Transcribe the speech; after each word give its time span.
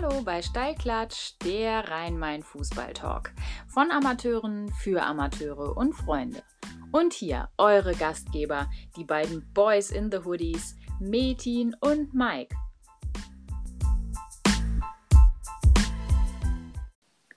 Hallo 0.00 0.22
bei 0.22 0.42
Steilklatsch, 0.42 1.32
der 1.44 1.88
Rhein-Main-Fußball-Talk. 1.88 3.32
Von 3.66 3.90
Amateuren 3.90 4.70
für 4.80 5.02
Amateure 5.02 5.76
und 5.76 5.92
Freunde. 5.92 6.40
Und 6.92 7.14
hier 7.14 7.48
eure 7.58 7.96
Gastgeber, 7.96 8.70
die 8.96 9.02
beiden 9.02 9.52
Boys 9.54 9.90
in 9.90 10.12
the 10.12 10.18
Hoodies, 10.18 10.76
Metin 11.00 11.74
und 11.80 12.14
Mike. 12.14 12.54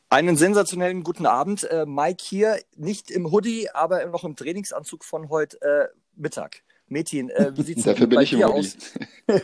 Einen 0.09 0.37
sensationellen 0.37 1.03
guten 1.03 1.25
Abend. 1.25 1.63
Äh, 1.63 1.87
Mike 1.87 2.23
hier, 2.23 2.59
nicht 2.75 3.09
im 3.09 3.31
Hoodie, 3.31 3.71
aber 3.71 4.05
noch 4.05 4.23
im 4.23 4.35
Trainingsanzug 4.35 5.03
von 5.03 5.29
heute 5.29 5.59
äh, 5.61 5.87
Mittag. 6.15 6.61
Metin, 6.91 7.29
äh, 7.29 7.51
wie 7.55 7.61
sieht 7.63 7.77
es 7.77 7.83
Dafür 7.85 8.07
bin 8.07 8.17
bei 8.17 8.23
ich 8.23 8.33
im 8.33 8.39
dir 8.39 8.47
Hoodie. 8.49 8.59
aus? 8.59 8.75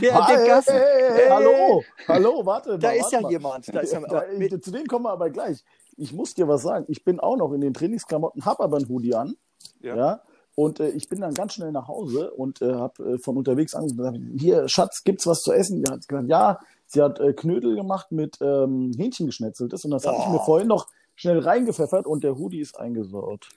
Der, 0.00 0.26
der 0.26 0.46
Gast. 0.46 0.70
Hey, 0.70 1.28
hallo, 1.28 1.82
hallo, 2.08 2.46
warte. 2.46 2.78
Da 2.78 2.88
mal, 2.88 2.94
ist 2.96 3.02
warte 3.04 3.14
ja 3.16 3.20
mal. 3.20 3.30
jemand. 3.32 3.74
Da 3.74 3.80
ist 3.80 3.92
ja, 3.92 4.00
Da, 4.08 4.60
zu 4.60 4.70
denen 4.70 4.86
kommen 4.86 5.04
wir 5.04 5.10
aber 5.10 5.28
gleich. 5.30 5.62
Ich 5.98 6.12
muss 6.14 6.34
dir 6.34 6.48
was 6.48 6.62
sagen. 6.62 6.86
Ich 6.88 7.04
bin 7.04 7.20
auch 7.20 7.36
noch 7.36 7.52
in 7.52 7.60
den 7.60 7.74
Trainingsklamotten, 7.74 8.44
habe 8.46 8.62
aber 8.64 8.78
einen 8.78 8.88
Hoodie 8.88 9.14
an. 9.14 9.34
Ja. 9.82 9.94
Ja. 9.96 10.22
und 10.54 10.80
äh, 10.80 10.88
ich 10.90 11.08
bin 11.10 11.20
dann 11.20 11.34
ganz 11.34 11.52
schnell 11.54 11.70
nach 11.72 11.86
Hause 11.88 12.30
und 12.32 12.62
äh, 12.62 12.72
habe 12.72 13.14
äh, 13.14 13.18
von 13.18 13.36
unterwegs 13.36 13.74
angerufen. 13.74 14.36
Hier, 14.38 14.66
Schatz, 14.68 15.04
gibt's 15.04 15.26
was 15.26 15.42
zu 15.42 15.52
essen? 15.52 15.82
Die 15.84 15.90
hat 15.90 16.08
gesagt, 16.08 16.28
ja. 16.28 16.58
Sie 16.86 17.02
hat 17.02 17.20
äh, 17.20 17.34
Knödel 17.34 17.76
gemacht 17.76 18.10
mit 18.10 18.38
ähm, 18.40 18.92
Hähnchengeschnetzeltes 18.96 19.84
und 19.84 19.90
das 19.90 20.06
habe 20.06 20.16
ich 20.18 20.26
Oh. 20.26 20.30
mir 20.32 20.40
vorhin 20.40 20.66
noch 20.68 20.86
schnell 21.14 21.38
reingepfeffert 21.40 22.06
und 22.06 22.24
der 22.24 22.36
Hoodie 22.38 22.60
ist 22.60 22.78
eingesaut. 22.80 23.48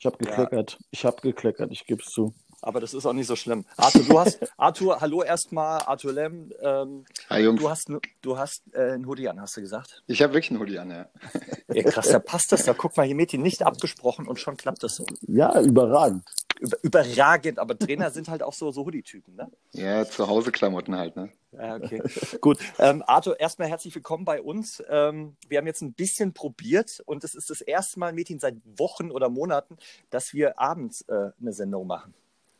Ich 0.00 0.06
habe 0.06 0.16
Ja. 0.24 0.30
gekleckert. 0.30 0.78
Ich 0.90 1.04
habe 1.04 1.20
gekleckert, 1.20 1.70
ich 1.70 1.84
gebe 1.86 2.02
es 2.02 2.08
zu. 2.10 2.32
aber 2.62 2.80
das 2.80 2.92
ist 2.94 3.04
auch 3.06 3.12
nicht 3.14 3.26
so 3.26 3.36
schlimm. 3.36 3.64
Arthur, 3.76 4.02
du 4.04 4.18
hast, 4.18 4.38
Arthur, 4.58 5.00
hallo 5.00 5.22
erstmal, 5.22 5.80
Arthur 5.82 6.12
Lem. 6.12 6.50
Ähm, 6.62 7.04
Hi 7.30 7.42
Jungs, 7.42 7.60
du 7.60 7.68
hast, 7.70 7.88
n- 7.90 8.00
du 8.22 8.36
hast 8.38 8.62
äh, 8.74 8.92
einen 8.92 9.06
Hoodie 9.06 9.28
an, 9.28 9.40
hast 9.40 9.56
du 9.56 9.60
gesagt? 9.62 10.02
ich 10.06 10.20
habe 10.22 10.32
wirklich 10.34 10.50
einen 10.50 10.60
Hoodie 10.60 10.78
an, 10.78 10.90
ja. 10.90 11.06
Ja, 11.74 11.82
krass, 11.84 12.08
da 12.08 12.18
passt 12.18 12.50
das. 12.52 12.64
Da 12.64 12.74
guck 12.74 12.96
mal, 12.96 13.06
hier 13.06 13.14
Metin 13.14 13.42
nicht 13.42 13.62
abgesprochen 13.62 14.26
und 14.26 14.40
schon 14.40 14.56
klappt 14.56 14.82
das 14.82 14.96
so. 14.96 15.06
Ja, 15.22 15.58
überragend. 15.60 16.24
Über, 16.58 16.76
überragend, 16.82 17.58
aber 17.58 17.78
Trainer 17.78 18.10
sind 18.10 18.28
halt 18.28 18.42
auch 18.42 18.52
so, 18.54 18.72
so 18.72 18.84
Hoodie-Typen, 18.84 19.36
ne? 19.36 19.50
Ja, 19.72 20.04
zu 20.04 20.26
Hause 20.28 20.50
Klamotten 20.50 20.96
halt, 20.96 21.14
ne? 21.16 21.30
Ja, 21.52 21.76
okay. 21.76 22.02
Gut. 22.40 22.58
Ähm, 22.78 23.02
Arthur, 23.06 23.38
erstmal 23.40 23.68
herzlich 23.68 23.94
willkommen 23.94 24.24
bei 24.24 24.40
uns. 24.40 24.82
Ähm, 24.88 25.36
wir 25.48 25.58
haben 25.58 25.66
jetzt 25.66 25.82
ein 25.82 25.92
bisschen 25.92 26.32
probiert 26.32 27.02
und 27.06 27.24
es 27.24 27.34
ist 27.34 27.50
das 27.50 27.60
erste 27.60 27.98
Mal, 27.98 28.12
Metin, 28.12 28.38
seit 28.38 28.56
Wochen 28.76 29.10
oder 29.10 29.28
Monaten, 29.28 29.76
dass 30.10 30.32
wir 30.32 30.58
abends 30.58 31.02
äh, 31.02 31.30
eine 31.40 31.52
Sendung 31.52 31.86
machen. 31.86 32.14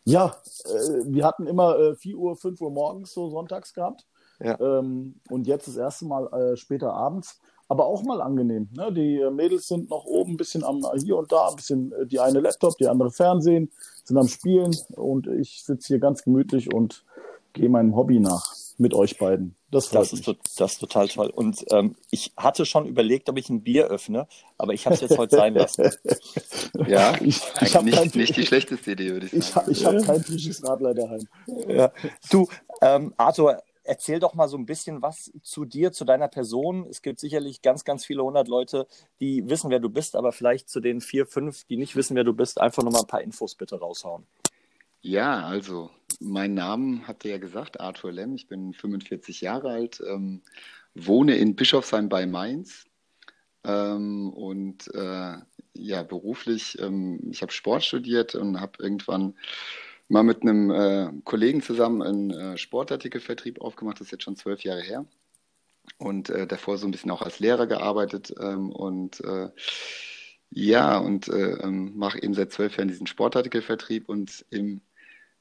Ja, 0.05 0.37
äh, 0.65 1.05
wir 1.05 1.25
hatten 1.25 1.47
immer 1.47 1.79
äh, 1.79 1.95
4 1.95 2.17
Uhr, 2.17 2.37
5 2.37 2.61
Uhr 2.61 2.71
morgens 2.71 3.13
so 3.13 3.31
sonntags 3.31 3.75
gehabt. 3.75 4.07
Ja. 4.41 4.59
Ähm, 4.59 5.21
und 5.29 5.47
jetzt 5.47 5.69
das 5.69 5.77
erste 5.77 6.07
Mal 6.07 6.27
äh, 6.33 6.57
später 6.57 6.93
abends. 6.93 7.39
Aber 7.69 7.87
auch 7.87 8.03
mal 8.03 8.21
angenehm. 8.21 8.69
Ne? 8.73 8.93
Die 8.93 9.21
äh, 9.21 9.31
Mädels 9.31 9.69
sind 9.69 9.91
noch 9.91 10.05
oben 10.05 10.33
ein 10.33 10.37
bisschen 10.37 10.65
am 10.65 10.85
hier 10.97 11.17
und 11.17 11.31
da, 11.31 11.51
ein 11.51 11.55
bisschen 11.55 11.93
äh, 11.93 12.07
die 12.07 12.19
eine 12.19 12.41
Laptop, 12.41 12.77
die 12.79 12.89
andere 12.89 13.13
Fernsehen, 13.13 13.71
sind 14.03 14.17
am 14.17 14.27
Spielen 14.27 14.77
und 14.97 15.29
ich 15.29 15.63
sitze 15.63 15.87
hier 15.87 16.01
ganz 16.01 16.25
gemütlich 16.25 16.75
und 16.75 17.05
gehe 17.53 17.69
meinem 17.69 17.95
Hobby 17.95 18.19
nach 18.19 18.60
mit 18.81 18.95
euch 18.95 19.19
beiden. 19.19 19.55
Das 19.71 19.87
freut 19.87 20.01
Das 20.01 20.13
ist, 20.13 20.27
mich. 20.27 20.37
to- 20.37 20.43
das 20.59 20.73
ist 20.73 20.79
total 20.79 21.09
toll. 21.09 21.31
Und 21.35 21.65
ähm, 21.71 21.97
ich 22.11 22.33
hatte 22.37 22.65
schon 22.67 22.87
überlegt, 22.87 23.29
ob 23.29 23.39
ich 23.39 23.49
ein 23.51 23.63
Bier 23.63 23.87
öffne, 23.87 24.27
aber 24.59 24.73
ich 24.75 24.87
habe 24.87 24.95
es 24.95 25.01
jetzt 25.03 25.17
heute 25.19 25.37
sein 25.37 25.55
lassen. 25.55 25.91
Ja, 26.87 27.15
Ich, 27.21 27.37
ich 27.37 27.43
eigentlich 27.61 27.75
habe 27.75 27.85
nicht, 27.85 28.15
nicht 28.17 28.37
die 28.37 28.47
schlechteste 28.47 28.93
Idee, 28.93 29.11
würde 29.13 29.27
ich 29.27 29.33
ich, 29.35 29.45
sagen. 29.45 29.67
hab- 29.67 29.69
ich 29.71 29.85
hab 29.87 30.03
kein 30.05 30.25
frisches 30.25 30.67
Radler 30.67 30.95
daheim. 30.95 31.27
Ja. 31.69 31.93
Du, 32.31 32.49
ähm, 32.81 33.13
Arthur, 33.17 33.63
erzähl 33.85 34.19
doch 34.19 34.35
mal 34.35 34.49
so 34.49 34.57
ein 34.57 34.67
bisschen 34.67 35.03
was 35.03 35.31
zu 35.43 35.65
dir, 35.65 35.93
zu 35.93 36.05
deiner 36.05 36.29
Person. 36.29 36.87
Es 36.89 37.03
gibt 37.03 37.21
sicherlich 37.21 37.61
ganz, 37.63 37.85
ganz 37.85 38.05
viele 38.05 38.23
hundert 38.23 38.49
Leute, 38.49 38.87
die 39.21 39.49
wissen, 39.49 39.71
wer 39.71 39.81
du 39.81 39.91
bist, 39.91 40.17
aber 40.17 40.33
vielleicht 40.33 40.69
zu 40.71 40.81
den 40.81 41.01
vier, 41.01 41.27
fünf, 41.27 41.65
die 41.65 41.77
nicht 41.77 41.97
wissen, 41.97 42.15
wer 42.17 42.25
du 42.25 42.33
bist, 42.33 42.61
einfach 42.61 42.83
noch 42.83 42.93
mal 42.93 43.01
ein 43.01 43.07
paar 43.07 43.23
Infos 43.23 43.55
bitte 43.55 43.79
raushauen. 43.79 44.27
Ja, 45.03 45.47
also, 45.47 45.91
mein 46.21 46.55
Name 46.55 47.07
habt 47.09 47.25
ihr 47.25 47.33
ja 47.33 47.39
gesagt, 47.39 47.81
Arthur 47.81 48.13
Lemm. 48.13 48.35
Ich 48.35 48.49
bin 48.49 48.75
45 48.75 49.41
Jahre 49.41 49.71
alt, 49.71 50.03
ähm, 50.07 50.43
wohne 50.95 51.37
in 51.37 51.57
Bischofsheim 51.57 52.09
bei 52.09 52.27
Mainz 52.27 52.87
ähm, 53.65 54.31
und 54.33 54.93
äh, 54.95 55.37
ja, 55.75 56.03
beruflich, 56.03 56.79
ähm, 56.81 57.21
ich 57.31 57.43
habe 57.43 57.53
Sport 57.53 57.85
studiert 57.85 58.35
und 58.35 58.61
habe 58.61 58.83
irgendwann 58.83 59.37
mal 60.09 60.23
mit 60.23 60.43
einem 60.43 60.71
äh, 60.71 61.11
Kollegen 61.25 61.63
zusammen 61.63 62.03
einen 62.03 62.31
äh, 62.31 62.59
Sportartikelvertrieb 62.59 63.61
aufgemacht. 63.61 64.01
Das 64.01 64.09
ist 64.09 64.13
jetzt 64.13 64.25
schon 64.25 64.37
zwölf 64.37 64.63
Jahre 64.65 64.83
her. 64.83 65.07
Und 65.99 66.31
äh, 66.31 66.47
davor 66.47 66.79
so 66.79 66.87
ein 66.87 66.91
bisschen 66.91 67.11
auch 67.11 67.23
als 67.23 67.39
Lehrer 67.41 67.67
gearbeitet 67.67 68.35
ähm, 68.41 68.71
und 68.71 69.21
äh, 69.25 69.51
ja, 70.51 70.99
und 70.99 71.29
äh, 71.29 71.53
ähm, 71.63 71.97
mache 71.97 72.23
eben 72.23 72.35
seit 72.35 72.53
zwölf 72.53 72.77
Jahren 72.77 72.89
diesen 72.89 73.07
Sportartikelvertrieb 73.07 74.09
und 74.09 74.45
im 74.51 74.81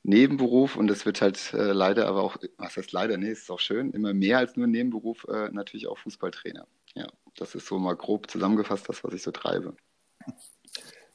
Nebenberuf, 0.04 0.76
und 0.76 0.88
das 0.88 1.06
wird 1.06 1.22
halt 1.22 1.54
äh, 1.54 1.72
leider 1.74 2.08
aber 2.08 2.24
auch, 2.24 2.38
was 2.58 2.78
heißt 2.78 2.92
leider, 2.92 3.18
nee, 3.18 3.32
ist 3.32 3.52
auch 3.52 3.60
schön, 3.60 3.92
immer 3.92 4.14
mehr 4.14 4.38
als 4.38 4.56
nur 4.56 4.68
ein 4.68 4.72
Nebenberuf, 4.72 5.26
äh, 5.30 5.50
natürlich 5.52 5.88
auch 5.88 5.98
Fußballtrainer. 5.98 6.66
Ja, 6.96 7.08
das 7.36 7.56
ist 7.56 7.68
so 7.68 7.78
mal 7.80 7.96
grob 7.96 8.30
zusammengefasst, 8.30 8.88
das, 8.88 9.04
was 9.04 9.14
ich 9.14 9.22
so 9.22 9.32
treibe. 9.32 9.76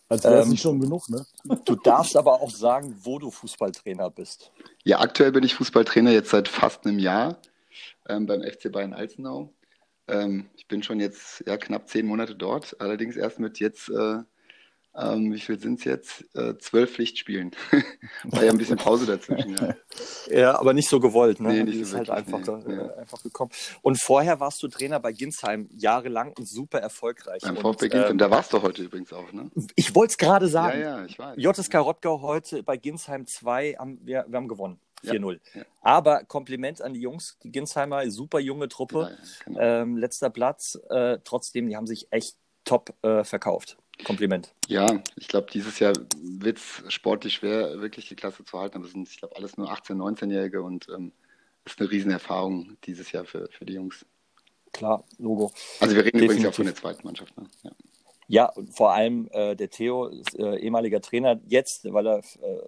Als 0.09 0.25
wäre 0.25 0.39
es 0.39 0.45
Ähm, 0.45 0.51
nicht 0.51 0.63
schon 0.63 0.81
genug, 0.81 1.09
ne? 1.09 1.25
Du 1.65 1.77
darfst 1.77 2.17
aber 2.17 2.41
auch 2.41 2.51
sagen, 2.51 2.95
wo 3.03 3.19
du 3.19 3.31
Fußballtrainer 3.31 4.11
bist. 4.11 4.53
Ja, 4.85 5.01
aktuell 5.01 5.33
bin 5.33 5.45
ich 5.45 5.55
Fußballtrainer 5.55 6.13
jetzt 6.13 6.31
seit 6.31 6.49
fast 6.49 6.87
einem 6.87 6.99
Jahr 6.99 7.39
ähm, 8.09 8.27
beim 8.27 8.43
FC 8.43 8.71
Bayern 8.71 8.93
Alzenau. 8.93 9.53
Ähm, 10.07 10.51
ich 10.57 10.69
bin 10.69 10.83
schon 10.83 11.01
jetzt 11.01 11.43
ja, 11.47 11.57
knapp 11.57 11.89
zehn 11.89 12.07
Monate 12.07 12.35
dort, 12.35 12.79
allerdings 12.81 13.17
erst 13.17 13.39
mit 13.39 13.59
jetzt, 13.61 13.89
äh, 13.89 14.19
ähm, 14.97 15.33
wie 15.33 15.41
viel 15.41 15.59
sind 15.59 15.79
es 15.81 15.85
jetzt? 15.85 16.25
Äh, 16.35 16.57
zwölf 16.59 16.93
Pflichtspielen. 16.95 17.51
War 18.25 18.45
ja 18.45 18.51
ein 18.53 18.59
bisschen 18.59 18.77
Pause 18.77 19.07
dazwischen, 19.07 19.57
ja. 19.57 19.75
Ja, 20.31 20.59
aber 20.59 20.73
nicht 20.73 20.89
so 20.89 21.01
gewollt, 21.01 21.41
ne? 21.41 21.49
Nee, 21.49 21.65
Die 21.65 21.65
nicht 21.65 21.77
so 21.79 21.83
ist 21.83 22.09
halt 22.09 22.09
wirklich, 22.09 22.35
einfach, 22.35 22.65
nee, 22.67 22.73
äh, 22.75 22.77
ja. 22.77 22.95
einfach 22.95 23.23
gekommen. 23.23 23.51
Und 23.83 24.01
vorher 24.01 24.41
warst 24.41 24.63
du 24.63 24.69
Trainer 24.69 25.01
bei 25.01 25.13
Ginsheim, 25.13 25.69
jahrelang 25.77 26.33
und 26.39 26.49
super 26.49 26.81
erfolgreich. 26.81 27.43
Beim 27.43 27.57
und, 27.57 27.63
VfB 27.63 27.89
Ginsheim, 27.89 28.11
ähm, 28.13 28.19
da 28.19 28.31
warst 28.31 28.53
du 28.53 28.63
heute 28.63 28.83
übrigens 28.83 29.13
auch, 29.13 29.33
ne? 29.33 29.51
Ich 29.75 29.95
wollte 29.95 30.13
es 30.13 30.19
gerade 30.19 30.47
Ja, 30.47 30.51
sagen. 30.51 30.81
ja, 30.81 31.05
ich 31.05 31.19
weiß. 31.19 31.35
JSK 31.37 31.75
Rottgau 31.77 32.21
heute 32.23 32.63
bei 32.63 32.77
Ginsheim 32.77 33.27
2, 33.27 33.75
haben 33.79 33.99
wir, 34.05 34.25
wir 34.29 34.37
haben 34.37 34.49
gewonnen. 34.49 34.79
Ja, 35.03 35.13
4-0. 35.13 35.39
ja. 35.55 35.63
Aber 35.83 36.25
Kompliment 36.25 36.81
an 36.81 36.95
die 36.95 37.01
Jungs, 37.01 37.37
die 37.43 37.53
Ginsheimer, 37.53 38.09
super 38.11 38.41
junge 38.41 38.69
Truppe. 38.69 39.01
Ja, 39.01 39.09
ja, 39.11 39.17
genau. 39.45 39.61
Ähm, 39.61 39.97
letzter 39.99 40.31
Platz. 40.31 40.79
Äh, 40.89 41.19
trotzdem, 41.25 41.69
die 41.69 41.77
haben 41.77 41.87
sich 41.87 42.07
echt 42.11 42.37
top 42.65 42.95
äh, 43.03 43.23
verkauft. 43.25 43.77
Kompliment. 44.03 44.53
Ja, 44.67 45.03
ich 45.17 45.29
glaube, 45.29 45.47
dieses 45.53 45.79
Jahr 45.79 45.93
wird 46.21 46.59
es 46.59 46.83
sportlich 46.93 47.35
schwer, 47.35 47.81
wirklich 47.81 48.09
die 48.09 48.17
Klasse 48.17 48.45
zu 48.45 48.59
halten. 48.59 48.77
Aber 48.79 48.87
es 48.87 48.93
sind, 48.93 49.09
ich 49.09 49.19
glaube, 49.19 49.37
alles 49.37 49.57
nur 49.57 49.71
18-, 49.73 49.93
19-Jährige 49.95 50.63
und 50.63 50.89
ähm, 50.89 51.13
ist 51.65 51.81
eine 51.81 51.91
Riesenerfahrung 51.91 52.77
dieses 52.85 53.13
Jahr 53.13 53.25
für, 53.25 53.49
für 53.51 53.65
die 53.65 53.75
Jungs. 53.75 54.05
Klar, 54.73 55.05
Logo. 55.19 55.53
Also 55.81 55.95
wir 55.95 56.05
reden 56.05 56.19
übrigens 56.19 56.43
Definitiv. 56.43 56.49
auch 56.49 56.55
von 56.57 56.67
der 56.67 56.75
zweiten 56.75 57.07
Mannschaft. 57.07 57.37
Ne? 57.39 57.47
Ja. 57.63 57.71
Ja, 58.27 58.47
und 58.53 58.75
vor 58.75 58.93
allem 58.93 59.29
äh, 59.33 59.55
der 59.55 59.69
Theo 59.71 60.07
ist 60.07 60.37
äh, 60.39 60.57
ehemaliger 60.57 61.01
Trainer 61.03 61.39
jetzt, 61.47 61.85
weil 61.93 62.07
er 62.07 62.19
äh, 62.19 62.63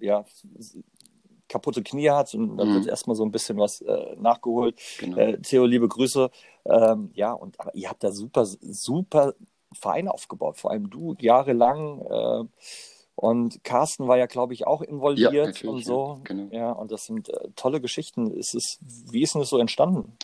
ja 0.00 0.24
kaputte 1.48 1.82
Knie 1.82 2.10
hat 2.10 2.34
und 2.34 2.58
dann 2.58 2.68
Mhm. 2.68 2.74
wird 2.74 2.86
erstmal 2.88 3.16
so 3.16 3.24
ein 3.24 3.30
bisschen 3.30 3.56
was 3.58 3.80
äh, 3.80 4.16
nachgeholt. 4.16 4.78
Genau. 4.98 5.16
Äh, 5.16 5.38
Theo, 5.40 5.64
liebe 5.64 5.88
Grüße. 5.88 6.30
Ähm, 6.66 7.10
ja, 7.14 7.32
und 7.32 7.58
aber 7.58 7.74
ihr 7.74 7.88
habt 7.88 8.04
da 8.04 8.12
super, 8.12 8.44
super 8.44 9.34
Verein 9.72 10.08
aufgebaut, 10.08 10.56
vor 10.58 10.70
allem 10.70 10.90
du 10.90 11.14
jahrelang. 11.18 12.00
Äh, 12.02 12.44
und 13.14 13.64
Carsten 13.64 14.06
war 14.06 14.16
ja, 14.16 14.26
glaube 14.26 14.54
ich, 14.54 14.66
auch 14.66 14.80
involviert 14.80 15.62
Ja, 15.62 15.70
und 15.70 15.84
so. 15.84 16.18
ja, 16.18 16.20
genau. 16.24 16.48
Ja, 16.52 16.70
und 16.70 16.92
das 16.92 17.06
sind 17.06 17.28
äh, 17.28 17.48
tolle 17.56 17.80
Geschichten. 17.80 18.30
Es 18.38 18.54
ist, 18.54 18.78
wie 19.10 19.22
ist 19.22 19.34
denn 19.34 19.40
das 19.40 19.50
so 19.50 19.58
entstanden? 19.58 20.16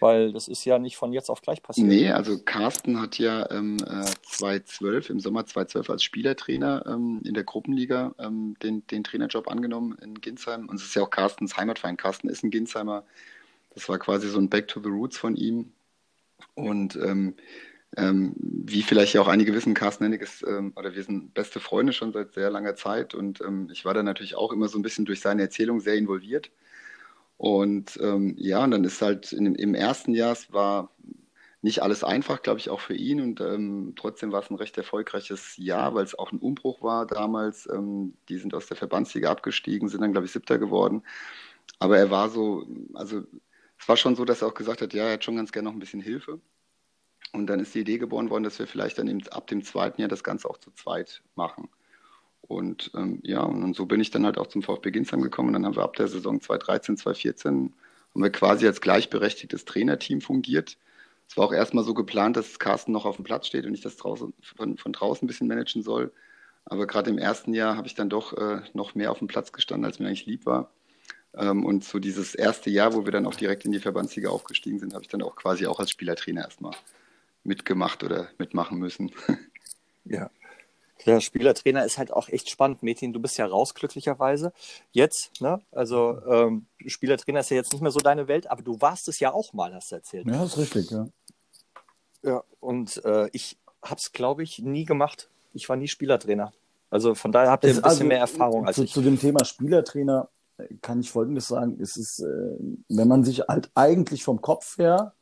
Weil 0.00 0.32
das 0.32 0.48
ist 0.48 0.64
ja 0.64 0.78
nicht 0.78 0.96
von 0.96 1.12
jetzt 1.12 1.28
auf 1.28 1.42
gleich 1.42 1.62
passiert. 1.62 1.86
Nee, 1.86 2.10
also 2.10 2.38
Carsten 2.38 2.98
hat 3.02 3.18
ja 3.18 3.50
ähm, 3.50 3.76
äh, 3.86 4.06
2012, 4.22 5.10
im 5.10 5.20
Sommer 5.20 5.44
2012 5.44 5.90
als 5.90 6.02
Spielertrainer 6.02 6.86
ähm, 6.86 7.20
in 7.26 7.34
der 7.34 7.44
Gruppenliga 7.44 8.14
ähm, 8.18 8.56
den, 8.62 8.86
den 8.86 9.04
Trainerjob 9.04 9.46
angenommen 9.46 9.98
in 10.00 10.14
Ginsheim. 10.22 10.70
Und 10.70 10.76
es 10.76 10.84
ist 10.84 10.94
ja 10.94 11.02
auch 11.02 11.10
Carstens 11.10 11.58
Heimatverein. 11.58 11.98
Carsten 11.98 12.30
ist 12.30 12.42
ein 12.42 12.50
Ginsheimer. 12.50 13.04
Das 13.74 13.86
war 13.90 13.98
quasi 13.98 14.28
so 14.30 14.38
ein 14.38 14.48
Back 14.48 14.68
to 14.68 14.80
the 14.82 14.88
Roots 14.88 15.18
von 15.18 15.36
ihm. 15.36 15.74
Und 16.54 16.96
ähm, 16.96 17.34
ähm, 17.96 18.34
wie 18.38 18.82
vielleicht 18.82 19.14
ja 19.14 19.20
auch 19.22 19.28
einige 19.28 19.54
wissen, 19.54 19.74
Carsten 19.74 20.04
Hennig 20.04 20.22
ist, 20.22 20.42
ähm, 20.46 20.72
oder 20.76 20.94
wir 20.94 21.02
sind 21.04 21.34
beste 21.34 21.60
Freunde 21.60 21.92
schon 21.92 22.12
seit 22.12 22.34
sehr 22.34 22.50
langer 22.50 22.76
Zeit. 22.76 23.14
Und 23.14 23.40
ähm, 23.40 23.68
ich 23.72 23.84
war 23.84 23.94
da 23.94 24.02
natürlich 24.02 24.36
auch 24.36 24.52
immer 24.52 24.68
so 24.68 24.78
ein 24.78 24.82
bisschen 24.82 25.04
durch 25.06 25.20
seine 25.20 25.42
Erzählung 25.42 25.80
sehr 25.80 25.96
involviert. 25.96 26.50
Und 27.36 27.98
ähm, 28.02 28.34
ja, 28.38 28.64
und 28.64 28.72
dann 28.72 28.84
ist 28.84 29.02
halt 29.02 29.32
in, 29.32 29.54
im 29.54 29.74
ersten 29.74 30.14
Jahr, 30.14 30.32
es 30.32 30.52
war 30.52 30.90
nicht 31.62 31.82
alles 31.82 32.04
einfach, 32.04 32.42
glaube 32.42 32.58
ich, 32.60 32.70
auch 32.70 32.80
für 32.80 32.94
ihn. 32.94 33.20
Und 33.20 33.40
ähm, 33.40 33.94
trotzdem 33.96 34.32
war 34.32 34.42
es 34.42 34.50
ein 34.50 34.56
recht 34.56 34.76
erfolgreiches 34.78 35.56
Jahr, 35.56 35.94
weil 35.94 36.04
es 36.04 36.18
auch 36.18 36.32
ein 36.32 36.38
Umbruch 36.38 36.82
war 36.82 37.06
damals. 37.06 37.68
Ähm, 37.72 38.14
die 38.28 38.38
sind 38.38 38.54
aus 38.54 38.66
der 38.66 38.76
Verbandsliga 38.76 39.30
abgestiegen, 39.30 39.88
sind 39.88 40.02
dann, 40.02 40.12
glaube 40.12 40.26
ich, 40.26 40.32
Siebter 40.32 40.58
geworden. 40.58 41.02
Aber 41.78 41.98
er 41.98 42.10
war 42.10 42.30
so, 42.30 42.66
also 42.94 43.22
es 43.78 43.88
war 43.88 43.96
schon 43.96 44.16
so, 44.16 44.24
dass 44.24 44.42
er 44.42 44.48
auch 44.48 44.54
gesagt 44.54 44.82
hat, 44.82 44.94
ja, 44.94 45.04
er 45.06 45.14
hat 45.14 45.24
schon 45.24 45.36
ganz 45.36 45.52
gerne 45.52 45.68
noch 45.68 45.74
ein 45.76 45.80
bisschen 45.80 46.00
Hilfe. 46.02 46.40
Und 47.32 47.46
dann 47.46 47.60
ist 47.60 47.74
die 47.74 47.80
Idee 47.80 47.98
geboren 47.98 48.30
worden, 48.30 48.44
dass 48.44 48.58
wir 48.58 48.66
vielleicht 48.66 48.98
dann 48.98 49.08
eben 49.08 49.26
ab 49.28 49.46
dem 49.46 49.62
zweiten 49.62 50.00
Jahr 50.00 50.08
das 50.08 50.24
Ganze 50.24 50.48
auch 50.48 50.58
zu 50.58 50.70
zweit 50.72 51.22
machen. 51.36 51.68
Und 52.42 52.90
ähm, 52.96 53.20
ja, 53.22 53.42
und 53.42 53.76
so 53.76 53.86
bin 53.86 54.00
ich 54.00 54.10
dann 54.10 54.24
halt 54.24 54.36
auch 54.36 54.48
zum 54.48 54.62
VfB 54.62 54.90
Ginsheim 54.90 55.22
gekommen. 55.22 55.48
Und 55.48 55.54
dann 55.54 55.66
haben 55.66 55.76
wir 55.76 55.84
ab 55.84 55.94
der 55.94 56.08
Saison 56.08 56.40
2013, 56.40 56.96
2014 56.96 57.72
haben 58.12 58.22
wir 58.22 58.30
quasi 58.30 58.66
als 58.66 58.80
gleichberechtigtes 58.80 59.64
Trainerteam 59.64 60.20
fungiert. 60.20 60.76
Es 61.28 61.36
war 61.36 61.44
auch 61.44 61.52
erstmal 61.52 61.84
so 61.84 61.94
geplant, 61.94 62.36
dass 62.36 62.58
Carsten 62.58 62.90
noch 62.90 63.04
auf 63.04 63.16
dem 63.16 63.24
Platz 63.24 63.46
steht 63.46 63.66
und 63.66 63.74
ich 63.74 63.82
das 63.82 63.96
draußen, 63.96 64.34
von, 64.40 64.76
von 64.78 64.92
draußen 64.92 65.24
ein 65.24 65.28
bisschen 65.28 65.46
managen 65.46 65.84
soll. 65.84 66.12
Aber 66.64 66.88
gerade 66.88 67.10
im 67.10 67.18
ersten 67.18 67.54
Jahr 67.54 67.76
habe 67.76 67.86
ich 67.86 67.94
dann 67.94 68.10
doch 68.10 68.32
äh, 68.32 68.62
noch 68.74 68.96
mehr 68.96 69.12
auf 69.12 69.18
dem 69.18 69.28
Platz 69.28 69.52
gestanden, 69.52 69.84
als 69.84 70.00
mir 70.00 70.06
eigentlich 70.06 70.26
lieb 70.26 70.44
war. 70.44 70.72
Ähm, 71.34 71.64
und 71.64 71.84
so 71.84 72.00
dieses 72.00 72.34
erste 72.34 72.70
Jahr, 72.70 72.94
wo 72.94 73.04
wir 73.04 73.12
dann 73.12 73.26
auch 73.26 73.36
direkt 73.36 73.64
in 73.64 73.70
die 73.70 73.78
Verbandsliga 73.78 74.28
aufgestiegen 74.28 74.80
sind, 74.80 74.92
habe 74.92 75.04
ich 75.04 75.08
dann 75.08 75.22
auch 75.22 75.36
quasi 75.36 75.66
auch 75.66 75.78
als 75.78 75.90
Spielertrainer 75.90 76.42
erstmal 76.42 76.74
mitgemacht 77.44 78.04
oder 78.04 78.28
mitmachen 78.38 78.78
müssen. 78.78 79.12
Ja. 80.06 80.30
Der 81.06 81.20
Spielertrainer 81.20 81.84
ist 81.84 81.98
halt 81.98 82.12
auch 82.12 82.28
echt 82.30 82.50
spannend. 82.50 82.82
Metin, 82.82 83.12
du 83.12 83.20
bist 83.20 83.38
ja 83.38 83.46
raus, 83.46 83.74
glücklicherweise. 83.74 84.52
Jetzt, 84.92 85.40
ne? 85.40 85.60
Also, 85.70 86.20
ähm, 86.26 86.66
Spielertrainer 86.86 87.40
ist 87.40 87.50
ja 87.50 87.56
jetzt 87.56 87.72
nicht 87.72 87.82
mehr 87.82 87.90
so 87.90 88.00
deine 88.00 88.26
Welt, 88.26 88.50
aber 88.50 88.62
du 88.62 88.80
warst 88.80 89.08
es 89.08 89.20
ja 89.20 89.32
auch 89.32 89.52
mal, 89.52 89.74
hast 89.74 89.92
du 89.92 89.96
erzählt. 89.96 90.26
Ja, 90.26 90.42
ist 90.42 90.58
richtig, 90.58 90.90
ja. 90.90 91.06
Ja, 92.22 92.42
und 92.60 93.02
äh, 93.04 93.28
ich 93.32 93.58
habe 93.82 94.00
es, 94.02 94.12
glaube 94.12 94.42
ich, 94.42 94.58
nie 94.58 94.84
gemacht. 94.84 95.28
Ich 95.52 95.68
war 95.68 95.76
nie 95.76 95.88
Spielertrainer. 95.88 96.52
Also 96.90 97.14
von 97.14 97.30
daher 97.30 97.50
habt 97.50 97.64
ihr 97.64 97.70
ein 97.70 97.76
bisschen 97.76 97.88
also, 97.88 98.04
mehr 98.04 98.18
Erfahrung 98.18 98.66
als 98.66 98.76
zu, 98.76 98.84
ich. 98.84 98.92
Zu 98.92 99.00
dem 99.00 99.18
Thema 99.18 99.44
Spielertrainer 99.44 100.28
kann 100.82 101.00
ich 101.00 101.10
Folgendes 101.10 101.48
sagen. 101.48 101.78
Es 101.80 101.96
ist, 101.96 102.20
äh, 102.20 102.56
wenn 102.88 103.08
man 103.08 103.24
sich 103.24 103.40
halt 103.40 103.70
eigentlich 103.74 104.24
vom 104.24 104.40
Kopf 104.40 104.76
her 104.78 105.14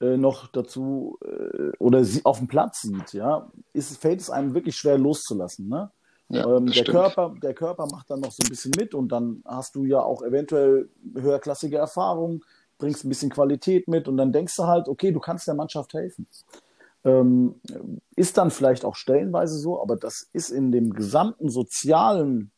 äh, 0.00 0.16
noch 0.16 0.46
dazu 0.48 1.18
äh, 1.24 1.76
oder 1.78 2.04
sie 2.04 2.24
auf 2.24 2.38
dem 2.38 2.48
Platz 2.48 2.82
sieht, 2.82 3.12
ja, 3.12 3.50
ist, 3.72 3.96
fällt 3.98 4.20
es 4.20 4.30
einem 4.30 4.54
wirklich 4.54 4.76
schwer 4.76 4.98
loszulassen. 4.98 5.68
Ne? 5.68 5.90
Ja, 6.28 6.56
ähm, 6.56 6.66
der, 6.66 6.84
Körper, 6.84 7.34
der 7.42 7.54
Körper 7.54 7.86
macht 7.90 8.10
dann 8.10 8.20
noch 8.20 8.30
so 8.30 8.42
ein 8.44 8.50
bisschen 8.50 8.72
mit 8.76 8.94
und 8.94 9.10
dann 9.10 9.42
hast 9.44 9.74
du 9.74 9.84
ja 9.84 10.00
auch 10.00 10.22
eventuell 10.22 10.88
höherklassige 11.14 11.78
Erfahrungen, 11.78 12.44
bringst 12.76 13.04
ein 13.04 13.08
bisschen 13.08 13.30
Qualität 13.30 13.88
mit 13.88 14.08
und 14.08 14.16
dann 14.16 14.32
denkst 14.32 14.54
du 14.56 14.64
halt, 14.64 14.88
okay, 14.88 15.10
du 15.10 15.20
kannst 15.20 15.46
der 15.46 15.54
Mannschaft 15.54 15.94
helfen. 15.94 16.26
Ähm, 17.04 17.60
ist 18.14 18.36
dann 18.36 18.50
vielleicht 18.50 18.84
auch 18.84 18.94
stellenweise 18.94 19.58
so, 19.58 19.80
aber 19.80 19.96
das 19.96 20.28
ist 20.32 20.50
in 20.50 20.70
dem 20.70 20.92
gesamten 20.92 21.48
sozialen 21.48 22.50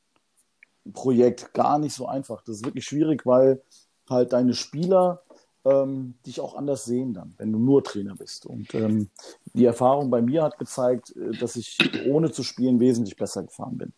Projekt 0.93 1.55
gar 1.55 1.79
nicht 1.79 1.95
so 1.95 2.07
einfach. 2.07 2.43
Das 2.43 2.57
ist 2.57 2.65
wirklich 2.65 2.85
schwierig, 2.85 3.25
weil 3.25 3.63
halt 4.09 4.33
deine 4.33 4.55
Spieler 4.55 5.23
ähm, 5.65 6.15
dich 6.27 6.41
auch 6.41 6.55
anders 6.55 6.85
sehen 6.85 7.13
dann, 7.13 7.35
wenn 7.39 7.53
du 7.53 7.59
nur 7.59 7.85
Trainer 7.85 8.15
bist. 8.15 8.47
Und 8.47 8.75
ähm, 8.75 9.11
die 9.53 9.65
Erfahrung 9.65 10.11
bei 10.11 10.23
mir 10.23 10.43
hat 10.43 10.59
gezeigt, 10.59 11.15
äh, 11.17 11.37
dass 11.37 11.57
ich 11.57 11.79
ohne 12.07 12.33
zu 12.33 12.43
spielen 12.43 12.81
wesentlich 12.81 13.17
besser 13.17 13.43
gefahren 13.43 13.79
bin. 13.79 13.93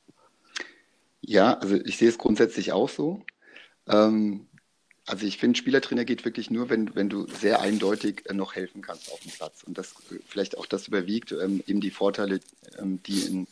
Ja, 1.20 1.54
also 1.58 1.76
ich 1.76 1.98
sehe 1.98 2.08
es 2.08 2.18
grundsätzlich 2.18 2.72
auch 2.72 2.88
so. 2.88 3.22
Ähm, 3.86 4.48
also 5.06 5.26
ich 5.26 5.38
finde, 5.38 5.58
Spielertrainer 5.58 6.04
geht 6.04 6.24
wirklich 6.24 6.50
nur, 6.50 6.70
wenn, 6.70 6.94
wenn 6.94 7.08
du 7.08 7.26
sehr 7.26 7.60
eindeutig 7.60 8.22
äh, 8.26 8.34
noch 8.34 8.54
helfen 8.54 8.82
kannst 8.82 9.12
auf 9.12 9.20
dem 9.20 9.32
Platz. 9.32 9.62
Und 9.62 9.78
das 9.78 9.94
vielleicht 10.26 10.58
auch 10.58 10.66
das 10.66 10.88
überwiegt, 10.88 11.32
ähm, 11.32 11.62
eben 11.66 11.80
die 11.80 11.90
Vorteile, 11.90 12.40
ähm, 12.78 13.02
die 13.04 13.20
in 13.20 13.46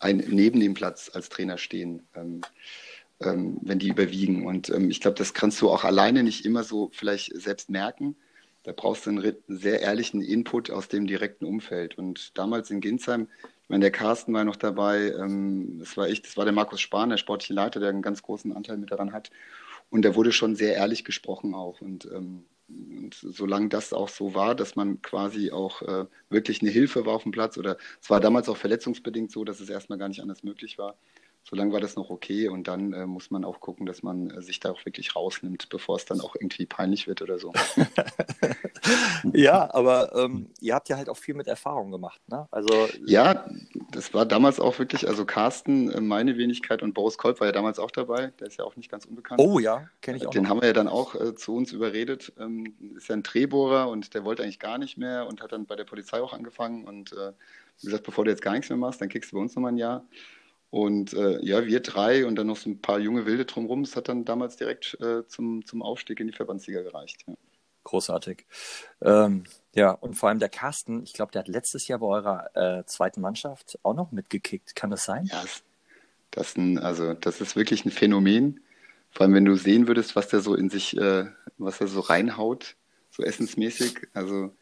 ein, 0.00 0.18
neben 0.28 0.60
dem 0.60 0.74
Platz 0.74 1.10
als 1.12 1.28
Trainer 1.28 1.58
stehen. 1.58 2.02
Ähm, 2.14 2.42
ähm, 3.20 3.58
wenn 3.62 3.78
die 3.78 3.88
überwiegen. 3.88 4.46
Und 4.46 4.70
ähm, 4.70 4.90
ich 4.90 5.00
glaube, 5.00 5.16
das 5.16 5.34
kannst 5.34 5.60
du 5.60 5.70
auch 5.70 5.84
alleine 5.84 6.22
nicht 6.22 6.44
immer 6.44 6.64
so 6.64 6.90
vielleicht 6.92 7.32
selbst 7.40 7.70
merken. 7.70 8.16
Da 8.64 8.72
brauchst 8.72 9.06
du 9.06 9.10
einen 9.10 9.36
sehr 9.46 9.80
ehrlichen 9.80 10.22
Input 10.22 10.70
aus 10.70 10.88
dem 10.88 11.06
direkten 11.06 11.44
Umfeld. 11.44 11.98
Und 11.98 12.36
damals 12.36 12.70
in 12.70 12.80
Ginsheim, 12.80 13.28
ich 13.62 13.68
meine, 13.68 13.82
der 13.82 13.90
Carsten 13.90 14.32
war 14.32 14.44
noch 14.44 14.56
dabei, 14.56 15.12
ähm, 15.12 15.78
das 15.78 15.96
war 15.96 16.08
ich, 16.08 16.22
das 16.22 16.36
war 16.36 16.44
der 16.44 16.54
Markus 16.54 16.80
Spahn, 16.80 17.10
der 17.10 17.16
sportliche 17.18 17.54
Leiter, 17.54 17.80
der 17.80 17.90
einen 17.90 18.02
ganz 18.02 18.22
großen 18.22 18.54
Anteil 18.54 18.78
mit 18.78 18.90
daran 18.90 19.12
hat. 19.12 19.30
Und 19.90 20.04
da 20.04 20.14
wurde 20.14 20.32
schon 20.32 20.56
sehr 20.56 20.74
ehrlich 20.74 21.04
gesprochen 21.04 21.54
auch. 21.54 21.80
Und, 21.80 22.06
ähm, 22.06 22.44
und 22.68 23.14
solange 23.14 23.68
das 23.68 23.92
auch 23.92 24.08
so 24.08 24.34
war, 24.34 24.54
dass 24.54 24.76
man 24.76 25.02
quasi 25.02 25.50
auch 25.50 25.82
äh, 25.82 26.06
wirklich 26.30 26.62
eine 26.62 26.70
Hilfe 26.70 27.06
war 27.06 27.14
auf 27.14 27.22
dem 27.22 27.32
Platz, 27.32 27.58
oder 27.58 27.76
es 28.00 28.10
war 28.10 28.20
damals 28.20 28.48
auch 28.48 28.56
verletzungsbedingt 28.56 29.30
so, 29.30 29.44
dass 29.44 29.60
es 29.60 29.68
erstmal 29.68 29.98
gar 29.98 30.08
nicht 30.08 30.20
anders 30.20 30.42
möglich 30.42 30.78
war, 30.78 30.96
solange 31.44 31.72
war 31.72 31.80
das 31.80 31.94
noch 31.94 32.08
okay 32.08 32.48
und 32.48 32.68
dann 32.68 32.92
äh, 32.94 33.06
muss 33.06 33.30
man 33.30 33.44
auch 33.44 33.60
gucken, 33.60 33.84
dass 33.84 34.02
man 34.02 34.30
äh, 34.30 34.42
sich 34.42 34.60
da 34.60 34.70
auch 34.70 34.84
wirklich 34.86 35.14
rausnimmt, 35.14 35.68
bevor 35.68 35.96
es 35.96 36.06
dann 36.06 36.20
auch 36.20 36.34
irgendwie 36.34 36.64
peinlich 36.64 37.06
wird 37.06 37.20
oder 37.20 37.38
so. 37.38 37.52
ja, 39.34 39.72
aber 39.74 40.14
ähm, 40.16 40.48
ihr 40.60 40.74
habt 40.74 40.88
ja 40.88 40.96
halt 40.96 41.10
auch 41.10 41.18
viel 41.18 41.34
mit 41.34 41.46
Erfahrung 41.46 41.90
gemacht, 41.90 42.20
ne? 42.28 42.48
Also 42.50 42.88
ja, 43.04 43.44
das 43.90 44.14
war 44.14 44.24
damals 44.24 44.58
auch 44.58 44.78
wirklich, 44.78 45.06
also 45.06 45.26
Carsten, 45.26 45.90
äh, 45.90 46.00
meine 46.00 46.38
Wenigkeit 46.38 46.82
und 46.82 46.94
Boris 46.94 47.18
Kolb 47.18 47.40
war 47.40 47.46
ja 47.46 47.52
damals 47.52 47.78
auch 47.78 47.90
dabei, 47.90 48.32
der 48.40 48.46
ist 48.46 48.58
ja 48.58 48.64
auch 48.64 48.76
nicht 48.76 48.90
ganz 48.90 49.04
unbekannt. 49.04 49.40
Oh 49.40 49.58
ja, 49.58 49.88
kenne 50.00 50.16
ich 50.16 50.26
auch. 50.26 50.30
Den 50.30 50.44
noch. 50.44 50.50
haben 50.50 50.60
wir 50.62 50.68
ja 50.68 50.72
dann 50.72 50.88
auch 50.88 51.14
äh, 51.14 51.34
zu 51.34 51.54
uns 51.54 51.72
überredet. 51.72 52.32
Ähm, 52.38 52.74
ist 52.96 53.08
ja 53.08 53.16
ein 53.16 53.22
Drehbohrer 53.22 53.88
und 53.88 54.14
der 54.14 54.24
wollte 54.24 54.42
eigentlich 54.42 54.58
gar 54.60 54.78
nicht 54.78 54.96
mehr 54.96 55.26
und 55.26 55.42
hat 55.42 55.52
dann 55.52 55.66
bei 55.66 55.76
der 55.76 55.84
Polizei 55.84 56.22
auch 56.22 56.32
angefangen 56.32 56.84
und 56.84 57.12
äh, 57.12 57.32
wie 57.80 57.86
gesagt, 57.86 58.04
bevor 58.04 58.24
du 58.24 58.30
jetzt 58.30 58.42
gar 58.42 58.52
nichts 58.52 58.70
mehr 58.70 58.78
machst, 58.78 59.00
dann 59.00 59.08
kriegst 59.08 59.32
du 59.32 59.36
bei 59.36 59.42
uns 59.42 59.54
nochmal 59.54 59.72
ein 59.72 59.78
Jahr. 59.78 60.04
Und 60.74 61.12
äh, 61.12 61.38
ja, 61.40 61.66
wir 61.66 61.78
drei 61.78 62.26
und 62.26 62.34
dann 62.34 62.48
noch 62.48 62.56
so 62.56 62.68
ein 62.68 62.80
paar 62.80 62.98
junge 62.98 63.26
Wilde 63.26 63.44
drumherum, 63.44 63.84
das 63.84 63.94
hat 63.94 64.08
dann 64.08 64.24
damals 64.24 64.56
direkt 64.56 64.98
äh, 65.00 65.24
zum, 65.28 65.64
zum 65.64 65.82
Aufstieg 65.82 66.18
in 66.18 66.26
die 66.26 66.32
Verbandsliga 66.32 66.82
gereicht. 66.82 67.22
Ja. 67.28 67.34
Großartig. 67.84 68.44
Ähm, 69.00 69.44
ja, 69.76 69.92
und 69.92 70.14
vor 70.14 70.30
allem 70.30 70.40
der 70.40 70.48
Carsten, 70.48 71.04
ich 71.04 71.12
glaube, 71.12 71.30
der 71.30 71.42
hat 71.42 71.48
letztes 71.48 71.86
Jahr 71.86 72.00
bei 72.00 72.06
eurer 72.06 72.56
äh, 72.56 72.84
zweiten 72.86 73.20
Mannschaft 73.20 73.78
auch 73.84 73.94
noch 73.94 74.10
mitgekickt. 74.10 74.74
Kann 74.74 74.90
das 74.90 75.04
sein? 75.04 75.26
Ja, 75.26 75.44
das, 76.32 76.56
ein, 76.56 76.80
also, 76.80 77.14
das 77.14 77.40
ist 77.40 77.54
wirklich 77.54 77.84
ein 77.84 77.92
Phänomen. 77.92 78.58
Vor 79.12 79.22
allem, 79.22 79.34
wenn 79.34 79.44
du 79.44 79.54
sehen 79.54 79.86
würdest, 79.86 80.16
was 80.16 80.26
der 80.26 80.40
so 80.40 80.56
in 80.56 80.70
sich, 80.70 80.96
äh, 80.96 81.26
was 81.56 81.80
er 81.80 81.86
so 81.86 82.00
reinhaut, 82.00 82.74
so 83.10 83.22
essensmäßig. 83.22 84.08
Also 84.12 84.52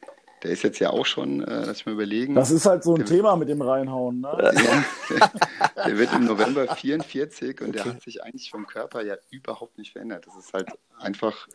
der 0.43 0.51
ist 0.51 0.63
jetzt 0.63 0.79
ja 0.79 0.91
auch 0.91 1.07
schon, 1.07 1.43
äh, 1.43 1.65
lass 1.67 1.79
ich 1.79 1.87
mal 1.87 1.93
überlegen. 1.93 2.35
Das 2.35 2.51
ist 2.51 2.67
halt 2.67 2.83
so 2.83 2.95
ein 2.95 2.99
der 2.99 3.07
Thema 3.07 3.37
mit 3.37 3.49
dem 3.49 3.63
Reinhauen, 3.63 4.21
ne? 4.21 4.31
Ja, 4.43 4.53
der, 4.53 5.85
der, 5.85 5.99
wird 5.99 6.13
im 6.13 6.25
November 6.25 6.75
44 6.75 7.61
und 7.61 7.69
okay. 7.69 7.73
der 7.73 7.85
hat 7.85 8.03
sich 8.03 8.23
eigentlich 8.23 8.51
vom 8.51 8.67
Körper 8.67 9.03
ja 9.03 9.17
überhaupt 9.31 9.79
nicht 9.79 9.93
verändert. 9.93 10.27
Das 10.27 10.37
ist 10.37 10.53
halt 10.53 10.69
einfach, 10.99 11.49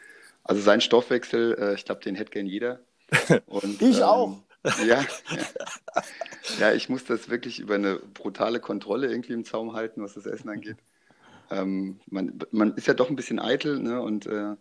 also 0.44 0.62
sein 0.62 0.82
Stoffwechsel, 0.82 1.58
äh, 1.60 1.74
ich 1.76 1.86
glaube, 1.86 2.02
den 2.02 2.16
hätte 2.16 2.32
gern 2.32 2.46
jeder. 2.46 2.80
Und, 3.46 3.82
ich 3.82 3.98
ähm, 3.98 4.04
auch. 4.04 4.38
Ja, 4.80 4.84
ja. 4.86 5.06
ja, 6.60 6.74
ich 6.74 6.90
muss 6.90 7.06
das 7.06 7.30
wirklich 7.30 7.60
über 7.60 7.76
eine 7.76 7.96
brutale 7.96 8.60
Kontrolle 8.60 9.08
irgendwie 9.08 9.34
im 9.34 9.46
Zaum 9.46 9.74
halten, 9.74 10.02
was 10.02 10.14
das 10.14 10.26
Essen 10.26 10.50
angeht. 10.50 10.78
Ähm, 11.50 12.00
man, 12.08 12.40
man 12.52 12.76
ist 12.76 12.88
ja 12.88 12.94
doch 12.94 13.10
ein 13.10 13.16
bisschen 13.16 13.40
eitel 13.40 13.80
ne? 13.80 14.02
und 14.02 14.26
äh, 14.26 14.56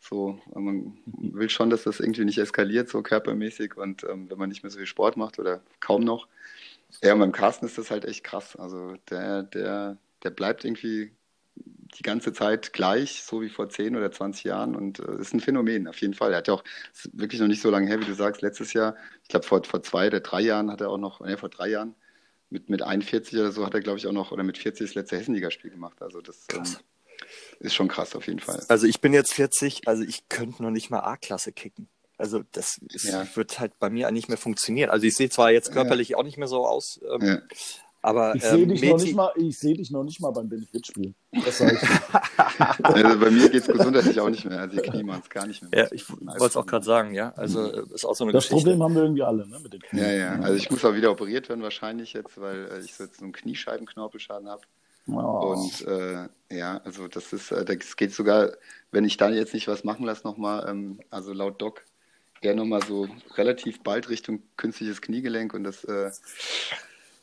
so, 0.00 0.40
man 0.54 0.96
will 1.06 1.50
schon, 1.50 1.70
dass 1.70 1.84
das 1.84 2.00
irgendwie 2.00 2.24
nicht 2.24 2.38
eskaliert, 2.38 2.88
so 2.88 3.02
körpermäßig 3.02 3.76
und 3.76 4.04
ähm, 4.04 4.30
wenn 4.30 4.38
man 4.38 4.48
nicht 4.48 4.62
mehr 4.62 4.70
so 4.70 4.78
viel 4.78 4.86
Sport 4.86 5.16
macht 5.16 5.38
oder 5.38 5.60
kaum 5.80 6.02
noch. 6.02 6.28
Ja, 7.02 7.12
und 7.12 7.20
beim 7.20 7.32
Carsten 7.32 7.66
ist 7.66 7.78
das 7.78 7.90
halt 7.90 8.04
echt 8.04 8.24
krass. 8.24 8.56
Also 8.56 8.94
der, 9.10 9.42
der, 9.42 9.98
der 10.22 10.30
bleibt 10.30 10.64
irgendwie 10.64 11.10
die 11.96 12.02
ganze 12.02 12.32
Zeit 12.32 12.72
gleich, 12.72 13.22
so 13.22 13.40
wie 13.40 13.48
vor 13.48 13.68
10 13.68 13.96
oder 13.96 14.12
20 14.12 14.44
Jahren 14.44 14.76
und 14.76 15.00
äh, 15.00 15.20
ist 15.20 15.34
ein 15.34 15.40
Phänomen, 15.40 15.88
auf 15.88 16.00
jeden 16.00 16.14
Fall. 16.14 16.32
Er 16.32 16.38
hat 16.38 16.48
ja 16.48 16.54
auch, 16.54 16.64
ist 16.92 17.10
wirklich 17.12 17.40
noch 17.40 17.48
nicht 17.48 17.62
so 17.62 17.70
lange 17.70 17.86
her, 17.86 18.00
wie 18.00 18.04
du 18.04 18.14
sagst, 18.14 18.42
letztes 18.42 18.72
Jahr, 18.72 18.96
ich 19.22 19.28
glaube 19.28 19.46
vor, 19.46 19.64
vor 19.64 19.82
zwei 19.82 20.08
oder 20.08 20.20
drei 20.20 20.42
Jahren 20.42 20.70
hat 20.70 20.80
er 20.80 20.90
auch 20.90 20.98
noch, 20.98 21.20
ne, 21.20 21.36
vor 21.36 21.48
drei 21.48 21.68
Jahren, 21.68 21.94
mit, 22.50 22.68
mit 22.68 22.82
41 22.82 23.38
oder 23.38 23.52
so 23.52 23.66
hat 23.66 23.74
er, 23.74 23.80
glaube 23.80 23.98
ich, 23.98 24.06
auch 24.06 24.12
noch, 24.12 24.32
oder 24.32 24.42
mit 24.42 24.58
40 24.58 24.86
das 24.86 24.94
letzte 24.94 25.16
Hessenligaspiel 25.16 25.70
gemacht. 25.70 26.00
Also 26.00 26.20
das 26.20 26.46
ähm, 26.54 26.64
ist 27.60 27.74
schon 27.74 27.88
krass 27.88 28.14
auf 28.14 28.26
jeden 28.26 28.40
Fall. 28.40 28.64
Also 28.68 28.86
ich 28.86 29.00
bin 29.00 29.12
jetzt 29.12 29.34
40, 29.34 29.88
also 29.88 30.02
ich 30.02 30.28
könnte 30.28 30.62
noch 30.62 30.70
nicht 30.70 30.90
mal 30.90 31.00
A-Klasse 31.00 31.52
kicken. 31.52 31.88
Also 32.18 32.42
das 32.52 32.78
ist, 32.92 33.04
ja. 33.04 33.24
wird 33.34 33.60
halt 33.60 33.78
bei 33.78 33.90
mir 33.90 34.10
nicht 34.10 34.28
mehr 34.28 34.38
funktionieren. 34.38 34.90
Also 34.90 35.06
ich 35.06 35.14
sehe 35.14 35.30
zwar 35.30 35.52
jetzt 35.52 35.72
körperlich 35.72 36.10
ja. 36.10 36.16
auch 36.16 36.24
nicht 36.24 36.36
mehr 36.36 36.48
so 36.48 36.66
aus, 36.66 37.00
ähm, 37.08 37.24
ja. 37.24 37.38
aber 38.02 38.34
ich 38.34 38.42
sehe 38.42 38.62
ähm, 38.64 38.68
dich, 38.68 38.82
noch 38.82 38.98
nicht 38.98 39.14
mal, 39.14 39.32
seh 39.50 39.74
dich 39.74 39.90
noch 39.92 40.02
nicht 40.02 40.20
mal 40.20 40.32
beim 40.32 40.48
Benefitspiel. 40.48 41.14
Das 41.44 41.60
heißt. 41.60 41.84
also 42.82 43.18
bei 43.20 43.30
mir 43.30 43.48
geht 43.48 43.62
es 43.62 43.68
gesundheitlich 43.68 44.18
auch 44.18 44.30
nicht 44.30 44.44
mehr. 44.44 44.58
Also 44.58 44.76
die 44.76 44.82
Knie 44.82 45.04
machen 45.04 45.22
es 45.22 45.30
gar 45.30 45.46
nicht 45.46 45.62
mehr. 45.62 45.84
Ja, 45.84 45.92
ich 45.92 46.10
wollte 46.10 46.46
es 46.46 46.56
auch 46.56 46.66
gerade 46.66 46.84
sagen, 46.84 47.14
ja. 47.14 47.32
Also 47.36 47.60
mhm. 47.60 47.94
ist 47.94 48.04
auch 48.04 48.16
so 48.16 48.24
eine 48.24 48.32
Das 48.32 48.48
Geschichte. 48.48 48.64
Problem 48.64 48.82
haben 48.82 48.94
wir 48.96 49.02
irgendwie 49.02 49.22
alle, 49.22 49.46
ne, 49.46 49.60
mit 49.60 49.72
den 49.72 49.80
Knien. 49.80 50.04
Ja, 50.04 50.10
ja. 50.10 50.40
Also 50.40 50.56
ich 50.56 50.70
muss 50.72 50.84
auch 50.84 50.94
wieder 50.94 51.12
operiert 51.12 51.48
werden 51.48 51.62
wahrscheinlich 51.62 52.14
jetzt, 52.14 52.40
weil 52.40 52.68
äh, 52.72 52.80
ich 52.80 52.94
so 52.94 53.04
jetzt 53.04 53.18
so 53.18 53.24
einen 53.24 53.32
Kniescheibenknorpelschaden 53.32 54.48
habe. 54.48 54.62
Oh. 55.10 55.54
Und 55.54 55.86
äh, 55.86 56.28
ja, 56.50 56.80
also 56.84 57.08
das 57.08 57.32
ist, 57.32 57.50
äh, 57.50 57.64
das 57.64 57.96
geht 57.96 58.12
sogar, 58.12 58.50
wenn 58.90 59.04
ich 59.04 59.16
da 59.16 59.30
jetzt 59.30 59.54
nicht 59.54 59.68
was 59.68 59.84
machen 59.84 60.06
lasse, 60.06 60.26
nochmal, 60.26 60.68
ähm, 60.68 61.00
also 61.10 61.32
laut 61.32 61.60
Doc, 61.60 61.84
eher 62.40 62.54
nochmal 62.54 62.82
so 62.82 63.08
relativ 63.36 63.82
bald 63.82 64.08
Richtung 64.08 64.42
künstliches 64.56 65.00
Kniegelenk 65.00 65.54
und 65.54 65.64
das. 65.64 65.84
Äh, 65.84 66.10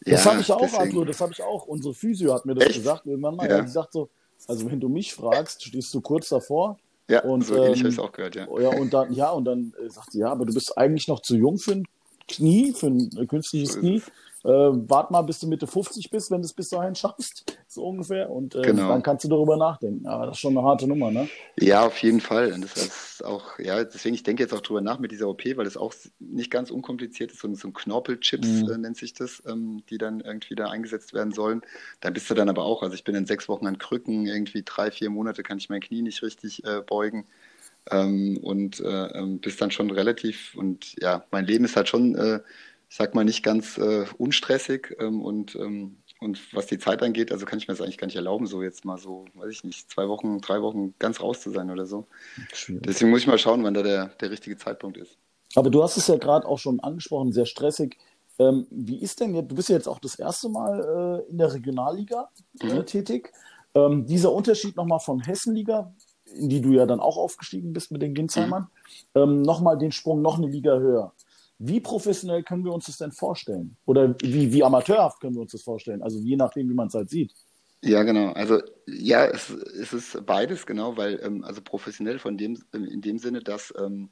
das 0.01 0.23
ja, 0.23 0.31
habe 0.31 0.41
ich 0.41 0.51
auch, 0.51 0.61
deswegen. 0.61 0.81
Arthur, 0.83 1.05
das 1.05 1.21
habe 1.21 1.31
ich 1.31 1.41
auch. 1.41 1.65
Unsere 1.65 1.93
Physio 1.93 2.33
hat 2.33 2.45
mir 2.45 2.53
das 2.53 2.65
Echt? 2.65 2.75
gesagt 2.75 3.05
irgendwann 3.05 3.35
mal. 3.35 3.49
Ja. 3.49 3.57
Hat 3.57 3.65
gesagt 3.65 3.93
so, 3.93 4.09
also 4.47 4.69
wenn 4.69 4.79
du 4.79 4.89
mich 4.89 5.13
fragst, 5.13 5.63
stehst 5.63 5.93
du 5.93 6.01
kurz 6.01 6.29
davor, 6.29 6.77
Ja, 7.07 7.23
und, 7.23 7.43
so 7.43 7.55
ähnlich 7.55 7.69
ähm, 7.69 7.77
habe 7.79 7.87
ich 7.89 7.95
es 7.95 7.99
auch 7.99 8.11
gehört, 8.11 8.35
ja. 8.35 8.47
Ja, 8.59 8.69
und 8.69 8.93
dann, 8.93 9.13
ja, 9.13 9.31
und 9.31 9.45
dann 9.45 9.73
äh, 9.83 9.89
sagt 9.89 10.11
sie, 10.11 10.19
ja, 10.19 10.31
aber 10.31 10.45
du 10.45 10.53
bist 10.53 10.77
eigentlich 10.77 11.07
noch 11.07 11.21
zu 11.21 11.35
jung 11.35 11.57
für 11.57 11.71
ein 11.73 11.87
Knie, 12.27 12.73
für 12.73 12.87
ein 12.87 13.09
äh, 13.17 13.25
künstliches 13.25 13.73
So 13.73 13.79
Knie. 13.79 14.01
Äh, 14.45 14.89
wart 14.89 15.09
mal, 15.09 15.23
bis 15.23 15.39
du 15.39 15.47
Mitte 15.47 15.65
50 15.65 16.11
bist, 16.11 16.29
wenn 16.29 16.41
du 16.41 16.45
es 16.45 16.53
bis 16.53 16.69
dahin 16.69 16.93
schaffst, 16.93 17.45
so 17.67 17.83
ungefähr. 17.83 18.29
Und 18.29 18.53
äh, 18.53 18.61
Genau. 18.61 18.87
dann 18.89 19.01
kannst 19.01 19.25
du 19.25 19.29
darüber 19.29 19.57
nachdenken. 19.57 20.05
Aber 20.05 20.27
das 20.27 20.35
ist 20.35 20.41
schon 20.41 20.55
eine 20.55 20.65
harte 20.67 20.87
Nummer, 20.87 21.09
ne? 21.09 21.27
Ja, 21.59 21.85
auf 21.85 21.97
jeden 22.03 22.21
Fall. 22.21 22.53
Und 22.53 22.61
das 22.63 22.77
ist 22.77 23.25
auch, 23.25 23.57
ja, 23.57 23.83
deswegen, 23.83 24.13
ich 24.13 24.21
denke 24.23 24.43
jetzt 24.43 24.53
auch 24.53 24.61
drüber 24.61 24.81
nach 24.81 24.99
mit 24.99 25.11
dieser 25.11 25.27
OP, 25.29 25.43
weil 25.57 25.65
es 25.65 25.77
auch 25.77 25.93
nicht 26.19 26.51
ganz 26.51 26.69
unkompliziert 26.69 27.31
ist. 27.31 27.39
So, 27.41 27.51
so 27.55 27.67
ein 27.69 27.73
Knorpelchips 27.73 28.63
Mhm. 28.63 28.69
äh, 28.71 28.77
nennt 28.77 28.97
sich 28.97 29.13
das, 29.13 29.41
ähm, 29.47 29.81
die 29.89 29.97
dann 29.97 30.19
irgendwie 30.19 30.53
da 30.55 30.67
eingesetzt 30.69 31.13
werden 31.13 31.33
sollen. 31.33 31.61
Da 32.01 32.11
bist 32.11 32.29
du 32.29 32.35
dann 32.35 32.49
aber 32.49 32.63
auch, 32.65 32.83
also 32.83 32.93
ich 32.93 33.03
bin 33.03 33.15
in 33.15 33.25
sechs 33.25 33.49
Wochen 33.49 33.65
an 33.65 33.79
Krücken, 33.79 34.27
irgendwie 34.27 34.61
drei, 34.63 34.91
vier 34.91 35.09
Monate 35.09 35.41
kann 35.41 35.57
ich 35.57 35.69
mein 35.69 35.81
Knie 35.81 36.03
nicht 36.03 36.21
richtig 36.21 36.63
äh, 36.65 36.81
beugen. 36.85 37.25
Ähm, 37.91 38.37
und 38.41 38.79
äh, 38.79 39.07
ähm, 39.17 39.39
bist 39.39 39.61
dann 39.61 39.71
schon 39.71 39.91
relativ, 39.91 40.55
und 40.55 40.95
ja, 41.01 41.23
mein 41.31 41.45
Leben 41.45 41.65
ist 41.65 41.75
halt 41.75 41.87
schon, 41.87 42.15
äh, 42.15 42.39
sag 42.89 43.15
mal, 43.15 43.25
nicht 43.25 43.43
ganz 43.43 43.77
äh, 43.77 44.05
unstressig 44.17 44.95
ähm, 44.99 45.21
und 45.21 45.55
ähm, 45.55 45.97
und 46.21 46.53
was 46.55 46.65
die 46.67 46.79
Zeit 46.79 47.03
angeht, 47.03 47.31
also 47.31 47.45
kann 47.45 47.59
ich 47.59 47.67
mir 47.67 47.73
das 47.73 47.81
eigentlich 47.81 47.97
gar 47.97 48.07
nicht 48.07 48.15
erlauben, 48.15 48.47
so 48.47 48.63
jetzt 48.63 48.85
mal 48.85 48.97
so, 48.97 49.25
weiß 49.33 49.51
ich 49.51 49.63
nicht, 49.63 49.91
zwei 49.91 50.07
Wochen, 50.07 50.39
drei 50.39 50.61
Wochen 50.61 50.95
ganz 50.97 51.21
raus 51.21 51.41
zu 51.41 51.51
sein 51.51 51.69
oder 51.69 51.85
so. 51.85 52.07
Schwierig. 52.53 52.83
Deswegen 52.83 53.11
muss 53.11 53.19
ich 53.21 53.27
mal 53.27 53.37
schauen, 53.37 53.63
wann 53.63 53.73
da 53.73 53.83
der, 53.83 54.07
der 54.07 54.31
richtige 54.31 54.57
Zeitpunkt 54.57 54.97
ist. 54.97 55.17
Aber 55.55 55.69
du 55.69 55.83
hast 55.83 55.97
es 55.97 56.07
ja 56.07 56.15
gerade 56.17 56.47
auch 56.47 56.57
schon 56.57 56.79
angesprochen, 56.79 57.31
sehr 57.33 57.45
stressig. 57.45 57.97
Ähm, 58.39 58.65
wie 58.71 59.01
ist 59.01 59.19
denn 59.19 59.35
jetzt, 59.35 59.51
du 59.51 59.55
bist 59.55 59.69
ja 59.69 59.75
jetzt 59.75 59.87
auch 59.87 59.99
das 59.99 60.15
erste 60.15 60.49
Mal 60.49 61.23
äh, 61.27 61.29
in 61.29 61.37
der 61.37 61.53
Regionalliga 61.53 62.29
äh, 62.61 62.65
Mhm. 62.65 62.85
tätig. 62.85 63.31
Ähm, 63.73 64.05
dieser 64.05 64.31
Unterschied 64.31 64.77
nochmal 64.77 64.99
von 65.01 65.19
Hessenliga, 65.19 65.93
in 66.25 66.49
die 66.49 66.61
du 66.61 66.71
ja 66.71 66.85
dann 66.85 67.01
auch 67.01 67.17
aufgestiegen 67.17 67.73
bist 67.73 67.91
mit 67.91 68.01
den 68.01 68.13
Ginsheimern, 68.13 68.67
ähm, 69.15 69.41
nochmal 69.41 69.77
den 69.77 69.91
Sprung 69.91 70.21
noch 70.21 70.37
eine 70.37 70.47
Liga 70.47 70.77
höher. 70.77 71.13
Wie 71.57 71.79
professionell 71.79 72.43
können 72.43 72.65
wir 72.65 72.73
uns 72.73 72.85
das 72.85 72.97
denn 72.97 73.11
vorstellen? 73.11 73.77
Oder 73.85 74.15
wie, 74.21 74.51
wie 74.51 74.63
amateurhaft 74.63 75.21
können 75.21 75.35
wir 75.35 75.41
uns 75.41 75.53
das 75.53 75.63
vorstellen? 75.63 76.01
Also 76.01 76.19
je 76.19 76.35
nachdem, 76.35 76.69
wie 76.69 76.73
man 76.73 76.87
es 76.87 76.93
halt 76.93 77.09
sieht. 77.09 77.33
Ja, 77.81 78.03
genau. 78.03 78.31
Also 78.31 78.61
ja, 78.87 79.25
es, 79.25 79.49
es 79.49 79.93
ist 79.93 80.25
beides, 80.25 80.65
genau, 80.65 80.97
weil 80.97 81.19
ähm, 81.23 81.43
also 81.43 81.61
professionell 81.61 82.19
von 82.19 82.37
dem, 82.37 82.57
in 82.73 83.01
dem 83.01 83.19
Sinne, 83.19 83.41
dass, 83.41 83.73
ähm, 83.77 84.09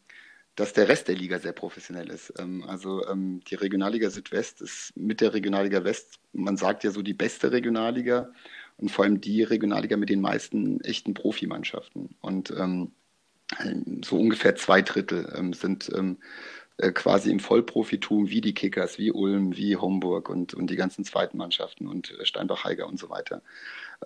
dass 0.56 0.74
der 0.74 0.88
Rest 0.88 1.08
der 1.08 1.16
Liga 1.16 1.40
sehr 1.40 1.54
professionell 1.54 2.10
ist. 2.12 2.32
Ähm, 2.38 2.64
also 2.68 3.06
ähm, 3.08 3.42
die 3.50 3.56
Regionalliga 3.56 4.10
Südwest 4.10 4.62
ist 4.62 4.96
mit 4.96 5.22
der 5.22 5.34
Regionalliga 5.34 5.84
West, 5.84 6.20
man 6.34 6.56
sagt 6.56 6.84
ja 6.84 6.92
so 6.92 7.02
die 7.02 7.16
beste 7.16 7.52
Regionalliga 7.52 8.32
und 8.78 8.90
vor 8.90 9.06
allem 9.06 9.22
die 9.22 9.44
Regionalliga 9.44 9.98
mit 9.98 10.10
den 10.10 10.22
meisten 10.22 10.80
echten 10.82 11.14
Profimannschaften. 11.14 12.16
Und 12.22 12.52
ähm, 12.52 12.92
so 14.04 14.18
ungefähr 14.18 14.56
zwei 14.56 14.82
Drittel 14.82 15.34
ähm, 15.36 15.54
sind 15.54 15.92
ähm, 15.96 16.18
äh, 16.78 16.92
quasi 16.92 17.30
im 17.30 17.40
Vollprofitum 17.40 18.30
wie 18.30 18.42
die 18.42 18.54
Kickers, 18.54 18.98
wie 18.98 19.12
Ulm, 19.12 19.56
wie 19.56 19.78
Homburg 19.78 20.30
und, 20.30 20.56
und 20.56 20.70
die 20.70 20.76
ganzen 20.76 21.06
zweiten 21.06 21.38
Mannschaften 21.38 21.88
und 21.88 22.18
äh, 22.20 22.26
Steinbach-Heiger 22.26 22.88
und 22.88 23.00
so 23.00 23.10
weiter. 23.10 23.44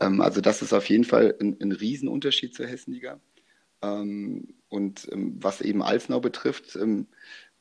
Ähm, 0.01 0.19
also 0.19 0.41
das 0.41 0.62
ist 0.62 0.74
auf 0.74 0.89
jeden 0.89 1.05
Fall 1.05 1.36
ein, 1.39 1.57
ein 1.62 1.71
Riesenunterschied 1.71 2.53
zur 2.53 2.67
Hessenliga. 2.67 3.21
Ähm, 3.81 4.55
und 4.67 5.07
ähm, 5.12 5.38
was 5.39 5.62
eben 5.62 5.81
Alsnau 5.81 6.19
betrifft, 6.19 6.75
ähm, 6.75 7.07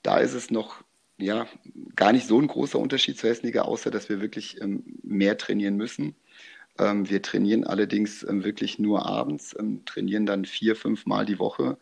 da 0.02 0.18
ist 0.18 0.34
es 0.34 0.50
noch 0.50 0.82
ja, 1.18 1.46
gar 1.94 2.12
nicht 2.12 2.26
so 2.26 2.40
ein 2.40 2.48
großer 2.48 2.78
Unterschied 2.78 3.18
zur 3.18 3.30
Hessenliga, 3.30 3.62
außer 3.62 3.90
dass 3.90 4.08
wir 4.08 4.20
wirklich 4.20 4.60
ähm, 4.60 4.82
mehr 5.02 5.38
trainieren 5.38 5.76
müssen. 5.76 6.16
Ähm, 6.78 7.08
wir 7.08 7.22
trainieren 7.22 7.64
allerdings 7.64 8.26
wirklich 8.28 8.78
nur 8.78 9.06
abends, 9.06 9.56
trainieren 9.86 10.26
dann 10.26 10.44
vier, 10.44 10.76
fünf 10.76 11.06
Mal 11.06 11.24
die 11.26 11.38
Woche, 11.38 11.78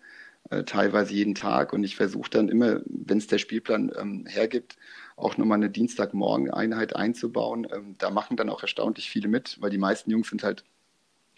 teilweise 0.51 1.15
jeden 1.15 1.35
Tag. 1.35 1.73
Und 1.73 1.85
ich 1.85 1.97
versuche 1.97 2.31
dann 2.31 2.49
immer, 2.49 2.81
wenn 2.87 3.19
es 3.19 3.27
der 3.27 3.39
Spielplan 3.39 3.93
ähm, 3.99 4.27
hergibt, 4.27 4.77
auch 5.17 5.37
nochmal 5.37 5.57
eine 5.57 5.71
Dienstagmorgen-Einheit 5.71 6.97
einzubauen. 6.97 7.67
Ähm, 7.73 7.95
da 7.99 8.11
machen 8.11 8.37
dann 8.37 8.51
auch 8.51 8.63
erstaunlich 8.63 9.11
viele 9.11 9.29
mit, 9.29 9.61
weil 9.61 9.71
die 9.71 9.79
meisten 9.79 10.11
Jungs 10.11 10.29
sind 10.29 10.43
halt, 10.43 10.65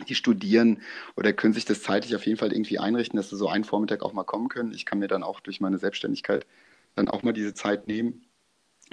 die 0.08 0.14
studieren 0.14 0.82
oder 1.16 1.32
können 1.32 1.54
sich 1.54 1.64
das 1.64 1.82
zeitlich 1.82 2.14
auf 2.14 2.26
jeden 2.26 2.38
Fall 2.38 2.52
irgendwie 2.52 2.78
einrichten, 2.78 3.16
dass 3.16 3.30
sie 3.30 3.36
so 3.36 3.48
einen 3.48 3.64
Vormittag 3.64 4.02
auch 4.02 4.12
mal 4.12 4.24
kommen 4.24 4.48
können. 4.48 4.72
Ich 4.72 4.84
kann 4.84 4.98
mir 4.98 5.08
dann 5.08 5.22
auch 5.22 5.40
durch 5.40 5.60
meine 5.60 5.78
Selbstständigkeit 5.78 6.46
dann 6.94 7.08
auch 7.08 7.22
mal 7.22 7.32
diese 7.32 7.54
Zeit 7.54 7.86
nehmen, 7.86 8.26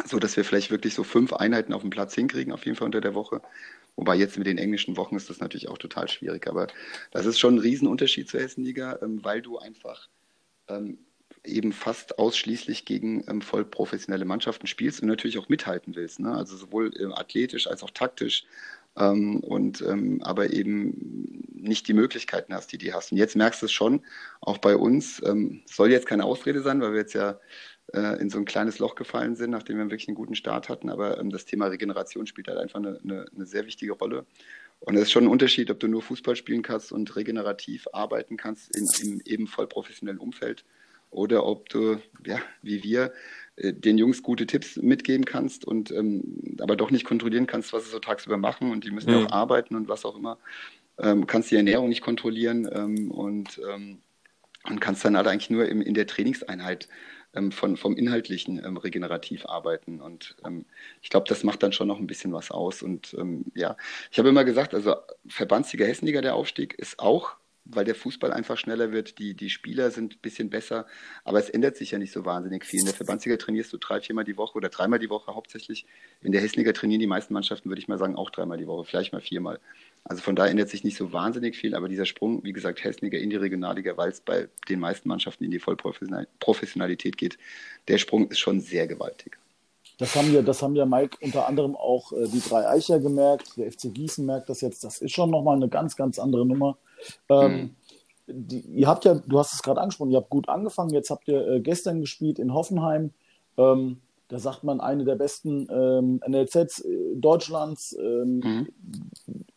so 0.05 0.19
dass 0.19 0.37
wir 0.37 0.45
vielleicht 0.45 0.71
wirklich 0.71 0.93
so 0.93 1.03
fünf 1.03 1.33
Einheiten 1.33 1.73
auf 1.73 1.81
dem 1.81 1.89
Platz 1.89 2.15
hinkriegen, 2.15 2.53
auf 2.53 2.65
jeden 2.65 2.77
Fall 2.77 2.85
unter 2.85 3.01
der 3.01 3.15
Woche. 3.15 3.41
Wobei 3.95 4.15
jetzt 4.15 4.37
mit 4.37 4.47
den 4.47 4.57
englischen 4.57 4.97
Wochen 4.97 5.15
ist 5.15 5.29
das 5.29 5.39
natürlich 5.39 5.69
auch 5.69 5.77
total 5.77 6.07
schwierig. 6.07 6.47
Aber 6.47 6.67
das 7.11 7.25
ist 7.25 7.39
schon 7.39 7.55
ein 7.55 7.59
Riesenunterschied 7.59 8.29
zur 8.29 8.41
Hessenliga, 8.41 8.99
ähm, 9.01 9.23
weil 9.23 9.41
du 9.41 9.59
einfach 9.59 10.09
ähm, 10.67 10.97
eben 11.43 11.73
fast 11.73 12.19
ausschließlich 12.19 12.85
gegen 12.85 13.23
ähm, 13.27 13.41
voll 13.41 13.65
professionelle 13.65 14.25
Mannschaften 14.25 14.67
spielst 14.67 15.01
und 15.01 15.07
natürlich 15.07 15.37
auch 15.37 15.49
mithalten 15.49 15.95
willst. 15.95 16.19
Ne? 16.19 16.33
Also 16.33 16.55
sowohl 16.57 16.91
äh, 16.95 17.13
athletisch 17.13 17.67
als 17.67 17.83
auch 17.83 17.91
taktisch. 17.91 18.45
Ähm, 18.95 19.39
und 19.39 19.81
ähm, 19.81 20.21
aber 20.23 20.53
eben 20.53 21.43
nicht 21.53 21.87
die 21.87 21.93
Möglichkeiten 21.93 22.53
hast, 22.53 22.71
die 22.71 22.77
die 22.77 22.93
hast. 22.93 23.11
Und 23.11 23.17
jetzt 23.17 23.35
merkst 23.35 23.61
du 23.61 23.65
es 23.65 23.71
schon, 23.71 24.01
auch 24.41 24.57
bei 24.57 24.75
uns, 24.75 25.21
ähm, 25.25 25.61
soll 25.65 25.91
jetzt 25.91 26.07
keine 26.07 26.25
Ausrede 26.25 26.61
sein, 26.61 26.81
weil 26.81 26.91
wir 26.91 26.99
jetzt 26.99 27.13
ja 27.13 27.39
in 27.91 28.29
so 28.29 28.37
ein 28.39 28.45
kleines 28.45 28.79
Loch 28.79 28.95
gefallen 28.95 29.35
sind, 29.35 29.51
nachdem 29.51 29.77
wir 29.77 29.85
wirklich 29.85 30.07
einen 30.07 30.15
guten 30.15 30.35
Start 30.35 30.69
hatten. 30.69 30.89
Aber 30.89 31.19
ähm, 31.19 31.29
das 31.29 31.45
Thema 31.45 31.67
Regeneration 31.67 32.25
spielt 32.27 32.47
halt 32.47 32.57
einfach 32.57 32.79
eine, 32.79 32.99
eine, 33.03 33.25
eine 33.35 33.45
sehr 33.45 33.65
wichtige 33.65 33.93
Rolle. 33.93 34.25
Und 34.79 34.95
es 34.95 35.03
ist 35.03 35.11
schon 35.11 35.25
ein 35.25 35.29
Unterschied, 35.29 35.69
ob 35.71 35.79
du 35.79 35.87
nur 35.87 36.01
Fußball 36.01 36.35
spielen 36.35 36.61
kannst 36.61 36.91
und 36.91 37.15
regenerativ 37.15 37.87
arbeiten 37.93 38.37
kannst 38.37 38.75
in, 38.75 38.91
im 39.01 39.21
eben 39.25 39.47
voll 39.47 39.67
professionellen 39.67 40.19
Umfeld 40.19 40.65
oder 41.09 41.45
ob 41.45 41.69
du, 41.69 41.99
ja, 42.25 42.39
wie 42.61 42.83
wir, 42.83 43.13
äh, 43.55 43.73
den 43.73 43.97
Jungs 43.97 44.23
gute 44.23 44.47
Tipps 44.47 44.77
mitgeben 44.77 45.25
kannst 45.25 45.65
und 45.65 45.91
ähm, 45.91 46.57
aber 46.59 46.75
doch 46.75 46.91
nicht 46.91 47.05
kontrollieren 47.05 47.47
kannst, 47.47 47.71
was 47.73 47.85
sie 47.85 47.91
so 47.91 47.99
tagsüber 47.99 48.37
machen 48.37 48.71
und 48.71 48.83
die 48.83 48.91
müssen 48.91 49.11
ja 49.11 49.19
Mhm. 49.19 49.27
auch 49.27 49.31
arbeiten 49.31 49.75
und 49.75 49.87
was 49.87 50.05
auch 50.05 50.17
immer. 50.17 50.39
Ähm, 50.97 51.27
kannst 51.27 51.51
die 51.51 51.55
Ernährung 51.55 51.89
nicht 51.89 52.01
kontrollieren 52.01 52.67
ähm, 52.71 53.11
und, 53.11 53.61
ähm, 53.69 53.99
und 54.65 54.79
kannst 54.81 55.05
dann 55.05 55.17
halt 55.17 55.27
eigentlich 55.27 55.49
nur 55.49 55.67
im, 55.67 55.81
in 55.81 55.93
der 55.93 56.07
Trainingseinheit 56.07 56.87
von, 57.51 57.77
vom 57.77 57.95
Inhaltlichen 57.95 58.63
ähm, 58.63 58.77
regenerativ 58.77 59.45
arbeiten. 59.45 60.01
Und 60.01 60.35
ähm, 60.45 60.65
ich 61.01 61.09
glaube, 61.09 61.27
das 61.27 61.43
macht 61.43 61.63
dann 61.63 61.73
schon 61.73 61.87
noch 61.87 61.99
ein 61.99 62.07
bisschen 62.07 62.33
was 62.33 62.51
aus. 62.51 62.83
Und 62.83 63.15
ähm, 63.17 63.45
ja, 63.55 63.75
ich 64.11 64.19
habe 64.19 64.29
immer 64.29 64.43
gesagt, 64.43 64.73
also 64.73 64.95
Verbandsliga, 65.27 65.85
Hessenliga, 65.85 66.21
der 66.21 66.35
Aufstieg 66.35 66.75
ist 66.75 66.99
auch, 66.99 67.35
weil 67.65 67.85
der 67.85 67.95
Fußball 67.95 68.31
einfach 68.31 68.57
schneller 68.57 68.91
wird, 68.91 69.19
die, 69.19 69.35
die 69.35 69.49
Spieler 69.49 69.89
sind 69.89 70.15
ein 70.15 70.19
bisschen 70.19 70.49
besser, 70.49 70.85
aber 71.23 71.39
es 71.39 71.49
ändert 71.49 71.77
sich 71.77 71.91
ja 71.91 71.97
nicht 71.97 72.11
so 72.11 72.25
wahnsinnig 72.25 72.65
viel. 72.65 72.81
In 72.81 72.85
der 72.85 72.93
Verbandsliga 72.93 73.37
trainierst 73.37 73.71
du 73.71 73.77
drei, 73.77 74.01
viermal 74.01 74.25
die 74.25 74.37
Woche 74.37 74.57
oder 74.57 74.69
dreimal 74.69 74.99
die 74.99 75.09
Woche 75.09 75.33
hauptsächlich. 75.33 75.85
In 76.21 76.33
der 76.33 76.41
Hessenliga 76.41 76.73
trainieren 76.73 76.99
die 76.99 77.07
meisten 77.07 77.33
Mannschaften, 77.33 77.69
würde 77.69 77.79
ich 77.79 77.87
mal 77.87 77.97
sagen, 77.97 78.15
auch 78.15 78.29
dreimal 78.29 78.57
die 78.57 78.67
Woche, 78.67 78.85
vielleicht 78.85 79.13
mal 79.13 79.21
viermal. 79.21 79.59
Also 80.05 80.21
von 80.21 80.35
daher 80.35 80.51
ändert 80.51 80.69
sich 80.69 80.83
nicht 80.83 80.97
so 80.97 81.13
wahnsinnig 81.13 81.55
viel, 81.55 81.75
aber 81.75 81.87
dieser 81.87 82.05
Sprung, 82.05 82.43
wie 82.43 82.51
gesagt, 82.51 82.83
Hessenliga 82.83 83.17
in 83.17 83.29
die 83.29 83.37
Regionalliga, 83.37 83.95
weil 83.95 84.09
es 84.09 84.19
bei 84.19 84.49
den 84.67 84.79
meisten 84.79 85.07
Mannschaften 85.07 85.45
in 85.45 85.51
die 85.51 85.59
Vollprofessionalität 85.59 87.17
geht, 87.17 87.37
der 87.87 87.97
Sprung 87.97 88.27
ist 88.27 88.39
schon 88.39 88.59
sehr 88.59 88.85
gewaltig. 88.87 89.37
Das 89.99 90.15
haben 90.15 90.33
ja, 90.33 90.41
das 90.41 90.61
haben 90.61 90.75
ja 90.75 90.85
Mike 90.85 91.17
unter 91.21 91.47
anderem 91.47 91.75
auch 91.75 92.11
äh, 92.11 92.27
die 92.27 92.41
drei 92.41 92.67
Eicher 92.67 92.99
gemerkt. 92.99 93.55
Der 93.57 93.71
FC 93.71 93.93
Gießen 93.93 94.25
merkt 94.25 94.49
das 94.49 94.59
jetzt. 94.61 94.83
Das 94.83 94.99
ist 94.99 95.11
schon 95.11 95.29
nochmal 95.29 95.55
eine 95.55 95.69
ganz, 95.69 95.95
ganz 95.95 96.19
andere 96.19 96.45
Nummer. 96.45 96.77
Ähm, 97.29 97.75
die, 98.27 98.59
ihr 98.59 98.87
habt 98.87 99.05
ja, 99.05 99.13
du 99.15 99.39
hast 99.39 99.53
es 99.53 99.61
gerade 99.61 99.79
angesprochen, 99.79 100.11
ihr 100.11 100.17
habt 100.17 100.29
gut 100.29 100.49
angefangen. 100.49 100.89
Jetzt 100.89 101.11
habt 101.11 101.27
ihr 101.27 101.47
äh, 101.47 101.61
gestern 101.61 102.01
gespielt 102.01 102.39
in 102.39 102.53
Hoffenheim. 102.53 103.11
Ähm, 103.57 104.01
da 104.29 104.39
sagt 104.39 104.63
man, 104.63 104.81
eine 104.81 105.05
der 105.05 105.15
besten 105.15 105.67
ähm, 105.69 106.19
NLZs 106.27 106.79
äh, 106.79 107.15
Deutschlands. 107.15 107.95
Ähm, 107.97 108.41
Mhm. 108.43 108.67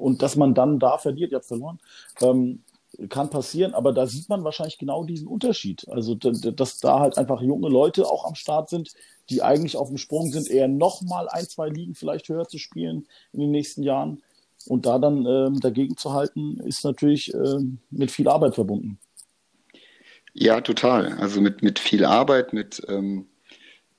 Und 0.07 0.23
dass 0.23 0.37
man 0.37 0.55
dann 0.55 0.79
da 0.79 0.99
verliert, 0.99 1.33
ihr 1.33 1.39
habt 1.39 1.47
verloren, 1.47 1.81
ähm, 2.21 2.63
kann 3.09 3.29
passieren. 3.29 3.75
Aber 3.75 3.93
da 3.93 4.07
sieht 4.07 4.29
man 4.29 4.45
wahrscheinlich 4.45 4.79
genau 4.79 5.03
diesen 5.03 5.27
Unterschied. 5.27 5.85
Also, 5.89 6.15
dass 6.15 6.79
da 6.79 7.01
halt 7.01 7.19
einfach 7.19 7.41
junge 7.41 7.69
Leute 7.69 8.07
auch 8.07 8.25
am 8.25 8.37
Start 8.37 8.69
sind, 8.69 8.93
die 9.31 9.43
eigentlich 9.43 9.77
auf 9.77 9.89
dem 9.89 9.99
Sprung 9.99 10.31
sind, 10.31 10.49
eher 10.49 10.69
nochmal 10.69 11.29
ein, 11.29 11.49
zwei 11.49 11.69
Ligen 11.71 11.97
vielleicht 11.97 12.29
höher 12.29 12.47
zu 12.47 12.59
spielen 12.59 13.09
in 13.33 13.41
den 13.41 13.51
nächsten 13.51 13.83
Jahren. 13.83 14.23
Und 14.69 14.87
da 14.87 15.01
dann 15.01 15.27
ähm, 15.27 15.59
dagegen 15.59 15.97
zu 15.97 16.13
halten, 16.13 16.61
ist 16.61 16.85
natürlich 16.85 17.35
ähm, 17.35 17.79
mit 17.91 18.13
viel 18.13 18.29
Arbeit 18.29 18.55
verbunden. 18.55 19.01
Ja, 20.35 20.61
total. 20.61 21.15
Also 21.15 21.41
mit, 21.41 21.65
mit 21.65 21.81
viel 21.81 22.05
Arbeit, 22.05 22.53
mit 22.53 22.81
ähm, 22.87 23.27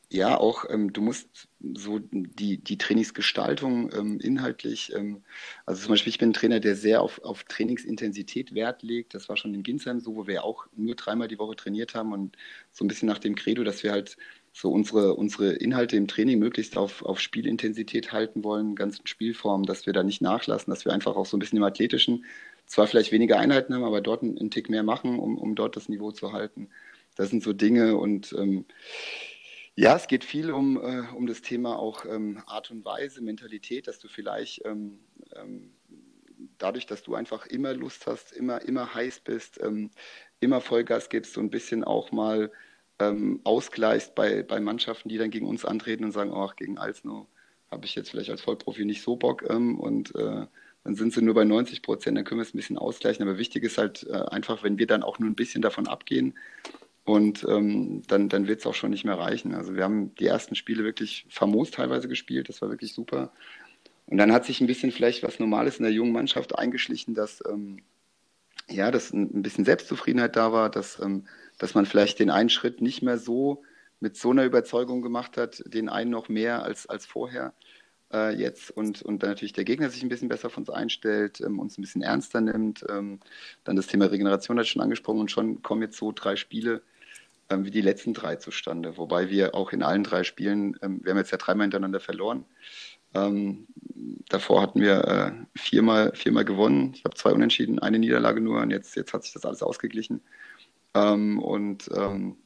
ja 0.09 0.39
auch, 0.39 0.63
ähm, 0.69 0.93
du 0.93 1.01
musst 1.01 1.46
so 1.59 1.99
die, 1.99 2.57
die 2.57 2.77
Trainingsgestaltung 2.77 3.91
ähm, 3.93 4.19
inhaltlich, 4.19 4.93
ähm, 4.93 5.23
also 5.65 5.81
zum 5.81 5.91
Beispiel, 5.93 6.11
ich 6.11 6.19
bin 6.19 6.29
ein 6.29 6.33
Trainer, 6.33 6.59
der 6.59 6.75
sehr 6.75 7.01
auf, 7.01 7.23
auf 7.23 7.43
Trainingsintensität 7.45 8.53
Wert 8.53 8.83
legt. 8.83 9.15
Das 9.15 9.27
war 9.27 9.37
schon 9.37 9.53
in 9.53 9.63
Ginsheim 9.63 9.99
so, 9.99 10.15
wo 10.15 10.27
wir 10.27 10.43
auch 10.43 10.67
nur 10.75 10.95
dreimal 10.95 11.27
die 11.27 11.39
Woche 11.39 11.55
trainiert 11.55 11.95
haben 11.95 12.13
und 12.13 12.37
so 12.71 12.85
ein 12.85 12.87
bisschen 12.87 13.07
nach 13.07 13.19
dem 13.19 13.35
Credo, 13.35 13.63
dass 13.63 13.83
wir 13.83 13.91
halt 13.91 14.17
so 14.53 14.71
unsere, 14.71 15.15
unsere 15.15 15.53
Inhalte 15.53 15.97
im 15.97 16.07
Training 16.07 16.39
möglichst 16.39 16.77
auf, 16.77 17.03
auf 17.03 17.19
Spielintensität 17.19 18.11
halten 18.11 18.43
wollen, 18.43 18.75
ganzen 18.75 19.05
Spielformen, 19.05 19.65
dass 19.65 19.85
wir 19.85 19.93
da 19.93 20.03
nicht 20.03 20.21
nachlassen, 20.21 20.71
dass 20.71 20.85
wir 20.85 20.93
einfach 20.93 21.15
auch 21.15 21.25
so 21.25 21.37
ein 21.37 21.39
bisschen 21.39 21.57
im 21.57 21.63
Athletischen 21.63 22.25
zwar 22.65 22.87
vielleicht 22.87 23.11
weniger 23.11 23.39
Einheiten 23.39 23.73
haben, 23.73 23.83
aber 23.83 24.01
dort 24.01 24.23
einen, 24.23 24.37
einen 24.37 24.51
Tick 24.51 24.69
mehr 24.69 24.83
machen, 24.83 25.19
um, 25.19 25.37
um 25.37 25.55
dort 25.55 25.75
das 25.75 25.89
Niveau 25.89 26.11
zu 26.11 26.33
halten. 26.33 26.69
Das 27.15 27.29
sind 27.29 27.43
so 27.43 27.53
Dinge 27.53 27.97
und 27.97 28.33
ähm, 28.37 28.65
ja, 29.77 29.95
es 29.95 30.07
geht 30.07 30.23
viel 30.23 30.51
um, 30.51 30.77
äh, 30.77 31.03
um 31.15 31.27
das 31.27 31.41
Thema 31.41 31.77
auch 31.77 32.03
ähm, 32.05 32.41
Art 32.47 32.71
und 32.71 32.83
Weise, 32.83 33.21
Mentalität, 33.21 33.87
dass 33.87 33.99
du 33.99 34.07
vielleicht 34.07 34.65
ähm, 34.65 34.99
ähm 35.35 35.73
dadurch, 36.59 36.85
dass 36.87 37.03
du 37.03 37.15
einfach 37.15 37.45
immer 37.45 37.73
Lust 37.73 38.07
hast, 38.07 38.31
immer, 38.31 38.61
immer 38.63 38.93
heiß 38.93 39.19
bist, 39.21 39.59
ähm, 39.61 39.91
immer 40.39 40.61
Vollgas 40.61 41.09
gibst, 41.09 41.33
so 41.33 41.41
ein 41.41 41.51
bisschen 41.51 41.83
auch 41.83 42.11
mal 42.11 42.51
ähm, 42.99 43.41
ausgleichst 43.43 44.15
bei, 44.15 44.43
bei 44.43 44.59
Mannschaften, 44.59 45.09
die 45.09 45.17
dann 45.17 45.29
gegen 45.29 45.47
uns 45.47 45.65
antreten 45.65 46.03
und 46.03 46.11
sagen, 46.11 46.31
ach, 46.33 46.55
gegen 46.55 46.77
Alsno 46.77 47.27
habe 47.69 47.85
ich 47.85 47.95
jetzt 47.95 48.09
vielleicht 48.09 48.29
als 48.31 48.41
Vollprofi 48.41 48.85
nicht 48.85 49.03
so 49.03 49.15
Bock 49.15 49.47
ähm, 49.49 49.79
und 49.79 50.15
äh, 50.15 50.47
dann 50.83 50.95
sind 50.95 51.13
sie 51.13 51.21
nur 51.21 51.35
bei 51.35 51.43
90 51.43 51.81
Prozent, 51.81 52.17
dann 52.17 52.25
können 52.25 52.39
wir 52.39 52.43
es 52.43 52.53
ein 52.53 52.57
bisschen 52.57 52.77
ausgleichen. 52.77 53.27
Aber 53.27 53.37
wichtig 53.37 53.63
ist 53.63 53.77
halt 53.77 54.07
äh, 54.09 54.13
einfach, 54.13 54.63
wenn 54.63 54.79
wir 54.79 54.87
dann 54.87 55.03
auch 55.03 55.19
nur 55.19 55.29
ein 55.29 55.35
bisschen 55.35 55.61
davon 55.61 55.87
abgehen 55.87 56.33
und 57.07 57.45
ähm, 57.47 58.01
dann, 58.07 58.27
dann 58.27 58.49
wird 58.49 58.59
es 58.59 58.65
auch 58.65 58.73
schon 58.73 58.89
nicht 58.89 59.05
mehr 59.05 59.17
reichen. 59.17 59.55
Also 59.55 59.75
wir 59.75 59.85
haben 59.85 60.13
die 60.15 60.25
ersten 60.25 60.55
Spiele 60.55 60.83
wirklich 60.83 61.25
famos 61.29 61.71
teilweise 61.71 62.09
gespielt, 62.09 62.49
das 62.49 62.61
war 62.61 62.69
wirklich 62.69 62.91
super. 62.93 63.31
Und 64.07 64.17
dann 64.17 64.33
hat 64.33 64.43
sich 64.43 64.59
ein 64.59 64.67
bisschen 64.67 64.91
vielleicht 64.91 65.23
was 65.23 65.39
Normales 65.39 65.77
in 65.77 65.83
der 65.83 65.93
jungen 65.93 66.11
Mannschaft 66.11 66.59
eingeschlichen, 66.59 67.15
dass 67.15 67.41
ähm, 67.49 67.77
ja, 68.69 68.91
dass 68.91 69.13
ein, 69.13 69.41
bisschen 69.41 69.63
Selbstzufriedenheit 69.63 70.35
da 70.35 70.51
war, 70.51 70.69
dass 70.69 70.99
ähm, 70.99 71.27
dass 71.57 71.75
man 71.75 71.85
vielleicht 71.85 72.19
den 72.19 72.29
einen 72.29 72.49
Schritt 72.49 72.81
nicht 72.81 73.01
mehr 73.01 73.17
so 73.17 73.63
mit 74.01 74.17
so 74.17 74.31
einer 74.31 74.43
Überzeugung 74.43 75.01
gemacht 75.01 75.37
hat, 75.37 75.63
den 75.65 75.87
einen 75.87 76.11
noch 76.11 76.27
mehr 76.27 76.63
als, 76.63 76.87
als 76.87 77.05
vorher 77.05 77.53
äh, 78.11 78.35
jetzt 78.35 78.69
und, 78.69 79.01
und 79.01 79.23
dann 79.23 79.29
natürlich 79.29 79.53
der 79.53 79.63
Gegner 79.63 79.89
sich 79.89 80.03
ein 80.03 80.09
bisschen 80.09 80.27
besser 80.27 80.49
von 80.49 80.63
uns 80.63 80.69
einstellt, 80.69 81.39
ähm, 81.39 81.59
uns 81.59 81.77
ein 81.77 81.81
bisschen 81.83 82.01
ernster 82.01 82.41
nimmt. 82.41 82.85
Ähm, 82.89 83.21
dann 83.63 83.77
das 83.77 83.87
Thema 83.87 84.07
Regeneration 84.11 84.59
hat 84.59 84.67
schon 84.67 84.81
angesprochen 84.81 85.21
und 85.21 85.31
schon 85.31 85.61
kommen 85.61 85.81
jetzt 85.83 85.97
so 85.97 86.11
drei 86.11 86.35
Spiele 86.35 86.81
ähm, 87.49 87.65
wie 87.65 87.71
die 87.71 87.81
letzten 87.81 88.13
drei 88.13 88.35
zustande, 88.35 88.97
wobei 88.97 89.29
wir 89.29 89.55
auch 89.55 89.71
in 89.71 89.83
allen 89.83 90.03
drei 90.03 90.23
Spielen, 90.23 90.77
ähm, 90.81 90.99
wir 91.03 91.11
haben 91.11 91.17
jetzt 91.17 91.31
ja 91.31 91.37
dreimal 91.37 91.65
hintereinander 91.65 91.99
verloren. 91.99 92.45
Ähm, 93.13 93.67
davor 94.29 94.61
hatten 94.61 94.81
wir 94.81 95.03
äh, 95.05 95.31
viermal, 95.55 96.11
viermal 96.13 96.45
gewonnen. 96.45 96.93
Ich 96.95 97.03
habe 97.05 97.15
zwei 97.15 97.31
Unentschieden, 97.31 97.79
eine 97.79 97.99
Niederlage 97.99 98.41
nur 98.41 98.61
und 98.61 98.71
jetzt, 98.71 98.95
jetzt 98.95 99.13
hat 99.13 99.23
sich 99.23 99.33
das 99.33 99.45
alles 99.45 99.63
ausgeglichen. 99.63 100.21
Ähm, 100.93 101.39
und 101.39 101.89
ähm, 101.95 102.37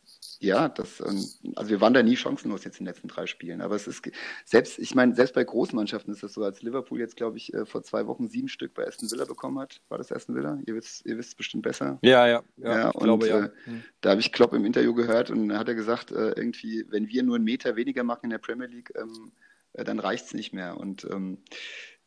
ja, 0.41 0.69
das, 0.69 1.00
ähm, 1.01 1.24
also 1.55 1.69
wir 1.69 1.81
waren 1.81 1.93
da 1.93 2.01
nie 2.01 2.15
chancenlos 2.15 2.63
jetzt 2.63 2.79
in 2.79 2.86
den 2.86 2.93
letzten 2.93 3.07
drei 3.07 3.27
Spielen. 3.27 3.62
Aber 3.62 3.75
es 3.75 3.86
ist 3.86 4.10
selbst, 4.43 4.79
ich 4.79 4.95
meine, 4.95 5.13
selbst 5.13 5.36
bei 5.36 5.43
Großmannschaften 5.43 6.12
ist 6.12 6.24
das 6.24 6.33
so, 6.33 6.43
als 6.43 6.63
Liverpool 6.63 7.00
jetzt, 7.00 7.15
glaube 7.15 7.38
ich, 7.38 7.53
äh, 7.53 7.65
vor 7.65 7.83
zwei 7.83 8.07
Wochen 8.07 8.27
sieben 8.27 8.48
Stück 8.48 8.74
bei 8.74 8.88
Aston 8.88 9.12
Villa 9.12 9.25
bekommen 9.25 9.60
hat. 9.60 9.81
War 9.89 10.00
das 10.00 10.12
Aston 10.12 10.36
Villa? 10.36 10.60
Ihr 10.65 10.74
wisst, 10.74 11.05
ihr 11.05 11.17
wisst 11.19 11.29
es 11.29 11.36
bestimmt 11.36 11.62
besser. 11.62 12.00
Ja, 12.01 12.27
ja, 12.27 12.41
ja. 12.57 12.77
ja 12.77 12.89
und 12.89 13.03
glaube, 13.03 13.27
ja. 13.27 13.45
Äh, 13.45 13.50
hm. 13.65 13.83
da 14.01 14.10
habe 14.10 14.21
ich 14.21 14.31
Klopp 14.31 14.53
im 14.53 14.65
Interview 14.65 14.95
gehört 14.95 15.29
und 15.29 15.50
da 15.50 15.60
hat 15.60 15.67
er 15.67 15.75
gesagt, 15.75 16.12
äh, 16.12 16.29
irgendwie, 16.29 16.86
wenn 16.89 17.07
wir 17.07 17.21
nur 17.21 17.36
einen 17.36 17.45
Meter 17.45 17.75
weniger 17.75 18.03
machen 18.03 18.25
in 18.25 18.29
der 18.31 18.39
Premier 18.39 18.67
League, 18.67 18.91
ähm, 18.95 19.31
äh, 19.74 19.83
dann 19.83 20.00
reicht 20.00 20.25
es 20.25 20.33
nicht 20.33 20.53
mehr. 20.53 20.75
Und 20.77 21.07
ähm, 21.12 21.38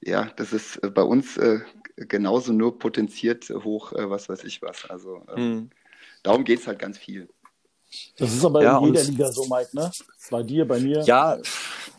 ja, 0.00 0.24
das 0.36 0.52
ist 0.52 0.80
bei 0.92 1.02
uns 1.02 1.40
genauso 1.96 2.52
nur 2.52 2.78
potenziert 2.78 3.48
hoch, 3.48 3.92
was 3.94 4.28
weiß 4.28 4.44
ich 4.44 4.60
was. 4.60 4.90
Also 4.90 5.22
mhm 5.34 5.70
darum 6.24 6.42
geht 6.42 6.58
es 6.58 6.66
halt 6.66 6.80
ganz 6.80 6.98
viel. 6.98 7.28
Das 8.16 8.32
ist 8.32 8.44
aber 8.44 8.62
ja, 8.62 8.78
in 8.78 8.86
jeder 8.86 9.02
Liga 9.04 9.32
so, 9.32 9.46
Mike, 9.46 9.70
ne? 9.72 9.90
Bei 10.30 10.42
dir, 10.42 10.66
bei 10.66 10.80
mir. 10.80 11.02
Ja, 11.02 11.38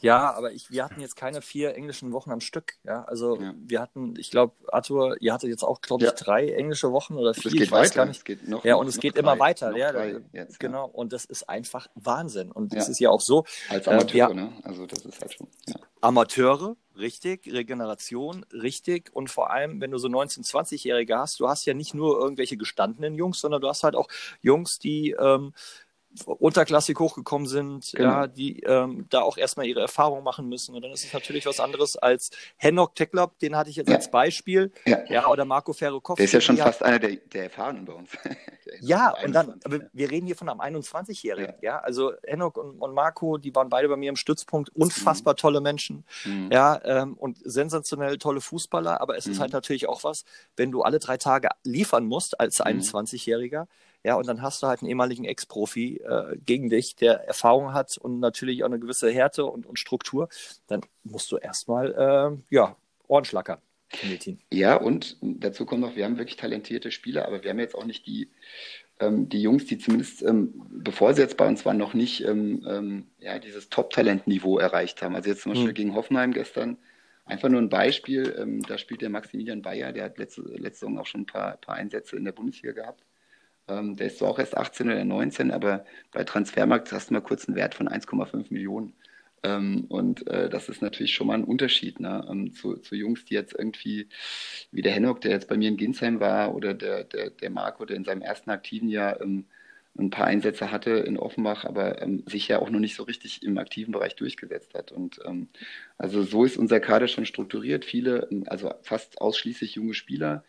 ja, 0.05 0.33
aber 0.35 0.51
ich, 0.51 0.69
wir 0.69 0.83
hatten 0.83 1.01
jetzt 1.01 1.15
keine 1.15 1.41
vier 1.41 1.75
englischen 1.75 2.11
Wochen 2.11 2.31
am 2.31 2.39
Stück. 2.39 2.73
Ja, 2.83 3.03
also 3.05 3.39
ja. 3.41 3.53
wir 3.57 3.81
hatten, 3.81 4.13
ich 4.17 4.29
glaube, 4.29 4.53
Arthur, 4.67 5.17
ihr 5.19 5.33
hattet 5.33 5.49
jetzt 5.49 5.63
auch, 5.63 5.81
glaube 5.81 6.03
ich, 6.03 6.11
ja. 6.11 6.15
drei 6.15 6.49
englische 6.49 6.91
Wochen 6.91 7.15
oder 7.15 7.33
vier. 7.33 7.47
Es 7.47 7.53
geht 7.53 7.61
ich 7.63 7.71
weiß 7.71 7.89
weiter. 7.89 7.95
gar 7.95 8.05
nicht. 8.05 8.17
Es 8.17 8.23
geht 8.23 8.47
noch, 8.47 8.63
ja, 8.63 8.75
und 8.75 8.87
es 8.87 8.99
geht 8.99 9.15
drei, 9.15 9.21
immer 9.21 9.39
weiter. 9.39 9.75
Ja, 9.75 9.91
jetzt, 10.31 10.59
genau. 10.59 10.85
Und 10.85 11.11
das 11.11 11.25
ist 11.25 11.49
einfach 11.49 11.87
Wahnsinn. 11.95 12.51
Und 12.51 12.73
es 12.75 12.87
ist 12.87 12.99
ja 12.99 13.09
auch 13.09 13.21
so. 13.21 13.45
Als 13.69 13.87
Amateur, 13.87 14.29
äh, 14.29 14.33
ne? 14.35 14.51
Also 14.63 14.85
das 14.85 15.05
ist 15.05 15.19
halt 15.21 15.33
schon. 15.33 15.47
Amateure, 16.01 16.75
richtig, 16.95 17.51
Regeneration, 17.51 18.45
richtig. 18.53 19.09
Und 19.13 19.31
vor 19.31 19.49
allem, 19.49 19.81
wenn 19.81 19.89
du 19.89 19.97
so 19.97 20.07
19-, 20.07 20.47
20-Jährige 20.47 21.17
hast, 21.17 21.39
du 21.39 21.47
hast 21.47 21.65
ja 21.65 21.73
nicht 21.73 21.95
nur 21.95 22.19
irgendwelche 22.19 22.57
gestandenen 22.57 23.15
Jungs, 23.15 23.39
sondern 23.39 23.61
du 23.61 23.67
hast 23.67 23.83
halt 23.83 23.95
auch 23.95 24.07
Jungs, 24.41 24.77
die 24.77 25.15
ähm, 25.19 25.53
unterklassig 26.25 26.99
hochgekommen 26.99 27.47
sind, 27.47 27.91
genau. 27.93 28.09
ja, 28.09 28.27
die 28.27 28.61
ähm, 28.61 29.05
da 29.09 29.21
auch 29.21 29.37
erstmal 29.37 29.65
ihre 29.65 29.81
Erfahrung 29.81 30.23
machen 30.23 30.47
müssen. 30.47 30.75
Und 30.75 30.81
dann 30.83 30.91
ist 30.91 31.03
es 31.03 31.13
natürlich 31.13 31.45
was 31.45 31.59
anderes 31.59 31.97
als 31.97 32.31
Henok 32.57 32.95
Teklop, 32.95 33.37
den 33.39 33.55
hatte 33.55 33.69
ich 33.69 33.75
jetzt 33.75 33.89
ja. 33.89 33.95
als 33.95 34.09
Beispiel. 34.09 34.71
Ja. 34.85 35.03
ja, 35.09 35.27
oder 35.27 35.45
Marco 35.45 35.73
Ferrokowski. 35.73 36.21
Der 36.21 36.25
ist 36.25 36.33
ja 36.33 36.41
schon 36.41 36.57
fast 36.57 36.83
einer 36.83 36.99
der, 36.99 37.15
der 37.15 37.43
Erfahrenen 37.43 37.85
bei 37.85 37.93
uns. 37.93 38.09
ja, 38.81 39.13
und 39.23 39.33
dann, 39.33 39.59
aber 39.63 39.79
wir 39.91 40.11
reden 40.11 40.25
hier 40.25 40.35
von 40.35 40.49
einem 40.49 40.61
21-Jährigen. 40.61 41.55
Ja. 41.61 41.73
ja. 41.73 41.79
also 41.79 42.13
Henok 42.23 42.57
und, 42.57 42.79
und, 42.79 42.93
Marco, 42.93 43.37
die 43.37 43.53
waren 43.55 43.69
beide 43.69 43.89
bei 43.89 43.97
mir 43.97 44.09
im 44.09 44.15
Stützpunkt. 44.15 44.69
Unfassbar 44.75 45.33
mhm. 45.33 45.37
tolle 45.37 45.61
Menschen. 45.61 46.05
Mhm. 46.25 46.49
Ja, 46.51 46.79
ähm, 46.83 47.13
und 47.15 47.37
sensationell 47.43 48.17
tolle 48.17 48.41
Fußballer. 48.41 49.01
Aber 49.01 49.17
es 49.17 49.25
mhm. 49.25 49.33
ist 49.33 49.39
halt 49.39 49.53
natürlich 49.53 49.87
auch 49.87 50.03
was, 50.03 50.25
wenn 50.55 50.71
du 50.71 50.81
alle 50.81 50.99
drei 50.99 51.17
Tage 51.17 51.49
liefern 51.63 52.05
musst 52.05 52.39
als 52.39 52.61
21-Jähriger. 52.61 53.67
Ja, 54.05 54.17
und 54.17 54.27
dann 54.27 54.43
hast 54.43 54.61
du 54.61 54.67
halt 54.67 54.83
einen 54.83 54.89
ehemaligen 54.89 55.25
Ex-Profi 55.25 55.97
äh, 55.97 56.37
gegen 56.45 56.69
dich, 56.69 56.95
der 56.95 57.27
Erfahrung 57.27 57.73
hat 57.73 57.97
und 57.97 58.19
natürlich 58.19 58.61
auch 58.61 58.67
eine 58.67 58.77
gewisse 58.77 59.09
Härte 59.09 59.45
und, 59.45 59.65
und 59.65 59.79
Struktur. 59.79 60.29
Dann 60.67 60.81
musst 61.03 61.31
du 61.31 61.37
erstmal, 61.37 61.91
äh, 61.91 62.55
ja, 62.55 62.75
Ohrenschlackern. 63.07 63.57
Ja, 64.53 64.75
und 64.75 65.17
dazu 65.21 65.65
kommt 65.65 65.81
noch, 65.81 65.95
wir 65.95 66.05
haben 66.05 66.19
wirklich 66.19 66.35
talentierte 66.35 66.91
Spieler, 66.91 67.25
aber 67.25 67.43
wir 67.43 67.49
haben 67.49 67.57
jetzt 67.57 67.73
auch 67.73 67.85
nicht 67.85 68.05
die, 68.05 68.29
ähm, 68.99 69.27
die 69.27 69.41
Jungs, 69.41 69.65
die 69.65 69.79
zumindest, 69.79 70.21
ähm, 70.21 70.53
bevor 70.69 71.15
sie 71.15 71.23
jetzt 71.23 71.37
bei 71.37 71.47
uns 71.47 71.65
waren, 71.65 71.77
noch 71.77 71.95
nicht 71.95 72.23
ähm, 72.25 72.63
ähm 72.69 73.07
ja, 73.17 73.39
dieses 73.39 73.69
Top-Talent-Niveau 73.69 74.59
erreicht 74.59 75.01
haben. 75.01 75.15
Also 75.15 75.29
jetzt 75.29 75.41
zum 75.41 75.53
Beispiel 75.53 75.69
mhm. 75.69 75.75
gegen 75.75 75.95
Hoffenheim 75.95 76.31
gestern, 76.31 76.77
einfach 77.25 77.49
nur 77.49 77.59
ein 77.59 77.69
Beispiel, 77.69 78.35
ähm, 78.37 78.61
da 78.61 78.77
spielt 78.77 79.01
der 79.01 79.09
Maximilian 79.09 79.63
Bayer, 79.63 79.91
der 79.93 80.03
hat 80.03 80.19
letzte, 80.19 80.41
letzte 80.41 80.81
Saison 80.81 80.99
auch 80.99 81.07
schon 81.07 81.21
ein 81.21 81.25
paar, 81.25 81.57
paar 81.57 81.73
Einsätze 81.73 82.15
in 82.17 82.23
der 82.23 82.33
Bundesliga 82.33 82.73
gehabt. 82.73 83.03
Ähm, 83.67 83.95
der 83.95 84.07
ist 84.07 84.19
zwar 84.19 84.29
auch 84.29 84.39
erst 84.39 84.57
18 84.57 84.87
oder 84.87 85.03
19, 85.03 85.51
aber 85.51 85.85
bei 86.11 86.23
Transfermarkt 86.23 86.91
hast 86.91 87.09
du 87.09 87.13
mal 87.13 87.21
kurz 87.21 87.47
einen 87.47 87.55
Wert 87.55 87.75
von 87.75 87.89
1,5 87.89 88.47
Millionen. 88.49 88.93
Ähm, 89.43 89.85
und 89.89 90.27
äh, 90.27 90.49
das 90.49 90.69
ist 90.69 90.81
natürlich 90.81 91.13
schon 91.13 91.27
mal 91.27 91.35
ein 91.35 91.43
Unterschied 91.43 91.99
ne? 91.99 92.25
Ähm, 92.29 92.53
zu, 92.53 92.77
zu, 92.77 92.95
Jungs, 92.95 93.25
die 93.25 93.35
jetzt 93.35 93.53
irgendwie, 93.57 94.09
wie 94.71 94.81
der 94.81 94.91
Hennock, 94.93 95.21
der 95.21 95.31
jetzt 95.31 95.47
bei 95.47 95.57
mir 95.57 95.69
in 95.69 95.77
Ginsheim 95.77 96.19
war, 96.19 96.55
oder 96.55 96.73
der, 96.73 97.03
der, 97.03 97.29
der 97.29 97.49
Marco, 97.49 97.85
der 97.85 97.97
in 97.97 98.05
seinem 98.05 98.21
ersten 98.21 98.49
aktiven 98.49 98.89
Jahr 98.89 99.21
ähm, 99.21 99.45
ein 99.97 100.09
paar 100.09 100.27
Einsätze 100.27 100.71
hatte 100.71 100.91
in 100.91 101.17
Offenbach, 101.17 101.63
aber 101.63 102.01
ähm, 102.01 102.23
sich 102.27 102.47
ja 102.47 102.59
auch 102.59 102.69
noch 102.69 102.79
nicht 102.79 102.95
so 102.95 103.03
richtig 103.03 103.43
im 103.43 103.57
aktiven 103.57 103.93
Bereich 103.93 104.15
durchgesetzt 104.15 104.73
hat. 104.73 104.91
Und 104.91 105.19
ähm, 105.25 105.47
also 105.97 106.23
so 106.23 106.43
ist 106.43 106.57
unser 106.57 106.79
Kader 106.79 107.07
schon 107.07 107.25
strukturiert. 107.25 107.85
Viele, 107.85 108.27
also 108.47 108.73
fast 108.81 109.21
ausschließlich 109.21 109.75
junge 109.75 109.93
Spieler, 109.93 110.43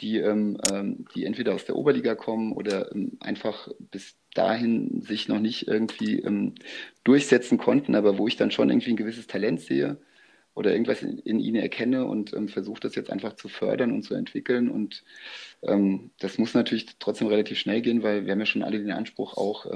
die, 0.00 0.18
ähm, 0.18 0.58
ähm, 0.72 1.04
die 1.14 1.24
entweder 1.24 1.54
aus 1.54 1.64
der 1.64 1.76
Oberliga 1.76 2.14
kommen 2.14 2.52
oder 2.52 2.92
ähm, 2.94 3.18
einfach 3.20 3.68
bis 3.78 4.16
dahin 4.34 5.02
sich 5.02 5.28
noch 5.28 5.40
nicht 5.40 5.68
irgendwie 5.68 6.20
ähm, 6.20 6.54
durchsetzen 7.04 7.58
konnten, 7.58 7.94
aber 7.94 8.18
wo 8.18 8.26
ich 8.28 8.36
dann 8.36 8.50
schon 8.50 8.70
irgendwie 8.70 8.90
ein 8.90 8.96
gewisses 8.96 9.26
Talent 9.26 9.60
sehe 9.60 9.98
oder 10.54 10.72
irgendwas 10.72 11.02
in, 11.02 11.18
in 11.18 11.38
ihnen 11.40 11.56
erkenne 11.56 12.06
und 12.06 12.32
ähm, 12.32 12.48
versuche 12.48 12.80
das 12.80 12.94
jetzt 12.94 13.10
einfach 13.10 13.34
zu 13.34 13.48
fördern 13.48 13.92
und 13.92 14.02
zu 14.02 14.14
entwickeln. 14.14 14.70
Und 14.70 15.04
ähm, 15.62 16.10
das 16.18 16.38
muss 16.38 16.54
natürlich 16.54 16.86
trotzdem 16.98 17.28
relativ 17.28 17.58
schnell 17.58 17.82
gehen, 17.82 18.02
weil 18.02 18.24
wir 18.24 18.32
haben 18.32 18.40
ja 18.40 18.46
schon 18.46 18.62
alle 18.62 18.78
den 18.78 18.92
Anspruch, 18.92 19.36
auch 19.36 19.66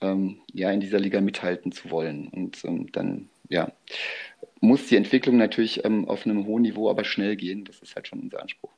ja, 0.00 0.70
in 0.70 0.78
dieser 0.78 1.00
Liga 1.00 1.20
mithalten 1.20 1.72
zu 1.72 1.90
wollen. 1.90 2.28
Und 2.28 2.62
dann 2.92 3.28
ja, 3.48 3.72
muss 4.60 4.86
die 4.86 4.94
Entwicklung 4.94 5.38
natürlich 5.38 5.84
auf 5.84 6.24
einem 6.24 6.46
hohen 6.46 6.62
Niveau 6.62 6.88
aber 6.88 7.02
schnell 7.02 7.34
gehen. 7.34 7.64
Das 7.64 7.80
ist 7.80 7.96
halt 7.96 8.06
schon 8.06 8.20
unser 8.20 8.40
Anspruch. 8.40 8.70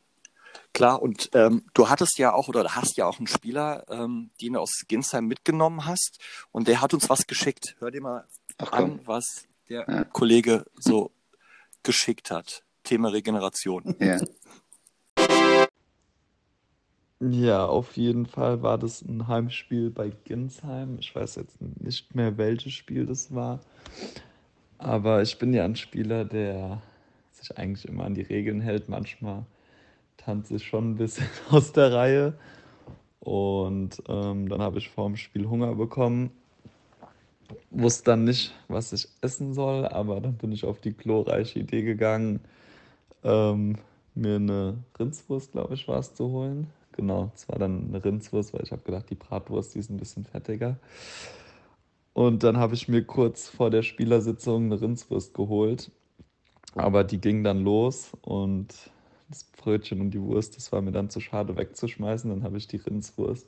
Klar, 0.73 1.03
und 1.03 1.31
ähm, 1.35 1.65
du 1.75 1.89
hattest 1.89 2.19
ja 2.19 2.33
auch 2.33 2.49
oder 2.49 2.65
hast 2.77 2.97
ja 2.97 3.07
auch 3.07 3.19
einen 3.19 3.27
Spieler, 3.27 3.85
ähm, 3.91 4.31
den 4.41 4.55
du 4.55 4.61
aus 4.61 4.85
Ginsheim 4.87 5.27
mitgenommen 5.27 5.85
hast 5.85 6.19
und 6.53 6.69
der 6.69 6.81
hat 6.81 6.95
uns 6.95 7.11
was 7.11 7.27
geschickt. 7.27 7.77
Hör 7.81 7.91
dir 7.91 8.01
mal 8.01 8.27
Ach, 8.59 8.73
an, 8.73 9.01
was 9.05 9.47
der 9.69 9.85
ja. 9.89 10.05
Kollege 10.05 10.65
so 10.77 11.11
geschickt 11.83 12.31
hat. 12.31 12.63
Thema 12.85 13.09
Regeneration. 13.09 13.97
Ja. 14.01 14.19
Ja, 17.23 17.67
auf 17.67 17.99
jeden 17.99 18.25
Fall 18.25 18.63
war 18.63 18.79
das 18.79 19.03
ein 19.03 19.29
Heimspiel 19.29 19.91
bei 19.91 20.11
Ginsheim. 20.25 20.97
Ich 20.99 21.15
weiß 21.15 21.35
jetzt 21.35 21.61
nicht 21.61 22.15
mehr, 22.15 22.39
welches 22.39 22.73
Spiel 22.73 23.05
das 23.05 23.35
war. 23.35 23.61
Aber 24.79 25.21
ich 25.21 25.39
bin 25.39 25.53
ja 25.53 25.67
ein 25.67 25.77
Spieler, 25.77 26.25
der 26.25 26.81
sich 27.33 27.59
eigentlich 27.59 27.87
immer 27.87 28.05
an 28.05 28.15
die 28.15 28.23
Regeln 28.23 28.63
hält. 28.63 28.89
Manchmal 28.89 29.45
tanze 30.21 30.57
ich 30.57 30.67
schon 30.67 30.93
ein 30.93 30.97
bisschen 30.97 31.27
aus 31.51 31.73
der 31.73 31.93
Reihe. 31.93 32.35
Und 33.21 34.03
ähm, 34.09 34.49
dann 34.49 34.63
habe 34.63 34.79
ich 34.79 34.89
vor 34.89 35.07
dem 35.07 35.17
Spiel 35.17 35.47
Hunger 35.47 35.75
bekommen. 35.75 36.31
wusste 37.71 38.05
dann 38.05 38.25
nicht, 38.25 38.55
was 38.69 38.93
ich 38.93 39.09
essen 39.21 39.53
soll, 39.53 39.87
aber 39.87 40.21
dann 40.21 40.35
bin 40.35 40.53
ich 40.53 40.65
auf 40.65 40.81
die 40.81 40.93
glorreiche 40.93 41.59
Idee 41.59 41.83
gegangen, 41.83 42.41
ähm, 43.23 43.77
mir 44.15 44.37
eine 44.37 44.79
Rindswurst, 44.99 45.53
glaube 45.53 45.75
ich, 45.75 45.87
war 45.87 45.99
es 45.99 46.15
zu 46.15 46.29
holen. 46.31 46.69
Genau, 46.93 47.31
es 47.35 47.49
war 47.49 47.59
dann 47.59 47.89
eine 47.89 48.05
Rindswurst, 48.05 48.53
weil 48.53 48.63
ich 48.63 48.73
habe 48.73 48.83
gedacht, 48.83 49.11
die 49.11 49.15
Bratwurst, 49.15 49.75
die 49.75 49.79
ist 49.79 49.91
ein 49.91 49.99
bisschen 49.99 50.25
fettiger. 50.25 50.79
Und 52.13 52.43
dann 52.43 52.57
habe 52.57 52.75
ich 52.75 52.89
mir 52.89 53.05
kurz 53.05 53.49
vor 53.49 53.71
der 53.71 53.83
Spielersitzung 53.83 54.65
eine 54.65 54.81
Rindswurst 54.81 55.35
geholt. 55.35 55.91
Aber 56.75 57.05
die 57.05 57.21
ging 57.21 57.43
dann 57.45 57.65
los 57.65 58.13
und 58.23 58.75
das 59.31 59.45
Brötchen 59.45 60.01
und 60.01 60.11
die 60.11 60.21
Wurst, 60.21 60.57
das 60.57 60.73
war 60.73 60.83
mir 60.83 60.93
dann 60.93 61.09
zu 61.09 61.21
schade 61.21 61.57
wegzuschmeißen. 61.57 62.29
Dann 62.29 62.43
habe 62.43 62.59
ich 62.59 62.67
die 62.67 62.77
Rindswurst 62.77 63.47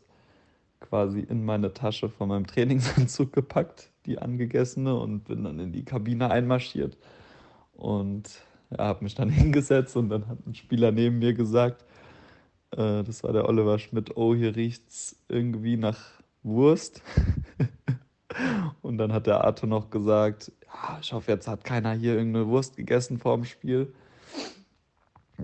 quasi 0.81 1.21
in 1.21 1.45
meine 1.45 1.73
Tasche 1.75 2.09
von 2.09 2.29
meinem 2.29 2.47
Trainingsanzug 2.47 3.33
gepackt, 3.33 3.91
die 4.07 4.19
angegessene, 4.19 4.95
und 4.99 5.25
bin 5.25 5.45
dann 5.45 5.59
in 5.59 5.73
die 5.73 5.85
Kabine 5.85 6.31
einmarschiert. 6.31 6.97
Und 7.73 8.31
ja, 8.71 8.79
habe 8.79 9.05
mich 9.05 9.15
dann 9.15 9.29
hingesetzt 9.31 9.97
und 9.97 10.09
dann 10.09 10.29
hat 10.29 10.47
ein 10.47 10.55
Spieler 10.55 10.93
neben 10.93 11.19
mir 11.19 11.35
gesagt, 11.35 11.85
äh, 12.73 13.03
das 13.03 13.23
war 13.23 13.33
der 13.33 13.49
Oliver 13.49 13.79
Schmidt, 13.79 14.17
oh, 14.17 14.35
hier 14.35 14.57
riecht 14.57 14.89
es 14.89 15.17
irgendwie 15.29 15.77
nach 15.77 15.99
Wurst. 16.43 17.03
und 18.83 18.99
dann 18.99 19.13
hat 19.13 19.27
der 19.27 19.45
Arthur 19.45 19.69
noch 19.69 19.91
gesagt, 19.91 20.53
ja, 20.65 20.99
ich 21.01 21.13
hoffe, 21.13 21.31
jetzt 21.31 21.49
hat 21.49 21.65
keiner 21.65 21.93
hier 21.93 22.17
irgendeine 22.17 22.49
Wurst 22.49 22.77
gegessen 22.77 23.19
vor 23.19 23.37
dem 23.37 23.45
Spiel. 23.45 23.93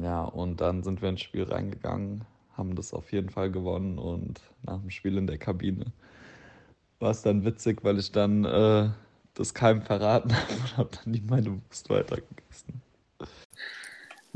Ja, 0.02 0.24
und 0.24 0.60
dann 0.60 0.82
sind 0.82 1.02
wir 1.02 1.08
ins 1.08 1.22
Spiel 1.22 1.44
reingegangen, 1.44 2.24
haben 2.56 2.74
das 2.74 2.92
auf 2.94 3.12
jeden 3.12 3.30
Fall 3.30 3.50
gewonnen 3.50 3.98
und 3.98 4.40
nach 4.62 4.80
dem 4.80 4.90
Spiel 4.90 5.16
in 5.16 5.26
der 5.26 5.38
Kabine 5.38 5.92
war 6.98 7.10
es 7.10 7.22
dann 7.22 7.44
witzig, 7.44 7.84
weil 7.84 7.98
ich 7.98 8.12
dann 8.12 8.44
äh, 8.44 8.90
das 9.34 9.54
keinem 9.54 9.82
verraten 9.82 10.32
habe 10.36 10.52
und 10.54 10.76
habe 10.76 10.90
dann 10.92 11.12
nie 11.12 11.22
meine 11.22 11.52
Wurst 11.52 11.88
weitergegessen. 11.90 12.82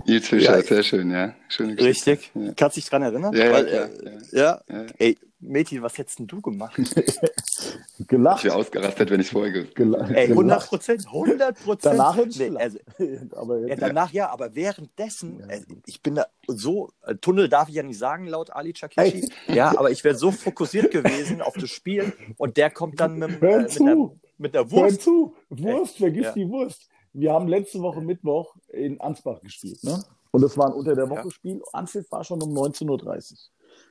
Fischer, 0.06 0.38
ja, 0.38 0.62
sehr 0.62 0.82
schön, 0.82 1.10
ja. 1.10 1.34
Schöne 1.48 1.76
Geschichte. 1.76 2.12
Richtig. 2.12 2.30
Ja. 2.34 2.52
Kannst 2.56 2.76
du 2.76 2.80
dich 2.80 2.90
dran 2.90 3.02
erinnern? 3.02 3.34
Ja, 3.34 3.52
Weil, 3.52 3.66
ja, 3.68 3.84
äh, 3.84 4.18
ja. 4.32 4.60
ja. 4.68 4.86
Ey, 4.98 5.18
Mädchen, 5.42 5.82
was 5.82 5.98
hättest 5.98 6.20
denn 6.20 6.26
du 6.28 6.40
gemacht? 6.40 6.76
gelacht. 8.08 8.38
Ich 8.38 8.44
wäre 8.44 8.54
ausgerastet, 8.54 9.10
wenn 9.10 9.20
ich 9.20 9.30
vorher 9.30 9.64
gelacht 9.74 10.10
Ey, 10.12 10.28
100 10.30 10.66
Prozent, 10.66 11.06
100 11.06 11.58
Prozent. 11.64 11.94
Danach 11.98 12.16
nee, 12.16 12.50
also, 12.56 12.78
ja, 13.66 13.76
Danach 13.76 14.12
ja, 14.12 14.30
aber 14.30 14.54
währenddessen, 14.54 15.40
äh, 15.50 15.60
ich 15.86 16.00
bin 16.00 16.14
da 16.14 16.26
so, 16.46 16.90
äh, 17.04 17.16
Tunnel 17.16 17.48
darf 17.48 17.68
ich 17.68 17.74
ja 17.74 17.82
nicht 17.82 17.98
sagen, 17.98 18.26
laut 18.26 18.50
Ali 18.50 18.72
Chakichi. 18.72 19.28
Ja, 19.48 19.76
aber 19.76 19.90
ich 19.90 20.04
wäre 20.04 20.14
so 20.14 20.30
fokussiert 20.30 20.90
gewesen 20.90 21.42
auf 21.42 21.54
das 21.54 21.70
Spiel 21.70 22.12
und 22.36 22.56
der 22.56 22.70
kommt 22.70 23.00
dann 23.00 23.18
mit, 23.18 23.40
Hör 23.40 23.58
äh, 23.58 23.62
mit, 23.62 23.78
der, 23.80 24.10
mit 24.38 24.54
der 24.54 24.70
Wurst. 24.70 24.98
Hör 24.98 25.00
zu, 25.00 25.34
Wurst, 25.50 25.98
vergiss 25.98 26.32
die 26.34 26.48
Wurst. 26.48 26.88
Wir 27.12 27.32
haben 27.32 27.48
letzte 27.48 27.80
Woche 27.80 28.00
Mittwoch 28.00 28.54
in 28.68 29.00
Ansbach 29.00 29.40
gespielt, 29.40 29.82
ne? 29.84 30.02
Und 30.30 30.42
es 30.42 30.56
war 30.56 30.68
ein 30.68 30.72
unter 30.72 30.94
der 30.94 31.10
Woche 31.10 31.30
Spiel. 31.30 31.62
Anpfiff 31.72 32.10
war 32.10 32.24
schon 32.24 32.42
um 32.42 32.56
19.30 32.56 33.32
Uhr. 33.32 33.38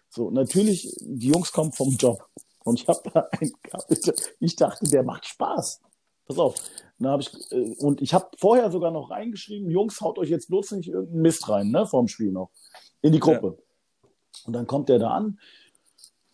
So, 0.10 0.32
natürlich, 0.32 0.94
die 1.00 1.28
Jungs 1.28 1.52
kommen 1.52 1.72
vom 1.72 1.92
Job. 1.92 2.28
Und 2.64 2.80
ich 2.80 2.88
habe 2.88 3.10
da 3.14 3.28
einen 3.32 3.54
gehabt. 3.62 4.36
Ich 4.40 4.56
dachte, 4.56 4.86
der 4.90 5.04
macht 5.04 5.26
Spaß. 5.26 5.82
Pass 6.26 6.40
auf. 6.40 6.56
Dann 6.98 7.12
hab 7.12 7.22
ich, 7.22 7.32
äh, 7.52 7.76
und 7.80 8.02
ich 8.02 8.14
habe 8.14 8.30
vorher 8.38 8.72
sogar 8.72 8.92
noch 8.92 9.10
reingeschrieben, 9.10 9.70
Jungs, 9.70 10.02
haut 10.02 10.18
euch 10.18 10.30
jetzt 10.30 10.48
bloß 10.50 10.72
nicht 10.72 10.90
irgendeinen 10.90 11.22
Mist 11.22 11.48
rein, 11.50 11.72
ne, 11.72 11.86
vorm 11.86 12.08
Spiel 12.08 12.32
noch. 12.32 12.52
In 13.02 13.12
die 13.12 13.20
Gruppe. 13.20 13.58
Ja. 13.58 14.10
Und 14.46 14.54
dann 14.54 14.68
kommt 14.68 14.90
der 14.90 15.00
da 15.00 15.12
an. 15.12 15.40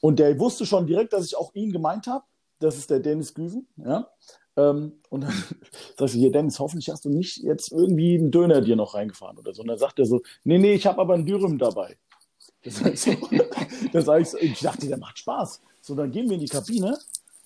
Und 0.02 0.20
der 0.20 0.38
wusste 0.40 0.66
schon 0.66 0.88
direkt, 0.88 1.14
dass 1.14 1.26
ich 1.26 1.38
auch 1.38 1.54
ihn 1.54 1.72
gemeint 1.72 2.08
habe. 2.08 2.26
Das 2.60 2.78
ist 2.78 2.90
der 2.90 3.00
Dennis 3.00 3.34
Güven, 3.34 3.68
ja. 3.78 4.10
Ähm, 4.58 4.94
und 5.10 5.22
dann 5.22 5.34
sag 5.98 6.08
ich, 6.08 6.14
hier, 6.14 6.32
Dennis, 6.32 6.60
hoffentlich 6.60 6.90
hast 6.90 7.06
du 7.06 7.10
nicht 7.10 7.38
jetzt 7.38 7.72
irgendwie 7.72 8.18
einen 8.18 8.32
Döner 8.32 8.62
dir 8.62 8.76
noch 8.76 8.96
reingefahren 8.96 9.38
oder 9.38 9.54
so. 9.54 9.62
Und 9.62 9.70
dann 9.70 9.78
sagt 9.78 10.00
er 10.00 10.06
so, 10.06 10.22
nee, 10.44 10.58
nee, 10.58 10.74
ich 10.74 10.86
habe 10.86 11.00
aber 11.00 11.14
einen 11.14 11.26
Dürüm 11.26 11.58
dabei. 11.58 11.98
Das 12.64 12.84
heißt 12.84 13.04
so, 13.04 13.12
das 13.94 14.08
heißt, 14.08 14.38
ich 14.42 14.60
dachte, 14.60 14.88
der 14.88 14.98
macht 14.98 15.20
Spaß. 15.20 15.62
So, 15.82 15.96
dann 15.96 16.12
gehen 16.12 16.28
wir 16.28 16.34
in 16.34 16.42
die 16.42 16.48
Kabine. 16.48 16.98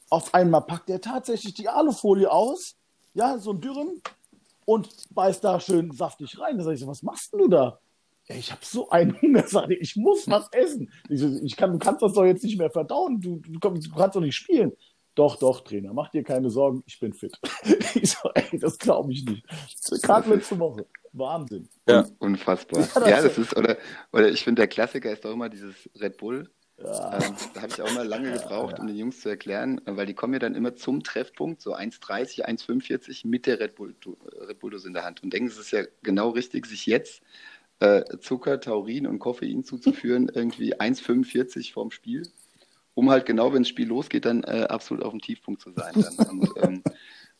Auf 0.10 0.34
einmal 0.34 0.62
packt 0.62 0.90
er 0.90 1.00
tatsächlich 1.00 1.54
die 1.54 1.70
Alufolie 1.70 2.32
aus, 2.32 2.76
ja, 3.14 3.38
so 3.38 3.52
ein 3.52 3.62
Dürüm, 3.62 4.02
und 4.66 4.90
beißt 5.14 5.44
da 5.44 5.60
schön 5.60 5.92
saftig 5.92 6.40
rein. 6.40 6.58
Da 6.58 6.64
sag 6.64 6.74
ich 6.74 6.80
so, 6.80 6.88
was 6.88 7.04
machst 7.04 7.34
du 7.34 7.48
da? 7.48 7.80
Ja, 8.28 8.36
ich 8.36 8.52
habe 8.52 8.62
so 8.64 8.90
einen 8.90 9.20
Hunger, 9.22 9.44
sag 9.48 9.70
ich, 9.70 9.80
ich 9.82 9.96
muss 9.96 10.28
was 10.30 10.48
essen. 10.52 10.90
Ich, 11.10 11.20
so, 11.20 11.28
ich 11.44 11.56
kann, 11.56 11.72
du 11.74 11.80
kannst 11.80 12.02
das 12.02 12.14
doch 12.14 12.24
jetzt 12.24 12.44
nicht 12.44 12.58
mehr 12.58 12.70
verdauen, 12.70 13.20
du, 13.20 13.38
du, 13.38 13.60
du 13.60 13.96
kannst 13.96 14.16
doch 14.16 14.22
nicht 14.22 14.36
spielen. 14.36 14.72
Doch, 15.16 15.38
doch, 15.38 15.62
Trainer, 15.62 15.94
mach 15.94 16.10
dir 16.10 16.24
keine 16.24 16.50
Sorgen, 16.50 16.84
ich 16.86 17.00
bin 17.00 17.14
fit. 17.14 17.38
ich 17.96 18.12
so, 18.12 18.30
ey, 18.34 18.58
das 18.58 18.78
glaube 18.78 19.12
ich 19.12 19.26
nicht. 19.26 19.46
Gerade 20.02 20.34
letzte 20.34 20.58
Woche. 20.58 20.86
Wahnsinn. 21.12 21.68
Ja, 21.88 22.08
unfassbar. 22.20 22.80
Ja, 22.96 23.00
das, 23.00 23.10
ja, 23.10 23.22
das 23.22 23.38
ist, 23.38 23.58
oder, 23.58 23.78
oder 24.14 24.30
ich 24.30 24.44
finde, 24.44 24.62
der 24.62 24.68
Klassiker 24.68 25.12
ist 25.12 25.26
doch 25.26 25.32
immer 25.32 25.50
dieses 25.50 25.90
Red 26.00 26.18
Bull. 26.18 26.50
Ja. 26.78 27.20
Ähm, 27.20 27.36
da 27.54 27.62
habe 27.62 27.74
ich 27.74 27.82
auch 27.82 27.94
mal 27.94 28.08
lange 28.08 28.32
gebraucht, 28.40 28.80
um 28.80 28.88
den 28.88 28.96
Jungs 28.96 29.20
zu 29.20 29.30
erklären, 29.30 29.82
weil 29.86 30.06
die 30.06 30.14
kommen 30.14 30.34
ja 30.34 30.40
dann 30.40 30.56
immer 30.56 30.76
zum 30.76 31.04
Treffpunkt, 31.04 31.62
so 31.62 31.76
1,30, 31.76 32.46
1,45 32.46 33.28
mit 33.28 33.46
der 33.46 33.60
Red 33.60 33.76
Bull, 33.76 33.94
Red 34.48 34.60
Bull 34.60 34.74
in 34.86 34.94
der 34.94 35.04
Hand 35.04 35.22
und 35.22 35.34
denken, 35.34 35.50
es 35.50 35.58
ist 35.58 35.72
ja 35.72 35.84
genau 36.02 36.30
richtig, 36.30 36.66
sich 36.66 36.86
jetzt 36.86 37.22
äh, 37.80 38.04
Zucker, 38.20 38.60
Taurin 38.62 39.06
und 39.08 39.20
Koffein 39.20 39.64
zuzuführen, 39.64 40.32
irgendwie 40.34 40.76
1,45 40.76 41.74
vorm 41.74 41.92
Spiel 41.92 42.24
um 42.94 43.10
halt 43.10 43.26
genau, 43.26 43.54
wenn 43.54 43.64
das 43.64 43.70
Spiel 43.70 43.88
losgeht, 43.88 44.26
dann 44.26 44.44
äh, 44.44 44.68
absolut 44.70 45.04
auf 45.04 45.12
dem 45.12 45.22
Tiefpunkt 45.22 45.62
zu 45.62 45.72
sein. 45.72 45.94
Und, 45.96 46.50
ähm, 46.62 46.84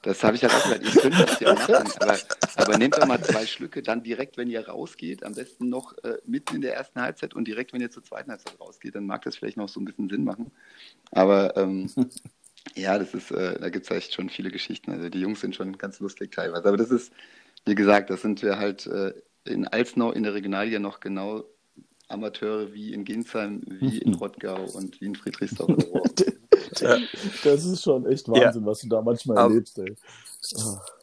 das 0.04 0.24
habe 0.24 0.36
ich 0.36 0.44
halt 0.44 0.54
auch 0.54 0.64
gesagt, 0.64 0.84
ihr 0.84 1.02
könnt 1.02 1.30
das 1.30 1.40
ja 1.40 1.54
machen, 1.54 1.94
aber, 2.00 2.18
aber 2.56 2.78
nehmt 2.78 2.98
doch 2.98 3.06
mal 3.06 3.22
zwei 3.22 3.46
Schlücke, 3.46 3.84
dann 3.84 4.02
direkt, 4.02 4.36
wenn 4.36 4.50
ihr 4.50 4.68
rausgeht, 4.68 5.24
am 5.24 5.36
besten 5.36 5.70
noch 5.70 5.96
äh, 6.04 6.18
mitten 6.26 6.56
in 6.56 6.62
der 6.62 6.76
ersten 6.76 7.02
Halbzeit 7.02 7.36
und 7.36 7.48
direkt, 7.48 7.72
wenn 7.72 7.82
ihr 7.82 7.92
zur 7.92 8.04
zweiten 8.04 8.32
Halbzeit 8.32 8.60
rausgeht, 8.60 8.96
dann 8.96 9.06
mag 9.06 9.22
das 9.24 9.36
vielleicht 9.36 9.58
noch 9.58 9.70
so 9.70 9.80
ein 9.80 9.86
bisschen 9.86 10.10
Sinn 10.10 10.24
machen. 10.24 10.52
Aber 11.12 11.56
ähm, 11.56 11.88
ja, 12.76 12.98
das 12.98 13.14
ist, 13.14 13.30
äh, 13.32 13.60
da 13.60 13.70
gibt 13.70 13.86
es 13.86 13.96
echt 13.96 14.14
schon 14.14 14.30
viele 14.30 14.50
Geschichten. 14.50 14.92
Also 14.92 15.10
die 15.10 15.20
Jungs 15.20 15.42
sind 15.42 15.56
schon 15.56 15.78
ganz 15.78 16.00
lustig 16.00 16.32
teilweise. 16.32 16.68
Aber 16.68 16.78
das 16.78 16.90
ist, 16.90 17.14
wie 17.66 17.76
gesagt, 17.76 18.10
das 18.10 18.24
sind 18.24 18.42
wir 18.42 18.58
halt 18.58 18.88
äh, 18.88 19.14
in 19.46 19.68
Alsnau 19.68 20.12
in 20.12 20.24
der 20.24 20.34
Regionalliga 20.34 20.80
noch 20.80 21.00
genau 21.00 21.44
Amateure 22.12 22.74
wie 22.74 22.94
in 22.94 23.04
Ginsheim, 23.04 23.62
wie 23.66 23.98
in 24.00 24.14
Rottgau 24.16 24.64
und 24.74 25.00
wie 25.02 25.06
in 25.06 25.16
Friedrichsdorf. 25.16 25.72
das 27.44 27.66
ist 27.66 27.84
schon 27.84 28.06
echt 28.06 28.28
Wahnsinn, 28.28 28.64
ja. 28.64 28.68
was 28.68 28.80
du 28.82 28.90
da 28.90 29.02
manchmal 29.02 29.38
Aber, 29.38 29.50
erlebst. 29.50 29.80
Ey. 29.80 29.96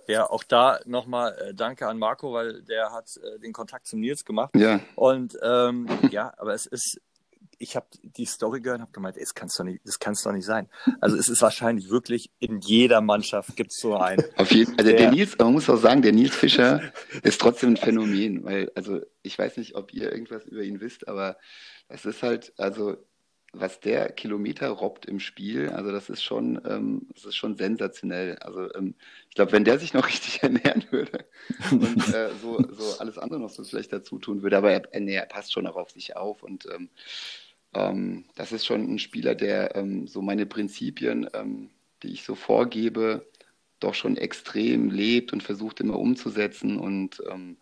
Ja, 0.07 0.29
auch 0.29 0.43
da 0.43 0.81
nochmal 0.87 1.37
äh, 1.39 1.55
danke 1.55 1.87
an 1.87 1.99
Marco, 1.99 2.33
weil 2.33 2.63
der 2.63 2.93
hat 2.93 3.19
äh, 3.19 3.39
den 3.39 3.53
Kontakt 3.53 3.87
zum 3.87 4.01
Nils 4.01 4.25
gemacht. 4.25 4.57
Ja. 4.57 4.81
Und 4.97 5.39
ähm, 5.43 5.87
ja, 6.11 6.33
aber 6.39 6.55
es 6.55 6.67
ist 6.67 6.99
ich 7.59 7.77
habe 7.77 7.87
die 8.03 8.25
Story 8.25 8.61
gehört 8.61 8.79
und 8.79 8.83
habe 8.83 8.93
gemeint, 8.93 9.17
das 9.21 9.35
kann 9.35 9.49
es 9.49 9.57
doch 9.57 9.65
nicht, 9.65 9.81
das 9.85 9.99
kann's 9.99 10.23
doch 10.23 10.33
nicht 10.33 10.45
sein. 10.45 10.69
Also 11.01 11.17
es 11.17 11.29
ist 11.29 11.43
wahrscheinlich 11.43 11.91
wirklich 11.91 12.31
in 12.39 12.61
jeder 12.61 13.01
Mannschaft 13.01 13.57
gibt 13.57 13.73
es 13.73 13.81
so 13.81 13.97
einen. 13.97 14.23
Auf 14.37 14.51
jeden, 14.53 14.79
also 14.79 14.91
der, 14.91 14.99
der, 14.99 15.11
Nils, 15.11 15.37
man 15.39 15.53
muss 15.53 15.69
auch 15.69 15.77
sagen, 15.77 16.03
der 16.03 16.13
Nils 16.13 16.35
Fischer 16.35 16.93
ist 17.23 17.41
trotzdem 17.41 17.71
ein 17.71 17.77
Phänomen, 17.77 18.45
weil 18.45 18.71
also 18.75 19.01
ich 19.23 19.39
weiß 19.39 19.57
nicht, 19.57 19.75
ob 19.75 19.93
ihr 19.93 20.13
irgendwas 20.13 20.45
über 20.47 20.63
ihn 20.63 20.81
wisst, 20.81 21.09
aber 21.09 21.37
es 21.89 22.05
ist 22.05 22.23
halt, 22.23 22.53
also 22.57 22.97
was 23.53 23.81
der 23.81 24.13
Kilometer 24.13 24.69
robbt 24.69 25.07
im 25.07 25.21
Spiel, 25.21 25.71
also 25.71 25.91
das 25.91 26.11
ist 26.11 26.23
schon, 26.23 26.61
ähm, 26.69 27.09
das 27.15 27.25
ist 27.25 27.37
schon 27.37 27.57
sensationell. 27.57 28.37
Also 28.41 28.73
ähm, 28.75 28.95
ich 29.31 29.35
glaube, 29.35 29.53
wenn 29.53 29.65
der 29.65 29.79
sich 29.79 29.95
noch 29.95 30.07
richtig 30.09 30.43
ernähren 30.43 30.85
würde 30.91 31.25
und 31.71 32.15
äh, 32.15 32.31
so, 32.43 32.63
so 32.71 32.99
alles 32.99 33.17
andere 33.17 33.41
noch 33.41 33.51
so 33.51 33.65
vielleicht 33.65 33.93
dazu 33.93 34.19
tun 34.19 34.43
würde, 34.43 34.59
aber 34.59 34.73
er, 34.73 35.01
nee, 35.01 35.15
er 35.15 35.27
passt 35.27 35.53
schon 35.53 35.67
auch 35.67 35.77
auf 35.77 35.91
sich 35.91 36.17
auf 36.17 36.43
und 36.43 36.67
ähm, 36.67 36.91
ähm, 37.75 38.25
das 38.35 38.53
ist 38.53 38.67
schon 38.67 38.83
ein 38.93 38.99
Spieler, 38.99 39.35
der 39.35 39.77
ähm, 39.77 40.07
so 40.07 40.23
meine 40.23 40.47
Prinzipien, 40.47 41.29
ähm, 41.35 41.71
die 42.03 42.13
ich 42.13 42.25
so 42.25 42.35
vorgebe, 42.35 43.27
doch 43.81 43.95
schon 43.95 44.17
extrem 44.17 44.91
lebt 44.91 45.33
und 45.33 45.43
versucht 45.43 45.81
immer 45.81 45.99
umzusetzen 45.99 46.79
und 46.79 47.23
ähm, 47.31 47.59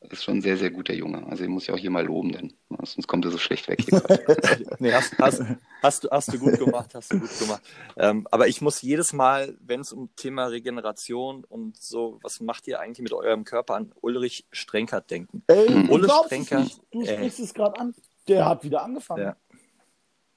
ist 0.00 0.22
schon 0.22 0.36
ein 0.36 0.42
sehr, 0.42 0.56
sehr 0.56 0.70
guter 0.70 0.94
Junge. 0.94 1.26
Also 1.26 1.42
den 1.42 1.52
muss 1.52 1.64
ich 1.64 1.72
auch 1.72 1.78
hier 1.78 1.90
mal 1.90 2.04
loben, 2.04 2.32
denn 2.32 2.54
sonst 2.84 3.08
kommt 3.08 3.24
er 3.24 3.32
so 3.32 3.38
schlecht 3.38 3.68
weg. 3.68 3.84
nee, 4.78 4.92
hast, 4.92 5.18
hast, 5.18 5.42
hast, 5.82 6.04
du, 6.04 6.10
hast 6.10 6.32
du 6.32 6.38
gut 6.38 6.58
gemacht, 6.58 6.94
hast 6.94 7.12
du 7.12 7.18
gut 7.18 7.38
gemacht. 7.38 7.62
Ähm, 7.96 8.26
aber 8.30 8.46
ich 8.46 8.60
muss 8.60 8.80
jedes 8.80 9.12
Mal, 9.12 9.56
wenn 9.60 9.80
es 9.80 9.92
um 9.92 10.14
Thema 10.14 10.46
Regeneration 10.46 11.44
und 11.44 11.76
so, 11.76 12.20
was 12.22 12.40
macht 12.40 12.68
ihr 12.68 12.78
eigentlich 12.78 13.02
mit 13.02 13.12
eurem 13.12 13.44
Körper 13.44 13.74
an 13.74 13.92
Ulrich 14.00 14.46
Strenkert 14.52 15.10
denken? 15.10 15.42
Ey. 15.48 15.88
Ulrich 15.88 16.12
Strenkert. 16.26 16.80
Du 16.92 17.04
sprichst 17.04 17.40
es 17.40 17.52
gerade 17.52 17.80
an. 17.80 17.94
Der 18.28 18.44
hat 18.44 18.62
wieder 18.62 18.82
angefangen. 18.82 19.22
Ja. 19.22 19.36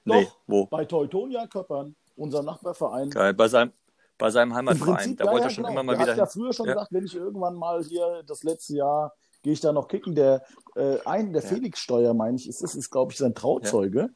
Doch, 0.05 0.15
nee, 0.15 0.27
wo? 0.47 0.65
Bei 0.65 0.85
Teutonia 0.85 1.47
Köppern, 1.47 1.95
unserem 2.15 2.45
Nachbarverein. 2.45 3.09
Geil, 3.09 3.33
bei 3.33 3.47
seinem, 3.47 3.71
bei 4.17 4.29
seinem 4.29 4.53
Heimatverein. 4.53 5.15
da 5.15 5.25
wollte 5.25 5.45
er 5.45 5.49
schon 5.49 5.63
genau. 5.63 5.81
immer 5.81 5.83
mal 5.83 5.97
der 5.97 6.01
wieder. 6.05 6.13
Ich 6.13 6.19
habe 6.19 6.29
ja 6.29 6.31
früher 6.31 6.53
schon 6.53 6.67
ja. 6.67 6.73
gesagt, 6.73 6.91
wenn 6.91 7.05
ich 7.05 7.15
irgendwann 7.15 7.55
mal 7.55 7.83
hier 7.83 8.23
das 8.25 8.43
letzte 8.43 8.75
Jahr 8.75 9.13
gehe 9.43 9.53
ich 9.53 9.59
da 9.59 9.71
noch 9.71 9.87
kicken. 9.87 10.15
Der 10.15 10.43
äh, 10.75 10.97
ein, 11.05 11.33
der 11.33 11.41
ja. 11.41 11.47
Felix 11.47 11.79
Steuer, 11.79 12.13
meine 12.13 12.37
ich, 12.37 12.47
ist, 12.47 12.61
ist, 12.61 12.75
ist 12.75 12.89
glaube 12.89 13.11
ich, 13.11 13.17
sein 13.17 13.33
Trauzeuge. 13.33 13.99
Ja. 13.99 14.09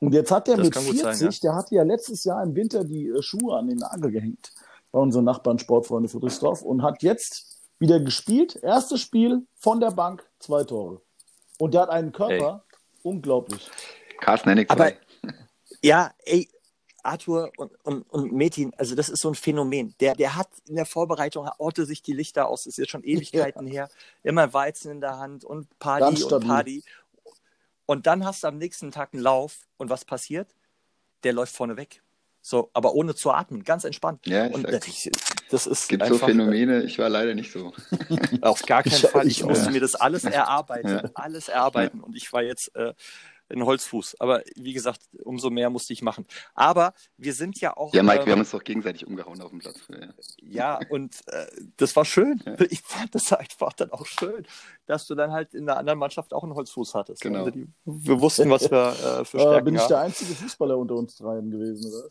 Und 0.00 0.14
jetzt 0.14 0.30
hat 0.30 0.48
er 0.48 0.56
mit 0.56 0.74
40, 0.74 1.00
sein, 1.00 1.18
ja. 1.18 1.30
der 1.42 1.54
hatte 1.54 1.74
ja 1.74 1.82
letztes 1.82 2.24
Jahr 2.24 2.42
im 2.42 2.54
Winter 2.54 2.84
die 2.84 3.08
äh, 3.08 3.22
Schuhe 3.22 3.56
an 3.56 3.68
den 3.68 3.78
Nagel 3.78 4.10
gehängt. 4.10 4.52
bei 4.90 4.98
unseren 4.98 5.24
Nachbarn 5.24 5.58
Sportfreunde 5.58 6.08
Friedrichsdorf 6.08 6.62
und 6.62 6.82
hat 6.82 7.02
jetzt 7.02 7.60
wieder 7.78 8.00
gespielt. 8.00 8.56
Erstes 8.62 9.00
Spiel 9.00 9.46
von 9.54 9.80
der 9.80 9.90
Bank, 9.90 10.24
zwei 10.38 10.64
Tore. 10.64 11.00
Und 11.58 11.74
der 11.74 11.82
hat 11.82 11.90
einen 11.90 12.12
Körper, 12.12 12.64
unglaublich. 13.02 13.70
Carsten 14.20 14.48
Hennig 14.50 14.70
Aber. 14.70 14.92
Ja, 15.82 16.12
ey, 16.24 16.48
Arthur 17.02 17.50
und, 17.56 17.72
und, 17.84 18.02
und 18.10 18.32
Metin, 18.32 18.72
also 18.76 18.94
das 18.94 19.08
ist 19.08 19.22
so 19.22 19.28
ein 19.30 19.34
Phänomen. 19.34 19.94
Der, 20.00 20.14
der 20.14 20.36
hat 20.36 20.48
in 20.66 20.76
der 20.76 20.84
Vorbereitung, 20.84 21.48
orte 21.58 21.86
sich 21.86 22.02
die 22.02 22.12
Lichter 22.12 22.46
aus, 22.48 22.64
das 22.64 22.72
ist 22.74 22.76
jetzt 22.78 22.90
schon 22.90 23.02
Ewigkeiten 23.04 23.66
her, 23.66 23.88
immer 24.22 24.52
Weizen 24.52 24.90
in 24.92 25.00
der 25.00 25.18
Hand 25.18 25.44
und 25.44 25.68
Ganz 25.70 25.78
Party 25.78 26.04
und 26.22 26.26
stabil. 26.28 26.48
Party. 26.48 26.84
Und 27.86 28.06
dann 28.06 28.24
hast 28.24 28.42
du 28.44 28.48
am 28.48 28.58
nächsten 28.58 28.90
Tag 28.90 29.14
einen 29.14 29.22
Lauf 29.22 29.66
und 29.78 29.88
was 29.90 30.04
passiert? 30.04 30.54
Der 31.24 31.32
läuft 31.32 31.54
vorne 31.56 31.76
weg. 31.76 32.02
So, 32.42 32.70
aber 32.72 32.94
ohne 32.94 33.14
zu 33.14 33.30
atmen, 33.32 33.64
ganz 33.64 33.84
entspannt. 33.84 34.26
Ja, 34.26 34.46
ich 34.46 34.54
und 34.54 34.62
sag's. 34.70 34.86
das, 35.04 35.10
das 35.50 35.66
ist 35.66 35.82
Es 35.82 35.88
gibt 35.88 36.06
so 36.06 36.14
einfach, 36.14 36.28
Phänomene, 36.28 36.84
ich 36.84 36.98
war 36.98 37.08
leider 37.08 37.34
nicht 37.34 37.52
so. 37.52 37.72
äh, 38.08 38.38
Auf 38.42 38.62
gar 38.62 38.82
keinen 38.82 38.92
Ich- 38.94 39.06
Fall. 39.06 39.26
ich 39.26 39.38
Ich 39.40 39.44
musste 39.44 39.66
auch. 39.68 39.70
mir 39.72 39.80
das 39.80 39.94
alles 39.94 40.24
erarbeiten, 40.24 40.88
Ja. 40.88 41.10
alles 41.14 41.48
erarbeiten. 41.48 42.00
Und 42.00 42.14
ich 42.16 42.32
war 42.32 42.42
jetzt 42.42 42.74
äh, 42.76 42.94
ein 43.50 43.64
Holzfuß. 43.64 44.20
Aber 44.20 44.42
wie 44.56 44.72
gesagt, 44.72 45.00
umso 45.24 45.50
mehr 45.50 45.70
musste 45.70 45.92
ich 45.92 46.02
machen. 46.02 46.26
Aber 46.54 46.94
wir 47.16 47.34
sind 47.34 47.60
ja 47.60 47.76
auch. 47.76 47.92
Ja, 47.94 48.02
Mike, 48.02 48.20
ähm, 48.20 48.26
wir 48.26 48.32
haben 48.32 48.40
uns 48.40 48.50
doch 48.50 48.62
gegenseitig 48.64 49.06
umgehauen 49.06 49.40
auf 49.40 49.50
dem 49.50 49.58
Platz. 49.60 49.80
Ja. 49.88 50.78
Ja, 50.78 50.80
und 50.90 51.16
äh, 51.28 51.46
das 51.76 51.94
war 51.96 52.04
schön. 52.04 52.40
Ja. 52.46 52.56
Ich 52.70 52.82
fand 52.82 53.14
das 53.14 53.32
einfach 53.32 53.72
dann 53.72 53.90
auch 53.92 54.06
schön, 54.06 54.46
dass 54.86 55.06
du 55.06 55.14
dann 55.14 55.32
halt 55.32 55.54
in 55.54 55.66
der 55.66 55.76
anderen 55.76 55.98
Mannschaft 55.98 56.32
auch 56.32 56.42
einen 56.44 56.54
Holzfuß 56.54 56.94
hattest. 56.94 57.22
Genau. 57.22 57.40
Also 57.40 57.50
die, 57.50 57.66
wir 57.84 58.20
wussten, 58.20 58.48
was 58.50 58.70
wir 58.70 58.88
äh, 59.20 59.24
für 59.24 59.38
Äh, 59.38 59.40
Stärken 59.40 59.64
bin 59.64 59.74
ich 59.74 59.80
haben. 59.82 59.88
der 59.88 60.00
einzige 60.00 60.34
Fußballer 60.34 60.78
unter 60.78 60.94
uns 60.94 61.16
dreien 61.16 61.50
gewesen, 61.50 61.92
oder? 61.92 62.08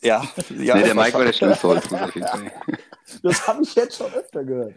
Ja, 0.00 0.26
ja, 0.58 0.74
nee, 0.76 0.82
der 0.84 0.94
Mike 0.94 1.14
war 1.14 1.24
der 1.24 1.56
Fall. 1.56 1.82
Das 3.22 3.46
habe 3.46 3.62
ich 3.62 3.74
jetzt 3.74 3.96
schon 3.96 4.12
öfter 4.14 4.44
gehört. 4.44 4.74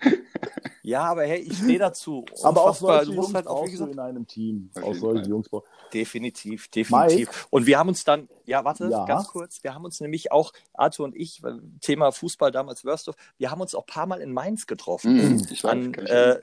ja, 0.83 1.03
aber 1.03 1.23
hey, 1.23 1.39
ich 1.39 1.57
stehe 1.57 1.79
dazu. 1.79 2.25
Aber 2.43 2.63
auch 2.63 2.75
solche 2.75 3.05
du 3.05 3.11
Jungs 3.13 3.23
musst 3.27 3.35
halt 3.35 3.47
auch, 3.47 3.65
gesagt, 3.65 3.91
in 3.93 3.99
einem 3.99 4.27
Team. 4.27 4.69
Auf 4.75 4.83
Auch 4.83 4.93
solche 4.93 5.21
Fall. 5.21 5.29
Jungs 5.29 5.49
definitiv, 5.93 6.67
definitiv. 6.67 7.47
Und 7.49 7.65
wir 7.65 7.79
haben 7.79 7.89
uns 7.89 8.03
dann, 8.03 8.27
ja, 8.45 8.63
warte, 8.65 8.89
Ja. 8.89 9.05
ganz 9.05 9.27
kurz, 9.27 9.63
wir 9.63 9.73
haben 9.73 9.85
uns 9.85 10.01
nämlich 10.01 10.31
auch, 10.31 10.51
Arthur 10.73 11.05
und 11.05 11.15
ich, 11.15 11.41
Thema 11.81 12.11
Fußball 12.11 12.51
damals 12.51 12.83
Wörsdorf, 12.83 13.15
wir 13.37 13.51
haben 13.51 13.61
uns 13.61 13.73
auch 13.73 13.83
ein 13.83 13.93
paar 13.93 14.05
Mal 14.05 14.21
in 14.21 14.33
Mainz 14.33 14.67
getroffen. 14.67 15.21
Hm, 15.21 15.47
ich 15.49 15.63
weiß, 15.63 15.71
an, 15.71 15.91
kann 15.91 16.05
ich 16.05 16.11
äh, 16.11 16.41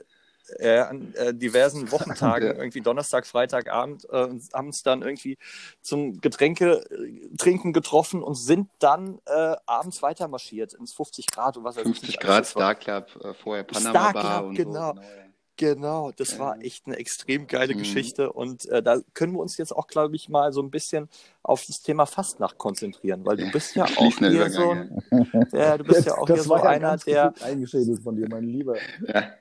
äh, 0.59 0.79
an 0.79 1.13
äh, 1.15 1.33
diversen 1.33 1.91
Wochentagen, 1.91 2.47
Ja. 2.47 2.55
irgendwie 2.55 2.81
Donnerstag, 2.81 3.25
Freitagabend, 3.25 4.05
äh, 4.09 4.27
haben 4.53 4.67
uns 4.67 4.83
dann 4.83 5.01
irgendwie 5.01 5.37
zum 5.81 6.19
Getränke 6.21 6.83
äh, 6.91 7.35
trinken 7.37 7.73
getroffen 7.73 8.23
und 8.23 8.35
sind 8.35 8.69
dann 8.79 9.19
äh, 9.25 9.55
abends 9.65 10.01
weiter 10.01 10.27
marschiert 10.27 10.73
ins 10.73 10.93
50 10.93 11.27
Grad 11.27 11.57
und 11.57 11.63
was 11.63 11.75
weiß 11.75 11.81
ich 11.81 11.87
50 11.87 12.07
nicht 12.09 12.19
Grad 12.19 12.45
Star 12.45 12.75
Club, 12.75 13.07
äh, 13.23 13.33
vorher 13.33 13.63
Panama 13.63 13.89
Star 13.89 14.13
Bar 14.13 14.37
Club, 14.39 14.49
und 14.49 14.55
genau. 14.55 14.93
so. 14.95 15.01
ja. 15.01 15.07
Genau, 15.55 16.11
das 16.15 16.31
Ja. 16.33 16.39
war 16.39 16.61
echt 16.61 16.87
eine 16.87 16.95
extrem 16.97 17.45
geile 17.45 17.75
Mhm. 17.75 17.79
Geschichte 17.79 18.33
und 18.33 18.65
äh, 18.69 18.81
da 18.81 18.97
können 19.13 19.33
wir 19.33 19.39
uns 19.39 19.55
jetzt 19.57 19.71
auch, 19.75 19.85
glaube 19.85 20.15
ich, 20.15 20.27
mal 20.27 20.51
so 20.51 20.61
ein 20.63 20.71
bisschen 20.71 21.09
auf 21.43 21.63
das 21.67 21.81
Thema 21.83 22.07
Fastnacht 22.07 22.57
konzentrieren, 22.57 23.23
weil 23.23 23.37
du 23.37 23.51
bist 23.51 23.75
ja 23.75 23.83
auch 23.97 24.17
hier 24.17 24.49
so 24.49 24.71
ein, 24.71 25.03
ja, 25.51 25.77
du 25.77 25.83
bist 25.83 25.97
Jetzt, 25.99 26.07
ja 26.07 26.17
auch 26.17 26.25
das 26.25 26.37
hier 26.39 26.43
so 26.43 26.55
ja 26.57 26.63
einer, 26.63 26.89
ganz 26.89 27.05
der 27.05 27.33
eingeschädelt 27.41 28.01
von 28.01 28.15
dir, 28.15 28.27
mein 28.29 28.45
Lieber. 28.47 28.75
Ja, 29.07 29.33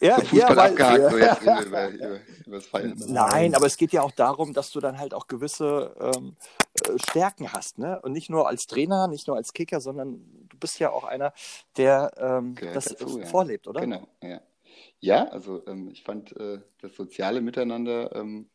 ja, 0.00 0.16
so 0.20 0.26
Fußball 0.26 0.56
weil- 0.56 0.70
abgehakt, 0.70 1.10
so 1.12 1.18
jetzt 1.18 1.42
über, 1.66 1.88
über, 1.88 2.20
über 2.46 2.56
das 2.56 2.66
Feiern. 2.66 2.94
Nein, 3.06 3.54
aber 3.54 3.66
es 3.66 3.76
geht 3.76 3.92
ja 3.92 4.02
auch 4.02 4.10
darum, 4.12 4.52
dass 4.54 4.72
du 4.72 4.80
dann 4.80 4.98
halt 4.98 5.14
auch 5.14 5.28
gewisse 5.28 5.94
ähm, 6.00 6.34
äh, 6.84 6.98
Stärken 7.08 7.52
hast, 7.52 7.78
ne? 7.78 8.00
Und 8.02 8.10
nicht 8.12 8.28
nur 8.28 8.48
als 8.48 8.66
Trainer, 8.66 9.06
nicht 9.06 9.28
nur 9.28 9.36
als 9.36 9.52
Kicker, 9.52 9.80
sondern 9.80 10.14
du 10.48 10.56
bist 10.58 10.80
ja 10.80 10.90
auch 10.90 11.04
einer, 11.04 11.32
der 11.76 12.10
ähm, 12.16 12.56
Gehört 12.56 12.74
das 12.76 12.84
dazu, 12.86 13.20
ja. 13.20 13.26
vorlebt, 13.26 13.68
oder? 13.68 13.80
Genau, 13.82 14.06
ja. 14.22 14.40
Ja, 15.00 15.28
also 15.28 15.64
ähm, 15.66 15.88
ich 15.92 16.02
fand 16.02 16.36
äh, 16.36 16.60
das 16.80 16.94
soziale 16.96 17.40
Miteinander 17.40 18.14
ähm, 18.16 18.48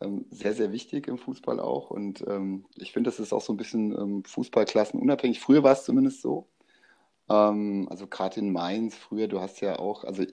ähm, 0.00 0.26
sehr, 0.30 0.54
sehr 0.54 0.72
wichtig 0.72 1.08
im 1.08 1.18
Fußball 1.18 1.60
auch. 1.60 1.90
Und 1.90 2.24
ähm, 2.28 2.66
ich 2.76 2.92
finde, 2.92 3.10
das 3.10 3.20
ist 3.20 3.32
auch 3.32 3.42
so 3.42 3.52
ein 3.52 3.56
bisschen 3.56 3.92
ähm, 3.92 4.24
Fußballklassen 4.24 5.00
unabhängig. 5.00 5.40
Früher 5.40 5.62
war 5.62 5.72
es 5.72 5.84
zumindest 5.84 6.22
so. 6.22 6.48
Ähm, 7.30 7.88
also 7.90 8.06
gerade 8.06 8.40
in 8.40 8.52
Mainz, 8.52 8.96
früher, 8.96 9.28
du 9.28 9.40
hast 9.40 9.60
ja 9.62 9.78
auch, 9.78 10.04
also 10.04 10.24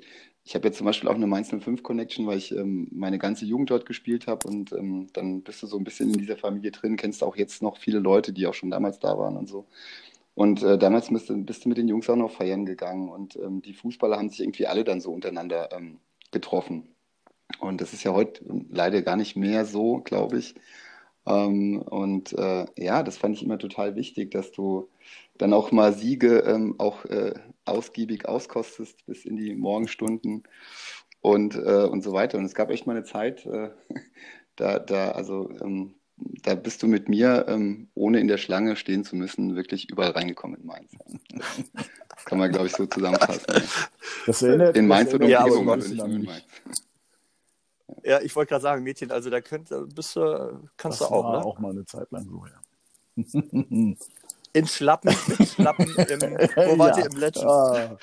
ich 0.44 0.56
habe 0.56 0.68
jetzt 0.68 0.78
zum 0.78 0.86
Beispiel 0.86 1.10
auch 1.10 1.16
eine 1.16 1.28
Mainz 1.28 1.50
05 1.52 1.84
Connection, 1.84 2.28
weil 2.28 2.38
ich 2.38 2.52
ähm, 2.54 2.88
meine 2.92 3.20
ganze 3.20 3.46
Jugend 3.46 3.70
dort 3.72 3.86
gespielt 3.86 4.28
habe 4.28 4.48
und 4.48 4.72
dann 4.72 5.44
bist 5.44 5.62
du 5.64 5.68
so 5.68 5.78
ein 5.78 5.84
bisschen 5.84 6.10
in 6.12 6.20
dieser 6.20 6.38
Familie 6.38 6.72
drin, 6.72 6.96
kennst 6.98 7.24
auch 7.24 7.36
jetzt 7.36 7.62
noch 7.62 7.78
viele 7.78 8.00
Leute, 8.00 8.34
die 8.34 8.48
auch 8.48 8.54
schon 8.54 8.72
damals 8.72 9.00
da 9.00 9.18
waren 9.18 9.38
und 9.38 9.48
so. 9.50 9.68
Und 10.38 10.62
äh, 10.62 10.78
damals 10.78 11.10
bist 11.10 11.32
du, 11.32 11.44
bist 11.44 11.66
du 11.66 11.70
mit 11.70 11.80
den 11.80 11.88
Jungs 11.88 12.08
auch 12.12 12.16
noch 12.16 12.30
feiern 12.30 12.68
gegangen 12.68 13.10
und 13.10 13.36
ähm, 13.38 13.64
die 13.64 13.74
Fußballer 13.74 14.18
haben 14.18 14.30
sich 14.30 14.42
irgendwie 14.42 14.68
alle 14.68 14.84
dann 14.84 15.02
so 15.02 15.12
untereinander 15.12 15.70
ähm, 15.72 16.00
getroffen. 16.32 16.96
Und 17.60 17.82
das 17.82 17.92
ist 17.92 18.04
ja 18.04 18.14
heute 18.14 18.46
leider 18.70 19.02
gar 19.02 19.16
nicht 19.16 19.36
mehr 19.36 19.66
so, 19.66 19.98
glaube 20.02 20.38
ich. 20.38 20.54
Ähm, 21.26 21.82
und 21.82 22.34
äh, 22.34 22.68
ja, 22.78 23.02
das 23.02 23.18
fand 23.18 23.36
ich 23.36 23.42
immer 23.42 23.58
total 23.58 23.96
wichtig, 23.96 24.30
dass 24.30 24.52
du 24.52 24.90
dann 25.40 25.54
auch 25.54 25.72
mal 25.72 25.94
Siege 25.94 26.42
ähm, 26.42 26.76
auch 26.78 27.06
äh, 27.06 27.34
ausgiebig 27.66 28.28
auskostest 28.28 29.08
bis 29.08 29.26
in 29.26 29.38
die 29.38 29.56
Morgenstunden 29.56 30.44
und, 31.22 31.56
äh, 31.56 31.88
und 31.92 32.04
so 32.04 32.14
weiter. 32.14 32.38
Und 32.38 32.46
es 32.46 32.54
gab 32.54 32.70
echt 32.70 32.86
mal 32.86 32.96
eine 32.96 33.06
Zeit, 33.06 33.44
äh, 33.48 33.72
da, 34.56 34.78
da, 34.78 35.14
also, 35.14 35.50
ähm, 35.62 35.97
da 36.18 36.56
bist 36.56 36.82
du 36.84 36.88
mit 36.88 37.10
mir, 37.10 37.46
ähm, 37.48 37.90
ohne 37.94 38.20
in 38.20 38.28
der 38.28 38.38
Schlange 38.38 38.76
stehen 38.76 39.04
zu 39.04 39.16
müssen, 39.16 39.56
wirklich 39.56 39.90
überall 39.90 40.12
reingekommen 40.12 40.60
in 40.60 40.66
Mainz. 40.66 40.92
Das 42.10 42.26
kann 42.26 42.40
man, 42.40 42.52
glaube 42.52 42.68
ich, 42.68 42.74
so 42.74 42.86
zusammenfassen. 42.88 43.46
Das 44.26 44.42
erinnert, 44.42 44.76
In 44.76 44.88
Mainz 44.88 45.12
das 45.12 45.20
und 45.20 45.28
Ja, 45.28 45.40
aber 45.42 45.58
Umgebung, 45.60 45.68
erinnert 45.70 45.84
also 45.84 45.94
nicht 45.94 46.08
nur 46.08 46.16
in. 46.16 46.26
Mainz. 46.26 46.46
Ja, 48.04 48.22
ich 48.22 48.36
wollte 48.36 48.50
gerade 48.50 48.62
sagen, 48.62 48.84
Mädchen, 48.84 49.12
also 49.12 49.30
da 49.30 49.42
könnt, 49.42 49.70
bist 49.96 50.16
du, 50.16 50.70
kannst 50.76 51.02
Das 51.02 51.08
du 51.08 51.14
auch, 51.14 51.24
war 51.24 51.40
ne? 51.40 51.46
auch 51.46 51.60
mal 51.60 51.72
eine 51.72 51.86
Zeit 51.86 52.12
lang 52.12 52.28
so, 52.30 52.46
ja. 52.46 52.60
In 54.54 54.68
Schlappen, 54.68 55.16
mit 55.28 55.48
Schlappen 55.48 55.86
im, 55.96 56.22
wo 56.22 56.78
wart 56.80 56.98
Ja. 56.98 57.04
ihr 57.04 57.10
im 57.12 57.18
Legends? 57.18 57.44
Ah, 57.46 57.98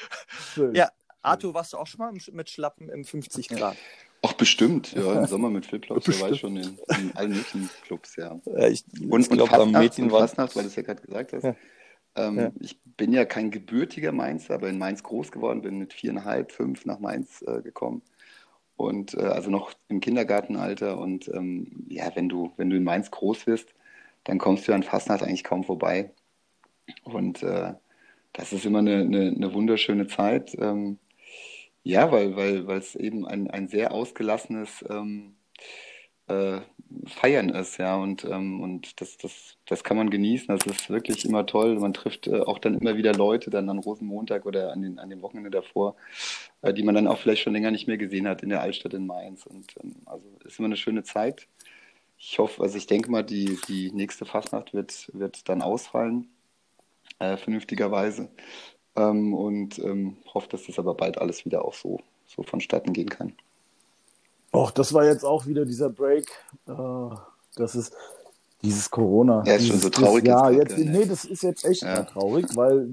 schön. 0.55 0.75
Ja, 0.75 0.91
Arthur, 1.23 1.55
warst 1.55 1.73
du 1.73 1.79
auch 1.79 1.87
schon 1.87 1.99
mal 1.99 2.13
mit 2.33 2.51
Schlappen 2.51 2.89
im 2.89 3.05
50 3.05 3.49
Grad? 3.49 3.77
Ach, 4.25 4.33
bestimmt, 4.33 4.93
ja, 4.93 5.21
im 5.21 5.27
Sommer 5.27 5.51
mit 5.51 5.67
Flipflops, 5.67 6.07
da 6.07 6.21
war 6.21 6.31
ich 6.31 6.41
schon 6.41 6.57
in, 6.57 6.79
in 6.99 7.15
allen 7.15 7.31
möglichen 7.31 7.69
Clubs, 7.83 8.17
ja. 8.17 8.41
Äh, 8.47 8.71
ich 8.71 8.85
Und, 9.01 9.29
und 9.29 9.31
glaube, 9.31 9.53
am 9.55 9.71
Mädchen 9.73 10.05
und 10.05 10.13
war 10.13 10.21
Fastnacht, 10.21 10.57
weil 10.57 10.63
du 10.63 10.69
es 10.69 10.77
ja 10.77 10.83
gerade 10.83 11.03
gesagt 11.03 11.33
hast. 11.35 11.45
Ja. 11.45 11.57
Ähm, 12.17 12.39
Ja. 12.39 12.53
Ich 12.61 12.81
bin 12.97 13.13
ja 13.13 13.25
kein 13.25 13.51
gebürtiger 13.51 14.13
Mainzer, 14.13 14.55
aber 14.55 14.69
in 14.69 14.79
Mainz 14.79 15.03
groß 15.03 15.31
geworden, 15.31 15.63
bin 15.63 15.79
mit 15.79 15.93
viereinhalb, 15.93 16.53
fünf 16.53 16.87
nach 16.87 17.01
Mainz 17.01 17.43
äh, 17.47 17.61
gekommen. 17.61 18.03
Und 18.77 19.15
äh, 19.15 19.23
also 19.23 19.51
noch 19.51 19.73
im 19.89 20.01
Kindergartenalter. 20.01 20.99
Und 20.99 21.29
ähm, 21.29 21.85
ja, 21.89 22.11
wenn 22.15 22.29
du, 22.29 22.53
wenn 22.57 22.71
du 22.71 22.77
in 22.77 22.85
Mainz 22.85 23.11
groß 23.11 23.47
wirst, 23.47 23.75
dann 24.25 24.39
kommst 24.39 24.67
du 24.67 24.73
an 24.73 24.83
Fastnacht 24.83 25.23
eigentlich 25.23 25.45
kaum 25.45 25.65
vorbei. 25.65 26.13
Und 27.03 27.43
äh, 27.43 27.75
das 28.33 28.53
ist 28.53 28.65
immer 28.65 28.81
eine, 28.81 29.01
eine, 29.01 29.33
eine 29.37 29.53
wunderschöne 29.53 30.07
Zeit. 30.07 30.57
Ähm, 30.59 30.99
ja, 31.85 32.11
weil, 32.13 32.37
weil, 32.37 32.67
weil 32.67 32.79
es 32.79 32.97
eben 32.97 33.27
ein, 33.27 33.51
ein 33.51 33.69
sehr 33.69 33.93
ausgelassenes 33.93 34.85
ähm, 34.91 35.37
äh, 36.29 36.61
Feiern 37.07 37.51
ist, 37.51 37.79
ja, 37.79 37.97
und, 37.97 38.25
ähm, 38.25 38.61
und 38.63 39.01
das, 39.01 39.19
das, 39.19 39.59
das 39.67 39.85
kann 39.85 39.97
man 39.97 40.11
genießen. 40.11 40.49
Das 40.49 40.67
ist 40.67 40.91
wirklich 40.91 41.25
immer 41.25 41.47
toll. 41.47 41.79
Man 41.79 41.93
trifft 41.95 42.27
äh, 42.29 42.41
auch 42.41 42.59
dann 42.59 42.75
immer 42.79 42.97
wieder 42.97 43.13
Leute, 43.15 43.51
dann 43.51 43.69
an 43.71 43.79
Rosenmontag 43.79 44.47
oder 44.47 44.73
an 44.73 44.83
den, 44.83 44.99
an 44.99 45.11
dem 45.11 45.23
Wochenende 45.23 45.51
davor, 45.51 45.97
äh, 46.63 46.73
die 46.75 46.83
man 46.83 46.95
dann 46.95 47.09
auch 47.09 47.19
vielleicht 47.19 47.43
schon 47.43 47.53
länger 47.55 47.71
nicht 47.71 47.89
mehr 47.89 47.99
gesehen 47.99 48.29
hat 48.29 48.43
in 48.43 48.49
der 48.51 48.63
Altstadt 48.63 48.95
in 48.95 49.07
Mainz. 49.07 49.47
Und 49.47 49.75
ähm, 49.83 49.97
also 50.07 50.27
ist 50.45 50.59
immer 50.59 50.67
eine 50.67 50.77
schöne 50.77 51.03
Zeit. 51.05 51.49
Ich 52.19 52.39
hoffe, 52.39 52.63
also 52.63 52.79
ich 52.79 52.87
denke 52.87 53.11
mal, 53.11 53.25
die, 53.25 53.59
die 53.69 53.93
nächste 53.93 54.25
Fastnacht 54.27 54.75
wird, 54.75 55.11
wird 55.15 55.49
dann 55.49 55.63
ausfallen, 55.63 56.29
äh, 57.19 57.37
vernünftigerweise. 57.37 58.31
Ähm, 58.97 59.35
und 59.35 59.79
ähm, 59.81 60.17
hoffe, 60.33 60.49
dass 60.51 60.67
das 60.67 60.79
aber 60.79 60.95
bald 60.95 61.19
alles 61.19 61.45
wieder 61.45 61.65
auch 61.65 61.75
so, 61.75 62.01
so 62.27 62.43
vonstatten 62.43 62.93
gehen 62.93 63.09
kann. 63.09 63.33
Och, 64.53 64.71
das 64.71 64.93
war 64.93 65.05
jetzt 65.05 65.25
auch 65.25 65.47
wieder 65.47 65.65
dieser 65.65 65.91
Break. 65.91 66.31
Äh, 66.69 67.17
das 67.57 67.75
ist 67.75 67.93
dieses 68.63 68.91
Corona. 68.91 69.43
Ja, 69.47 69.55
ist 69.57 69.67
schon 69.67 69.81
so 69.81 69.91
traurig 69.91 70.25
Das, 70.25 70.31
ja, 70.33 70.51
jetzt 70.51 70.69
gerade, 70.71 70.85
ne? 70.85 70.99
nee, 70.99 71.05
das 71.07 71.25
ist 71.25 71.43
jetzt 71.43 71.65
echt 71.65 71.83
Ja. 71.83 72.03
traurig, 72.05 72.47
weil 72.57 72.89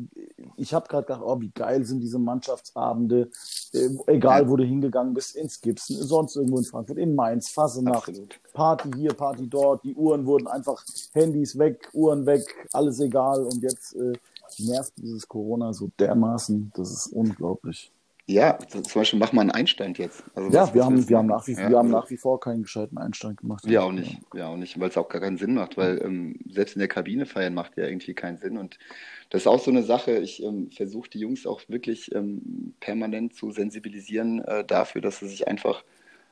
ich 0.58 0.74
habe 0.74 0.88
gerade 0.88 1.06
gedacht, 1.06 1.22
oh, 1.24 1.40
wie 1.40 1.50
geil 1.52 1.86
sind 1.86 2.02
diese 2.02 2.20
Mannschaftsabende. 2.20 3.30
Äh, 3.74 3.90
egal, 4.08 4.44
Ja. 4.44 4.50
wo 4.50 4.58
du 4.58 4.66
hingegangen 4.66 5.14
bist, 5.14 5.36
ins 5.36 5.62
Gibson, 5.62 5.96
sonst 5.98 6.36
irgendwo 6.36 6.58
in 6.58 6.66
Frankfurt, 6.66 6.98
in 6.98 7.16
Mainz, 7.16 7.50
Fassenacht, 7.50 8.10
Absolut. 8.10 8.40
Party 8.54 8.92
hier, 8.98 9.14
Party 9.14 9.48
dort. 9.48 9.84
Die 9.84 9.96
Uhren 9.96 10.26
wurden 10.26 10.48
einfach 10.48 10.84
Handys 11.14 11.58
weg, 11.58 11.88
Uhren 11.94 12.26
weg, 12.26 12.44
alles 12.74 13.00
egal. 13.00 13.44
Und 13.46 13.64
jetzt 13.64 13.96
äh, 13.96 14.14
nervt 14.60 14.94
dieses 14.98 15.28
Corona 15.28 15.74
so 15.74 15.90
dermaßen. 16.00 16.72
Das 16.76 16.92
ist 16.92 17.08
unglaublich. 17.08 17.92
Ja, 18.28 18.58
zum 18.60 18.84
Beispiel 18.94 19.20
mach 19.20 19.34
mal 19.34 19.42
einen 19.42 19.52
Einstand 19.52 19.98
jetzt. 19.98 20.24
Also 20.36 20.50
ja, 20.52 20.74
wir, 20.74 20.86
haben, 20.86 21.10
wir, 21.10 21.18
haben 21.18 21.28
nach 21.28 21.46
wie, 21.48 21.54
ja, 21.54 21.70
wir 21.70 21.78
haben 21.78 21.90
nach 21.90 22.10
wie 22.10 22.18
vor 22.18 22.40
keinen 22.40 22.64
gescheiten 22.64 22.98
Einstand 22.98 23.38
gemacht. 23.38 23.64
Wir 23.68 23.84
auch 23.84 23.92
nicht, 23.92 24.20
wir 24.32 24.48
auch 24.48 24.58
nicht, 24.58 24.80
weil 24.80 24.90
es 24.90 24.98
auch 24.98 25.10
gar 25.10 25.20
keinen 25.20 25.38
Sinn 25.38 25.56
macht, 25.56 25.76
weil 25.76 26.02
ähm, 26.02 26.40
selbst 26.50 26.76
in 26.76 26.80
der 26.80 26.88
Kabine 26.88 27.26
feiern 27.26 27.54
macht 27.54 27.76
ja 27.78 27.86
irgendwie 27.86 28.14
keinen 28.14 28.38
Sinn. 28.38 28.58
Und 28.58 28.78
das 29.32 29.42
ist 29.42 29.48
auch 29.48 29.60
so 29.60 29.72
eine 29.72 29.84
Sache, 29.84 30.18
ich 30.20 30.42
ähm, 30.44 30.72
versuche 30.72 31.10
die 31.10 31.20
Jungs 31.20 31.46
auch 31.46 31.62
wirklich 31.68 32.14
ähm, 32.16 32.74
permanent 32.80 33.34
zu 33.34 33.52
sensibilisieren 33.52 34.42
äh, 34.46 34.64
dafür, 34.64 35.02
dass 35.02 35.20
sie 35.20 35.28
sich 35.28 35.48
einfach 35.48 35.84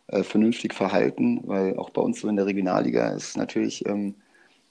äh, 0.08 0.24
vernünftig 0.24 0.74
verhalten, 0.74 1.42
weil 1.46 1.78
auch 1.78 1.90
bei 1.90 2.02
uns 2.02 2.22
so 2.22 2.30
in 2.30 2.36
der 2.36 2.46
Regionalliga 2.46 3.10
ist 3.10 3.36
natürlich 3.36 3.86
ähm, 3.88 4.16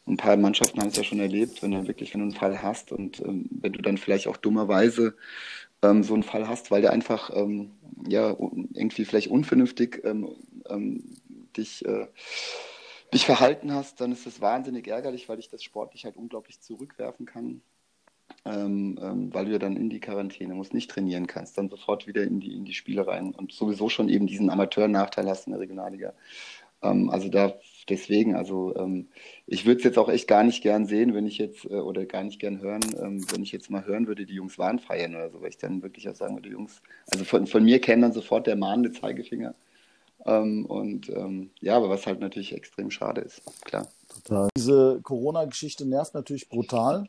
ein 0.09 0.16
paar 0.16 0.37
Mannschaften 0.37 0.81
haben 0.81 0.88
es 0.88 0.97
ja 0.97 1.05
schon 1.05 1.21
erlebt, 1.21 1.62
wenn 1.62 1.71
du 1.71 1.87
wirklich 1.87 2.12
wenn 2.14 2.21
du 2.21 2.27
einen 2.27 2.35
Fall 2.35 2.62
hast 2.62 2.92
und 2.92 3.21
ähm, 3.21 3.49
wenn 3.51 3.73
du 3.73 3.83
dann 3.83 3.99
vielleicht 3.99 4.27
auch 4.27 4.37
dummerweise 4.37 5.16
ähm, 5.83 6.03
so 6.03 6.14
einen 6.14 6.23
Fall 6.23 6.49
hast, 6.49 6.71
weil 6.71 6.83
der 6.83 6.92
einfach 6.92 7.31
ähm, 7.35 7.73
ja 8.07 8.31
irgendwie 8.31 9.05
vielleicht 9.05 9.29
unvernünftig 9.29 10.03
ähm, 10.05 10.29
ähm, 10.68 11.05
dich, 11.57 11.85
äh, 11.85 12.07
dich 13.12 13.27
verhalten 13.27 13.73
hast, 13.73 14.01
dann 14.01 14.12
ist 14.12 14.27
das 14.27 14.40
wahnsinnig 14.40 14.88
ärgerlich, 14.88 15.29
weil 15.29 15.38
ich 15.38 15.49
das 15.49 15.62
sportlich 15.62 16.05
halt 16.05 16.16
unglaublich 16.16 16.61
zurückwerfen 16.61 17.27
kann. 17.27 17.61
Ähm, 18.44 18.99
weil 19.33 19.47
du 19.47 19.53
ja 19.53 19.59
dann 19.59 19.77
in 19.77 19.88
die 19.88 20.01
Quarantäne 20.01 20.55
musst, 20.55 20.75
nicht 20.75 20.90
trainieren 20.90 21.27
kannst, 21.27 21.57
dann 21.57 21.71
sofort 21.71 22.07
wieder 22.07 22.23
in 22.23 22.40
die, 22.40 22.55
in 22.55 22.64
die 22.66 22.75
Spiele 22.75 23.07
rein 23.07 23.35
und 23.35 23.53
sowieso 23.53 23.88
schon 23.88 24.11
eben 24.11 24.27
diesen 24.27 24.51
Amateur-Nachteil 24.51 25.29
hast 25.29 25.47
in 25.47 25.53
der 25.53 25.61
Regionalliga. 25.61 26.12
Also 26.81 27.29
da 27.29 27.59
deswegen, 27.88 28.35
also 28.35 28.74
ähm, 28.77 29.09
ich 29.46 29.66
würde 29.66 29.79
es 29.79 29.85
jetzt 29.85 29.98
auch 29.98 30.09
echt 30.09 30.29
gar 30.29 30.44
nicht 30.44 30.62
gern 30.62 30.87
sehen, 30.87 31.14
wenn 31.14 31.27
ich 31.27 31.38
jetzt, 31.38 31.64
äh, 31.64 31.74
oder 31.74 32.07
gar 32.07 32.24
nicht 32.24 32.38
gern 32.38 32.61
hören, 32.61 32.81
ähm, 33.01 33.24
wenn 33.33 33.42
ich 33.42 33.53
jetzt 33.53 33.70
mal 33.70 33.85
hören 33.85 34.07
würde, 34.07 34.27
die 34.27 34.35
Jungs 34.35 34.59
waren 34.59 34.79
feiern 34.79 35.14
oder 35.14 35.31
so, 35.31 35.40
weil 35.40 35.51
ich 35.51 35.59
dann 35.59 35.83
wirklich 35.83 36.09
auch 36.09 36.14
sagen 36.14 36.37
würde, 36.37 36.48
Jungs, 36.48 36.83
also 37.11 37.24
von, 37.24 37.46
von 37.46 37.64
mir 37.64 37.81
käme 37.81 38.03
dann 38.03 38.12
sofort 38.12 38.46
der 38.46 38.57
mahnende 38.57 38.92
Zeigefinger. 38.92 39.55
Ähm, 40.27 40.66
und 40.66 41.09
ähm, 41.11 41.51
ja, 41.61 41.77
aber 41.77 41.88
was 41.90 42.07
halt 42.07 42.20
natürlich 42.20 42.55
extrem 42.55 42.90
schade 42.90 43.20
ist, 43.20 43.42
klar. 43.64 43.88
Total. 44.09 44.48
Diese 44.57 45.01
Corona-Geschichte 45.03 45.87
nervt 45.87 46.14
natürlich 46.14 46.48
brutal. 46.48 47.07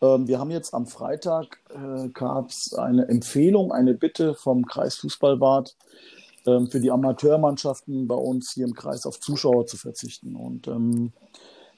Ähm, 0.00 0.28
wir 0.28 0.38
haben 0.38 0.50
jetzt 0.50 0.74
am 0.74 0.86
Freitag 0.86 1.58
äh, 1.70 2.08
gab 2.08 2.50
es 2.50 2.74
eine 2.74 3.08
Empfehlung, 3.08 3.72
eine 3.72 3.94
Bitte 3.94 4.34
vom 4.34 4.64
Kreisfußballbad, 4.64 5.74
ähm, 5.74 6.17
für 6.44 6.80
die 6.80 6.90
Amateurmannschaften 6.90 8.06
bei 8.08 8.14
uns 8.14 8.52
hier 8.52 8.66
im 8.66 8.74
Kreis 8.74 9.06
auf 9.06 9.20
Zuschauer 9.20 9.66
zu 9.66 9.76
verzichten. 9.76 10.34
Und 10.34 10.66
ähm, 10.68 11.12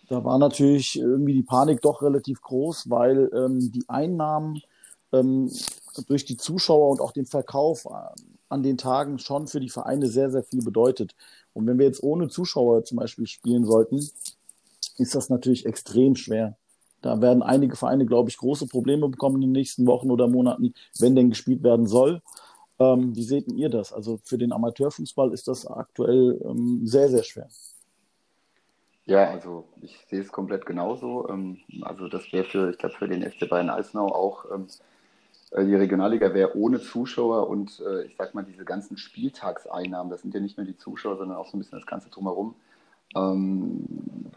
da 0.09 0.25
war 0.25 0.39
natürlich 0.39 0.99
irgendwie 0.99 1.35
die 1.35 1.43
Panik 1.43 1.83
doch 1.83 2.03
relativ 2.03 2.41
groß, 2.43 2.91
weil 2.91 3.31
ähm, 3.35 3.73
die 3.73 3.85
Einnahmen 3.89 4.61
ähm, 5.13 5.51
durch 6.09 6.25
die 6.25 6.37
Zuschauer 6.37 6.91
und 6.91 7.01
auch 7.01 7.13
den 7.13 7.27
Verkauf 7.27 7.85
äh, 7.87 8.23
an 8.49 8.63
den 8.63 8.77
Tagen 8.77 9.19
schon 9.19 9.47
für 9.47 9.61
die 9.61 9.69
Vereine 9.69 10.09
sehr, 10.09 10.31
sehr 10.31 10.43
viel 10.43 10.63
bedeutet. 10.63 11.15
Und 11.53 11.67
wenn 11.67 11.79
wir 11.79 11.87
jetzt 11.87 12.03
ohne 12.03 12.29
Zuschauer 12.29 12.85
zum 12.85 12.99
Beispiel 12.99 13.27
spielen 13.27 13.65
sollten, 13.65 13.99
ist 14.99 15.15
das 15.15 15.31
natürlich 15.31 15.67
extrem 15.67 16.17
schwer. 16.17 16.57
Da 17.03 17.21
werden 17.21 17.43
einige 17.43 17.77
Vereine, 17.77 18.05
glaube 18.05 18.31
ich, 18.31 18.37
große 18.37 18.67
Probleme 18.67 19.09
bekommen 19.09 19.37
in 19.37 19.43
den 19.43 19.53
nächsten 19.53 19.87
Wochen 19.87 20.11
oder 20.11 20.29
Monaten, 20.29 20.75
wenn 20.99 21.15
denn 21.15 21.31
gespielt 21.31 21.63
werden 21.63 21.87
soll. 21.87 22.21
Ähm, 22.81 23.15
wie 23.15 23.23
seht 23.23 23.47
ihr 23.53 23.69
das? 23.69 23.93
Also 23.93 24.19
für 24.25 24.39
den 24.39 24.53
Amateurfußball 24.53 25.33
ist 25.33 25.47
das 25.49 25.67
aktuell 25.67 26.41
ähm, 26.45 26.81
sehr, 26.87 27.11
sehr 27.11 27.23
schwer. 27.23 27.49
Ja, 29.05 29.29
also 29.29 29.65
ich 29.83 29.99
sehe 30.09 30.21
es 30.21 30.33
komplett 30.33 30.65
genauso. 30.65 31.29
Ähm, 31.29 31.59
also 31.83 32.09
das 32.09 32.33
wäre 32.33 32.45
für, 32.45 32.71
ich 32.71 32.79
glaube, 32.79 32.95
für 32.95 33.09
den 33.09 33.23
FC 33.23 33.49
Bayern 33.49 33.69
Eisenau 33.69 34.07
auch 34.07 34.47
ähm, 34.53 34.67
äh, 35.51 35.65
die 35.65 35.75
Regionalliga 35.75 36.33
wäre 36.33 36.57
ohne 36.57 36.81
Zuschauer 36.81 37.49
und 37.49 37.81
äh, 37.81 38.05
ich 38.05 38.17
sag 38.17 38.35
mal 38.35 38.45
diese 38.45 38.65
ganzen 38.65 38.97
Spieltagseinnahmen, 38.97 40.11
das 40.11 40.23
sind 40.23 40.33
ja 40.33 40.41
nicht 40.41 40.57
nur 40.57 40.67
die 40.67 40.77
Zuschauer, 40.77 41.19
sondern 41.19 41.37
auch 41.37 41.47
so 41.47 41.57
ein 41.57 41.61
bisschen 41.61 41.79
das 41.79 41.87
Ganze 41.87 42.09
drumherum, 42.09 42.55
ähm, 43.15 43.85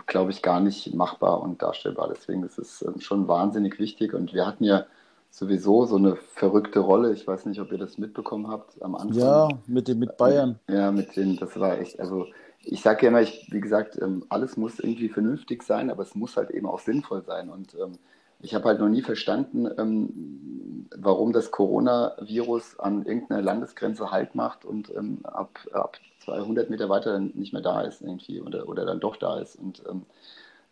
glaube 0.06 0.32
ich, 0.32 0.42
gar 0.42 0.60
nicht 0.60 0.94
machbar 0.94 1.42
und 1.42 1.62
darstellbar. 1.62 2.10
Deswegen 2.10 2.44
ist 2.44 2.58
es 2.58 2.82
ähm, 2.82 3.00
schon 3.00 3.28
wahnsinnig 3.30 3.80
wichtig 3.80 4.14
und 4.14 4.34
wir 4.34 4.46
hatten 4.46 4.66
ja 4.66 4.86
sowieso 5.34 5.86
so 5.86 5.96
eine 5.96 6.16
verrückte 6.16 6.80
Rolle. 6.80 7.12
Ich 7.12 7.28
weiß 7.28 7.48
nicht, 7.48 7.60
ob 7.60 7.72
ihr 7.72 7.80
das 7.80 7.98
mitbekommen 7.98 8.48
habt 8.48 8.80
am 8.84 8.94
Anfang. 8.94 9.18
Ja, 9.18 9.50
mit 9.66 9.88
dem 9.88 9.98
mit 9.98 10.16
Bayern. 10.16 10.60
Ja, 10.70 10.92
mit 10.92 11.16
den, 11.16 11.38
das 11.38 11.60
war 11.60 11.80
echt, 11.80 12.00
also 12.00 12.28
ich 12.62 12.82
sage 12.82 13.02
ja 13.02 13.08
immer, 13.10 13.22
ich, 13.22 13.48
wie 13.50 13.60
gesagt, 13.60 14.00
ähm, 14.00 14.26
alles 14.30 14.58
muss 14.58 14.80
irgendwie 14.80 15.10
vernünftig 15.10 15.64
sein, 15.64 15.90
aber 15.90 16.04
es 16.04 16.14
muss 16.14 16.38
halt 16.38 16.52
eben 16.52 16.68
auch 16.68 16.80
sinnvoll 16.80 17.24
sein. 17.24 17.50
Und 17.50 17.74
ähm, 17.74 17.94
ich 18.42 18.54
habe 18.54 18.66
halt 18.66 18.80
noch 18.80 18.90
nie 18.90 19.02
verstanden, 19.02 19.68
ähm, 19.80 20.88
warum 20.96 21.34
das 21.34 21.50
Coronavirus 21.50 22.80
an 22.80 23.04
irgendeiner 23.04 23.42
Landesgrenze 23.42 24.12
Halt 24.12 24.36
macht 24.36 24.66
und 24.66 24.96
ähm, 24.96 25.22
ab, 25.24 25.58
ab 25.72 25.98
200 26.20 26.70
Meter 26.70 26.90
weiter 26.90 27.14
dann 27.14 27.32
nicht 27.34 27.54
mehr 27.54 27.64
da 27.64 27.82
ist 27.82 28.02
irgendwie 28.02 28.40
oder, 28.40 28.70
oder 28.70 28.86
dann 28.86 29.00
doch 29.00 29.16
da 29.16 29.40
ist. 29.40 29.56
Und 29.56 29.82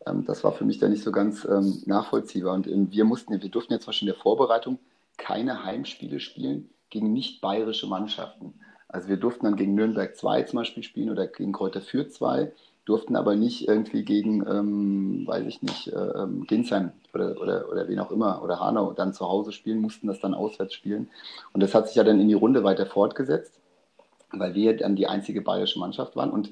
ähm, 0.05 0.25
das 0.25 0.43
war 0.43 0.51
für 0.51 0.65
mich 0.65 0.79
dann 0.79 0.91
nicht 0.91 1.03
so 1.03 1.11
ganz 1.11 1.45
ähm, 1.45 1.81
nachvollziehbar. 1.85 2.53
Und 2.53 2.67
ähm, 2.67 2.91
wir 2.91 3.05
mussten, 3.05 3.41
wir 3.41 3.49
durften 3.49 3.73
ja 3.73 3.79
zum 3.79 3.87
Beispiel 3.87 4.07
in 4.07 4.13
der 4.13 4.21
Vorbereitung 4.21 4.79
keine 5.17 5.63
Heimspiele 5.63 6.19
spielen 6.19 6.69
gegen 6.89 7.13
nicht 7.13 7.41
bayerische 7.41 7.87
Mannschaften. 7.87 8.53
Also 8.87 9.07
wir 9.07 9.17
durften 9.17 9.45
dann 9.45 9.55
gegen 9.55 9.75
Nürnberg 9.75 10.15
2 10.15 10.43
zum 10.43 10.57
Beispiel 10.57 10.83
spielen 10.83 11.09
oder 11.09 11.27
gegen 11.27 11.53
Kräuter 11.53 11.81
Fürth 11.81 12.11
2, 12.11 12.51
durften 12.85 13.15
aber 13.15 13.35
nicht 13.35 13.67
irgendwie 13.67 14.03
gegen, 14.03 14.45
ähm, 14.47 15.23
weiß 15.25 15.45
ich 15.45 15.61
nicht, 15.61 15.87
äh, 15.87 15.97
ähm, 15.97 16.45
Ginsheim 16.45 16.91
oder, 17.13 17.39
oder, 17.39 17.69
oder 17.69 17.87
wen 17.87 17.99
auch 17.99 18.11
immer 18.11 18.41
oder 18.43 18.59
Hanau 18.59 18.91
dann 18.91 19.13
zu 19.13 19.25
Hause 19.27 19.53
spielen, 19.53 19.79
mussten 19.79 20.07
das 20.07 20.19
dann 20.19 20.33
auswärts 20.33 20.73
spielen. 20.73 21.09
Und 21.53 21.63
das 21.63 21.73
hat 21.73 21.87
sich 21.87 21.95
ja 21.95 22.03
dann 22.03 22.19
in 22.19 22.27
die 22.27 22.33
Runde 22.33 22.63
weiter 22.63 22.85
fortgesetzt, 22.85 23.59
weil 24.31 24.55
wir 24.55 24.75
dann 24.75 24.95
die 24.95 25.07
einzige 25.07 25.41
bayerische 25.41 25.79
Mannschaft 25.79 26.15
waren. 26.15 26.31
Und 26.31 26.51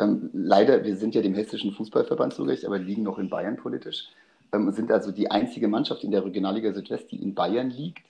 ähm, 0.00 0.30
leider, 0.32 0.84
wir 0.84 0.96
sind 0.96 1.14
ja 1.14 1.22
dem 1.22 1.34
Hessischen 1.34 1.72
Fußballverband 1.72 2.34
zurecht, 2.34 2.64
aber 2.64 2.78
liegen 2.78 3.02
noch 3.02 3.18
in 3.18 3.28
Bayern 3.28 3.56
politisch. 3.56 4.08
Ähm, 4.52 4.70
sind 4.72 4.90
also 4.92 5.12
die 5.12 5.30
einzige 5.30 5.68
Mannschaft 5.68 6.04
in 6.04 6.10
der 6.10 6.24
Regionalliga 6.24 6.72
Südwest, 6.72 7.10
die 7.10 7.22
in 7.22 7.34
Bayern 7.34 7.70
liegt. 7.70 8.06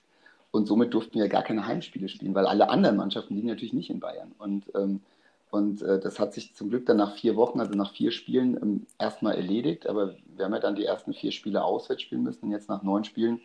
Und 0.51 0.67
somit 0.67 0.95
durften 0.95 1.19
wir 1.19 1.29
gar 1.29 1.43
keine 1.43 1.67
Heimspiele 1.67 2.09
spielen, 2.09 2.35
weil 2.35 2.47
alle 2.47 2.71
anderen 2.71 2.97
Mannschaften 2.97 3.35
liegen 3.35 3.49
natürlich 3.49 3.75
nicht 3.75 3.91
in 3.91 4.01
Bayern. 4.01 4.33
Und, 4.39 4.65
ähm, 4.75 5.01
und 5.51 5.83
äh, 5.83 5.99
das 5.99 6.19
hat 6.19 6.35
sich 6.35 6.55
zum 6.55 6.71
Glück 6.71 6.87
dann 6.87 6.97
nach 6.97 7.17
vier 7.17 7.37
Wochen, 7.37 7.61
also 7.61 7.75
nach 7.75 7.93
vier 7.93 8.11
Spielen, 8.13 8.57
ähm, 8.61 8.87
erstmal 8.99 9.35
erledigt. 9.35 9.87
Aber 9.87 10.15
wir 10.37 10.45
haben 10.45 10.55
ja 10.55 10.61
dann 10.61 10.75
die 10.75 10.85
ersten 10.85 11.13
vier 11.13 11.33
Spiele 11.33 11.65
auswärts 11.65 12.03
spielen 12.03 12.23
müssen. 12.23 12.47
Und 12.47 12.53
jetzt 12.53 12.69
nach 12.69 12.83
neun 12.83 13.05
Spielen 13.05 13.41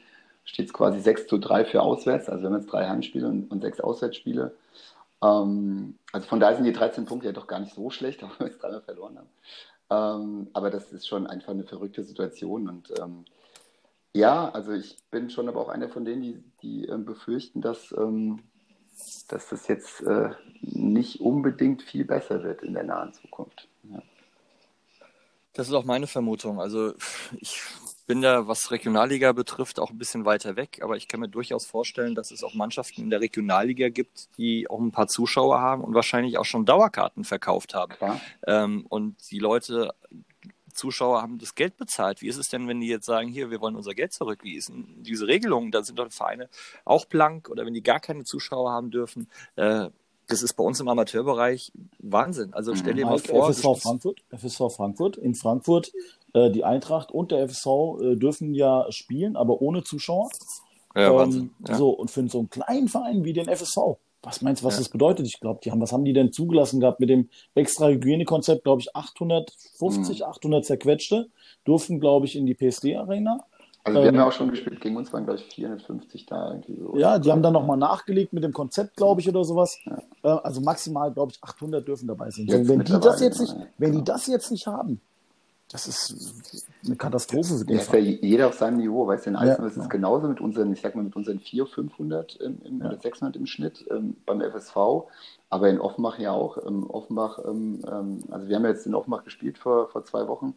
steht 0.45 0.67
es 0.67 0.73
quasi 0.73 0.99
6 0.99 1.27
zu 1.27 1.38
3 1.38 1.65
für 1.65 1.82
auswärts. 1.82 2.29
Also 2.29 2.43
wir 2.43 2.49
haben 2.49 2.58
jetzt 2.58 2.71
drei 2.71 2.88
Heimspiele 2.88 3.27
und, 3.27 3.51
und 3.51 3.62
sechs 3.62 3.79
Auswärtsspiele. 3.79 4.53
Ähm, 5.23 5.97
also 6.12 6.27
von 6.27 6.39
daher 6.39 6.55
sind 6.55 6.65
die 6.65 6.73
13 6.73 7.05
Punkte 7.05 7.27
ja 7.27 7.33
doch 7.33 7.47
gar 7.47 7.59
nicht 7.59 7.73
so 7.73 7.89
schlecht, 7.89 8.23
auch 8.23 8.39
wir 8.39 8.47
es 8.47 8.57
dreimal 8.57 8.81
verloren 8.81 9.17
haben. 9.17 9.29
Ähm, 9.89 10.47
aber 10.53 10.69
das 10.69 10.91
ist 10.91 11.07
schon 11.07 11.27
einfach 11.27 11.51
eine 11.51 11.63
verrückte 11.63 12.03
Situation. 12.03 12.67
Und 12.67 12.93
ähm, 12.99 13.25
ja, 14.13 14.49
also 14.49 14.73
ich 14.73 14.97
bin 15.12 15.29
schon 15.29 15.47
aber 15.47 15.62
auch 15.62 15.69
einer 15.69 15.89
von 15.89 16.05
denen, 16.05 16.21
die, 16.21 16.43
die 16.62 16.86
ähm, 16.86 17.05
befürchten, 17.05 17.62
dass, 17.62 17.93
ähm, 17.97 18.43
dass 19.27 19.49
das 19.49 19.67
jetzt 19.67 20.01
äh, 20.01 20.31
nicht 20.62 21.21
unbedingt 21.21 21.81
viel 21.81 22.05
besser 22.05 22.43
wird 22.43 22.62
in 22.62 22.73
der 22.73 22.83
nahen 22.83 23.13
Zukunft. 23.13 23.67
Ja. 23.91 24.01
Das 25.53 25.67
ist 25.67 25.73
auch 25.73 25.86
meine 25.86 26.07
Vermutung. 26.07 26.59
Also 26.59 26.93
ich 27.39 27.62
bin 28.05 28.21
da, 28.21 28.47
was 28.47 28.71
Regionalliga 28.71 29.31
betrifft, 29.31 29.79
auch 29.79 29.91
ein 29.91 29.97
bisschen 29.97 30.25
weiter 30.25 30.55
weg, 30.55 30.79
aber 30.81 30.97
ich 30.97 31.07
kann 31.07 31.19
mir 31.19 31.29
durchaus 31.29 31.65
vorstellen, 31.65 32.15
dass 32.15 32.31
es 32.31 32.43
auch 32.43 32.53
Mannschaften 32.53 33.01
in 33.01 33.09
der 33.09 33.21
Regionalliga 33.21 33.89
gibt, 33.89 34.27
die 34.37 34.69
auch 34.69 34.79
ein 34.79 34.91
paar 34.91 35.07
Zuschauer 35.07 35.59
haben 35.59 35.83
und 35.83 35.93
wahrscheinlich 35.93 36.37
auch 36.37 36.45
schon 36.45 36.65
Dauerkarten 36.65 37.23
verkauft 37.23 37.73
haben. 37.73 37.93
Ähm, 38.45 38.85
und 38.89 39.31
die 39.31 39.39
Leute, 39.39 39.93
Zuschauer 40.73 41.21
haben 41.21 41.37
das 41.37 41.55
Geld 41.55 41.77
bezahlt. 41.77 42.21
Wie 42.21 42.27
ist 42.27 42.37
es 42.37 42.47
denn, 42.47 42.67
wenn 42.67 42.81
die 42.81 42.87
jetzt 42.87 43.05
sagen, 43.05 43.29
hier, 43.29 43.51
wir 43.51 43.61
wollen 43.61 43.75
unser 43.75 43.93
Geld 43.93 44.11
zurück? 44.11 44.39
Wie 44.43 44.55
ist 44.55 44.69
denn 44.69 45.03
diese 45.03 45.27
Regelung? 45.27 45.71
Da 45.71 45.83
sind 45.83 45.99
doch 45.99 46.11
Vereine 46.11 46.49
auch 46.83 47.05
blank 47.05 47.49
oder 47.49 47.65
wenn 47.65 47.73
die 47.73 47.83
gar 47.83 47.99
keine 47.99 48.23
Zuschauer 48.23 48.71
haben 48.71 48.91
dürfen. 48.91 49.29
Äh, 49.55 49.89
das 50.27 50.41
ist 50.41 50.53
bei 50.53 50.63
uns 50.63 50.79
im 50.79 50.87
Amateurbereich 50.87 51.71
Wahnsinn. 51.99 52.53
Also 52.53 52.75
stell 52.75 52.93
dir 52.93 53.05
mal 53.05 53.19
vor. 53.19 53.51
FSV 53.51 53.81
Frankfurt, 53.81 54.23
FSV 54.31 54.73
Frankfurt. 54.73 55.17
In 55.17 55.35
Frankfurt 55.35 55.91
äh, 56.33 56.49
die 56.51 56.63
Eintracht 56.63 57.11
und 57.11 57.31
der 57.31 57.47
FSV 57.47 57.67
äh, 58.01 58.15
dürfen 58.15 58.53
ja 58.53 58.85
spielen, 58.89 59.36
aber 59.36 59.61
ohne 59.61 59.84
Zuschauer. 59.84 60.29
Ja, 60.95 61.09
ähm, 61.09 61.15
Wahnsinn. 61.15 61.49
Ja. 61.67 61.75
So, 61.75 61.89
und 61.89 62.11
für 62.11 62.27
so 62.29 62.39
einen 62.39 62.49
kleinen 62.49 62.88
Verein 62.88 63.23
wie 63.23 63.34
den 63.34 63.47
FSV, 63.47 63.97
was 64.21 64.41
meinst 64.41 64.61
du, 64.61 64.65
was 64.65 64.75
ja. 64.75 64.79
das 64.79 64.89
bedeutet? 64.89 65.27
Ich 65.27 65.39
glaube, 65.39 65.59
die 65.63 65.71
haben, 65.71 65.81
was 65.81 65.91
haben 65.91 66.05
die 66.05 66.13
denn 66.13 66.31
zugelassen 66.31 66.79
gehabt 66.79 66.99
mit 66.99 67.09
dem 67.09 67.29
extra 67.55 67.88
Hygienekonzept? 67.88 68.63
Glaube 68.63 68.81
ich, 68.81 68.95
850, 68.95 70.19
mhm. 70.19 70.25
800 70.25 70.65
zerquetschte 70.65 71.29
durften, 71.65 71.99
glaube 71.99 72.25
ich, 72.25 72.36
in 72.36 72.45
die 72.45 72.53
PSD-Arena. 72.53 73.43
Also 73.86 73.99
wir 73.99 74.03
ähm, 74.03 74.07
haben 74.07 74.15
ja 74.15 74.27
auch 74.27 74.31
schon 74.31 74.49
gespielt, 74.49 74.79
gegen 74.79 74.95
uns 74.95 75.11
waren, 75.11 75.25
glaube 75.25 75.39
ich, 75.39 75.53
450 75.53 76.25
da 76.25 76.51
irgendwie 76.51 76.77
so. 76.77 76.97
Ja, 76.97 77.19
die 77.19 77.29
haben 77.31 77.41
dann 77.41 77.51
nochmal 77.51 77.75
nachgelegt 77.75 78.31
mit 78.31 78.43
dem 78.43 78.53
Konzept, 78.53 78.95
glaube 78.95 79.19
ich, 79.19 79.27
oder 79.27 79.43
sowas. 79.43 79.77
Ja. 79.84 79.97
Äh, 80.23 80.39
also 80.41 80.61
maximal, 80.61 81.11
glaube 81.11 81.34
ich, 81.34 81.43
800 81.43 81.86
dürfen 81.86 82.07
dabei 82.07 82.29
sein. 82.31 82.47
Wenn 82.47 82.79
die 82.79 82.99
das 82.99 83.19
jetzt 83.19 83.41
nicht, 83.41 83.53
wenn 83.77 83.91
die 83.91 83.97
genau. 83.97 84.05
das 84.05 84.27
jetzt 84.27 84.51
nicht 84.51 84.67
haben, 84.67 85.01
das 85.74 85.88
ist 85.88 86.67
eine 86.86 86.95
Katastrophe 86.95 87.57
für 87.57 87.65
den 87.65 87.78
ja, 87.78 87.82
ist 87.82 87.91
ja 87.91 87.97
jeder 87.97 88.47
auf 88.47 88.53
seinem 88.53 88.78
Niveau, 88.78 89.07
weißt 89.07 89.26
du, 89.26 89.32
in 89.32 89.36
Eisner 89.36 89.65
ja, 89.65 89.67
ist 89.71 89.78
es 89.78 89.89
genauso 89.89 90.28
mit 90.28 90.39
unseren, 90.39 90.71
ich 90.71 90.82
sag 90.82 90.93
mal, 90.93 91.03
mit 91.03 91.15
unseren 91.15 91.39
400, 91.39 91.74
500 91.74 92.36
im, 92.36 92.61
im, 92.63 92.80
ja. 92.80 92.89
oder 92.89 92.99
600 92.99 93.36
im 93.36 93.47
Schnitt 93.47 93.84
ähm, 93.89 94.15
beim 94.28 94.39
FSV, 94.41 94.76
aber 95.49 95.69
in 95.69 95.80
Offenbach 95.80 96.19
ja 96.19 96.32
auch. 96.32 96.59
Ähm, 96.63 96.88
Offenbach, 96.88 97.39
ähm, 97.43 97.82
ähm, 97.91 98.19
also 98.30 98.47
wir 98.47 98.55
haben 98.55 98.63
ja 98.63 98.69
jetzt 98.69 98.86
in 98.86 98.93
Offenbach 98.93 99.24
gespielt 99.24 99.57
vor, 99.57 99.89
vor 99.89 100.05
zwei 100.05 100.28
Wochen, 100.28 100.53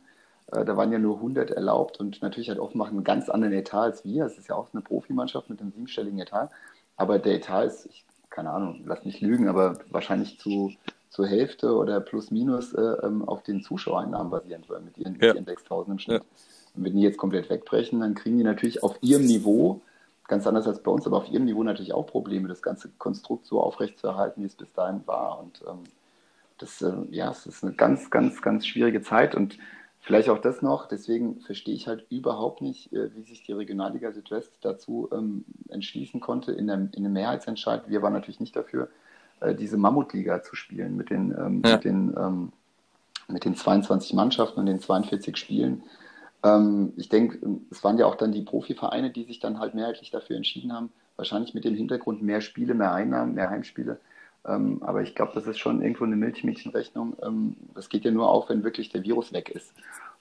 äh, 0.53 0.67
da 0.67 0.77
waren 0.77 0.93
ja 0.93 0.99
nur 0.99 1.17
100 1.17 1.51
erlaubt 1.51 1.99
und 1.99 2.21
natürlich 2.21 2.51
hat 2.51 2.59
Offenbach 2.59 2.89
einen 2.89 3.03
ganz 3.03 3.31
anderen 3.31 3.55
Etat 3.55 3.85
als 3.85 4.05
wir. 4.05 4.27
Es 4.27 4.37
ist 4.37 4.49
ja 4.49 4.55
auch 4.55 4.69
eine 4.75 4.83
Profimannschaft 4.83 5.49
mit 5.49 5.63
einem 5.63 5.73
siebenstelligen 5.73 6.19
Etat, 6.19 6.51
aber 6.99 7.19
der 7.19 7.37
Etat 7.37 7.65
ist, 7.65 7.87
ich, 7.87 8.05
keine 8.29 8.51
Ahnung, 8.51 8.83
lass 8.85 9.07
mich 9.07 9.23
lügen, 9.23 9.49
aber 9.49 9.79
wahrscheinlich 9.89 10.39
zu 10.39 10.73
zur 11.11 11.27
Hälfte 11.27 11.75
oder 11.75 12.01
plus 12.01 12.31
minus 12.31 12.73
äh, 12.73 12.81
ähm, 12.81 13.27
auf 13.27 13.43
den 13.43 13.63
Zuschauereinnahmen 13.63 14.31
basierend, 14.31 14.69
weil 14.69 14.81
mit 14.81 14.99
ihren, 14.99 15.19
ja. 15.21 15.35
ihren 15.35 15.45
6000 15.45 15.95
im 15.95 15.99
Schnitt. 15.99 16.23
Ja. 16.23 16.29
Und 16.77 16.85
wenn 16.85 16.95
die 16.95 17.03
jetzt 17.03 17.19
komplett 17.19 17.49
wegbrechen, 17.49 18.01
dann 18.01 18.15
kriegen 18.15 18.37
die 18.39 18.45
natürlich 18.45 18.83
auf 18.83 18.99
ihrem 19.01 19.25
Niveau, 19.25 19.81
ganz 20.29 20.47
anders 20.47 20.67
als 20.67 20.83
bei 20.83 20.91
uns, 20.91 21.07
aber 21.07 21.17
auf 21.19 21.29
ihrem 21.31 21.45
Niveau 21.45 21.63
natürlich 21.63 21.95
auch 21.95 22.07
Probleme, 22.07 22.49
das 22.49 22.63
ganze 22.63 22.91
Konstrukt 22.99 23.47
so 23.47 23.61
aufrechtzuerhalten, 23.61 24.43
wie 24.43 24.47
es 24.47 24.57
bis 24.57 24.73
dahin 24.73 25.07
war. 25.07 25.39
Und 25.41 25.63
ähm, 25.67 25.85
das, 26.59 26.83
äh, 26.83 26.93
ja, 27.11 27.31
es 27.31 27.47
ist 27.47 27.65
eine 27.65 27.73
ganz, 27.73 28.11
ganz, 28.11 28.43
ganz 28.43 28.67
schwierige 28.67 29.03
Zeit 29.03 29.35
und 29.35 29.59
vielleicht 30.01 30.29
auch 30.29 30.39
das 30.39 30.63
noch, 30.63 30.87
deswegen 30.87 31.41
verstehe 31.41 31.75
ich 31.75 31.89
halt 31.89 32.07
überhaupt 32.11 32.61
nicht, 32.63 32.93
äh, 32.93 33.15
wie 33.15 33.23
sich 33.23 33.43
die 33.43 33.53
Regionalliga 33.53 34.13
Südwest 34.13 34.53
dazu 34.61 35.09
ähm, 35.13 35.45
entschließen 35.69 36.21
konnte 36.21 36.53
in, 36.53 36.67
der, 36.67 36.77
in 36.77 37.05
einem 37.05 37.13
Mehrheitsentscheid. 37.13 37.89
Wir 37.89 38.03
waren 38.03 38.13
natürlich 38.13 38.41
nicht 38.41 38.57
dafür, 38.57 38.89
äh, 39.41 39.55
diese 39.55 39.77
Mammutliga 39.77 40.43
zu 40.43 40.57
spielen 40.57 40.97
mit 40.97 41.11
den, 41.11 41.33
ähm, 41.33 41.63
ja. 41.65 41.75
mit, 41.75 41.85
den, 41.85 42.15
ähm, 42.17 42.53
mit 43.29 43.45
den 43.45 43.55
22 43.55 44.15
Mannschaften 44.15 44.61
und 44.61 44.67
den 44.67 44.81
42 44.81 45.37
Spielen. 45.37 45.83
Ähm, 46.43 46.93
ich 46.97 47.09
denke, 47.09 47.39
es 47.71 47.83
waren 47.85 47.99
ja 47.99 48.07
auch 48.07 48.17
dann 48.17 48.33
die 48.33 48.43
Profivereine, 48.43 49.11
die 49.11 49.25
sich 49.25 49.41
dann 49.41 49.59
halt 49.59 49.75
mehrheitlich 49.75 50.11
dafür 50.11 50.37
entschieden 50.37 50.73
haben, 50.73 50.91
wahrscheinlich 51.17 51.55
mit 51.55 51.65
dem 51.65 51.75
Hintergrund 51.75 52.23
mehr 52.23 52.41
Spiele, 52.41 52.75
mehr 52.75 52.93
Einnahmen, 52.93 53.35
mehr 53.35 53.51
Heimspiele. 53.51 53.99
Ähm, 54.47 54.83
aber 54.83 55.03
ich 55.03 55.15
glaube, 55.15 55.33
das 55.35 55.47
ist 55.47 55.59
schon 55.59 55.83
irgendwo 55.83 56.05
eine 56.05 56.17
Milchmädchenrechnung. 56.17 57.17
Ähm, 57.23 57.57
das 57.75 57.89
geht 57.89 58.05
ja 58.05 58.11
nur 58.11 58.29
auf, 58.29 58.49
wenn 58.49 58.63
wirklich 58.63 58.91
der 58.91 59.03
Virus 59.03 59.33
weg 59.33 59.51
ist. 59.51 59.73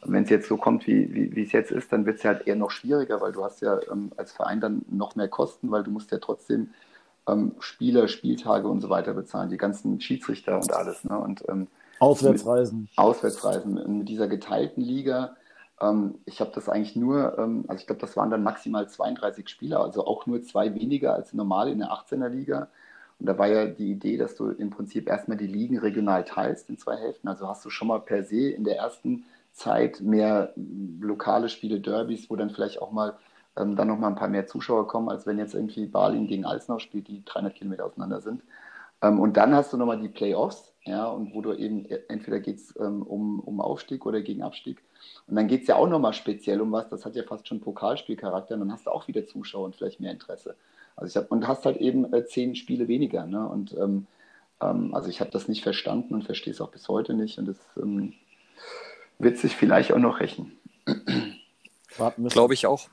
Und 0.01 0.13
wenn 0.13 0.23
es 0.23 0.29
jetzt 0.29 0.47
so 0.47 0.57
kommt, 0.57 0.87
wie, 0.87 1.13
wie, 1.13 1.35
wie 1.35 1.43
es 1.43 1.51
jetzt 1.51 1.71
ist, 1.71 1.91
dann 1.91 2.05
wird 2.05 2.17
es 2.17 2.23
ja 2.23 2.31
halt 2.31 2.47
eher 2.47 2.55
noch 2.55 2.71
schwieriger, 2.71 3.21
weil 3.21 3.31
du 3.31 3.43
hast 3.43 3.61
ja 3.61 3.79
ähm, 3.91 4.11
als 4.17 4.31
Verein 4.31 4.59
dann 4.59 4.83
noch 4.89 5.15
mehr 5.15 5.27
Kosten, 5.27 5.71
weil 5.71 5.83
du 5.83 5.91
musst 5.91 6.11
ja 6.11 6.17
trotzdem 6.17 6.71
ähm, 7.27 7.55
Spieler, 7.59 8.07
Spieltage 8.07 8.67
und 8.67 8.81
so 8.81 8.89
weiter 8.89 9.13
bezahlen, 9.13 9.49
die 9.49 9.57
ganzen 9.57 9.99
Schiedsrichter 9.99 10.55
und 10.55 10.71
alles. 10.73 11.03
Ne? 11.03 11.17
Und, 11.17 11.43
ähm, 11.49 11.67
Auswärtsreisen. 11.99 12.81
Mit, 12.81 12.97
Auswärtsreisen. 12.97 13.77
Und 13.77 13.99
mit 13.99 14.09
dieser 14.09 14.27
geteilten 14.27 14.83
Liga, 14.83 15.35
ähm, 15.81 16.15
ich 16.25 16.39
habe 16.39 16.51
das 16.53 16.69
eigentlich 16.69 16.95
nur, 16.95 17.37
ähm, 17.37 17.65
also 17.67 17.81
ich 17.81 17.87
glaube, 17.87 18.01
das 18.01 18.15
waren 18.15 18.29
dann 18.29 18.43
maximal 18.43 18.87
32 18.87 19.49
Spieler, 19.49 19.81
also 19.81 20.05
auch 20.05 20.25
nur 20.25 20.43
zwei 20.43 20.73
weniger 20.75 21.13
als 21.13 21.33
normal 21.33 21.69
in 21.69 21.79
der 21.79 21.91
18er 21.91 22.29
Liga. 22.29 22.67
Und 23.19 23.27
da 23.27 23.37
war 23.37 23.47
ja 23.47 23.65
die 23.65 23.91
Idee, 23.91 24.17
dass 24.17 24.35
du 24.35 24.49
im 24.49 24.69
Prinzip 24.69 25.07
erstmal 25.07 25.37
die 25.37 25.47
Ligen 25.47 25.79
regional 25.79 26.25
teilst 26.25 26.69
in 26.69 26.77
zwei 26.77 26.97
Hälften. 26.97 27.27
Also 27.29 27.47
hast 27.47 27.63
du 27.63 27.69
schon 27.69 27.87
mal 27.87 27.99
per 27.99 28.23
se 28.23 28.49
in 28.49 28.65
der 28.65 28.77
ersten 28.77 29.23
Zeit 29.53 30.01
mehr 30.01 30.53
lokale 30.99 31.47
Spiele, 31.47 31.79
Derbys, 31.79 32.29
wo 32.29 32.35
dann 32.35 32.49
vielleicht 32.49 32.81
auch 32.81 32.91
mal 32.91 33.17
ähm, 33.57 33.75
dann 33.75 33.87
nochmal 33.87 34.11
ein 34.11 34.15
paar 34.15 34.27
mehr 34.27 34.47
Zuschauer 34.47 34.87
kommen, 34.87 35.09
als 35.09 35.25
wenn 35.25 35.37
jetzt 35.37 35.53
irgendwie 35.53 35.85
Berlin 35.85 36.27
gegen 36.27 36.45
Alsnau 36.45 36.79
spielt, 36.79 37.07
die 37.07 37.23
300 37.25 37.55
Kilometer 37.55 37.85
auseinander 37.85 38.21
sind. 38.21 38.41
Ähm, 39.01 39.19
und 39.19 39.37
dann 39.37 39.53
hast 39.53 39.73
du 39.73 39.77
nochmal 39.77 39.99
die 39.99 40.09
Playoffs, 40.09 40.73
ja, 40.85 41.07
und 41.07 41.33
wo 41.33 41.41
du 41.41 41.53
eben 41.53 41.85
e, 41.85 41.99
entweder 42.09 42.39
geht 42.39 42.57
es 42.57 42.75
ähm, 42.79 43.01
um, 43.01 43.39
um 43.39 43.61
Aufstieg 43.61 44.05
oder 44.05 44.21
gegen 44.21 44.43
Abstieg. 44.43 44.81
Und 45.27 45.35
dann 45.35 45.47
geht 45.47 45.63
es 45.63 45.67
ja 45.67 45.75
auch 45.75 45.87
nochmal 45.87 46.13
speziell 46.13 46.61
um 46.61 46.71
was, 46.71 46.89
das 46.89 47.05
hat 47.05 47.15
ja 47.15 47.23
fast 47.23 47.47
schon 47.47 47.61
Pokalspielcharakter, 47.61 48.55
und 48.55 48.61
dann 48.61 48.71
hast 48.71 48.85
du 48.85 48.91
auch 48.91 49.07
wieder 49.07 49.25
Zuschauer 49.25 49.65
und 49.65 49.75
vielleicht 49.75 49.99
mehr 49.99 50.11
Interesse. 50.11 50.55
Also 50.95 51.09
ich 51.09 51.17
hab, 51.17 51.31
und 51.31 51.47
hast 51.47 51.65
halt 51.65 51.77
eben 51.77 52.11
äh, 52.13 52.25
zehn 52.25 52.55
Spiele 52.55 52.87
weniger. 52.87 53.25
Ne? 53.25 53.47
Und 53.47 53.75
ähm, 53.77 54.07
ähm, 54.61 54.93
also 54.93 55.09
ich 55.09 55.19
habe 55.19 55.31
das 55.31 55.47
nicht 55.47 55.63
verstanden 55.63 56.13
und 56.13 56.23
verstehe 56.23 56.53
es 56.53 56.61
auch 56.61 56.71
bis 56.71 56.87
heute 56.87 57.13
nicht. 57.13 57.37
Und 57.37 57.47
das 57.47 57.57
ähm, 57.77 58.13
wird 59.19 59.37
sich 59.37 59.55
vielleicht 59.55 59.91
auch 59.91 59.99
noch 59.99 60.19
rächen. 60.19 60.57
Glaube 62.33 62.53
ich 62.53 62.65
auch. 62.65 62.89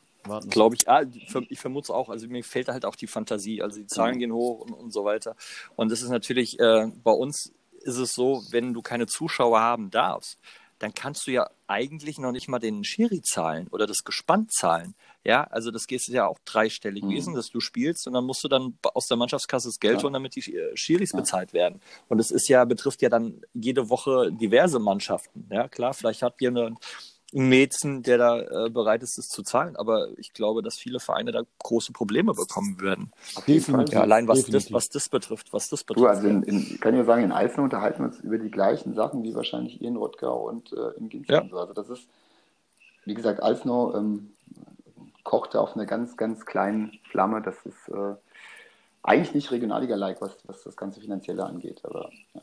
Glaube 0.49 0.77
ich, 0.77 0.89
ah, 0.89 1.05
ich 1.49 1.59
vermute 1.59 1.87
es 1.87 1.91
auch. 1.91 2.09
Also 2.09 2.29
mir 2.29 2.45
fehlt 2.45 2.69
halt 2.69 2.85
auch 2.85 2.97
die 2.97 3.07
Fantasie. 3.07 3.63
Also 3.63 3.81
die 3.81 3.87
Zahlen 3.87 4.17
mhm. 4.17 4.19
gehen 4.21 4.33
hoch 4.33 4.61
und, 4.61 4.73
und 4.73 4.93
so 4.93 5.05
weiter. 5.05 5.37
Und 5.77 5.91
das 5.91 6.03
ist 6.03 6.11
natürlich, 6.11 6.59
äh, 6.61 6.91
bei 7.03 7.13
uns 7.13 7.53
ist 7.81 7.99
es 7.99 8.13
so, 8.13 8.43
wenn 8.51 8.73
du 8.73 8.83
keine 8.83 9.07
Zuschauer 9.07 9.61
haben 9.61 9.91
darfst, 9.91 10.39
dann 10.79 10.95
kannst 10.95 11.27
du 11.27 11.31
ja 11.31 11.49
eigentlich 11.69 12.19
noch 12.19 12.33
nicht 12.33 12.49
mal 12.49 12.59
den 12.59 12.83
Schiri 12.83 13.23
zahlen 13.23 13.69
oder 13.69 13.87
das 13.87 14.03
Gespann 14.05 14.49
zahlen. 14.49 14.95
Ja, 15.25 15.45
also 15.45 15.71
das 15.71 15.87
geht 15.87 16.05
ja 16.09 16.27
auch 16.27 16.41
dreistellig 16.45 17.03
gewesen, 17.03 17.33
mhm. 17.33 17.37
dass 17.37 17.51
du 17.51 17.61
spielst 17.61 18.09
und 18.09 18.15
dann 18.15 18.25
musst 18.25 18.43
du 18.43 18.49
dann 18.49 18.77
aus 18.83 19.07
der 19.07 19.17
Mannschaftskasse 19.17 19.69
das 19.69 19.79
Geld 19.79 19.99
ja. 19.99 20.03
holen, 20.03 20.15
damit 20.15 20.35
die 20.35 20.53
äh, 20.53 20.77
Schiris 20.77 21.13
ja. 21.13 21.21
bezahlt 21.21 21.53
werden. 21.53 21.81
Und 22.09 22.19
es 22.19 22.33
ist 22.33 22.49
ja, 22.49 22.65
betrifft 22.65 23.01
ja 23.03 23.09
dann 23.09 23.43
jede 23.55 23.89
Woche 23.89 24.33
diverse 24.33 24.81
Mannschaften. 24.81 25.47
Ja, 25.51 25.69
klar, 25.69 25.95
vielleicht 25.95 26.23
hat 26.23 26.41
jemand 26.41 26.79
Mäzen, 27.33 28.03
der 28.03 28.19
da 28.19 28.67
äh, 28.67 28.71
bereit 28.71 29.03
ist, 29.03 29.19
es 29.19 29.29
zu 29.29 29.43
zahlen. 29.43 29.77
Aber 29.77 30.09
ich 30.19 30.33
glaube, 30.33 30.63
dass 30.63 30.77
viele 30.77 31.01
Vereine 31.01 31.33
da 31.33 31.43
große 31.59 31.93
Probleme 31.93 32.35
bekommen 32.35 32.81
würden. 32.81 33.13
Definitiv. 33.47 33.95
Ja, 33.95 34.03
allein 34.03 34.29
was 34.29 34.45
das, 34.45 34.73
was 34.73 34.89
das 34.89 35.09
betrifft, 35.09 35.53
was 35.53 35.69
das 35.69 35.83
betrifft. 35.83 36.05
Du, 36.05 36.09
also 36.09 36.29
in, 36.29 36.43
in, 36.43 36.79
kann 36.81 36.93
ich 36.93 36.99
nur 36.99 37.07
sagen, 37.07 37.25
in 37.25 37.33
Eisen 37.33 37.61
unterhalten 37.61 38.01
wir 38.01 38.07
uns 38.07 38.21
über 38.21 38.39
die 38.39 38.51
gleichen 38.51 38.95
Sachen 38.95 39.23
wie 39.23 39.35
wahrscheinlich 39.35 39.81
ihr 39.81 39.89
in 39.89 39.97
Rottgau 39.97 40.49
und 40.49 40.73
äh, 40.73 40.99
in 40.99 41.09
Ginzburg. 41.09 41.45
Ja. 41.45 41.49
So. 41.49 41.59
Also 41.59 41.73
das 41.73 41.89
ist, 41.89 42.07
wie 43.07 43.15
gesagt, 43.15 43.43
Alsnau 43.43 43.95
ähm, 43.95 44.33
kochte 45.25 45.61
auf 45.61 45.75
einer 45.75 45.87
ganz, 45.87 46.17
ganz 46.17 46.45
kleinen 46.45 46.99
Flamme. 47.11 47.41
Das 47.41 47.55
ist 47.65 47.89
äh, 47.89 48.15
eigentlich 49.03 49.35
nicht 49.35 49.51
Regionalliga-like, 49.51 50.21
was, 50.21 50.37
was 50.47 50.63
das 50.65 50.77
ganze 50.77 51.01
Finanzielle 51.01 51.45
angeht. 51.45 51.81
Aber, 51.85 52.11
ja. 52.35 52.43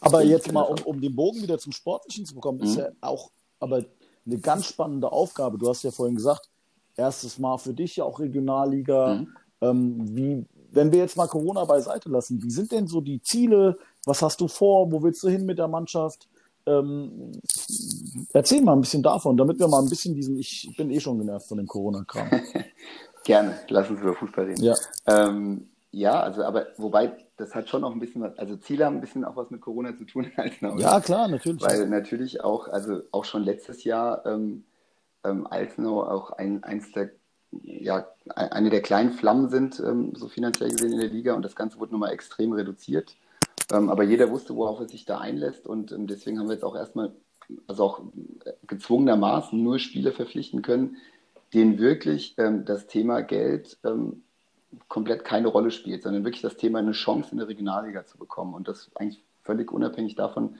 aber 0.00 0.22
jetzt 0.22 0.52
mal, 0.52 0.62
um, 0.62 0.78
um 0.84 1.00
den 1.00 1.16
Bogen 1.16 1.42
wieder 1.42 1.58
zum 1.58 1.72
Sportlichen 1.72 2.24
zu 2.26 2.34
bekommen, 2.34 2.58
mhm. 2.58 2.64
ist 2.64 2.76
ja 2.76 2.88
auch, 3.00 3.30
aber 3.58 3.84
eine 4.26 4.38
ganz 4.38 4.66
spannende 4.66 5.10
Aufgabe. 5.12 5.58
Du 5.58 5.68
hast 5.68 5.82
ja 5.82 5.90
vorhin 5.90 6.16
gesagt, 6.16 6.48
erstes 6.96 7.38
Mal 7.38 7.58
für 7.58 7.74
dich 7.74 7.96
ja 7.96 8.04
auch 8.04 8.20
Regionalliga. 8.20 9.14
Mhm. 9.14 9.28
Ähm, 9.62 10.16
wie, 10.16 10.46
wenn 10.72 10.92
wir 10.92 11.00
jetzt 11.00 11.16
mal 11.16 11.26
Corona 11.26 11.64
beiseite 11.64 12.08
lassen, 12.08 12.42
wie 12.42 12.50
sind 12.50 12.72
denn 12.72 12.86
so 12.86 13.00
die 13.00 13.22
Ziele? 13.22 13.78
Was 14.04 14.22
hast 14.22 14.40
du 14.40 14.48
vor? 14.48 14.90
Wo 14.90 15.02
willst 15.02 15.22
du 15.22 15.28
hin 15.28 15.44
mit 15.46 15.58
der 15.58 15.68
Mannschaft? 15.68 16.28
Ähm, 16.66 17.32
erzähl 18.32 18.62
mal 18.62 18.74
ein 18.74 18.82
bisschen 18.82 19.02
davon, 19.02 19.36
damit 19.36 19.58
wir 19.58 19.68
mal 19.68 19.82
ein 19.82 19.88
bisschen 19.88 20.14
diesen, 20.14 20.38
ich 20.38 20.72
bin 20.76 20.90
eh 20.90 21.00
schon 21.00 21.18
genervt 21.18 21.48
von 21.48 21.58
dem 21.58 21.66
Corona-Kram. 21.66 22.28
Gerne, 23.24 23.58
lass 23.68 23.90
uns 23.90 24.00
über 24.00 24.14
Fußball 24.14 24.46
reden. 24.46 24.62
Ja. 24.62 24.74
Ähm, 25.06 25.68
ja, 25.92 26.20
also 26.20 26.44
aber 26.44 26.68
wobei 26.76 27.16
das 27.36 27.54
hat 27.54 27.68
schon 27.68 27.82
auch 27.82 27.92
ein 27.92 27.98
bisschen 27.98 28.22
was, 28.22 28.38
also 28.38 28.56
Ziele 28.56 28.86
haben 28.86 28.96
ein 28.96 29.00
bisschen 29.00 29.24
auch 29.24 29.36
was 29.36 29.50
mit 29.50 29.60
Corona 29.60 29.96
zu 29.96 30.04
tun. 30.04 30.30
Als 30.36 30.54
ja, 30.60 31.00
klar, 31.00 31.28
natürlich. 31.28 31.62
Weil 31.62 31.88
natürlich 31.88 32.44
auch, 32.44 32.68
also 32.68 33.02
auch 33.10 33.24
schon 33.24 33.42
letztes 33.42 33.82
Jahr 33.84 34.24
ähm, 34.26 34.64
ähm, 35.24 35.46
Altenau 35.48 36.04
auch 36.04 36.30
ein, 36.32 36.62
eins 36.62 36.92
der, 36.92 37.10
ja, 37.50 38.06
eine 38.34 38.70
der 38.70 38.82
kleinen 38.82 39.12
Flammen 39.12 39.48
sind, 39.48 39.80
ähm, 39.80 40.14
so 40.14 40.28
finanziell 40.28 40.70
gesehen 40.70 40.92
in 40.92 41.00
der 41.00 41.08
Liga 41.08 41.34
und 41.34 41.42
das 41.42 41.56
Ganze 41.56 41.80
wurde 41.80 41.92
nochmal 41.92 42.12
extrem 42.12 42.52
reduziert. 42.52 43.16
Ähm, 43.72 43.88
aber 43.88 44.04
jeder 44.04 44.30
wusste, 44.30 44.54
worauf 44.54 44.80
er 44.80 44.88
sich 44.88 45.04
da 45.06 45.18
einlässt 45.18 45.66
und 45.66 45.90
ähm, 45.90 46.06
deswegen 46.06 46.38
haben 46.38 46.48
wir 46.48 46.54
jetzt 46.54 46.64
auch 46.64 46.76
erstmal, 46.76 47.12
also 47.66 47.84
auch 47.84 48.02
gezwungenermaßen 48.68 49.60
nur 49.60 49.80
Spiele 49.80 50.12
verpflichten 50.12 50.62
können, 50.62 50.98
denen 51.52 51.78
wirklich 51.78 52.34
ähm, 52.38 52.64
das 52.64 52.86
Thema 52.86 53.22
Geld 53.22 53.78
komplett 54.88 55.24
keine 55.24 55.48
Rolle 55.48 55.70
spielt, 55.70 56.02
sondern 56.02 56.24
wirklich 56.24 56.42
das 56.42 56.56
Thema 56.56 56.78
eine 56.78 56.92
Chance 56.92 57.30
in 57.32 57.38
der 57.38 57.48
Regionalliga 57.48 58.04
zu 58.04 58.18
bekommen. 58.18 58.54
Und 58.54 58.68
das 58.68 58.90
eigentlich 58.94 59.22
völlig 59.42 59.72
unabhängig 59.72 60.14
davon, 60.14 60.56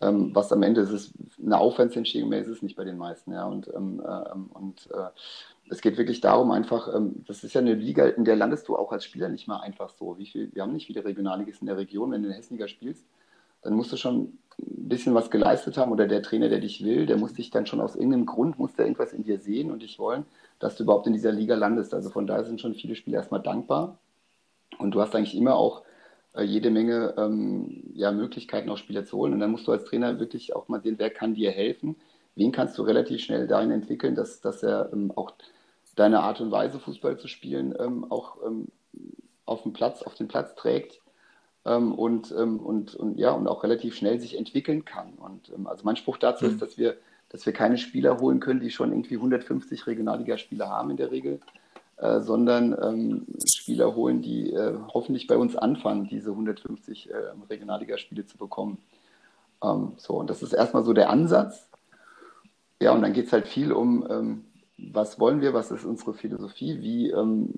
ähm, 0.00 0.34
was 0.34 0.52
am 0.52 0.62
Ende 0.62 0.80
ist. 0.80 0.90
Ist 0.90 1.14
eine 1.42 1.58
Aufwandsentschädigung, 1.58 2.30
mehr 2.30 2.40
ist 2.40 2.48
es 2.48 2.62
nicht 2.62 2.76
bei 2.76 2.84
den 2.84 2.98
meisten. 2.98 3.32
Ja. 3.32 3.46
Und, 3.46 3.68
ähm, 3.74 4.02
äh, 4.04 4.58
und 4.58 4.88
äh, 4.92 5.08
es 5.70 5.80
geht 5.80 5.96
wirklich 5.96 6.20
darum, 6.20 6.50
einfach, 6.50 6.94
ähm, 6.94 7.24
das 7.26 7.44
ist 7.44 7.54
ja 7.54 7.60
eine 7.60 7.74
Liga, 7.74 8.06
in 8.06 8.24
der 8.24 8.36
landest 8.36 8.68
du 8.68 8.76
auch 8.76 8.92
als 8.92 9.04
Spieler 9.04 9.28
nicht 9.28 9.46
mal 9.46 9.60
einfach 9.60 9.90
so. 9.90 10.18
Wie 10.18 10.26
viel, 10.26 10.50
wir 10.54 10.62
haben 10.62 10.72
nicht 10.72 10.86
viele 10.86 11.04
Regionalligisten 11.04 11.68
in 11.68 11.74
der 11.74 11.82
Region, 11.82 12.10
wenn 12.10 12.22
du 12.22 12.28
in 12.28 12.32
der 12.32 12.38
Hessliga 12.38 12.68
spielst, 12.68 13.04
dann 13.62 13.74
musst 13.74 13.92
du 13.92 13.96
schon 13.96 14.38
ein 14.58 14.88
bisschen 14.88 15.14
was 15.14 15.30
geleistet 15.30 15.78
haben 15.78 15.90
oder 15.90 16.06
der 16.06 16.22
Trainer, 16.22 16.48
der 16.48 16.60
dich 16.60 16.84
will, 16.84 17.06
der 17.06 17.16
muss 17.16 17.32
dich 17.32 17.50
dann 17.50 17.66
schon 17.66 17.80
aus 17.80 17.96
irgendeinem 17.96 18.26
Grund, 18.26 18.58
muss 18.58 18.74
der 18.74 18.84
irgendwas 18.84 19.12
in 19.12 19.24
dir 19.24 19.38
sehen 19.38 19.70
und 19.70 19.82
dich 19.82 19.98
wollen 19.98 20.26
dass 20.64 20.76
du 20.76 20.84
überhaupt 20.84 21.06
in 21.06 21.12
dieser 21.12 21.30
Liga 21.30 21.56
landest. 21.56 21.92
Also 21.92 22.08
von 22.08 22.26
daher 22.26 22.44
sind 22.44 22.58
schon 22.58 22.74
viele 22.74 22.96
Spieler 22.96 23.18
erstmal 23.18 23.42
dankbar. 23.42 23.98
Und 24.78 24.92
du 24.92 25.00
hast 25.02 25.14
eigentlich 25.14 25.36
immer 25.36 25.56
auch 25.56 25.82
äh, 26.34 26.42
jede 26.42 26.70
Menge 26.70 27.12
ähm, 27.18 27.82
ja, 27.92 28.10
Möglichkeiten, 28.12 28.70
auch 28.70 28.78
Spieler 28.78 29.04
zu 29.04 29.18
holen. 29.18 29.34
Und 29.34 29.40
dann 29.40 29.50
musst 29.50 29.66
du 29.66 29.72
als 29.72 29.84
Trainer 29.84 30.18
wirklich 30.18 30.56
auch 30.56 30.68
mal 30.68 30.80
sehen, 30.80 30.94
wer 30.96 31.10
kann 31.10 31.34
dir 31.34 31.50
helfen. 31.50 31.96
Wen 32.34 32.50
kannst 32.50 32.78
du 32.78 32.82
relativ 32.82 33.20
schnell 33.20 33.46
dahin 33.46 33.72
entwickeln, 33.72 34.14
dass, 34.14 34.40
dass 34.40 34.62
er 34.62 34.90
ähm, 34.94 35.12
auch 35.14 35.32
deine 35.96 36.20
Art 36.20 36.40
und 36.40 36.50
Weise, 36.50 36.80
Fußball 36.80 37.18
zu 37.18 37.28
spielen, 37.28 37.74
ähm, 37.78 38.10
auch 38.10 38.38
ähm, 38.46 38.68
auf 39.44 39.64
dem 39.64 39.74
Platz, 39.74 40.02
auf 40.02 40.14
den 40.14 40.28
Platz 40.28 40.54
trägt. 40.54 41.02
Ähm, 41.66 41.92
und, 41.92 42.34
ähm, 42.38 42.58
und, 42.58 42.94
und 42.94 43.18
ja, 43.18 43.32
und 43.32 43.48
auch 43.48 43.64
relativ 43.64 43.94
schnell 43.96 44.18
sich 44.18 44.38
entwickeln 44.38 44.86
kann. 44.86 45.12
Und 45.18 45.52
also 45.66 45.84
mein 45.84 45.96
Spruch 45.96 46.16
dazu 46.16 46.46
mhm. 46.46 46.52
ist, 46.52 46.62
dass 46.62 46.78
wir 46.78 46.96
dass 47.34 47.44
wir 47.46 47.52
keine 47.52 47.78
Spieler 47.78 48.20
holen 48.20 48.38
können, 48.38 48.60
die 48.60 48.70
schon 48.70 48.92
irgendwie 48.92 49.16
150 49.16 49.88
Regionalligaspiele 49.88 50.68
haben 50.68 50.90
in 50.90 50.96
der 50.96 51.10
Regel, 51.10 51.40
äh, 51.96 52.20
sondern 52.20 52.76
ähm, 52.80 53.26
Spieler 53.44 53.96
holen, 53.96 54.22
die 54.22 54.52
äh, 54.52 54.78
hoffentlich 54.94 55.26
bei 55.26 55.36
uns 55.36 55.56
anfangen, 55.56 56.06
diese 56.06 56.30
150 56.30 57.10
äh, 57.10 57.16
Regionalligaspiele 57.50 58.24
zu 58.24 58.38
bekommen. 58.38 58.78
Ähm, 59.64 59.94
so, 59.96 60.14
und 60.14 60.30
das 60.30 60.44
ist 60.44 60.52
erstmal 60.52 60.84
so 60.84 60.92
der 60.92 61.10
Ansatz. 61.10 61.68
Ja, 62.80 62.92
und 62.92 63.02
dann 63.02 63.12
geht 63.12 63.26
es 63.26 63.32
halt 63.32 63.48
viel 63.48 63.72
um, 63.72 64.06
ähm, 64.08 64.44
was 64.78 65.18
wollen 65.18 65.40
wir, 65.40 65.52
was 65.54 65.72
ist 65.72 65.84
unsere 65.84 66.14
Philosophie, 66.14 66.80
wie, 66.82 67.10
ähm, 67.10 67.52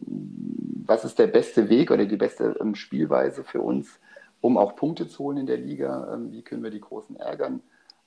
was 0.86 1.04
ist 1.04 1.18
der 1.18 1.26
beste 1.26 1.68
Weg 1.68 1.90
oder 1.90 2.06
die 2.06 2.16
beste 2.16 2.56
ähm, 2.62 2.76
Spielweise 2.76 3.44
für 3.44 3.60
uns, 3.60 4.00
um 4.40 4.56
auch 4.56 4.74
Punkte 4.74 5.06
zu 5.06 5.24
holen 5.24 5.36
in 5.36 5.46
der 5.46 5.58
Liga, 5.58 6.14
ähm, 6.14 6.32
wie 6.32 6.40
können 6.40 6.62
wir 6.62 6.70
die 6.70 6.80
Großen 6.80 7.16
ärgern, 7.16 7.60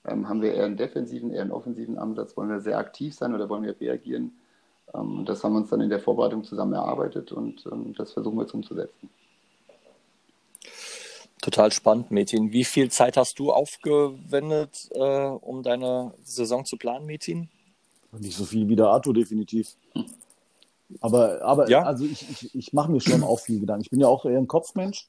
ähm, 0.05 0.29
haben 0.29 0.41
wir 0.41 0.53
eher 0.53 0.65
einen 0.65 0.77
defensiven, 0.77 1.31
eher 1.31 1.41
einen 1.41 1.51
offensiven 1.51 1.97
Ansatz, 1.97 2.35
wollen 2.37 2.49
wir 2.49 2.61
sehr 2.61 2.77
aktiv 2.77 3.13
sein 3.13 3.33
oder 3.33 3.49
wollen 3.49 3.63
wir 3.63 3.79
reagieren? 3.79 4.33
Ähm, 4.93 5.23
das 5.25 5.43
haben 5.43 5.53
wir 5.53 5.59
uns 5.59 5.69
dann 5.69 5.81
in 5.81 5.89
der 5.89 5.99
Vorbereitung 5.99 6.43
zusammen 6.43 6.73
erarbeitet 6.73 7.31
und 7.31 7.65
ähm, 7.71 7.93
das 7.97 8.13
versuchen 8.13 8.37
wir 8.37 8.43
jetzt 8.43 8.53
umzusetzen. 8.53 9.09
Total 11.41 11.71
spannend, 11.71 12.11
Metin. 12.11 12.51
Wie 12.51 12.65
viel 12.65 12.91
Zeit 12.91 13.15
hast 13.15 13.39
du 13.39 13.51
aufgewendet, 13.51 14.89
äh, 14.91 15.27
um 15.27 15.63
deine 15.63 16.13
Saison 16.23 16.65
zu 16.65 16.75
planen, 16.75 17.05
Metin? 17.05 17.49
Nicht 18.11 18.35
so 18.35 18.43
viel 18.43 18.67
wie 18.67 18.75
der 18.75 18.87
Arthur, 18.87 19.13
definitiv. 19.13 19.75
Aber, 20.99 21.41
aber 21.41 21.69
ja? 21.69 21.83
also 21.83 22.03
ich, 22.03 22.29
ich, 22.29 22.55
ich 22.55 22.73
mache 22.73 22.91
mir 22.91 22.99
schon 22.99 23.23
auch 23.23 23.39
viel 23.39 23.59
Gedanken. 23.59 23.83
Ich 23.83 23.89
bin 23.89 24.01
ja 24.01 24.07
auch 24.07 24.25
eher 24.25 24.37
ein 24.37 24.47
Kopfmensch, 24.47 25.07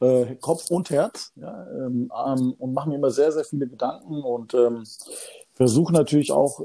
äh, 0.00 0.36
Kopf 0.36 0.70
und 0.70 0.90
Herz, 0.90 1.32
ja, 1.36 1.66
ähm, 1.70 2.10
ähm, 2.26 2.54
und 2.58 2.72
mache 2.72 2.88
mir 2.88 2.96
immer 2.96 3.10
sehr, 3.10 3.32
sehr 3.32 3.44
viele 3.44 3.66
Gedanken 3.66 4.22
und 4.22 4.54
ähm, 4.54 4.84
versuche 5.54 5.92
natürlich 5.92 6.30
auch, 6.30 6.60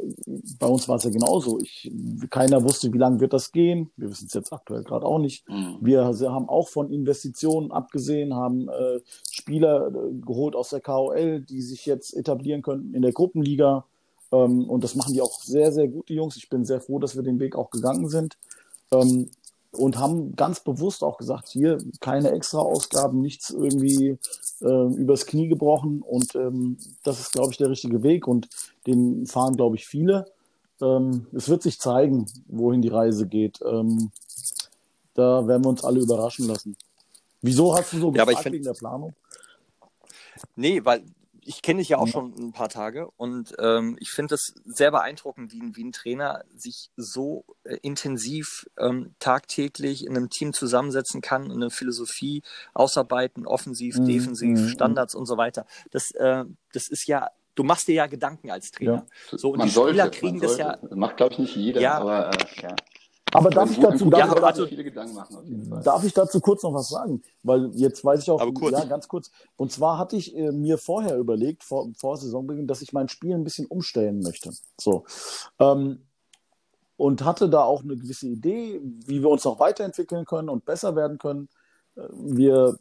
bei 0.60 0.68
uns 0.68 0.88
war 0.88 0.98
es 0.98 1.04
ja 1.04 1.10
genauso, 1.10 1.60
ich, 1.60 1.92
keiner 2.30 2.64
wusste, 2.64 2.94
wie 2.94 3.00
lange 3.00 3.20
wird 3.20 3.34
das 3.34 3.52
gehen. 3.52 3.90
Wir 3.98 4.12
wissen 4.12 4.28
es 4.28 4.36
jetzt 4.36 4.54
aktuell 4.54 4.84
gerade 4.84 5.08
auch 5.08 5.18
nicht. 5.18 5.50
Mhm. 5.50 5.78
Wir 5.82 6.06
haben 6.06 6.48
auch 6.48 6.70
von 6.70 6.92
Investitionen 6.92 7.72
abgesehen, 7.72 8.36
haben 8.36 8.70
äh, 8.70 9.00
Spieler 9.32 9.88
äh, 9.88 10.14
geholt 10.22 10.56
aus 10.56 10.70
der 10.70 10.82
KOL, 10.82 11.42
die 11.42 11.64
sich 11.64 11.88
jetzt 11.88 12.16
etablieren 12.16 12.62
könnten 12.62 12.94
in 12.94 13.02
der 13.02 13.14
Gruppenliga. 13.14 13.86
Ähm, 14.32 14.70
und 14.70 14.84
das 14.84 14.94
machen 14.94 15.14
die 15.14 15.22
auch 15.22 15.42
sehr, 15.42 15.72
sehr 15.72 15.88
gut, 15.88 16.10
die 16.10 16.16
Jungs. 16.16 16.38
Ich 16.38 16.50
bin 16.50 16.64
sehr 16.64 16.80
froh, 16.80 17.00
dass 17.00 17.16
wir 17.16 17.24
den 17.24 17.40
Weg 17.40 17.56
auch 17.56 17.72
gegangen 17.72 18.10
sind. 18.10 18.38
Und 19.76 19.98
haben 19.98 20.36
ganz 20.36 20.60
bewusst 20.60 21.04
auch 21.04 21.18
gesagt, 21.18 21.50
hier 21.50 21.80
keine 22.00 22.32
extra 22.32 22.60
Ausgaben, 22.60 23.22
nichts 23.22 23.50
irgendwie 23.50 24.20
äh, 24.62 24.94
übers 24.96 25.26
Knie 25.26 25.48
gebrochen. 25.48 26.02
Und 26.02 26.36
ähm, 26.36 26.78
das 27.04 27.20
ist, 27.20 27.32
glaube 27.32 27.52
ich, 27.52 27.58
der 27.58 27.70
richtige 27.70 28.04
Weg 28.04 28.28
und 28.28 28.50
den 28.86 29.26
fahren, 29.26 29.56
glaube 29.56 29.76
ich, 29.76 29.88
viele. 29.88 30.26
Ähm, 30.82 31.28
es 31.34 31.50
wird 31.50 31.64
sich 31.64 31.80
zeigen, 31.80 32.28
wohin 32.48 32.82
die 32.82 32.90
Reise 32.90 33.28
geht. 33.28 33.60
Ähm, 33.66 34.12
da 35.16 35.48
werden 35.48 35.64
wir 35.66 35.70
uns 35.70 35.84
alle 35.84 36.00
überraschen 36.00 36.48
lassen. 36.48 36.76
Wieso 37.42 37.76
hast 37.76 37.94
du 37.94 38.00
so 38.00 38.14
ja, 38.14 38.26
gefragt 38.26 38.52
wegen 38.52 38.64
der 38.64 38.74
Planung? 38.74 39.14
Nee, 40.56 40.84
weil 40.84 41.04
ich 41.46 41.62
kenne 41.62 41.80
dich 41.80 41.90
ja 41.90 41.98
auch 41.98 42.08
schon 42.08 42.34
ein 42.38 42.52
paar 42.52 42.70
Tage 42.70 43.10
und 43.18 43.56
ähm, 43.60 43.98
ich 44.00 44.10
finde 44.10 44.36
es 44.36 44.54
sehr 44.66 44.92
beeindruckend, 44.92 45.52
wie, 45.52 45.62
wie, 45.76 45.84
ein 45.84 45.92
Trainer 45.92 46.44
sich 46.56 46.90
so 46.96 47.46
äh, 47.64 47.78
intensiv 47.82 48.66
ähm, 48.78 49.16
tagtäglich 49.20 50.06
in 50.06 50.16
einem 50.16 50.30
Team 50.30 50.54
zusammensetzen 50.54 51.22
kann 51.22 51.46
und 51.46 51.62
eine 51.62 51.70
Philosophie 51.70 52.44
ausarbeiten, 52.74 53.46
offensiv, 53.46 53.98
mhm. 53.98 54.06
defensiv, 54.06 54.60
mhm. 54.60 54.68
Standards 54.70 55.16
und 55.16 55.26
so 55.26 55.38
weiter. 55.38 55.66
Das, 55.92 56.12
äh, 56.12 56.46
das 56.72 56.88
ist 56.90 57.08
ja 57.08 57.30
du 57.56 57.64
machst 57.64 57.88
dir 57.88 57.96
ja 57.96 58.08
Gedanken 58.08 58.50
als 58.50 58.72
Trainer. 58.72 59.06
Ja. 59.32 59.38
So, 59.38 59.52
und 59.52 59.60
man 59.60 59.68
die 59.68 59.72
Spieler 59.74 59.96
sollte, 59.96 60.20
kriegen 60.20 60.40
das 60.40 60.58
ja. 60.58 60.78
Das 60.78 60.96
macht, 60.96 61.18
glaube 61.18 61.34
ich, 61.34 61.40
nicht 61.40 61.56
jeder, 61.56 61.82
ja. 61.82 62.00
aber 62.00 62.32
äh, 62.32 62.62
ja. 62.62 62.76
Aber 63.34 63.50
darf 63.50 63.72
ich 63.72 63.80
dazu, 63.80 64.10
darf, 64.10 64.36
ja, 64.36 64.44
also, 64.44 64.66
darf 65.84 66.04
ich 66.04 66.14
dazu 66.14 66.40
kurz 66.40 66.64
noch 66.64 66.74
was 66.74 66.90
sagen? 66.90 67.22
Weil 67.42 67.72
jetzt 67.74 68.04
weiß 68.06 68.22
ich 68.22 68.30
auch, 68.30 68.42
ja, 68.72 68.86
ganz 68.86 69.08
kurz. 69.08 69.32
Und 69.56 69.72
zwar 69.72 69.98
hatte 69.98 70.16
ich 70.16 70.36
äh, 70.36 70.52
mir 70.52 70.78
vorher 70.78 71.18
überlegt, 71.18 71.64
vor, 71.64 71.90
vor 71.98 72.18
Saisonbeginn, 72.18 72.68
dass 72.68 72.82
ich 72.82 72.94
mein 72.94 73.10
Spiel 73.10 73.34
ein 73.34 73.44
bisschen 73.44 73.66
umstellen 73.66 74.20
möchte. 74.22 74.52
So. 74.80 75.06
Ähm, 75.60 76.04
und 76.98 77.26
hatte 77.26 77.50
da 77.50 77.64
auch 77.64 77.84
eine 77.84 77.98
gewisse 77.98 78.28
Idee, 78.28 78.80
wie 78.84 79.22
wir 79.22 79.30
uns 79.30 79.44
noch 79.44 79.60
weiterentwickeln 79.60 80.26
können 80.26 80.50
und 80.50 80.66
besser 80.66 80.96
werden 80.96 81.18
können. 81.18 81.50
Äh, 81.96 82.02
wir 82.12 82.78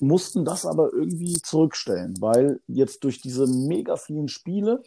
mussten 0.00 0.44
das 0.44 0.66
aber 0.66 0.92
irgendwie 0.92 1.34
zurückstellen, 1.40 2.14
weil 2.20 2.60
jetzt 2.66 3.04
durch 3.04 3.20
diese 3.20 3.46
mega 3.46 3.96
vielen 3.96 4.28
Spiele 4.28 4.82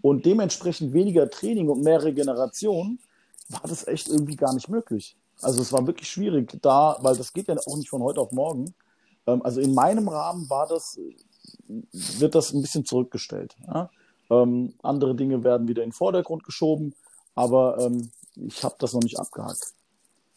und 0.00 0.24
dementsprechend 0.24 0.92
weniger 0.92 1.28
Training 1.28 1.68
und 1.68 1.82
mehr 1.82 2.02
Regeneration 2.02 3.00
war 3.48 3.62
das 3.64 3.86
echt 3.86 4.08
irgendwie 4.08 4.36
gar 4.36 4.54
nicht 4.54 4.68
möglich. 4.68 5.16
Also 5.40 5.60
es 5.60 5.72
war 5.72 5.86
wirklich 5.86 6.08
schwierig 6.08 6.58
da, 6.62 6.96
weil 7.00 7.16
das 7.16 7.32
geht 7.32 7.48
ja 7.48 7.56
auch 7.66 7.76
nicht 7.76 7.90
von 7.90 8.02
heute 8.02 8.20
auf 8.20 8.32
morgen. 8.32 8.74
Ähm, 9.26 9.42
also 9.42 9.60
in 9.60 9.74
meinem 9.74 10.08
Rahmen 10.08 10.48
war 10.48 10.66
das, 10.66 10.98
wird 11.68 12.34
das 12.34 12.52
ein 12.52 12.62
bisschen 12.62 12.84
zurückgestellt. 12.84 13.54
Ja? 13.66 13.90
Ähm, 14.30 14.74
andere 14.82 15.14
Dinge 15.14 15.44
werden 15.44 15.68
wieder 15.68 15.82
in 15.82 15.90
den 15.90 15.94
Vordergrund 15.94 16.44
geschoben, 16.44 16.94
aber 17.34 17.78
ähm, 17.80 18.10
ich 18.34 18.64
habe 18.64 18.76
das 18.78 18.92
noch 18.92 19.02
nicht 19.02 19.18
abgehakt. 19.18 19.72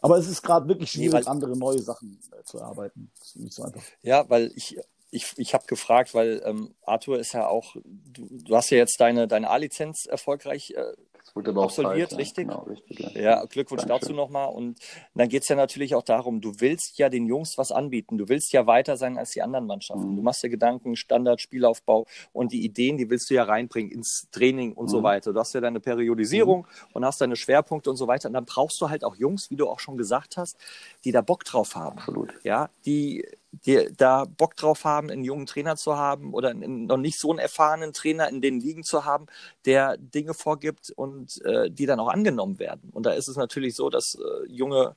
Aber 0.01 0.17
es 0.17 0.27
ist 0.27 0.41
gerade 0.41 0.67
wirklich 0.67 0.91
schwierig, 0.91 1.25
nee, 1.25 1.29
andere 1.29 1.57
neue 1.57 1.79
Sachen 1.79 2.19
äh, 2.31 2.43
zu 2.43 2.57
erarbeiten. 2.57 3.11
So 3.21 3.65
ja, 4.01 4.29
weil 4.29 4.51
ich, 4.55 4.77
ich, 5.11 5.33
ich 5.37 5.53
habe 5.53 5.65
gefragt, 5.65 6.13
weil 6.13 6.41
ähm, 6.45 6.73
Arthur 6.85 7.19
ist 7.19 7.33
ja 7.33 7.47
auch, 7.47 7.75
du, 7.83 8.27
du 8.29 8.55
hast 8.55 8.69
ja 8.69 8.77
jetzt 8.77 8.99
deine, 9.01 9.27
deine 9.27 9.49
A-Lizenz 9.49 10.05
erfolgreich 10.05 10.71
äh, 10.71 10.93
wurde 11.35 11.51
aber 11.51 11.63
absolviert, 11.63 12.11
Zeit, 12.11 12.19
richtig? 12.19 12.47
Ja, 12.47 12.53
genau, 12.53 12.63
richtig. 12.65 12.99
Ja, 12.99 13.21
ja 13.21 13.45
Glückwunsch 13.45 13.83
Dankeschön. 13.83 13.99
dazu 14.01 14.13
nochmal. 14.13 14.49
Und 14.53 14.79
dann 15.13 15.29
geht 15.29 15.43
es 15.43 15.49
ja 15.49 15.55
natürlich 15.55 15.95
auch 15.95 16.03
darum, 16.03 16.41
du 16.41 16.53
willst 16.59 16.97
ja 16.97 17.09
den 17.09 17.25
Jungs 17.27 17.57
was 17.57 17.71
anbieten. 17.71 18.17
Du 18.17 18.29
willst 18.29 18.51
ja 18.53 18.67
weiter 18.67 18.97
sein 18.97 19.17
als 19.17 19.31
die 19.31 19.41
anderen 19.41 19.67
Mannschaften. 19.67 20.11
Mhm. 20.11 20.15
Du 20.17 20.21
machst 20.21 20.43
dir 20.43 20.49
Gedanken, 20.49 20.95
Standard, 20.95 21.41
Spielaufbau 21.41 22.05
und 22.33 22.51
die 22.51 22.63
Ideen, 22.63 22.97
die 22.97 23.09
willst 23.09 23.29
du 23.29 23.33
ja 23.33 23.43
reinbringen 23.43 23.91
ins 23.91 24.27
Training 24.31 24.73
und 24.73 24.85
mhm. 24.85 24.89
so 24.89 25.03
weiter. 25.03 25.33
Du 25.33 25.39
hast 25.39 25.53
ja 25.53 25.61
deine 25.61 25.79
Periodisierung 25.79 26.61
mhm. 26.61 26.87
und 26.93 27.05
hast 27.05 27.21
deine 27.21 27.35
Schwerpunkte 27.35 27.89
und 27.89 27.97
so 27.97 28.07
weiter. 28.07 28.29
Und 28.29 28.33
dann 28.33 28.45
brauchst 28.45 28.79
du 28.81 28.89
halt 28.89 29.03
auch 29.03 29.15
Jungs, 29.15 29.49
wie 29.49 29.55
du 29.55 29.67
auch 29.67 29.79
schon 29.79 29.97
gesagt 29.97 30.37
hast, 30.37 30.57
die 31.03 31.11
da 31.11 31.21
Bock 31.21 31.43
drauf 31.43 31.75
haben. 31.75 31.97
Absolut. 31.97 32.33
Ja, 32.43 32.69
die 32.85 33.25
die 33.51 33.89
da 33.97 34.25
Bock 34.25 34.55
drauf 34.55 34.85
haben, 34.85 35.09
einen 35.09 35.23
jungen 35.23 35.45
Trainer 35.45 35.75
zu 35.75 35.97
haben 35.97 36.33
oder 36.33 36.49
einen 36.49 36.85
noch 36.85 36.97
nicht 36.97 37.19
so 37.19 37.29
einen 37.29 37.39
erfahrenen 37.39 37.93
Trainer 37.93 38.29
in 38.29 38.41
den 38.41 38.59
Ligen 38.59 38.83
zu 38.83 39.05
haben, 39.05 39.25
der 39.65 39.97
Dinge 39.97 40.33
vorgibt 40.33 40.91
und 40.91 41.43
äh, 41.45 41.69
die 41.69 41.85
dann 41.85 41.99
auch 41.99 42.09
angenommen 42.09 42.59
werden. 42.59 42.89
Und 42.91 43.05
da 43.05 43.11
ist 43.11 43.27
es 43.27 43.37
natürlich 43.37 43.75
so, 43.75 43.89
dass 43.89 44.15
äh, 44.15 44.51
junge 44.51 44.95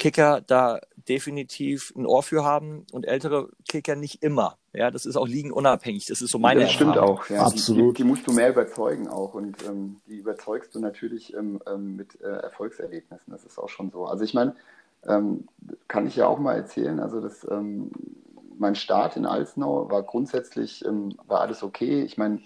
Kicker 0.00 0.40
da 0.40 0.80
definitiv 0.96 1.92
ein 1.94 2.06
Ohr 2.06 2.22
für 2.22 2.42
haben 2.42 2.86
und 2.90 3.06
ältere 3.06 3.50
Kicker 3.68 3.94
nicht 3.94 4.22
immer. 4.22 4.56
Ja, 4.72 4.90
das 4.90 5.04
ist 5.04 5.16
auch 5.16 5.26
ligenunabhängig. 5.26 6.06
Das 6.06 6.22
ist 6.22 6.30
so 6.30 6.38
meine 6.38 6.60
Das 6.60 6.72
stimmt 6.72 6.96
auch. 6.96 7.28
Ja. 7.28 7.42
Absolut. 7.42 7.98
Die, 7.98 8.02
die, 8.02 8.08
musst 8.08 8.26
du 8.26 8.32
mehr 8.32 8.50
überzeugen 8.50 9.08
auch 9.08 9.34
und 9.34 9.62
ähm, 9.64 10.00
die 10.06 10.16
überzeugst 10.16 10.74
du 10.74 10.80
natürlich 10.80 11.34
ähm, 11.34 11.60
ähm, 11.66 11.96
mit 11.96 12.20
äh, 12.20 12.26
Erfolgserlebnissen. 12.26 13.30
Das 13.30 13.44
ist 13.44 13.58
auch 13.58 13.68
schon 13.68 13.90
so. 13.90 14.06
Also 14.06 14.24
ich 14.24 14.32
meine, 14.32 14.56
ähm, 15.06 15.46
kann 15.88 16.06
ich 16.06 16.16
ja 16.16 16.26
auch 16.26 16.38
mal 16.38 16.56
erzählen. 16.56 17.00
Also 17.00 17.20
das, 17.20 17.46
ähm, 17.50 17.90
mein 18.58 18.74
Start 18.74 19.16
in 19.16 19.26
Alsnau 19.26 19.90
war 19.90 20.02
grundsätzlich, 20.02 20.84
ähm, 20.84 21.14
war 21.26 21.40
alles 21.40 21.62
okay. 21.62 22.02
Ich 22.02 22.18
meine, 22.18 22.40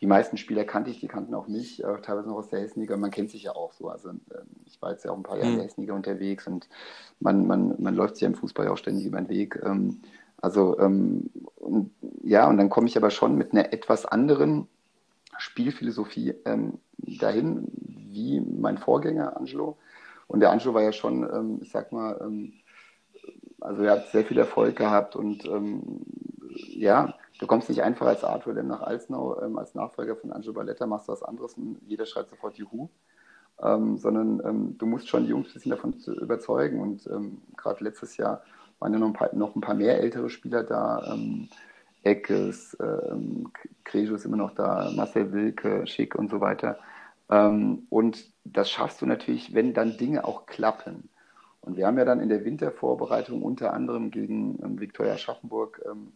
die 0.00 0.06
meisten 0.06 0.36
Spieler 0.36 0.64
kannte 0.64 0.90
ich, 0.90 1.00
die 1.00 1.08
kannten 1.08 1.34
auch 1.34 1.48
mich, 1.48 1.82
äh, 1.82 2.00
teilweise 2.02 2.28
noch 2.28 2.36
aus 2.36 2.48
der 2.48 2.60
Hessenliga. 2.60 2.96
Man 2.96 3.10
kennt 3.10 3.30
sich 3.30 3.44
ja 3.44 3.52
auch 3.52 3.72
so. 3.72 3.88
Also 3.88 4.10
ähm, 4.10 4.20
ich 4.66 4.80
war 4.80 4.92
jetzt 4.92 5.04
ja 5.04 5.10
auch 5.10 5.16
ein 5.16 5.22
paar 5.22 5.36
Jahre 5.36 5.48
in 5.48 5.54
der 5.54 5.64
mhm. 5.64 5.68
Hessenliga 5.68 5.94
unterwegs 5.94 6.46
und 6.46 6.68
man, 7.20 7.46
man, 7.46 7.74
man 7.78 7.94
läuft 7.94 8.16
sich 8.16 8.22
ja 8.22 8.28
im 8.28 8.34
Fußball 8.34 8.66
ja 8.66 8.72
auch 8.72 8.78
ständig 8.78 9.06
über 9.06 9.20
den 9.20 9.28
Weg. 9.28 9.60
Ähm, 9.64 10.00
also 10.40 10.78
ähm, 10.78 11.30
und, 11.56 11.90
ja, 12.22 12.48
und 12.48 12.58
dann 12.58 12.68
komme 12.68 12.86
ich 12.86 12.96
aber 12.96 13.10
schon 13.10 13.36
mit 13.36 13.52
einer 13.52 13.72
etwas 13.72 14.06
anderen 14.06 14.68
Spielphilosophie 15.36 16.34
dahin, 17.20 17.68
wie 17.76 18.40
mein 18.40 18.76
Vorgänger 18.78 19.36
Angelo. 19.36 19.76
Und 20.28 20.40
der 20.40 20.50
Anjo 20.50 20.72
war 20.74 20.82
ja 20.82 20.92
schon, 20.92 21.24
ähm, 21.24 21.58
ich 21.62 21.70
sag 21.70 21.90
mal, 21.90 22.18
ähm, 22.20 22.52
also 23.60 23.82
er 23.82 23.92
hat 23.92 24.08
sehr 24.08 24.24
viel 24.24 24.38
Erfolg 24.38 24.76
gehabt 24.76 25.16
und 25.16 25.44
ähm, 25.46 26.02
ja, 26.50 27.14
du 27.40 27.46
kommst 27.46 27.68
nicht 27.68 27.82
einfach 27.82 28.06
als 28.06 28.22
Arthur 28.22 28.54
Lem 28.54 28.68
nach 28.68 28.82
Alsnau, 28.82 29.40
ähm, 29.42 29.58
als 29.58 29.74
Nachfolger 29.74 30.14
von 30.14 30.32
Anjo 30.32 30.52
Balletta, 30.52 30.86
machst 30.86 31.08
du 31.08 31.12
was 31.12 31.22
anderes 31.22 31.54
und 31.54 31.80
jeder 31.86 32.06
schreit 32.06 32.28
sofort 32.28 32.56
Juhu. 32.56 32.88
Ähm, 33.60 33.98
sondern 33.98 34.40
ähm, 34.44 34.78
du 34.78 34.86
musst 34.86 35.08
schon 35.08 35.24
die 35.24 35.30
Jungs 35.30 35.48
ein 35.48 35.54
bisschen 35.54 35.70
davon 35.70 35.92
überzeugen. 36.20 36.80
Und 36.80 37.10
gerade 37.56 37.82
letztes 37.82 38.16
Jahr 38.16 38.44
waren 38.78 38.92
ja 38.92 39.00
noch 39.00 39.08
ein 39.08 39.14
paar, 39.14 39.34
noch 39.34 39.56
ein 39.56 39.60
paar 39.60 39.74
mehr 39.74 39.98
ältere 39.98 40.30
Spieler 40.30 40.62
da. 40.62 41.18
Eckes, 42.04 42.76
ähm, 42.80 43.50
Krejo 43.84 44.14
ist 44.14 44.24
immer 44.24 44.36
noch 44.36 44.54
da, 44.54 44.90
Marcel 44.94 45.32
Wilke, 45.32 45.86
Schick 45.86 46.14
und 46.14 46.30
so 46.30 46.40
weiter. 46.40 46.78
Ähm, 47.30 47.86
und 47.90 48.24
das 48.44 48.70
schaffst 48.70 49.02
du 49.02 49.06
natürlich, 49.06 49.54
wenn 49.54 49.74
dann 49.74 49.96
Dinge 49.96 50.24
auch 50.24 50.46
klappen. 50.46 51.08
Und 51.60 51.76
wir 51.76 51.86
haben 51.86 51.98
ja 51.98 52.04
dann 52.04 52.20
in 52.20 52.28
der 52.28 52.44
Wintervorbereitung 52.44 53.42
unter 53.42 53.74
anderem 53.74 54.10
gegen 54.10 54.58
ähm, 54.62 54.80
Viktoria 54.80 55.18
Schaffenburg 55.18 55.82
ähm, 55.86 56.12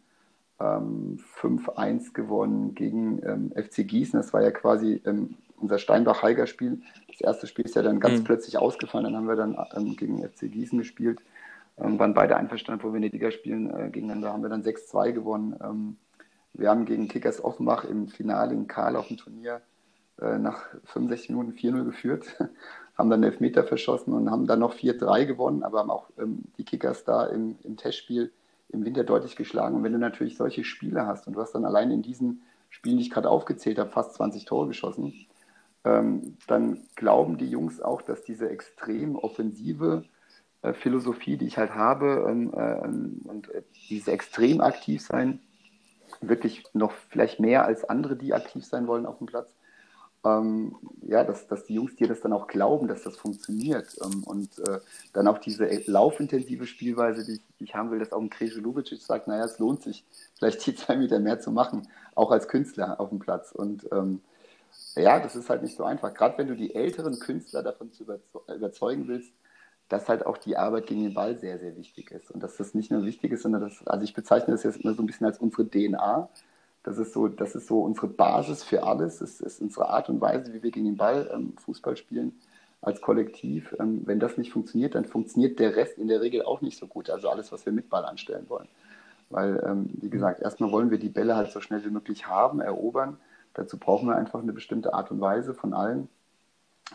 ähm, 0.60 1.18
5-1 1.40 2.12
gewonnen 2.12 2.74
gegen 2.74 3.20
ähm, 3.24 3.52
FC 3.54 3.86
Gießen. 3.86 4.18
Das 4.18 4.32
war 4.32 4.42
ja 4.42 4.50
quasi 4.50 5.02
ähm, 5.04 5.36
unser 5.58 5.78
Steinbach-Heiger-Spiel. 5.78 6.80
Das 7.08 7.20
erste 7.20 7.46
Spiel 7.46 7.64
ist 7.64 7.76
ja 7.76 7.82
dann 7.82 8.00
ganz 8.00 8.20
mhm. 8.20 8.24
plötzlich 8.24 8.56
ausgefallen. 8.56 9.04
Dann 9.04 9.16
haben 9.16 9.28
wir 9.28 9.36
dann 9.36 9.58
ähm, 9.76 9.96
gegen 9.96 10.22
FC 10.22 10.50
Gießen 10.50 10.78
gespielt. 10.78 11.20
Ähm, 11.78 11.98
waren 11.98 12.14
beide 12.14 12.36
einverstanden, 12.36 12.82
wo 12.84 12.88
wir 12.92 12.96
in 12.96 13.02
der 13.02 13.10
Liga 13.10 13.30
spielen. 13.30 13.70
Äh, 13.70 13.90
gegeneinander 13.90 14.32
haben 14.32 14.42
wir 14.42 14.50
dann 14.50 14.62
6-2 14.62 15.12
gewonnen. 15.12 15.98
Wir 16.54 16.68
haben 16.68 16.84
gegen 16.84 17.08
Kickers 17.08 17.42
Offenbach 17.42 17.84
im 17.84 18.08
Finale 18.08 18.52
in 18.52 18.66
Karl 18.66 18.96
auf 18.96 19.08
dem 19.08 19.16
Turnier 19.16 19.62
äh, 20.20 20.38
nach 20.38 20.66
65 20.84 21.30
Minuten 21.30 21.52
4-0 21.52 21.84
geführt, 21.84 22.26
haben 22.98 23.10
dann 23.10 23.22
Elfmeter 23.22 23.64
verschossen 23.64 24.12
und 24.12 24.30
haben 24.30 24.46
dann 24.46 24.60
noch 24.60 24.74
4-3 24.74 25.26
gewonnen, 25.26 25.62
aber 25.62 25.80
haben 25.80 25.90
auch 25.90 26.10
ähm, 26.18 26.44
die 26.58 26.64
Kickers 26.64 27.04
da 27.04 27.26
im, 27.26 27.56
im 27.62 27.76
Testspiel 27.76 28.32
im 28.68 28.84
Winter 28.84 29.04
deutlich 29.04 29.36
geschlagen. 29.36 29.76
Und 29.76 29.84
wenn 29.84 29.92
du 29.92 29.98
natürlich 29.98 30.36
solche 30.36 30.64
Spiele 30.64 31.06
hast 31.06 31.26
und 31.26 31.34
du 31.34 31.40
hast 31.40 31.54
dann 31.54 31.64
allein 31.64 31.90
in 31.90 32.02
diesen 32.02 32.42
Spielen, 32.70 32.96
die 32.96 33.04
ich 33.04 33.10
gerade 33.10 33.28
aufgezählt 33.28 33.78
habe, 33.78 33.90
fast 33.90 34.14
20 34.14 34.44
Tore 34.44 34.68
geschossen, 34.68 35.14
ähm, 35.84 36.36
dann 36.46 36.82
glauben 36.96 37.38
die 37.38 37.50
Jungs 37.50 37.80
auch, 37.80 38.02
dass 38.02 38.22
diese 38.22 38.48
extrem 38.48 39.16
offensive 39.16 40.04
äh, 40.62 40.72
Philosophie, 40.72 41.36
die 41.36 41.46
ich 41.46 41.58
halt 41.58 41.74
habe, 41.74 42.26
ähm, 42.28 42.52
äh, 42.54 43.28
und 43.28 43.48
äh, 43.50 43.62
diese 43.90 44.12
extrem 44.12 44.60
aktiv 44.60 45.02
sein, 45.02 45.40
wirklich 46.20 46.64
noch 46.72 46.92
vielleicht 46.92 47.40
mehr 47.40 47.64
als 47.64 47.84
andere, 47.84 48.16
die 48.16 48.32
aktiv 48.32 48.64
sein 48.64 48.86
wollen 48.86 49.06
auf 49.06 49.18
dem 49.18 49.26
Platz, 49.26 49.54
ähm, 50.24 50.76
ja, 51.02 51.24
dass, 51.24 51.48
dass 51.48 51.66
die 51.66 51.74
Jungs 51.74 51.96
dir 51.96 52.06
das 52.06 52.20
dann 52.20 52.32
auch 52.32 52.46
glauben, 52.46 52.86
dass 52.86 53.02
das 53.02 53.16
funktioniert. 53.16 53.96
Ähm, 54.04 54.22
und 54.24 54.58
äh, 54.60 54.78
dann 55.12 55.26
auch 55.26 55.38
diese 55.38 55.66
laufintensive 55.86 56.66
Spielweise, 56.66 57.24
die 57.24 57.34
ich, 57.34 57.40
die 57.58 57.64
ich 57.64 57.74
haben 57.74 57.90
will, 57.90 57.98
dass 57.98 58.12
auch 58.12 58.20
ein 58.20 58.30
Kreje 58.30 58.54
Lubicic 58.54 59.02
sagt, 59.02 59.26
naja, 59.26 59.44
es 59.44 59.58
lohnt 59.58 59.82
sich, 59.82 60.04
vielleicht 60.38 60.64
die 60.66 60.74
zwei 60.74 60.96
Meter 60.96 61.18
mehr 61.18 61.40
zu 61.40 61.50
machen, 61.50 61.88
auch 62.14 62.30
als 62.30 62.48
Künstler 62.48 63.00
auf 63.00 63.08
dem 63.08 63.18
Platz. 63.18 63.52
Und 63.52 63.88
ähm, 63.92 64.20
ja, 64.94 65.20
das 65.20 65.36
ist 65.36 65.50
halt 65.50 65.62
nicht 65.62 65.76
so 65.76 65.84
einfach. 65.84 66.14
Gerade 66.14 66.38
wenn 66.38 66.48
du 66.48 66.56
die 66.56 66.74
älteren 66.74 67.18
Künstler 67.18 67.62
davon 67.62 67.92
zu 67.92 68.04
überzeugen 68.04 69.08
willst, 69.08 69.32
dass 69.88 70.08
halt 70.08 70.24
auch 70.24 70.38
die 70.38 70.56
Arbeit 70.56 70.86
gegen 70.86 71.02
den 71.02 71.14
Ball 71.14 71.36
sehr, 71.36 71.58
sehr 71.58 71.76
wichtig 71.76 72.10
ist. 72.12 72.30
Und 72.30 72.42
dass 72.42 72.56
das 72.56 72.74
nicht 72.74 72.90
nur 72.90 73.04
wichtig 73.04 73.32
ist, 73.32 73.42
sondern 73.42 73.60
dass, 73.60 73.86
also 73.86 74.04
ich 74.04 74.14
bezeichne 74.14 74.54
das 74.54 74.62
jetzt 74.62 74.78
immer 74.78 74.94
so 74.94 75.02
ein 75.02 75.06
bisschen 75.06 75.26
als 75.26 75.38
unsere 75.38 75.68
DNA, 75.68 76.28
das 76.82 76.98
ist 76.98 77.12
so, 77.12 77.28
das 77.28 77.54
ist 77.54 77.68
so 77.68 77.80
unsere 77.82 78.08
Basis 78.08 78.64
für 78.64 78.82
alles. 78.82 79.20
Es 79.20 79.40
ist 79.40 79.60
unsere 79.60 79.88
Art 79.88 80.08
und 80.08 80.20
Weise, 80.20 80.52
wie 80.52 80.62
wir 80.62 80.70
gegen 80.70 80.86
den 80.86 80.96
Ball 80.96 81.30
ähm, 81.32 81.54
Fußball 81.58 81.96
spielen 81.96 82.32
als 82.80 83.00
Kollektiv. 83.00 83.74
Ähm, 83.78 84.02
wenn 84.04 84.18
das 84.18 84.36
nicht 84.36 84.52
funktioniert, 84.52 84.94
dann 84.94 85.04
funktioniert 85.04 85.58
der 85.60 85.76
Rest 85.76 85.98
in 85.98 86.08
der 86.08 86.20
Regel 86.20 86.42
auch 86.42 86.60
nicht 86.60 86.78
so 86.78 86.86
gut. 86.86 87.08
Also 87.08 87.28
alles, 87.28 87.52
was 87.52 87.64
wir 87.64 87.72
mit 87.72 87.88
Ball 87.88 88.04
anstellen 88.04 88.46
wollen. 88.48 88.68
Weil, 89.30 89.62
ähm, 89.66 89.90
wie 89.94 90.10
gesagt, 90.10 90.42
erstmal 90.42 90.72
wollen 90.72 90.90
wir 90.90 90.98
die 90.98 91.08
Bälle 91.08 91.36
halt 91.36 91.52
so 91.52 91.60
schnell 91.60 91.84
wie 91.84 91.90
möglich 91.90 92.26
haben, 92.26 92.60
erobern. 92.60 93.16
Dazu 93.54 93.78
brauchen 93.78 94.08
wir 94.08 94.16
einfach 94.16 94.42
eine 94.42 94.52
bestimmte 94.52 94.92
Art 94.92 95.10
und 95.10 95.20
Weise 95.20 95.54
von 95.54 95.74
allen. 95.74 96.08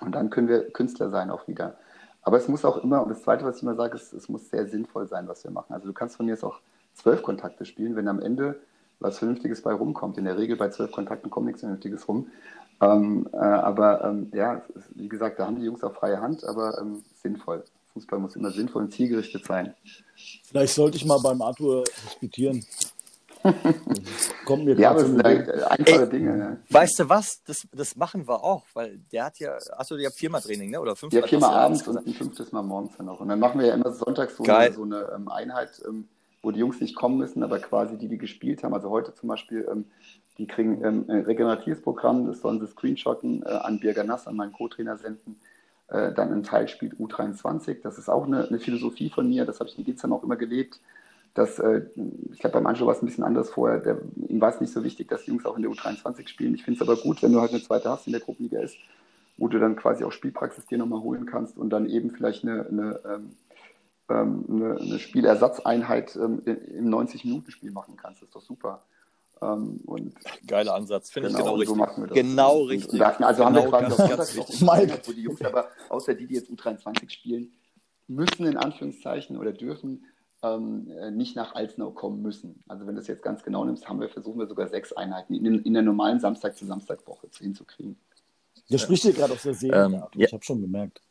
Und 0.01 0.13
dann 0.13 0.29
können 0.29 0.49
wir 0.49 0.69
Künstler 0.71 1.09
sein 1.09 1.31
auch 1.31 1.47
wieder. 1.47 1.77
Aber 2.21 2.37
es 2.37 2.49
muss 2.49 2.65
auch 2.65 2.83
immer, 2.83 3.01
und 3.01 3.09
das 3.09 3.23
Zweite, 3.23 3.45
was 3.45 3.57
ich 3.57 3.63
immer 3.63 3.75
sage, 3.75 3.95
ist, 3.95 4.11
es 4.11 4.27
muss 4.27 4.49
sehr 4.49 4.67
sinnvoll 4.67 5.07
sein, 5.07 5.29
was 5.29 5.45
wir 5.45 5.51
machen. 5.51 5.73
Also 5.73 5.87
du 5.87 5.93
kannst 5.93 6.17
von 6.17 6.25
mir 6.25 6.33
jetzt 6.33 6.43
auch 6.43 6.59
zwölf 6.93 7.23
Kontakte 7.23 7.63
spielen, 7.63 7.95
wenn 7.95 8.09
am 8.09 8.19
Ende 8.19 8.59
was 8.99 9.19
Vernünftiges 9.19 9.61
bei 9.61 9.73
rumkommt. 9.73 10.17
In 10.17 10.25
der 10.25 10.37
Regel 10.37 10.55
bei 10.55 10.69
zwölf 10.69 10.91
Kontakten 10.91 11.29
kommt 11.29 11.47
nichts 11.47 11.61
Vernünftiges 11.61 12.07
rum. 12.07 12.27
Ähm, 12.81 13.27
äh, 13.33 13.37
aber 13.37 14.03
ähm, 14.03 14.31
ja, 14.33 14.61
wie 14.95 15.09
gesagt, 15.09 15.39
da 15.39 15.47
haben 15.47 15.57
die 15.57 15.65
Jungs 15.65 15.83
auch 15.83 15.93
freie 15.93 16.21
Hand, 16.21 16.43
aber 16.43 16.79
ähm, 16.79 17.03
sinnvoll. 17.21 17.63
Fußball 17.93 18.19
muss 18.19 18.35
immer 18.35 18.51
sinnvoll 18.51 18.83
und 18.83 18.93
zielgerichtet 18.93 19.45
sein. 19.45 19.73
Vielleicht 20.43 20.75
sollte 20.75 20.97
ich 20.97 21.05
mal 21.05 21.19
beim 21.19 21.41
Arthur 21.41 21.83
diskutieren. 22.05 22.63
Kommt 24.45 24.65
mir 24.65 24.75
ja, 24.75 24.91
aber 24.91 25.01
das 25.01 25.09
sind 25.09 25.25
einfache 25.25 26.01
Ey, 26.01 26.09
Dinge. 26.09 26.37
Ja. 26.37 26.57
Weißt 26.69 26.99
du 26.99 27.09
was? 27.09 27.41
Das, 27.45 27.67
das 27.71 27.95
machen 27.95 28.27
wir 28.27 28.43
auch, 28.43 28.63
weil 28.73 28.99
der 29.11 29.25
hat 29.25 29.39
ja, 29.39 29.57
achso, 29.77 29.95
ihr 29.95 30.07
habt 30.07 30.17
viermal 30.17 30.41
Training, 30.41 30.71
ne? 30.71 30.81
Oder 30.81 30.95
fünfmal? 30.95 31.21
Ja, 31.21 31.27
viermal 31.27 31.53
abends 31.53 31.87
und 31.87 31.97
ein 31.97 32.13
fünftes 32.13 32.51
Mal 32.51 32.63
morgens 32.63 32.97
dann 32.97 33.09
auch. 33.09 33.19
Und 33.19 33.29
dann 33.29 33.39
machen 33.39 33.59
wir 33.59 33.67
ja 33.67 33.75
immer 33.75 33.91
sonntags 33.91 34.37
so, 34.37 34.43
eine, 34.43 34.73
so 34.73 34.83
eine 34.83 35.11
ähm, 35.15 35.27
Einheit, 35.29 35.81
ähm, 35.87 36.07
wo 36.47 36.51
die 36.51 36.61
Jungs 36.61 36.79
nicht 36.79 36.95
kommen 36.95 37.17
müssen, 37.17 37.43
aber 37.43 37.59
quasi 37.59 37.97
die, 37.97 38.07
die 38.07 38.17
gespielt 38.17 38.63
haben. 38.63 38.73
Also 38.73 38.89
heute 38.89 39.13
zum 39.13 39.27
Beispiel, 39.27 39.67
ähm, 39.69 39.83
die 40.37 40.47
kriegen 40.47 40.81
ähm, 40.81 41.03
ein 41.09 41.23
regeneratives 41.23 41.81
Programm, 41.81 42.25
das 42.25 42.39
sollen 42.39 42.61
sie 42.61 42.67
screenshotten, 42.67 43.43
äh, 43.43 43.49
an 43.49 43.81
Birger 43.81 44.05
Nass, 44.05 44.27
an 44.27 44.37
meinen 44.37 44.53
Co-Trainer 44.53 44.97
senden. 44.97 45.35
Äh, 45.89 46.13
dann 46.13 46.31
ein 46.31 46.43
Teil 46.43 46.69
spielt 46.69 46.93
U23. 46.93 47.81
Das 47.81 47.97
ist 47.97 48.07
auch 48.07 48.25
eine, 48.25 48.47
eine 48.47 48.59
Philosophie 48.59 49.09
von 49.09 49.27
mir, 49.27 49.43
das 49.43 49.59
habe 49.59 49.69
ich 49.69 49.77
in 49.77 49.83
Gizern 49.83 50.13
auch 50.13 50.23
immer 50.23 50.37
gelebt. 50.37 50.79
Dass, 51.33 51.59
äh, 51.59 51.81
ich 52.31 52.39
glaube, 52.39 52.53
beim 52.53 52.67
Anjo 52.67 52.85
war 52.85 52.95
es 52.95 53.01
ein 53.01 53.07
bisschen 53.07 53.25
anders 53.25 53.49
vorher. 53.49 53.79
Der, 53.81 53.97
ihm 54.29 54.39
war 54.39 54.53
es 54.53 54.61
nicht 54.61 54.71
so 54.71 54.85
wichtig, 54.85 55.09
dass 55.09 55.25
die 55.25 55.31
Jungs 55.31 55.45
auch 55.45 55.57
in 55.57 55.63
der 55.63 55.71
U23 55.71 56.29
spielen. 56.29 56.55
Ich 56.55 56.63
finde 56.63 56.81
es 56.81 56.87
aber 56.87 56.95
gut, 56.95 57.21
wenn 57.23 57.33
du 57.33 57.41
halt 57.41 57.51
eine 57.51 57.61
zweite 57.61 57.89
hast 57.89 58.07
in 58.07 58.13
der 58.13 58.21
Gruppenliga 58.21 58.61
ist, 58.61 58.77
wo 59.37 59.49
du 59.49 59.59
dann 59.59 59.75
quasi 59.75 60.05
auch 60.05 60.13
Spielpraxis 60.13 60.65
dir 60.65 60.77
nochmal 60.77 61.01
holen 61.01 61.25
kannst 61.25 61.57
und 61.57 61.71
dann 61.71 61.89
eben 61.89 62.09
vielleicht 62.09 62.45
eine, 62.45 62.65
eine 62.67 62.99
ähm, 63.05 63.31
ähm, 64.09 64.45
eine, 64.49 64.77
eine, 64.79 64.99
Spielersatzeinheit 64.99 66.15
ähm, 66.15 66.41
im 66.45 66.89
90-Minuten-Spiel 66.89 67.71
machen 67.71 67.97
kannst. 67.97 68.21
Das 68.21 68.29
ist 68.29 68.35
doch 68.35 68.41
super. 68.41 68.83
Ähm, 69.41 69.81
und 69.85 70.13
Geiler 70.47 70.75
Ansatz, 70.75 71.09
finde 71.09 71.29
genau, 71.29 71.39
ich 71.39 71.43
genau 71.43 71.55
richtig. 71.55 71.69
So 71.69 71.75
machen 71.75 72.03
wir 72.03 72.07
das. 72.07 72.15
Genau 72.15 72.61
und, 72.61 72.67
richtig. 72.69 72.93
Und 72.93 72.99
da, 72.99 73.09
also 73.09 73.43
genau 73.43 73.45
haben 73.45 73.55
wir 73.55 73.81
genau 73.81 73.95
quasi 73.95 74.15
ganz, 74.15 74.35
ganz 74.35 74.61
Mike. 74.61 75.01
wo 75.05 75.11
die 75.11 75.21
Jungs 75.21 75.41
aber, 75.43 75.67
außer 75.89 76.13
die, 76.13 76.27
die 76.27 76.35
jetzt 76.35 76.49
U23 76.49 77.09
spielen, 77.09 77.51
müssen 78.07 78.45
in 78.45 78.57
Anführungszeichen 78.57 79.37
oder 79.37 79.51
dürfen 79.51 80.05
ähm, 80.43 80.87
nicht 81.15 81.35
nach 81.35 81.55
Alsnau 81.55 81.91
kommen 81.91 82.21
müssen. 82.21 82.63
Also 82.67 82.85
wenn 82.85 82.95
du 82.95 83.01
das 83.01 83.07
jetzt 83.07 83.23
ganz 83.23 83.43
genau 83.43 83.65
nimmst, 83.65 83.87
haben 83.89 83.99
wir, 83.99 84.09
versuchen 84.09 84.39
wir 84.39 84.47
sogar 84.47 84.67
sechs 84.67 84.93
Einheiten 84.93 85.33
in, 85.33 85.45
in 85.63 85.73
der 85.73 85.83
normalen 85.83 86.19
Samstag 86.19 86.55
zu 86.55 86.65
Samstagwoche 86.65 87.27
hinzukriegen. 87.39 87.97
Der 88.69 88.77
spricht 88.77 89.03
hier 89.03 89.13
gerade 89.13 89.33
aus 89.33 89.43
der 89.43 89.53
Seele. 89.53 89.85
Ähm, 89.85 89.93
ja. 89.93 90.09
Ich 90.15 90.33
habe 90.33 90.43
schon 90.43 90.61
gemerkt. 90.61 91.01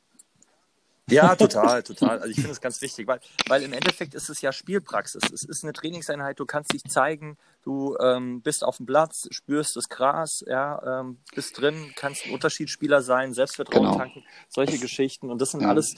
Ja, 1.08 1.36
total, 1.36 1.82
total. 1.84 2.18
Also 2.18 2.28
ich 2.28 2.36
finde 2.36 2.50
es 2.50 2.60
ganz 2.60 2.82
wichtig, 2.82 3.06
weil, 3.06 3.20
weil 3.48 3.62
im 3.62 3.72
Endeffekt 3.72 4.14
ist 4.14 4.28
es 4.28 4.40
ja 4.40 4.50
Spielpraxis. 4.50 5.22
Es 5.32 5.44
ist 5.44 5.62
eine 5.62 5.72
Trainingseinheit, 5.72 6.40
du 6.40 6.46
kannst 6.46 6.72
dich 6.72 6.82
zeigen, 6.82 7.36
du 7.62 7.96
ähm, 8.00 8.40
bist 8.42 8.64
auf 8.64 8.78
dem 8.78 8.86
Platz, 8.86 9.28
spürst 9.30 9.76
das 9.76 9.88
Gras, 9.88 10.44
ja, 10.48 11.00
ähm, 11.00 11.18
bist 11.32 11.60
drin, 11.60 11.92
kannst 11.94 12.26
ein 12.26 12.32
Unterschiedsspieler 12.32 13.02
sein, 13.02 13.34
Selbstvertrauen 13.34 13.84
genau. 13.84 13.98
tanken, 13.98 14.24
solche 14.48 14.78
Geschichten. 14.78 15.30
Und 15.30 15.40
das 15.40 15.52
sind 15.52 15.60
ja. 15.60 15.68
alles 15.68 15.94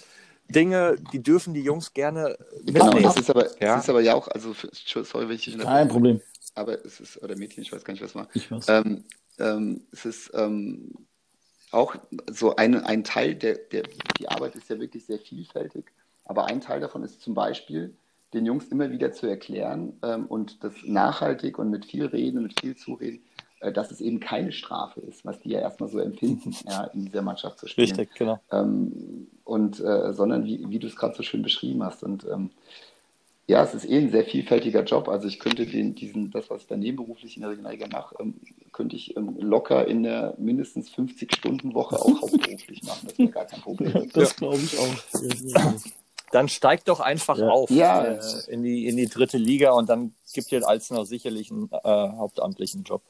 Dinge, 0.49 0.97
die 1.13 1.23
dürfen 1.23 1.55
die 1.55 1.63
Jungs 1.63 1.95
gerne 1.95 2.37
mitnehmen. 2.65 2.91
Genau, 2.91 3.09
das 3.09 3.17
ist 3.17 3.31
aber, 3.31 3.45
ja. 3.61 3.77
das 3.77 3.85
ist 3.85 3.91
aber 3.91 4.01
ja 4.03 4.15
auch, 4.15 4.29
also 4.29 4.55
sorry, 4.85 5.29
wenn 5.29 5.37
ich 5.37 5.45
dich 5.45 5.59
Kein 5.59 5.89
Problem. 5.89 6.21
Aber 6.55 6.85
es 6.85 7.01
ist, 7.01 7.23
oder 7.23 7.37
Mädchen, 7.37 7.63
ich 7.63 7.73
weiß 7.73 7.85
gar 7.85 7.93
nicht, 7.93 8.03
was 8.03 8.15
war. 8.15 8.29
Ich 8.35 8.51
weiß. 8.51 8.67
Ähm, 8.69 9.05
ähm, 9.39 9.87
es 9.93 10.05
ist 10.05 10.31
ähm, 10.35 11.08
auch 11.71 11.97
so 12.31 12.57
ein, 12.57 12.83
ein 12.85 13.05
Teil 13.05 13.35
der, 13.35 13.57
der, 13.57 13.83
die 14.19 14.29
Arbeit 14.29 14.57
ist 14.57 14.69
ja 14.69 14.79
wirklich 14.79 15.05
sehr 15.05 15.19
vielfältig, 15.19 15.87
aber 16.25 16.47
ein 16.47 16.61
Teil 16.61 16.81
davon 16.81 17.03
ist 17.03 17.21
zum 17.21 17.35
Beispiel, 17.35 17.95
den 18.35 18.47
Jungs 18.47 18.69
immer 18.69 18.91
wieder 18.91 19.12
zu 19.12 19.27
erklären 19.27 19.95
ähm, 20.03 20.27
und 20.27 20.62
das 20.62 20.75
nachhaltig 20.85 21.59
und 21.59 21.71
mit 21.71 21.87
viel 21.87 22.07
Reden 22.07 22.39
und 22.39 22.43
mit 22.45 22.61
viel 22.61 22.77
Zureden, 22.77 23.21
äh, 23.61 23.73
dass 23.73 23.91
es 23.91 24.01
eben 24.01 24.21
keine 24.21 24.53
Strafe 24.53 25.01
ist, 25.01 25.25
was 25.25 25.41
die 25.41 25.51
ja 25.51 25.61
erstmal 25.61 25.89
so 25.89 25.99
empfinden, 25.99 26.55
ja, 26.69 26.85
in 26.85 27.07
dieser 27.07 27.23
Mannschaft 27.23 27.59
zu 27.59 27.66
spielen. 27.66 27.89
Richtig, 27.89 28.14
genau. 28.14 28.39
Ähm, 28.53 29.29
und, 29.45 29.81
äh, 29.81 30.12
sondern 30.12 30.45
wie, 30.45 30.69
wie 30.69 30.79
du 30.79 30.87
es 30.87 30.97
gerade 30.97 31.16
so 31.16 31.23
schön 31.23 31.43
beschrieben 31.43 31.83
hast. 31.83 32.03
Und 32.03 32.27
ähm, 32.31 32.51
ja, 33.47 33.62
es 33.62 33.73
ist 33.73 33.89
eh 33.89 33.97
ein 33.97 34.11
sehr 34.11 34.25
vielfältiger 34.25 34.85
Job. 34.85 35.09
Also 35.09 35.27
ich 35.27 35.39
könnte 35.39 35.64
den, 35.64 35.95
diesen, 35.95 36.31
das, 36.31 36.51
was 36.51 36.62
ich 36.62 36.66
dann 36.69 36.81
nebenberuflich 36.81 37.37
in 37.37 37.43
der 37.43 37.51
Regionalliga 37.51 37.87
mache, 37.91 38.14
ähm, 38.21 38.35
könnte 38.73 38.97
ich 38.97 39.16
ähm, 39.16 39.37
locker 39.39 39.87
in 39.87 40.03
der 40.03 40.35
mindestens 40.39 40.91
50-Stunden-Woche 40.91 41.97
auch 42.01 42.21
hauptberuflich 42.23 42.83
machen. 42.83 43.09
Das 43.09 43.19
wäre 43.19 43.31
gar 43.31 43.45
kein 43.45 43.61
Problem. 43.61 44.11
das 44.12 44.37
glaube 44.37 44.57
ich 44.57 44.79
auch. 44.79 45.75
Dann 46.31 46.49
steig 46.49 46.85
doch 46.85 47.01
einfach 47.01 47.39
ja. 47.39 47.49
auf 47.49 47.71
ja. 47.71 48.05
äh, 48.05 48.21
in, 48.49 48.62
die, 48.62 48.87
in 48.87 48.97
die 48.97 49.09
dritte 49.09 49.39
Liga 49.39 49.73
und 49.73 49.89
dann 49.89 50.14
gibt 50.35 50.51
dir 50.51 50.66
Alzenau 50.66 51.05
sicherlich 51.05 51.51
einen 51.51 51.71
äh, 51.73 51.79
hauptamtlichen 51.89 52.83
Job. 52.83 53.03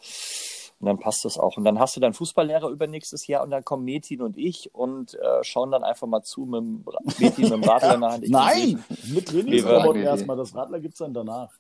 Und 0.81 0.87
dann 0.87 0.99
passt 1.01 1.25
das 1.25 1.39
auch. 1.39 1.57
Und 1.57 1.65
dann 1.65 1.81
hast 1.81 1.97
du 1.97 2.01
deinen 2.01 2.15
Fußballlehrer 2.15 2.69
übernächstes 2.69 3.27
Jahr 3.27 3.43
und 3.43 3.51
dann 3.51 3.65
kommen 3.65 3.85
Metin 3.85 4.23
und 4.23 4.37
ich 4.37 4.73
und 4.73 5.15
äh, 5.15 5.43
schauen 5.43 5.73
dann 5.73 5.83
einfach 5.83 6.07
mal 6.07 6.23
zu 6.23 6.43
mit 6.43 6.61
dem 6.61 6.85
Metin 7.19 7.45
mit 7.45 7.53
dem 7.53 7.65
Radler 7.65 7.95
in 7.95 8.01
der 8.01 8.11
Hand. 8.11 8.29
Nein, 8.29 8.85
mit 9.13 9.27
Trainingsroboter 9.27 9.99
erstmal. 9.99 10.37
Das 10.37 10.55
Radler 10.55 10.79
gibt 10.79 10.95
es 10.95 10.99
dann 10.99 11.13
danach. 11.13 11.53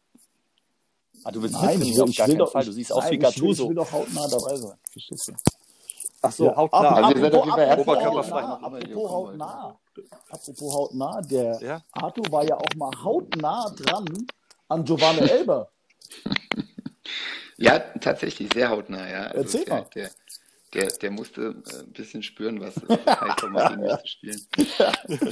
Ah, 1.24 1.30
du 1.30 1.42
willst 1.42 1.54
Nein, 1.60 1.82
ich 1.82 1.94
will, 1.94 2.02
auf 2.02 2.16
gar 2.16 2.26
keinen 2.26 2.46
Fall. 2.46 2.64
Du 2.64 2.72
siehst 2.72 2.92
aus 2.92 3.10
wie 3.10 3.18
Gattuso. 3.18 3.64
Ich 3.64 3.68
will 3.68 3.76
doch 3.76 3.92
hautnah 3.92 4.28
dabei 4.28 4.56
sein. 4.56 4.78
Verstehst 4.90 5.28
du? 5.28 5.32
Ach 6.20 6.32
so, 6.32 6.46
ja, 6.46 6.56
hautnah. 6.56 6.94
Also 6.94 7.10
ihr 7.10 7.20
seid 7.20 7.34
auf 7.34 7.44
jeden 7.44 7.56
Fall 7.56 7.78
Oberkörperfrei. 7.78 8.42
Apropos 8.42 9.10
hautnah. 9.10 9.78
Apropos 10.30 10.74
hautnah. 10.74 11.20
Der 11.22 11.62
ja? 11.62 11.82
Arthur 11.92 12.24
war 12.30 12.44
ja 12.44 12.56
auch 12.56 12.74
mal 12.76 12.90
hautnah 13.02 13.70
dran 13.70 14.26
an 14.68 14.84
Giovanni 14.84 15.28
Elber. 15.28 15.70
Ja, 17.60 17.80
tatsächlich, 17.80 18.52
sehr 18.54 18.70
hautnah, 18.70 19.10
ja. 19.10 19.22
Also 19.22 19.40
Erzähl 19.40 19.64
der, 19.64 19.74
mal. 19.74 19.86
Der, 19.92 20.10
der, 20.74 20.88
der 20.88 21.10
musste 21.10 21.56
äh, 21.66 21.80
ein 21.80 21.92
bisschen 21.92 22.22
spüren, 22.22 22.60
was 22.60 22.76
es 22.76 22.88
heißt, 22.88 23.48
mal 23.50 23.68
gegen 23.68 23.82
mich 23.82 23.96
zu 23.98 24.06
spielen. 24.06 24.40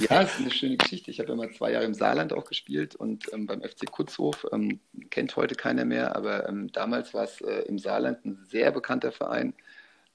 Ja, 0.09 0.23
es 0.23 0.35
ist 0.35 0.41
eine 0.41 0.51
schöne 0.51 0.77
Geschichte. 0.77 1.11
Ich 1.11 1.21
habe 1.21 1.31
ja 1.31 1.37
mal 1.37 1.51
zwei 1.53 1.73
Jahre 1.73 1.85
im 1.85 1.95
Saarland 1.95 2.33
auch 2.33 2.45
gespielt 2.45 2.95
und 2.95 3.33
ähm, 3.33 3.47
beim 3.47 3.63
FC 3.63 3.91
Kutzhof, 3.91 4.47
ähm, 4.53 4.81
kennt 5.11 5.37
heute 5.37 5.55
keiner 5.55 5.85
mehr, 5.85 6.17
aber 6.17 6.49
ähm, 6.49 6.73
damals 6.73 7.13
war 7.15 7.25
es 7.25 7.41
äh, 7.41 7.63
im 7.63 7.79
Saarland 7.79 8.25
ein 8.25 8.39
sehr 8.49 8.71
bekannter 8.71 9.13
Verein. 9.13 9.55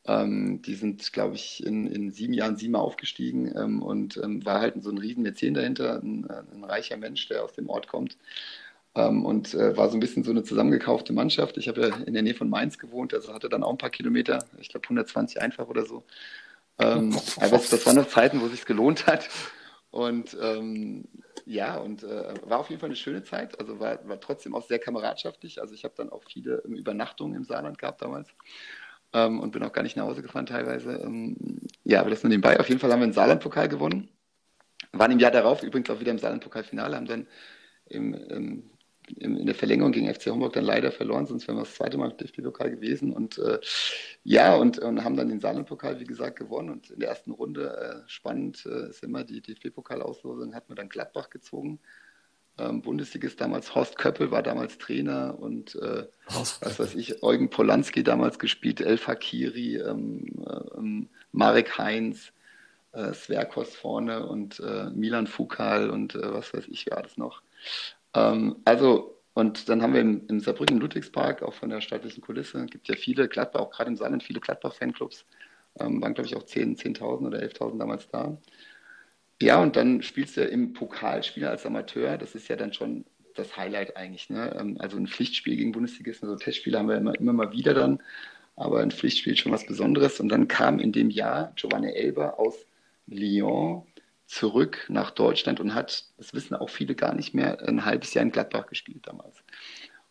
Ähm, 0.05 0.61
die 0.63 0.73
sind, 0.73 1.13
glaube 1.13 1.35
ich, 1.35 1.63
in, 1.63 1.85
in 1.85 2.09
sieben 2.09 2.33
Jahren 2.33 2.57
siebenmal 2.57 2.81
aufgestiegen 2.81 3.53
ähm, 3.55 3.83
und 3.83 4.17
ähm, 4.17 4.43
war 4.43 4.59
halt 4.59 4.81
so 4.83 4.89
ein 4.89 4.97
riesen 4.97 5.21
Mäzen 5.21 5.53
dahinter, 5.53 6.01
ein, 6.01 6.27
ein 6.29 6.63
reicher 6.63 6.97
Mensch, 6.97 7.27
der 7.27 7.43
aus 7.43 7.53
dem 7.53 7.69
Ort 7.69 7.87
kommt. 7.87 8.17
Ähm, 8.93 9.25
und 9.25 9.53
äh, 9.53 9.77
war 9.77 9.89
so 9.89 9.95
ein 9.95 10.01
bisschen 10.01 10.23
so 10.23 10.31
eine 10.31 10.43
zusammengekaufte 10.43 11.13
Mannschaft. 11.13 11.57
Ich 11.57 11.67
habe 11.67 11.81
ja 11.81 11.95
in 12.05 12.13
der 12.13 12.23
Nähe 12.23 12.33
von 12.33 12.49
Mainz 12.49 12.77
gewohnt, 12.77 13.13
also 13.13 13.33
hatte 13.33 13.47
dann 13.47 13.63
auch 13.63 13.71
ein 13.71 13.77
paar 13.77 13.89
Kilometer, 13.89 14.45
ich 14.59 14.69
glaube 14.69 14.85
120 14.85 15.41
einfach 15.41 15.67
oder 15.67 15.85
so. 15.85 16.03
Ähm, 16.77 17.15
aber 17.37 17.51
das, 17.51 17.69
das 17.69 17.85
waren 17.85 17.95
noch 17.95 18.07
Zeiten, 18.07 18.41
wo 18.41 18.45
es 18.45 18.51
sich 18.51 18.65
gelohnt 18.65 19.07
hat. 19.07 19.29
Und 19.91 20.37
ähm, 20.41 21.05
ja, 21.45 21.77
und 21.77 22.03
äh, 22.03 22.33
war 22.45 22.59
auf 22.59 22.69
jeden 22.69 22.79
Fall 22.79 22.89
eine 22.89 22.95
schöne 22.95 23.23
Zeit. 23.23 23.59
Also 23.59 23.79
war, 23.79 24.07
war 24.07 24.19
trotzdem 24.19 24.55
auch 24.55 24.65
sehr 24.65 24.79
kameradschaftlich. 24.79 25.61
Also 25.61 25.73
ich 25.73 25.83
habe 25.83 25.93
dann 25.97 26.09
auch 26.09 26.23
viele 26.23 26.57
Übernachtungen 26.65 27.35
im 27.35 27.43
Saarland 27.43 27.77
gehabt 27.77 28.01
damals. 28.01 28.29
Ähm, 29.13 29.39
und 29.39 29.51
bin 29.51 29.63
auch 29.63 29.73
gar 29.73 29.83
nicht 29.83 29.97
nach 29.97 30.05
Hause 30.05 30.21
gefahren 30.21 30.45
teilweise. 30.45 30.95
Ähm, 30.95 31.35
ja, 31.83 31.99
aber 31.99 32.09
das 32.09 32.23
nur 32.23 32.29
nebenbei. 32.29 32.59
Auf 32.59 32.69
jeden 32.69 32.79
Fall 32.79 32.91
haben 32.91 33.01
wir 33.01 33.07
den 33.07 33.13
Saarlandpokal 33.13 33.67
gewonnen. 33.67 34.09
Waren 34.93 35.11
im 35.11 35.19
Jahr 35.19 35.31
darauf 35.31 35.63
übrigens 35.63 35.89
auch 35.89 35.99
wieder 35.99 36.11
im 36.11 36.19
Saarlandpokalfinale, 36.19 36.95
haben 36.95 37.05
dann 37.05 37.27
im, 37.85 38.13
im 38.13 38.71
in 39.17 39.45
der 39.45 39.55
Verlängerung 39.55 39.91
gegen 39.91 40.13
FC 40.13 40.27
Homburg 40.27 40.53
dann 40.53 40.63
leider 40.63 40.91
verloren, 40.91 41.25
sonst 41.25 41.47
wären 41.47 41.57
wir 41.57 41.63
das 41.63 41.75
zweite 41.75 41.97
Mal 41.97 42.11
im 42.11 42.17
DFB-Pokal 42.17 42.71
gewesen. 42.71 43.13
Und 43.13 43.37
äh, 43.37 43.59
ja, 44.23 44.55
und, 44.55 44.79
und, 44.79 45.03
haben 45.03 45.15
dann 45.15 45.29
den 45.29 45.39
Saarland-Pokal, 45.39 45.99
wie 45.99 46.05
gesagt, 46.05 46.37
gewonnen. 46.37 46.69
Und 46.69 46.89
in 46.89 46.99
der 46.99 47.09
ersten 47.09 47.31
Runde, 47.31 48.03
äh, 48.05 48.09
spannend 48.09 48.65
äh, 48.65 48.89
ist 48.89 49.03
immer 49.03 49.23
die 49.23 49.41
DFB-Pokalauslosung, 49.41 50.55
hat 50.55 50.69
man 50.69 50.75
dann 50.75 50.89
Gladbach 50.89 51.29
gezogen. 51.29 51.79
Ähm, 52.57 52.81
Bundesligist 52.81 53.39
damals, 53.39 53.73
Horst 53.75 53.97
Köppel 53.97 54.29
war 54.29 54.43
damals 54.43 54.77
Trainer 54.77 55.37
und 55.39 55.75
äh, 55.75 56.05
was 56.27 56.79
weiß 56.79 56.95
ich, 56.95 57.23
Eugen 57.23 57.49
Polanski 57.49 58.03
damals 58.03 58.39
gespielt, 58.39 58.81
El 58.81 58.97
Fakiri, 58.97 59.77
ähm, 59.77 60.25
ähm, 60.77 61.09
Marek 61.31 61.77
Heinz, 61.77 62.33
äh, 62.91 63.13
Sverkos 63.13 63.73
vorne 63.73 64.27
und 64.27 64.59
äh, 64.59 64.89
Milan 64.89 65.27
Fukal 65.27 65.89
und 65.89 66.15
äh, 66.15 66.33
was 66.33 66.53
weiß 66.53 66.67
ich, 66.67 66.87
wer 66.87 66.97
alles 66.97 67.15
noch. 67.15 67.41
Ähm, 68.15 68.57
also, 68.65 69.17
und 69.33 69.69
dann 69.69 69.81
haben 69.81 69.93
wir 69.93 70.01
im, 70.01 70.27
im 70.27 70.39
Saarbrücken 70.39 70.79
Ludwigspark, 70.79 71.43
auch 71.43 71.53
von 71.53 71.69
der 71.69 71.81
staatlichen 71.81 72.21
Kulisse, 72.21 72.65
gibt 72.65 72.87
ja 72.87 72.95
viele 72.95 73.27
Gladbach, 73.27 73.61
auch 73.61 73.71
gerade 73.71 73.89
im 73.89 73.97
Saarland, 73.97 74.23
viele 74.23 74.39
Gladbach-Fanclubs. 74.39 75.25
Ähm, 75.79 76.01
waren, 76.01 76.13
glaube 76.13 76.27
ich, 76.27 76.35
auch 76.35 76.43
10.000 76.43 76.75
10 76.77 77.01
oder 77.01 77.39
11.000 77.39 77.79
damals 77.79 78.09
da. 78.09 78.37
Ja, 79.41 79.61
und 79.61 79.75
dann 79.75 80.01
spielst 80.03 80.37
du 80.37 80.43
im 80.43 80.73
Pokalspiel 80.73 81.45
als 81.45 81.65
Amateur. 81.65 82.17
Das 82.17 82.35
ist 82.35 82.47
ja 82.47 82.55
dann 82.55 82.73
schon 82.73 83.05
das 83.35 83.57
Highlight 83.57 83.97
eigentlich. 83.97 84.29
Ne? 84.29 84.55
Ähm, 84.59 84.77
also 84.79 84.97
ein 84.97 85.07
Pflichtspiel 85.07 85.55
gegen 85.55 85.71
Bundesligisten, 85.71 86.29
so 86.29 86.35
Testspiele 86.35 86.77
haben 86.77 86.89
wir 86.89 86.97
immer, 86.97 87.15
immer 87.15 87.33
mal 87.33 87.51
wieder 87.51 87.73
dann. 87.73 88.01
Aber 88.55 88.81
ein 88.81 88.91
Pflichtspiel 88.91 89.33
ist 89.33 89.39
schon 89.39 89.51
was 89.51 89.65
Besonderes. 89.65 90.19
Und 90.19 90.29
dann 90.29 90.47
kam 90.47 90.79
in 90.79 90.91
dem 90.91 91.09
Jahr 91.09 91.53
Giovanni 91.55 91.91
Elber 91.91 92.39
aus 92.39 92.65
Lyon 93.07 93.83
zurück 94.31 94.85
nach 94.87 95.11
Deutschland 95.11 95.59
und 95.59 95.75
hat, 95.75 96.05
das 96.17 96.33
wissen 96.33 96.55
auch 96.55 96.69
viele 96.69 96.95
gar 96.95 97.13
nicht 97.13 97.33
mehr, 97.33 97.67
ein 97.67 97.83
halbes 97.83 98.13
Jahr 98.13 98.23
in 98.23 98.31
Gladbach 98.31 98.65
gespielt 98.67 99.05
damals. 99.05 99.43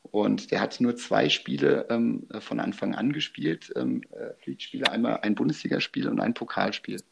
Und 0.02 0.50
der 0.50 0.60
hat 0.60 0.78
nur 0.78 0.94
zwei 0.94 1.30
Spiele 1.30 1.86
ähm, 1.88 2.28
von 2.40 2.60
Anfang 2.60 2.94
an 2.94 3.14
gespielt, 3.14 3.72
ähm, 3.76 4.02
äh, 4.10 4.82
einmal 4.90 5.20
ein 5.22 5.34
Bundesligaspiel 5.34 6.06
und 6.06 6.20
ein 6.20 6.34
Pokalspiel. 6.34 7.02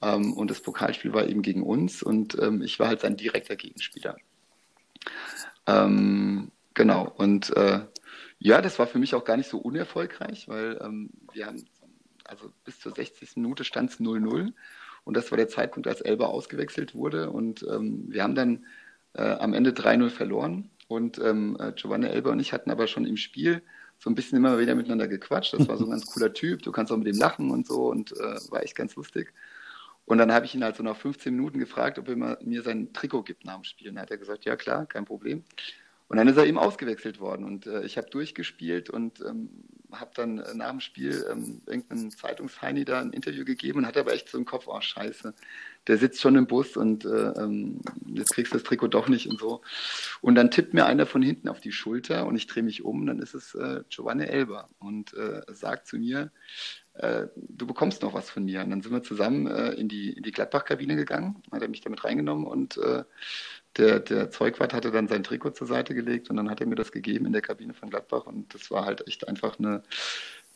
Ähm, 0.00 0.32
und 0.32 0.48
das 0.48 0.60
Pokalspiel 0.60 1.12
war 1.12 1.26
eben 1.26 1.42
gegen 1.42 1.64
uns 1.64 2.04
und 2.04 2.40
ähm, 2.40 2.62
ich 2.62 2.78
war 2.78 2.86
halt 2.86 3.00
sein 3.00 3.16
direkter 3.16 3.56
Gegenspieler. 3.56 4.16
Ähm, 5.66 6.52
genau, 6.72 7.12
und 7.16 7.50
äh, 7.56 7.80
ja, 8.38 8.62
das 8.62 8.78
war 8.78 8.86
für 8.86 9.00
mich 9.00 9.16
auch 9.16 9.24
gar 9.24 9.36
nicht 9.36 9.50
so 9.50 9.58
unerfolgreich, 9.58 10.46
weil 10.46 10.78
ähm, 10.82 11.10
wir 11.32 11.46
haben, 11.46 11.64
also 12.22 12.52
bis 12.64 12.78
zur 12.78 12.94
60. 12.94 13.38
Minute 13.38 13.64
stand 13.64 13.90
es 13.90 13.98
0-0 13.98 14.52
und 15.04 15.16
das 15.16 15.30
war 15.30 15.36
der 15.36 15.48
Zeitpunkt, 15.48 15.88
als 15.88 16.00
Elba 16.00 16.26
ausgewechselt 16.26 16.94
wurde. 16.94 17.30
Und 17.30 17.64
ähm, 17.70 18.04
wir 18.08 18.22
haben 18.22 18.34
dann 18.34 18.66
äh, 19.14 19.22
am 19.22 19.54
Ende 19.54 19.70
3-0 19.70 20.10
verloren. 20.10 20.70
Und 20.86 21.18
ähm, 21.18 21.56
äh, 21.60 21.72
Giovanni 21.72 22.06
Elba 22.06 22.30
und 22.30 22.40
ich 22.40 22.52
hatten 22.52 22.70
aber 22.70 22.86
schon 22.86 23.04
im 23.04 23.16
Spiel 23.16 23.62
so 23.98 24.08
ein 24.08 24.14
bisschen 24.14 24.38
immer 24.38 24.58
wieder 24.58 24.74
miteinander 24.74 25.08
gequatscht. 25.08 25.54
Das 25.54 25.68
war 25.68 25.76
so 25.76 25.84
ein 25.84 25.90
ganz 25.90 26.06
cooler 26.12 26.32
Typ. 26.32 26.62
Du 26.62 26.72
kannst 26.72 26.92
auch 26.92 26.96
mit 26.96 27.06
dem 27.06 27.18
lachen 27.18 27.50
und 27.50 27.66
so. 27.66 27.90
Und 27.90 28.12
äh, 28.12 28.50
war 28.50 28.62
echt 28.62 28.74
ganz 28.74 28.96
lustig. 28.96 29.32
Und 30.06 30.18
dann 30.18 30.32
habe 30.32 30.46
ich 30.46 30.54
ihn 30.54 30.64
halt 30.64 30.76
so 30.76 30.82
nach 30.82 30.96
15 30.96 31.34
Minuten 31.34 31.58
gefragt, 31.58 31.98
ob 31.98 32.08
er 32.08 32.38
mir 32.42 32.62
sein 32.62 32.92
Trikot 32.94 33.24
gibt 33.24 33.44
nach 33.44 33.56
dem 33.56 33.64
Spiel. 33.64 33.90
Und 33.90 33.96
dann 33.96 34.02
hat 34.02 34.10
er 34.10 34.16
gesagt, 34.16 34.46
ja 34.46 34.56
klar, 34.56 34.86
kein 34.86 35.04
Problem. 35.04 35.44
Und 36.08 36.16
dann 36.16 36.28
ist 36.28 36.38
er 36.38 36.46
eben 36.46 36.58
ausgewechselt 36.58 37.20
worden 37.20 37.44
und 37.44 37.66
äh, 37.66 37.82
ich 37.84 37.98
habe 37.98 38.08
durchgespielt 38.08 38.88
und 38.88 39.20
ähm, 39.20 39.50
habe 39.92 40.10
dann 40.14 40.38
äh, 40.38 40.54
nach 40.54 40.70
dem 40.70 40.80
Spiel 40.80 41.26
ähm, 41.30 41.62
irgendeinem 41.66 42.10
Zeitungsheini 42.10 42.84
da 42.84 43.00
ein 43.00 43.12
Interview 43.12 43.44
gegeben 43.44 43.80
und 43.80 43.86
hatte 43.86 44.00
aber 44.00 44.12
echt 44.12 44.28
so 44.28 44.38
im 44.38 44.44
Kopf, 44.44 44.66
oh 44.66 44.80
scheiße, 44.80 45.34
der 45.86 45.98
sitzt 45.98 46.20
schon 46.20 46.36
im 46.36 46.46
Bus 46.46 46.76
und 46.76 47.04
äh, 47.04 47.08
ähm, 47.08 47.80
jetzt 48.06 48.34
kriegst 48.34 48.52
du 48.52 48.58
das 48.58 48.64
Trikot 48.64 48.88
doch 48.88 49.08
nicht 49.08 49.28
und 49.28 49.40
so. 49.40 49.62
Und 50.20 50.34
dann 50.34 50.50
tippt 50.50 50.74
mir 50.74 50.86
einer 50.86 51.06
von 51.06 51.22
hinten 51.22 51.48
auf 51.48 51.60
die 51.60 51.72
Schulter 51.72 52.26
und 52.26 52.36
ich 52.36 52.46
drehe 52.46 52.62
mich 52.62 52.84
um, 52.84 53.06
dann 53.06 53.20
ist 53.20 53.34
es 53.34 53.54
äh, 53.54 53.82
Giovanni 53.88 54.24
Elber 54.24 54.68
und 54.78 55.14
äh, 55.14 55.42
sagt 55.48 55.86
zu 55.86 55.96
mir, 55.96 56.30
äh, 56.94 57.28
du 57.36 57.66
bekommst 57.66 58.02
noch 58.02 58.12
was 58.12 58.28
von 58.28 58.44
mir. 58.44 58.62
Und 58.62 58.70
dann 58.70 58.82
sind 58.82 58.92
wir 58.92 59.02
zusammen 59.02 59.46
äh, 59.46 59.70
in 59.72 59.88
die, 59.88 60.12
in 60.12 60.22
die 60.22 60.32
Gladbach-Kabine 60.32 60.96
gegangen, 60.96 61.42
hat 61.50 61.62
er 61.62 61.68
mich 61.68 61.80
damit 61.80 62.04
reingenommen 62.04 62.46
und 62.46 62.78
der, 63.78 64.00
der 64.00 64.30
Zeugwart 64.30 64.74
hatte 64.74 64.90
dann 64.90 65.08
sein 65.08 65.22
Trikot 65.22 65.50
zur 65.50 65.66
Seite 65.66 65.94
gelegt 65.94 66.28
und 66.30 66.36
dann 66.36 66.50
hat 66.50 66.60
er 66.60 66.66
mir 66.66 66.74
das 66.74 66.92
gegeben 66.92 67.26
in 67.26 67.32
der 67.32 67.42
Kabine 67.42 67.74
von 67.74 67.90
Gladbach 67.90 68.26
und 68.26 68.52
das 68.52 68.70
war 68.70 68.84
halt 68.84 69.06
echt 69.06 69.28
einfach 69.28 69.58
eine, 69.58 69.82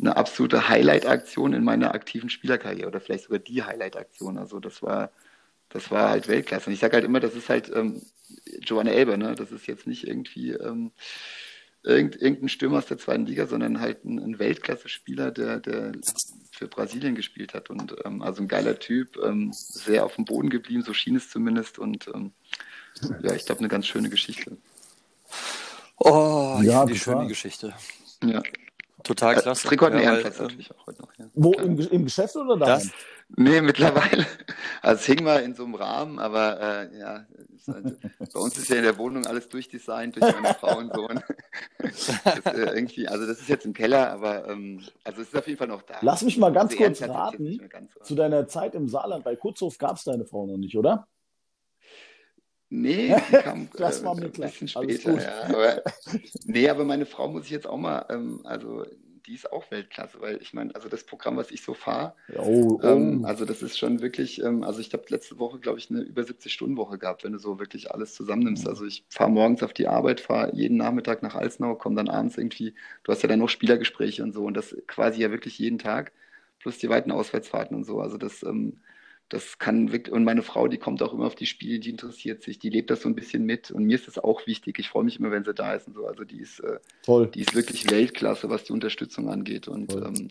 eine 0.01 0.17
absolute 0.17 0.69
Highlight-Aktion 0.69 1.53
in 1.53 1.65
meiner 1.65 1.95
aktiven 1.95 2.29
Spielerkarriere 2.29 2.89
oder 2.89 3.01
vielleicht 3.01 3.25
sogar 3.25 3.39
die 3.39 3.63
Highlight-Aktion. 3.63 4.39
Also 4.39 4.59
das 4.61 4.83
war, 4.83 5.13
das 5.69 5.91
war 5.91 6.11
halt 6.11 6.29
Weltklasse. 6.29 6.67
Und 6.67 6.75
ich 6.75 6.81
sage 6.81 6.95
halt 6.95 7.05
immer, 7.05 7.21
das 7.21 7.35
ist 7.35 7.49
halt 7.49 7.71
ähm, 7.75 8.03
Giovanni 8.61 8.91
Elber, 8.91 9.17
ne? 9.17 9.35
Das 9.35 9.53
ist 9.53 9.67
jetzt 9.67 9.87
nicht 9.87 10.07
irgendwie 10.07 10.51
ähm, 10.53 10.91
irgendein 11.85 12.49
Stürmer 12.49 12.79
aus 12.79 12.87
der 12.87 12.99
zweiten 12.99 13.27
Liga, 13.27 13.47
sondern 13.47 13.81
halt 13.81 14.05
ein, 14.05 14.19
ein 14.19 14.39
Weltklasse-Spieler, 14.39 15.31
der, 15.31 15.61
der 15.61 15.93
für 16.53 16.69
Brasilien 16.69 17.15
gespielt 17.15 17.55
hat. 17.55 17.71
Und 17.71 17.95
ähm, 18.05 18.23
also 18.23 18.43
ein 18.43 18.49
geiler 18.49 18.79
Typ, 18.79 19.19
ähm, 19.25 19.53
sehr 19.53 20.05
auf 20.05 20.17
dem 20.17 20.25
Boden 20.25 20.51
geblieben, 20.51 20.83
so 20.83 20.95
schien 20.95 21.17
es 21.17 21.31
zumindest. 21.31 21.79
Und 21.79 22.09
ähm, 22.15 22.33
ja, 23.23 23.35
ich 23.35 23.47
glaube, 23.47 23.61
eine 23.61 23.69
ganz 23.69 23.87
schöne 23.87 24.09
Geschichte. 24.09 24.57
Oh, 25.99 26.59
ja, 26.63 26.85
die 26.85 26.99
schöne 26.99 27.27
Geschichte. 27.27 27.73
Ja. 28.25 28.43
Total 29.03 29.35
klasse. 29.35 29.49
Das 29.49 29.63
Trikot 29.63 29.87
hat 29.87 29.93
einen 29.93 30.03
ja, 30.03 30.11
Ehrenplatz 30.11 30.39
äh, 30.39 30.43
natürlich 30.43 30.71
auch 30.71 30.87
heute 30.87 31.03
noch. 31.03 31.13
Ja. 31.19 31.27
Wo, 31.35 31.53
im, 31.55 31.79
im, 31.79 32.05
Geschäft 32.05 32.37
oder 32.37 32.57
da? 32.57 32.81
Nee, 33.37 33.61
mittlerweile. 33.61 34.27
Also 34.83 35.01
es 35.01 35.07
hing 35.07 35.23
mal 35.23 35.41
in 35.43 35.55
so 35.55 35.65
einem 35.65 35.77
Rahmen, 35.77 36.19
aber 36.19 36.61
äh, 36.61 36.99
ja, 36.99 37.27
halt, 37.69 38.01
bei 38.33 38.41
uns 38.41 38.59
ist 38.59 38.69
ja 38.69 38.77
in 38.77 38.83
der 38.83 38.99
Wohnung 38.99 39.25
alles 39.27 39.49
durchdesignt 39.49 40.17
durch 40.17 40.35
meine 40.35 40.55
Frau 40.55 40.79
und 40.79 40.93
so. 40.93 41.07
das, 41.79 42.09
äh, 42.47 42.75
irgendwie, 42.75 43.07
also 43.07 43.25
das 43.27 43.41
ist 43.41 43.49
jetzt 43.49 43.65
im 43.65 43.75
Keller, 43.75 44.11
aber 44.11 44.49
ähm, 44.49 44.83
also 45.05 45.23
es 45.23 45.29
ist 45.29 45.37
auf 45.37 45.47
jeden 45.47 45.59
Fall 45.59 45.69
noch 45.69 45.83
da. 45.83 45.99
Lass 46.01 46.23
mich 46.23 46.37
mal 46.37 46.53
ganz 46.53 46.77
kurz 46.77 47.01
raten. 47.03 47.61
Ganz, 47.69 47.93
zu 48.03 48.17
deiner 48.17 48.49
Zeit 48.49 48.75
im 48.75 48.89
Saarland 48.89 49.23
bei 49.23 49.37
Kurzhof 49.37 49.79
gab 49.79 49.97
es 49.97 50.05
deine 50.05 50.25
Frau 50.25 50.47
noch 50.47 50.57
nicht, 50.57 50.77
oder? 50.77 51.07
Nee, 52.75 53.15
die 53.31 53.37
kam 53.37 53.69
das 53.77 54.01
äh, 54.01 54.05
war 54.05 54.17
ein 54.17 54.31
bisschen 54.33 54.67
später. 54.67 55.21
Ja, 55.21 55.45
aber, 55.45 55.83
nee, 56.47 56.71
aber 56.71 56.85
meine 56.85 57.05
Frau 57.05 57.29
muss 57.29 57.45
ich 57.45 57.51
jetzt 57.51 57.67
auch 57.67 57.77
mal, 57.77 58.07
ähm, 58.09 58.41
also 58.45 58.87
die 59.27 59.35
ist 59.35 59.53
auch 59.53 59.71
Weltklasse, 59.71 60.23
weil 60.23 60.41
ich 60.41 60.55
meine, 60.55 60.75
also 60.75 60.89
das 60.89 61.05
Programm, 61.05 61.37
was 61.37 61.51
ich 61.51 61.63
so 61.63 61.75
fahre, 61.75 62.15
oh, 62.35 62.81
oh. 62.83 62.87
ähm, 62.87 63.27
also 63.27 63.45
das 63.45 63.61
ist 63.61 63.79
schon 63.79 64.01
wirklich, 64.01 64.43
ähm, 64.43 64.63
also 64.65 64.81
ich 64.81 64.91
habe 64.95 65.05
letzte 65.11 65.39
Woche, 65.39 65.59
glaube 65.59 65.81
ich, 65.81 65.91
eine 65.91 66.01
über 66.01 66.23
70-Stunden-Woche 66.23 66.97
gehabt, 66.97 67.25
wenn 67.25 67.33
du 67.33 67.39
so 67.39 67.59
wirklich 67.59 67.91
alles 67.91 68.15
zusammennimmst. 68.15 68.67
Also 68.67 68.87
ich 68.87 69.05
fahre 69.11 69.31
morgens 69.31 69.63
auf 69.63 69.75
die 69.75 69.87
Arbeit, 69.87 70.21
fahre 70.21 70.55
jeden 70.55 70.79
Nachmittag 70.79 71.23
nach 71.23 71.35
Alsnau, 71.35 71.75
komme 71.75 71.97
dann 71.97 72.09
abends 72.09 72.39
irgendwie, 72.39 72.75
du 73.05 73.13
hast 73.13 73.23
ja 73.23 73.29
dann 73.29 73.41
noch 73.41 73.51
Spielergespräche 73.51 74.23
und 74.23 74.33
so 74.33 74.45
und 74.45 74.57
das 74.57 74.75
quasi 74.87 75.21
ja 75.21 75.31
wirklich 75.31 75.59
jeden 75.59 75.79
Tag, 75.79 76.13
plus 76.59 76.79
die 76.79 76.89
weiten 76.89 77.13
Auswärtsfahrten 77.13 77.77
und 77.77 77.85
so. 77.85 78.01
Also 78.01 78.17
das 78.17 78.43
ähm, 78.43 78.81
das 79.33 79.59
kann 79.59 79.93
wirklich, 79.93 80.13
und 80.13 80.25
meine 80.25 80.43
Frau, 80.43 80.69
die 80.69 80.77
kommt 80.77 81.03
auch 81.03 81.15
immer 81.15 81.25
auf 81.25 81.35
die 81.35 81.47
Spiele, 81.47 81.79
die 81.79 81.89
interessiert 81.89 82.43
sich, 82.43 82.59
die 82.59 82.69
lebt 82.69 82.91
das 82.91 83.01
so 83.01 83.09
ein 83.09 83.15
bisschen 83.15 83.45
mit 83.45 83.71
und 83.71 83.85
mir 83.85 83.95
ist 83.95 84.07
das 84.07 84.19
auch 84.19 84.47
wichtig. 84.47 84.79
Ich 84.79 84.91
freue 84.91 85.05
mich 85.05 85.19
immer, 85.19 85.31
wenn 85.31 85.43
sie 85.43 85.55
da 85.55 85.73
ist 85.73 85.87
und 85.87 85.95
so. 85.95 86.07
Also 86.07 86.25
die 86.25 86.39
ist, 86.39 86.61
äh, 86.61 86.79
Toll. 87.03 87.29
die 87.29 87.41
ist 87.41 87.55
wirklich 87.55 87.91
Weltklasse, 87.91 88.51
was 88.51 88.65
die 88.65 88.75
Unterstützung 88.75 89.31
angeht. 89.31 89.69
Und 89.69 89.95
ähm, 89.95 90.29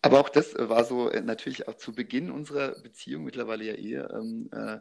aber 0.00 0.20
auch 0.20 0.30
das 0.30 0.54
war 0.56 0.84
so 0.84 1.10
äh, 1.10 1.20
natürlich 1.20 1.68
auch 1.68 1.74
zu 1.74 1.92
Beginn 1.92 2.30
unserer 2.30 2.70
Beziehung, 2.80 3.22
mittlerweile 3.24 3.64
ja 3.66 3.74
Ehe. 3.74 4.08
Ähm, 4.14 4.48
äh, 4.50 4.78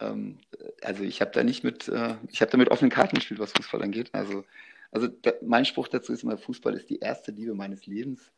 ähm, 0.00 0.38
also 0.82 1.04
ich 1.04 1.22
habe 1.22 1.30
da 1.30 1.42
nicht 1.44 1.64
mit, 1.64 1.88
äh, 1.88 2.16
ich 2.30 2.42
habe 2.42 2.50
da 2.50 2.58
mit 2.58 2.70
offenen 2.70 2.90
Karten 2.90 3.16
gespielt, 3.16 3.40
was 3.40 3.52
Fußball 3.52 3.82
angeht. 3.82 4.10
Also, 4.12 4.44
also 4.90 5.08
da, 5.08 5.32
mein 5.40 5.64
Spruch 5.64 5.88
dazu 5.88 6.12
ist 6.12 6.22
immer, 6.22 6.36
Fußball 6.36 6.74
ist 6.74 6.90
die 6.90 6.98
erste 6.98 7.32
Liebe 7.32 7.54
meines 7.54 7.86
Lebens. 7.86 8.30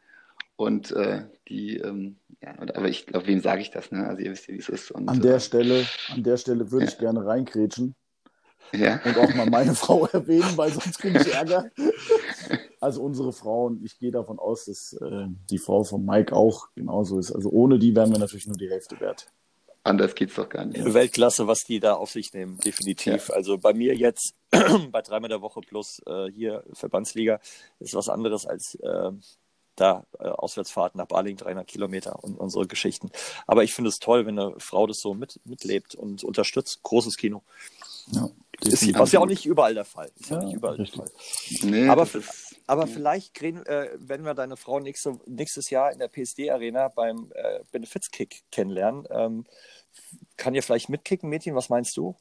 Und 0.57 0.93
äh, 0.93 1.25
die, 1.49 1.79
ähm, 1.79 2.17
ja, 2.41 2.55
aber 2.59 2.89
ich 2.89 3.07
glaube, 3.07 3.27
wem 3.27 3.41
sage 3.41 3.63
ich 3.63 3.71
das? 3.71 3.91
Ne? 3.91 4.07
Also 4.07 4.23
ihr 4.23 4.31
wisst 4.31 4.47
ja, 4.47 4.55
wie 4.55 4.59
es 4.59 4.69
ist. 4.69 4.91
Und, 4.91 5.09
An 5.09 5.21
der 5.21 5.37
äh, 5.37 5.41
Stelle, 5.41 5.85
an 6.11 6.23
der 6.23 6.37
Stelle 6.37 6.71
würde 6.71 6.87
Ja. 6.87 6.93
ich 6.93 6.99
gerne 6.99 7.25
reingrätschen 7.27 7.95
ja. 8.73 9.01
und 9.05 9.19
auch 9.19 9.35
mal 9.35 9.51
meine 9.51 9.75
Frau 9.75 10.07
erwähnen, 10.07 10.57
weil 10.57 10.71
sonst 10.73 10.99
kriege 10.99 11.21
ich 11.21 11.33
Ärger. 11.35 11.71
Also 12.81 13.03
unsere 13.03 13.33
Frauen, 13.33 13.83
ich 13.85 13.99
gehe 13.99 14.13
davon 14.13 14.39
aus, 14.39 14.67
dass 14.67 14.93
äh, 15.01 15.27
die 15.51 15.59
Frau 15.59 15.85
von 15.85 16.05
Mike 16.05 16.35
auch 16.35 16.69
genauso 16.75 17.19
ist. 17.19 17.33
Also 17.33 17.51
ohne 17.51 17.79
die 17.79 17.97
wären 17.97 18.13
wir 18.13 18.19
natürlich 18.19 18.47
nur 18.47 18.57
die 18.57 18.69
Hälfte 18.71 19.01
wert. 19.01 19.27
Anders 19.83 20.15
geht's 20.15 20.35
doch 20.35 20.49
gar 20.49 20.65
nicht. 20.65 20.95
Weltklasse, 20.95 21.47
was 21.47 21.65
die 21.65 21.79
da 21.79 21.95
auf 21.95 22.11
sich 22.11 22.33
nehmen, 22.33 22.59
definitiv. 22.59 23.31
Also 23.31 23.59
bei 23.59 23.75
mir 23.75 23.95
jetzt 23.95 24.35
bei 24.91 25.03
dreimal 25.03 25.29
der 25.29 25.43
Woche 25.43 25.61
plus 25.61 26.01
äh, 26.07 26.31
hier 26.33 26.65
Verbandsliga 26.73 27.39
ist 27.81 27.95
was 27.95 28.09
anderes 28.09 28.47
als 28.47 28.77
äh, 28.77 29.11
da 29.77 30.05
äh, 30.19 30.25
Auswärtsfahrt 30.25 30.95
nach 30.95 31.07
Baling 31.07 31.37
300 31.37 31.67
Kilometer 31.67 32.23
und 32.23 32.39
unsere 32.39 32.67
Geschichten. 32.67 33.11
Aber 33.47 33.65
ich 33.65 33.75
finde 33.75 33.89
es 33.91 33.99
toll, 33.99 34.27
wenn 34.27 34.39
eine 34.39 34.55
Frau 34.59 34.87
das 34.87 35.01
so 35.01 35.15
mit, 35.15 35.41
mitlebt 35.45 35.95
und 35.95 36.25
unterstützt. 36.25 36.83
Großes 36.83 37.17
Kino. 37.17 37.43
Ja, 38.13 38.29
Ist, 38.61 38.99
was 38.99 39.13
ja 39.13 39.21
auch 39.21 39.27
nicht 39.27 39.47
überall 39.47 39.75
der 39.75 39.85
Fall. 39.85 40.11
Ist 40.17 40.31
ja, 40.31 40.39
Ja, 40.39 40.45
nicht 40.45 40.55
überall 40.55 40.77
richtig. 40.77 41.01
der 41.01 41.07
Fall. 41.07 41.71
Nee, 41.71 41.89
Aber, 41.89 42.03
ist, 42.03 42.57
aber 42.67 42.87
vielleicht 42.87 43.35
kriegen, 43.35 43.65
äh, 43.67 43.91
werden 43.97 44.27
wir 44.27 44.35
deine 44.35 44.57
Frau 44.57 44.79
nächste, 44.81 45.19
nächstes 45.27 45.71
Jahr 45.71 45.93
in 45.93 45.99
der 45.99 46.09
PSD-Arena 46.09 46.89
beim 46.89 47.33
äh, 47.35 47.61
Benefizkick 47.73 48.43
kennenlernen. 48.51 49.07
Ähm, 49.11 49.47
kann 50.37 50.55
ihr 50.55 50.63
vielleicht 50.63 50.89
mitkicken, 50.89 51.29
Mädchen? 51.31 51.55
Was 51.55 51.69
meinst 51.69 51.97
du? 51.97 52.17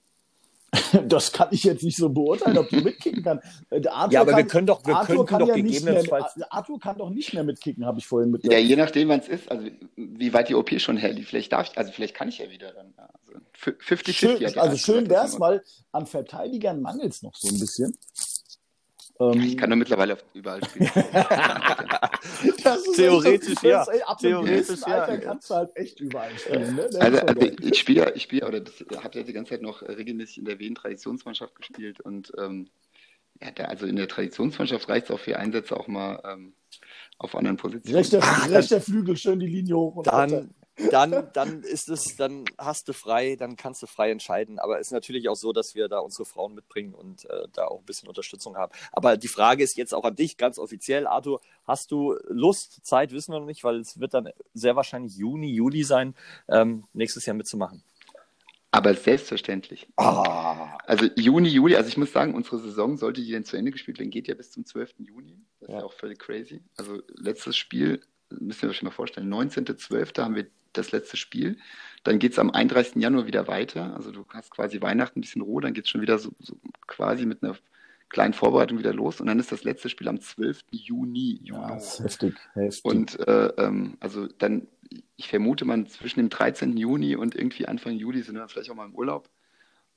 Das 1.07 1.32
kann 1.32 1.49
ich 1.51 1.63
jetzt 1.63 1.84
nicht 1.84 1.97
so 1.97 2.09
beurteilen, 2.09 2.57
ob 2.57 2.69
die 2.69 2.82
mitkicken 2.82 3.24
kann. 3.24 3.39
Äh, 3.69 3.88
Arthur 3.88 4.13
Ja, 4.13 4.21
aber 4.21 4.32
kann, 4.32 4.38
wir 4.38 4.47
können 4.47 4.67
doch, 4.67 4.86
wir 4.86 4.95
Arthur 4.95 5.15
könnten 5.15 5.26
kann 5.28 5.39
doch 5.39 5.47
ja 5.47 5.57
nicht 5.57 5.84
mehr, 5.84 5.93
gegebenenfalls. 5.95 6.41
Arthur 6.49 6.80
kann 6.80 6.97
doch 6.97 7.09
nicht 7.09 7.34
mehr 7.34 7.43
mitkicken, 7.43 7.86
habe 7.86 7.99
ich 7.99 8.07
vorhin 8.07 8.32
mit 8.32 8.43
ja, 8.43 8.57
je 8.57 8.76
nachdem, 8.76 9.09
wann 9.09 9.19
es 9.19 9.28
ist, 9.28 9.51
also 9.51 9.67
wie 9.95 10.34
weit 10.34 10.49
die 10.49 10.55
OP 10.55 10.71
schon 10.80 10.97
herlief. 10.97 11.30
Vielleicht 11.30 11.51
darf 11.51 11.69
ich, 11.71 11.78
also 11.78 11.91
vielleicht 11.91 12.15
kann 12.15 12.30
ich 12.30 12.39
ja 12.39 12.49
wieder 12.49 12.71
dann. 12.74 12.93
ja, 12.97 13.09
Also 13.13 13.39
50-50. 13.71 14.13
Schön, 14.13 14.45
hat 14.45 14.55
der 14.55 14.63
also 14.63 14.78
schön 14.78 15.07
gesagt, 15.07 15.09
wäre 15.09 15.26
es, 15.26 15.39
weil 15.39 15.63
an 15.91 16.05
Verteidigern 16.07 16.82
mangelt 16.82 17.13
es 17.13 17.24
noch 17.24 17.36
so 17.36 17.49
ein 17.49 17.59
bisschen. 17.59 17.97
Ähm, 19.20 19.41
Ich 19.41 19.57
kann 19.57 19.70
doch 19.70 19.76
mittlerweile 19.78 20.18
überall 20.34 20.64
spielen. 20.66 20.89
das 22.64 22.88
ist 22.88 22.95
Theoretisch, 22.95 23.61
ja. 23.64 23.84
ab 24.05 24.18
Theoretisch, 24.20 24.80
ja. 24.88 25.01
Alter 25.01 25.18
kannst 25.20 25.49
du 25.49 25.55
halt 25.55 25.76
echt 25.76 25.99
überall 25.99 26.38
spielen. 26.38 26.76
Ne? 26.76 26.89
Also, 26.99 27.20
also 27.20 27.41
ich 27.61 27.78
spiele, 27.78 28.01
ja- 28.01 28.16
ich 28.16 28.24
spiele, 28.24 28.47
oder 28.47 28.59
das 28.61 28.74
habe 29.03 29.18
ja 29.20 29.24
die 29.24 29.34
ganze 29.34 29.51
Zeit 29.51 29.61
noch 29.61 29.82
regelmäßig 29.82 30.39
in 30.39 30.45
der 30.45 30.59
Wien-Traditionsmannschaft 30.59 31.55
gespielt 31.55 31.99
und 32.01 32.32
ähm, 32.39 32.70
ja, 33.41 33.51
da, 33.51 33.66
also 33.66 33.86
in 33.86 33.95
der 33.95 34.07
Traditionsmannschaft 34.07 34.88
reicht 34.89 35.05
es 35.05 35.11
auch 35.11 35.20
für 35.20 35.38
Einsätze 35.38 35.76
auch 35.76 35.88
mal 35.88 36.22
ähm, 36.26 36.53
auf 37.18 37.36
anderen 37.36 37.57
Positionen. 37.57 37.97
rechter, 37.97 38.20
rechter 38.49 38.82
Flügel, 38.82 39.18
schön 39.18 39.39
die 39.39 39.47
Linie 39.47 39.76
hoch 39.76 39.95
und 39.95 40.07
runter. 40.07 40.47
Dann, 40.89 41.30
dann, 41.34 41.61
ist 41.61 41.88
es, 41.89 42.15
dann 42.15 42.45
hast 42.57 42.88
du 42.88 42.93
frei, 42.93 43.36
dann 43.36 43.55
kannst 43.55 43.84
du 43.84 43.88
frei 43.88 44.09
entscheiden. 44.09 44.57
Aber 44.57 44.80
es 44.80 44.88
ist 44.88 44.91
natürlich 44.91 45.30
auch 45.30 45.36
so, 45.36 45.53
dass 45.53 45.76
wir 45.76 45.88
da 45.88 45.99
unsere 45.99 46.26
Frauen 46.26 46.55
mitbringen 46.55 46.93
und 46.95 47.26
äh, 47.30 47.47
da 47.53 47.65
auch 47.67 47.80
ein 47.80 47.86
bisschen 47.86 48.07
Unterstützung 48.07 48.57
haben. 48.57 48.71
Aber 48.91 49.15
die 49.17 49.28
Frage 49.28 49.63
ist 49.63 49.78
jetzt 49.78 49.93
auch 49.93 50.03
an 50.03 50.15
dich 50.15 50.36
ganz 50.38 50.57
offiziell, 50.57 51.05
Arthur, 51.05 51.41
hast 51.65 51.91
du 51.91 52.17
Lust, 52.28 52.84
Zeit, 52.86 53.11
wissen 53.11 53.34
wir 53.34 53.39
noch 53.39 53.45
nicht, 53.45 53.63
weil 53.63 53.82
es 53.82 53.99
wird 53.99 54.15
dann 54.15 54.30
sehr 54.55 54.76
wahrscheinlich 54.76 55.15
Juni, 55.15 55.53
Juli 55.53 55.84
sein, 55.84 56.15
ähm, 56.47 56.86
nächstes 56.93 57.26
Jahr 57.28 57.36
mitzumachen. 57.36 57.84
Aber 58.71 58.95
selbstverständlich. 58.95 59.88
Ah, 59.97 60.76
Also 60.88 61.05
Juni, 61.15 61.49
Juli, 61.49 61.76
also 61.76 61.88
ich 61.88 61.97
muss 61.97 62.11
sagen, 62.11 62.34
unsere 62.34 62.57
Saison, 62.57 62.97
sollte 62.97 63.21
die 63.21 63.30
denn 63.32 63.45
zu 63.45 63.55
Ende 63.55 63.69
gespielt 63.69 63.99
werden, 63.99 64.09
geht 64.09 64.28
ja 64.28 64.34
bis 64.34 64.49
zum 64.49 64.65
12. 64.65 64.95
Juni. 64.97 65.38
Das 65.59 65.69
ist 65.69 65.74
Ja. 65.74 65.80
ja 65.82 65.86
auch 65.86 65.93
völlig 65.93 66.17
crazy. 66.17 66.63
Also 66.78 67.03
letztes 67.15 67.55
Spiel, 67.55 68.01
müssen 68.32 68.63
wir 68.63 68.69
euch 68.71 68.82
mal 68.82 68.89
vorstellen, 68.89 69.32
19.12. 69.32 70.19
haben 70.24 70.34
wir 70.34 70.47
das 70.74 70.91
letzte 70.91 71.17
Spiel. 71.17 71.57
Dann 72.03 72.19
geht 72.19 72.34
es 72.34 72.39
am 72.39 72.51
31. 72.51 73.01
Januar 73.01 73.28
wieder 73.28 73.47
weiter. 73.47 73.95
Also 73.95 74.11
du 74.11 74.26
hast 74.30 74.51
quasi 74.51 74.82
Weihnachten 74.82 75.19
ein 75.19 75.21
bisschen 75.21 75.41
Ruhe, 75.41 75.61
dann 75.61 75.74
geht 75.74 75.86
es 75.86 75.89
schon 75.89 76.01
wieder 76.01 76.17
so, 76.17 76.32
so 76.39 76.57
quasi 76.88 77.26
mit 77.26 77.43
einer 77.43 77.55
kleinen 78.09 78.34
Vorbereitung 78.34 78.78
wieder 78.78 78.93
los. 78.93 79.19
Und 79.19 79.28
dann 79.28 79.39
ist 79.39 79.51
das 79.51 79.63
letzte 79.63 79.89
Spiel 79.89 80.07
am 80.07 80.21
12. 80.21 80.63
Juni. 80.71 81.39
Ja, 81.43 81.69
das 81.69 81.99
ist 81.99 82.05
heftig, 82.05 82.36
heftig. 82.53 82.86
Und 82.86 83.19
äh, 83.28 83.47
ähm, 83.57 83.97
also 83.99 84.28
dann, 84.28 84.67
ich 85.17 85.30
vermute 85.30 85.65
man 85.65 85.88
zwischen 85.88 86.19
dem 86.19 86.30
13. 86.30 86.78
Juni 86.78 87.15
und 87.15 87.36
irgendwie 87.36 87.67
Anfang 87.67 87.93
Juli 87.93 88.21
sind 88.21 88.36
wir 88.36 88.47
vielleicht 88.47 88.69
auch 88.69 88.76
mal 88.76 88.86
im 88.86 88.95
Urlaub. 88.95 89.30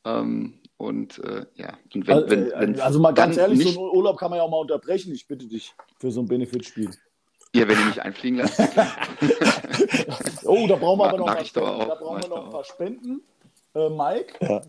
Ähm, 0.05 0.55
und 0.77 1.19
äh, 1.19 1.47
ja, 1.57 1.79
und 1.95 2.07
wenn, 2.07 2.15
also, 2.15 2.31
wenn, 2.31 2.75
äh, 2.75 2.81
also 2.81 3.01
mal 3.01 3.13
ganz 3.13 3.37
dann 3.37 3.47
ehrlich, 3.47 3.59
nicht, 3.65 3.75
so 3.75 3.81
einen 3.81 3.97
Urlaub 3.97 4.19
kann 4.19 4.31
man 4.31 4.39
ja 4.39 4.45
auch 4.45 4.51
mal 4.51 4.59
unterbrechen. 4.59 5.13
Ich 5.13 5.27
bitte 5.27 5.47
dich 5.47 5.75
für 5.99 6.11
so 6.11 6.21
ein 6.21 6.29
Benefitspiel. 6.29 6.91
Ja, 7.55 7.69
wenn 7.69 7.79
ihr 7.79 7.85
mich 7.87 8.03
einfliegen 8.03 8.39
lasst, 8.39 8.59
Oh, 10.45 10.67
da 10.67 10.77
brauchen 10.77 11.01
wir 11.01 11.09
aber 11.09 11.19
noch, 11.19 11.29
auch, 11.29 11.53
Da 11.53 11.95
brauchen 11.95 12.23
wir 12.23 12.29
noch 12.29 12.45
ein 12.45 12.51
paar 12.51 12.65
Spenden. 12.65 13.23
Äh, 13.75 13.89
Mike, 13.89 14.35
ja. 14.41 14.63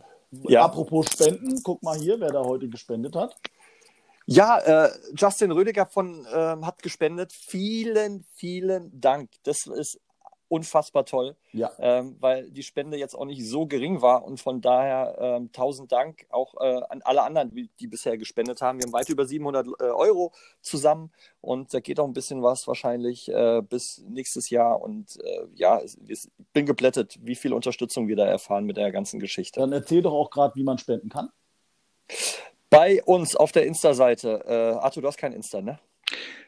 Ja. 0.49 0.65
apropos 0.65 1.07
Spenden, 1.11 1.61
guck 1.63 1.81
mal 1.83 1.97
hier, 1.97 2.19
wer 2.19 2.31
da 2.31 2.43
heute 2.43 2.67
gespendet 2.67 3.15
hat. 3.15 3.35
Ja, 4.25 4.59
äh, 4.59 4.89
Justin 5.15 5.51
Rödiger 5.51 5.85
von, 5.85 6.27
ähm, 6.33 6.65
hat 6.65 6.83
gespendet. 6.83 7.31
Vielen, 7.31 8.25
vielen 8.35 8.91
Dank. 8.99 9.29
Das 9.43 9.67
ist 9.67 10.01
unfassbar 10.49 11.05
toll, 11.05 11.35
Ja, 11.51 11.71
ähm, 11.79 12.15
weil 12.19 12.49
die 12.51 12.63
Spende 12.63 12.97
jetzt 12.97 13.15
auch 13.15 13.25
nicht 13.25 13.45
so 13.47 13.65
gering 13.65 14.01
war 14.01 14.23
und 14.23 14.39
von 14.39 14.61
daher 14.61 15.17
ähm, 15.19 15.51
tausend 15.51 15.91
Dank 15.91 16.25
auch 16.29 16.55
äh, 16.61 16.81
an 16.89 17.01
alle 17.03 17.23
anderen, 17.23 17.53
die, 17.53 17.69
die 17.79 17.87
bisher 17.87 18.17
gespendet 18.17 18.61
haben. 18.61 18.79
Wir 18.79 18.85
haben 18.85 18.93
weit 18.93 19.09
über 19.09 19.25
700 19.25 19.67
äh, 19.67 19.83
Euro 19.85 20.31
zusammen 20.61 21.11
und 21.41 21.73
da 21.73 21.79
geht 21.79 21.99
auch 21.99 22.05
ein 22.07 22.13
bisschen 22.13 22.41
was 22.43 22.67
wahrscheinlich 22.67 23.29
äh, 23.29 23.61
bis 23.61 24.03
nächstes 24.07 24.49
Jahr 24.49 24.81
und 24.81 25.17
äh, 25.23 25.47
ja, 25.55 25.79
es- 25.79 25.97
ich 26.07 26.27
bin 26.53 26.65
geblättet, 26.65 27.17
wie 27.21 27.35
viel 27.35 27.53
Unterstützung 27.53 28.07
wir 28.07 28.15
da 28.15 28.25
erfahren 28.25 28.65
mit 28.65 28.77
der 28.77 28.91
ganzen 28.91 29.19
Geschichte. 29.19 29.59
dann 29.59 29.73
erzähl 29.73 30.01
doch 30.01 30.13
auch 30.13 30.29
gerade, 30.29 30.55
wie 30.55 30.63
man 30.63 30.77
spenden 30.77 31.09
kann. 31.09 31.29
Bei 32.69 33.01
uns 33.03 33.35
auf 33.35 33.51
der 33.51 33.65
Insta-Seite, 33.65 34.43
äh, 34.45 34.79
Arthur, 34.79 35.01
du 35.01 35.07
hast 35.07 35.17
kein 35.17 35.33
Insta, 35.33 35.61
ne? 35.61 35.79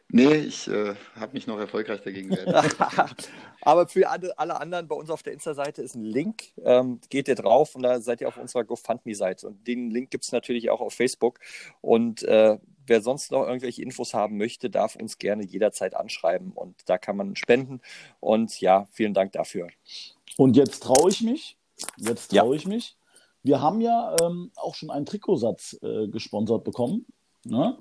Nee, 0.10 0.36
ich 0.36 0.68
äh, 0.68 0.96
habe 1.16 1.34
mich 1.34 1.48
noch 1.48 1.58
erfolgreich 1.60 2.02
dagegen 2.02 2.30
gewehrt. 2.30 2.76
Aber 3.62 3.88
für 3.88 4.10
alle, 4.10 4.38
alle 4.38 4.60
anderen 4.60 4.88
bei 4.88 4.96
uns 4.96 5.10
auf 5.10 5.24
der 5.24 5.34
Insta-Seite 5.34 5.82
ist 5.82 5.96
ein 5.96 6.04
Link. 6.04 6.44
Ähm, 6.64 7.00
geht 7.10 7.28
ihr 7.28 7.36
drauf 7.36 7.76
und 7.76 7.84
da 7.84 8.00
seid 8.00 8.22
ihr 8.22 8.28
auf 8.28 8.38
unserer 8.38 8.64
GoFundMe-Seite. 8.64 9.48
Und 9.48 9.68
den 9.68 9.92
Link 9.92 10.12
gibt 10.12 10.24
es 10.24 10.32
natürlich 10.32 10.70
auch 10.70 10.82
auf 10.82 10.94
Facebook. 10.94 11.40
Und 11.82 12.24
äh, 12.24 12.58
wer 12.88 13.02
sonst 13.02 13.32
noch 13.32 13.46
irgendwelche 13.46 13.82
Infos 13.82 14.14
haben 14.14 14.38
möchte, 14.38 14.70
darf 14.70 14.96
uns 14.96 15.18
gerne 15.18 15.46
jederzeit 15.46 15.96
anschreiben. 15.96 16.52
Und 16.54 16.76
da 16.90 16.98
kann 16.98 17.18
man 17.18 17.36
spenden. 17.36 17.82
Und 18.20 18.60
ja, 18.62 18.88
vielen 18.92 19.14
Dank 19.14 19.34
dafür. 19.34 19.68
Und 20.38 20.56
jetzt 20.56 20.84
traue 20.84 21.10
ich 21.10 21.22
mich. 21.22 21.58
Jetzt 21.98 22.32
Ja. 22.34 22.42
traue 22.44 22.56
ich 22.56 22.66
mich. 22.66 22.96
Wir 23.44 23.62
haben 23.62 23.80
ja 23.82 24.16
ähm, 24.22 24.52
auch 24.56 24.76
schon 24.76 24.90
einen 24.90 25.06
Trikotsatz 25.06 25.78
äh, 25.82 26.08
gesponsert 26.08 26.64
bekommen. 26.64 27.06
Ne? 27.46 27.78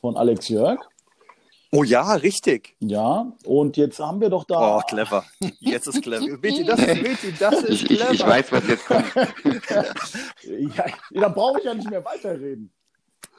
Von 0.00 0.16
Alex 0.16 0.48
Jörg. 0.48 0.80
Oh 1.72 1.82
ja, 1.82 2.14
richtig. 2.14 2.76
Ja, 2.80 3.32
und 3.44 3.76
jetzt 3.76 3.98
haben 3.98 4.20
wir 4.20 4.30
doch 4.30 4.44
da. 4.44 4.76
Oh, 4.78 4.80
clever. 4.88 5.24
Jetzt 5.58 5.86
ist 5.88 6.02
clever. 6.02 6.38
Mädchen, 6.38 6.66
das 6.66 6.80
ist, 6.86 7.02
Mädchen, 7.02 7.36
das 7.38 7.62
ist 7.62 7.70
Ich, 7.82 7.90
ich, 7.90 7.98
clever. 7.98 8.12
ich 8.12 8.26
weiß, 8.26 8.52
was 8.52 8.68
jetzt 8.68 8.86
kommt. 8.86 9.04
Ja, 10.76 10.84
da 11.20 11.28
brauche 11.28 11.58
ich 11.58 11.64
ja 11.64 11.74
nicht 11.74 11.90
mehr 11.90 12.04
weiterreden. 12.04 12.72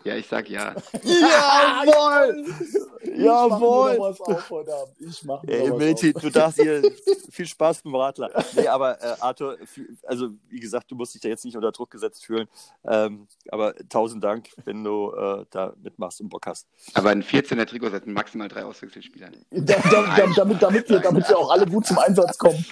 Ja, 0.04 0.16
ich 0.16 0.28
sag 0.28 0.50
ja. 0.50 0.74
Jawohl! 1.04 2.46
Ich 3.02 3.18
Jawohl! 3.18 3.98
mach. 3.98 4.88
Ich 5.00 5.24
mache 5.24 5.46
mir 5.46 5.54
Ey, 5.54 5.72
auf. 5.72 6.22
du 6.22 6.30
darfst 6.30 6.62
hier 6.62 6.82
viel 7.30 7.46
Spaß 7.46 7.82
beim 7.82 7.96
Radler. 7.96 8.32
Nee, 8.56 8.68
aber 8.68 9.02
äh, 9.02 9.16
Arthur, 9.20 9.58
also 10.04 10.30
wie 10.50 10.60
gesagt, 10.60 10.92
du 10.92 10.96
musst 10.96 11.14
dich 11.14 11.22
da 11.22 11.30
jetzt 11.30 11.46
nicht 11.46 11.56
unter 11.56 11.72
Druck 11.72 11.92
gesetzt 11.92 12.26
fühlen. 12.26 12.48
Ähm, 12.86 13.28
aber 13.50 13.76
tausend 13.90 14.24
Dank, 14.24 14.50
wenn 14.66 14.84
du 14.84 15.14
äh, 15.14 15.46
da 15.50 15.74
mitmachst 15.82 16.22
und 16.22 16.30
Bock 16.30 16.46
hast. 16.46 16.68
Aber 16.94 17.10
ein 17.10 17.24
14er 17.24 17.66
Trikot 17.66 17.92
hat 17.92 18.08
maximal 18.08 18.48
drei 18.48 18.64
Auswechselspieler. 18.66 19.30
Da, 19.52 19.76
da, 19.92 20.16
da, 20.16 20.28
damit, 20.36 20.62
damit, 20.62 20.90
wir, 20.90 21.00
damit 21.00 21.28
wir 21.28 21.38
auch 21.38 21.50
alle 21.50 21.66
gut 21.66 21.86
zum 21.86 21.98
Einsatz 21.98 22.38
kommen. 22.38 22.64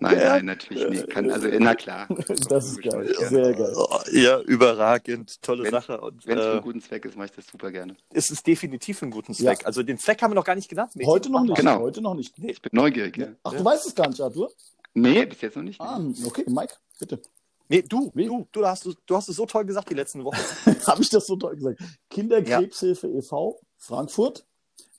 Nein, 0.00 0.18
nein, 0.18 0.44
natürlich 0.46 0.88
nicht. 0.88 1.10
Kann, 1.10 1.30
also, 1.30 1.48
na 1.58 1.74
klar. 1.74 2.06
Das 2.48 2.66
ist 2.66 2.82
geil. 2.82 3.12
Sehr 3.28 3.52
geil. 3.54 3.72
Oh, 3.76 3.98
ja, 4.12 4.40
überragend, 4.40 5.42
tolle 5.42 5.64
Wenn- 5.64 5.70
Sache. 5.72 6.00
Und 6.00 6.26
Wenn 6.26 6.38
es 6.38 6.44
für 6.44 6.50
äh, 6.50 6.52
einen 6.54 6.62
guten 6.62 6.80
Zweck 6.80 7.04
ist, 7.04 7.16
mache 7.16 7.26
ich 7.26 7.32
das 7.32 7.46
super 7.46 7.70
gerne. 7.70 7.96
es 8.12 8.30
ist 8.30 8.46
definitiv 8.46 9.02
ein 9.02 9.10
guten 9.10 9.34
Zweck. 9.34 9.60
Ja. 9.62 9.66
Also 9.66 9.82
den 9.82 9.98
Zweck 9.98 10.22
haben 10.22 10.30
wir 10.30 10.36
noch 10.36 10.44
gar 10.44 10.54
nicht 10.54 10.68
genannt. 10.68 10.92
Heute 11.04 11.30
noch 11.30 11.42
nicht. 11.42 11.56
Genau. 11.56 11.80
Heute 11.80 12.00
noch 12.00 12.14
nicht. 12.14 12.38
Ich 12.38 12.62
bin 12.62 12.70
neugierig. 12.72 13.16
Ja. 13.16 13.28
Ach, 13.42 13.52
du 13.52 13.64
weißt 13.64 13.86
es 13.86 13.94
gar 13.94 14.08
nicht, 14.08 14.20
Arthur? 14.20 14.50
Nee, 14.94 15.26
bis 15.26 15.40
jetzt 15.40 15.56
noch 15.56 15.62
nicht. 15.62 15.80
Ah, 15.80 16.00
okay, 16.24 16.44
Mike, 16.48 16.74
bitte. 16.98 17.20
Nee, 17.68 17.82
du, 17.82 18.10
Wie? 18.14 18.24
du, 18.26 18.48
du 18.50 18.66
hast, 18.66 18.88
du 19.06 19.14
hast 19.16 19.28
es 19.28 19.36
so 19.36 19.44
toll 19.44 19.64
gesagt 19.66 19.90
die 19.90 19.94
letzten 19.94 20.24
Wochen. 20.24 20.38
Habe 20.86 21.02
ich 21.02 21.10
das 21.10 21.26
so 21.26 21.36
toll 21.36 21.54
gesagt? 21.56 21.80
Kinderkrebshilfe 22.08 23.08
e.V. 23.08 23.60
Frankfurt. 23.76 24.44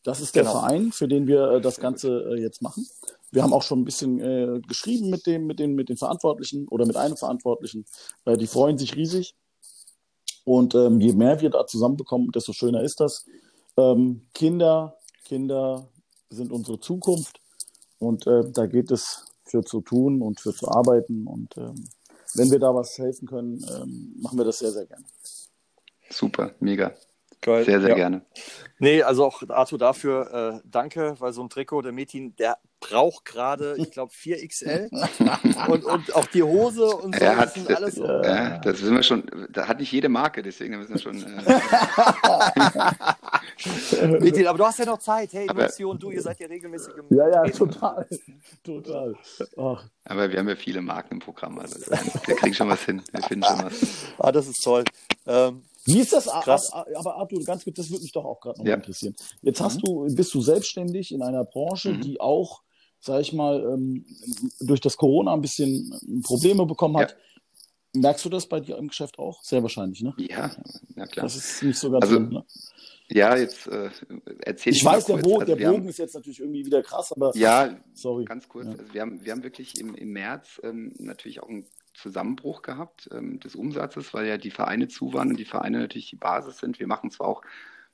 Das 0.04 0.22
ist 0.22 0.36
der 0.36 0.43
Genau. 0.43 0.60
Verein, 0.60 0.91
für 0.93 1.08
den 1.08 1.28
wir 1.28 1.52
äh, 1.52 1.62
das 1.62 1.80
Ganze 1.80 2.32
äh, 2.32 2.39
jetzt 2.39 2.62
machen. 2.62 2.88
Wir 3.32 3.43
haben 3.43 3.53
auch 3.53 3.63
schon 3.63 3.82
ein 3.82 3.86
bisschen 3.86 4.19
äh, 4.19 4.59
geschrieben 4.67 5.09
mit 5.09 5.27
dem, 5.27 5.45
mit 5.45 5.59
den, 5.59 5.75
mit 5.75 5.89
den 5.89 5.97
Verantwortlichen 5.97 6.67
oder 6.67 6.86
mit 6.86 6.95
einem 6.95 7.17
Verantwortlichen. 7.17 7.86
Äh, 8.25 8.38
die 8.38 8.47
freuen 8.47 8.77
sich 8.77 8.95
riesig. 8.95 9.36
Und 10.45 10.73
ähm, 10.73 10.99
je 10.99 11.13
mehr 11.13 11.41
wir 11.41 11.49
da 11.49 11.67
zusammenbekommen, 11.67 12.32
desto 12.32 12.53
schöner 12.53 12.82
ist 12.82 12.99
das. 12.99 13.25
Ähm, 13.77 14.21
Kinder, 14.34 14.97
Kinder 15.25 15.88
sind 16.30 16.51
unsere 16.51 16.80
Zukunft 16.80 17.39
und 17.99 18.25
äh, 18.25 18.49
da 18.51 18.65
geht 18.65 18.89
es 18.91 19.25
für 19.43 19.63
zu 19.63 19.82
tun 19.82 20.21
und 20.21 20.39
für 20.39 20.53
zu 20.53 20.69
arbeiten 20.69 21.27
und 21.27 21.55
ähm, 21.57 21.88
wenn 22.36 22.51
wir 22.51 22.59
da 22.59 22.73
was 22.73 22.97
helfen 22.97 23.27
können, 23.27 23.63
ähm, 23.75 24.15
machen 24.21 24.38
wir 24.38 24.45
das 24.45 24.59
sehr, 24.59 24.71
sehr 24.71 24.86
gerne. 24.86 25.05
Super, 26.09 26.53
mega. 26.59 26.93
Geil. 27.41 27.63
Sehr, 27.65 27.79
sehr 27.79 27.89
Ja. 27.91 27.95
gerne. 27.95 28.21
Nee, 28.81 29.01
also 29.03 29.25
auch 29.25 29.41
Arthur 29.49 29.77
dafür 29.79 30.61
äh, 30.63 30.67
danke, 30.69 31.15
weil 31.19 31.33
so 31.33 31.41
ein 31.43 31.49
Trikot, 31.49 31.81
der 31.81 31.91
Metin, 31.91 32.33
der 32.37 32.57
braucht 32.79 33.25
gerade, 33.25 33.75
ich 33.77 33.91
glaube, 33.91 34.13
4XL 34.13 34.89
und, 35.69 35.83
und 35.83 36.15
auch 36.15 36.25
die 36.27 36.43
Hose 36.43 36.85
und 36.85 37.13
so, 37.13 37.21
Er 37.21 37.31
das 37.35 37.39
hat, 37.41 37.53
sind 37.55 37.75
alles 37.75 37.95
so. 37.95 38.05
ja, 38.05 38.57
das 38.59 38.81
wissen 38.81 38.95
wir 38.95 39.03
schon, 39.03 39.23
da 39.51 39.67
hat 39.67 39.79
nicht 39.79 39.91
jede 39.91 40.07
Marke, 40.07 40.41
deswegen 40.41 40.77
müssen 40.77 40.93
wir 40.93 40.99
schon. 41.01 41.17
Äh, 44.01 44.07
Metin, 44.19 44.47
aber 44.47 44.57
du 44.57 44.65
hast 44.65 44.79
ja 44.79 44.85
noch 44.85 44.99
Zeit. 44.99 45.33
Hey, 45.33 45.47
Aber- 45.49 45.63
Lucio 45.65 45.91
und 45.91 46.01
du, 46.01 46.11
ihr 46.11 46.21
seid 46.21 46.39
ja 46.39 46.47
regelmäßig 46.47 46.93
im 46.95 47.17
Ja, 47.17 47.29
ja, 47.29 47.43
total. 47.51 48.07
Total. 48.63 49.15
Ach, 49.57 49.83
aber 50.05 50.31
wir 50.31 50.39
haben 50.39 50.47
ja 50.49 50.55
viele 50.55 50.81
Marken 50.81 51.15
im 51.15 51.19
Programm, 51.19 51.59
also 51.59 51.79
wir 51.91 52.35
kriegen 52.35 52.53
schon 52.53 52.69
was 52.69 52.83
hin. 52.83 53.01
Wir 53.11 53.21
finden 53.23 53.45
schon 53.45 53.65
was. 53.65 53.73
Ah, 54.17 54.31
das 54.31 54.47
ist 54.47 54.63
toll. 54.63 54.83
Ähm, 55.27 55.63
Wie 55.86 55.99
ist 55.99 56.13
das? 56.13 56.27
A- 56.27 56.41
Krass. 56.41 56.71
A- 56.73 56.86
Aber 56.95 57.15
Arthur, 57.15 57.43
ganz 57.43 57.63
kurz, 57.63 57.77
das 57.77 57.89
würde 57.89 58.03
mich 58.03 58.11
doch 58.11 58.25
auch 58.25 58.39
gerade 58.39 58.59
noch 58.59 58.65
Ja. 58.67 58.75
interessieren. 58.75 59.15
Jetzt 59.41 59.61
hast 59.61 59.82
du, 59.86 60.05
bist 60.13 60.34
du 60.34 60.41
selbstständig 60.41 61.11
in 61.13 61.21
einer 61.21 61.45
Branche, 61.45 61.93
Mhm. 61.93 62.01
die 62.01 62.19
auch, 62.19 62.61
sag 62.99 63.21
ich 63.21 63.34
mal, 63.34 63.61
ähm, 63.73 64.05
durch 64.59 64.82
das 64.82 64.97
Corona 64.97 65.34
ein 65.34 65.41
bisschen 65.41 65.91
ähm, 66.07 66.21
Probleme 66.21 66.65
bekommen 66.65 66.97
hat. 66.97 67.15
Merkst 67.93 68.23
du 68.25 68.30
das 68.30 68.45
bei 68.47 68.59
dir 68.59 68.77
im 68.77 68.89
Geschäft 68.89 69.17
auch? 69.17 69.41
Sehr 69.41 69.63
wahrscheinlich, 69.63 70.01
ne? 70.01 70.13
Ja, 70.17 70.51
na 70.95 71.07
klar. 71.07 71.25
Das 71.25 71.36
ist 71.36 71.63
nicht 71.63 71.80
so 71.80 71.89
ganz 71.89 72.03
Also, 72.03 72.15
schlimm, 72.17 72.30
ne? 72.30 72.45
Ja, 73.11 73.36
jetzt 73.36 73.65
äh, 73.65 73.89
erzähle 74.45 74.75
Ich 74.75 74.84
mal 74.84 74.97
weiß, 74.97 75.05
der, 75.05 75.15
kurz. 75.15 75.25
Bo 75.27 75.34
Also 75.39 75.45
der 75.47 75.57
wir 75.57 75.67
haben- 75.67 75.75
Bogen 75.77 75.89
ist 75.89 75.97
jetzt 75.97 76.13
natürlich 76.13 76.39
irgendwie 76.39 76.63
wieder 76.63 76.84
krass, 76.84 77.11
aber 77.11 77.36
Ja, 77.36 77.75
sorry. 77.95 78.25
Ganz 78.25 78.47
kurz, 78.47 78.67
Ja. 78.67 78.73
also 78.73 78.93
wir 78.93 79.01
haben, 79.01 79.25
wir 79.25 79.32
haben 79.32 79.41
wirklich 79.41 79.80
im, 79.80 79.95
im 79.95 80.09
März 80.11 80.61
ähm, 80.63 80.93
natürlich 80.99 81.41
auch 81.41 81.49
einen 81.49 81.65
Zusammenbruch 82.02 82.62
gehabt 82.62 83.10
ähm, 83.12 83.39
des 83.39 83.56
Umsatzes, 83.56 84.14
weil 84.14 84.28
ja 84.28 84.38
die 84.38 84.52
Vereine 84.52 84.88
zu 84.88 85.14
waren 85.14 85.30
und 85.30 85.38
die 85.38 85.45
Vereine 85.45 85.80
natürlich 85.80 86.10
die 86.10 86.16
Basis 86.16 86.58
sind. 86.58 86.80
Wir 86.80 86.88
machen 86.88 87.12
zwar 87.12 87.28
auch 87.28 87.41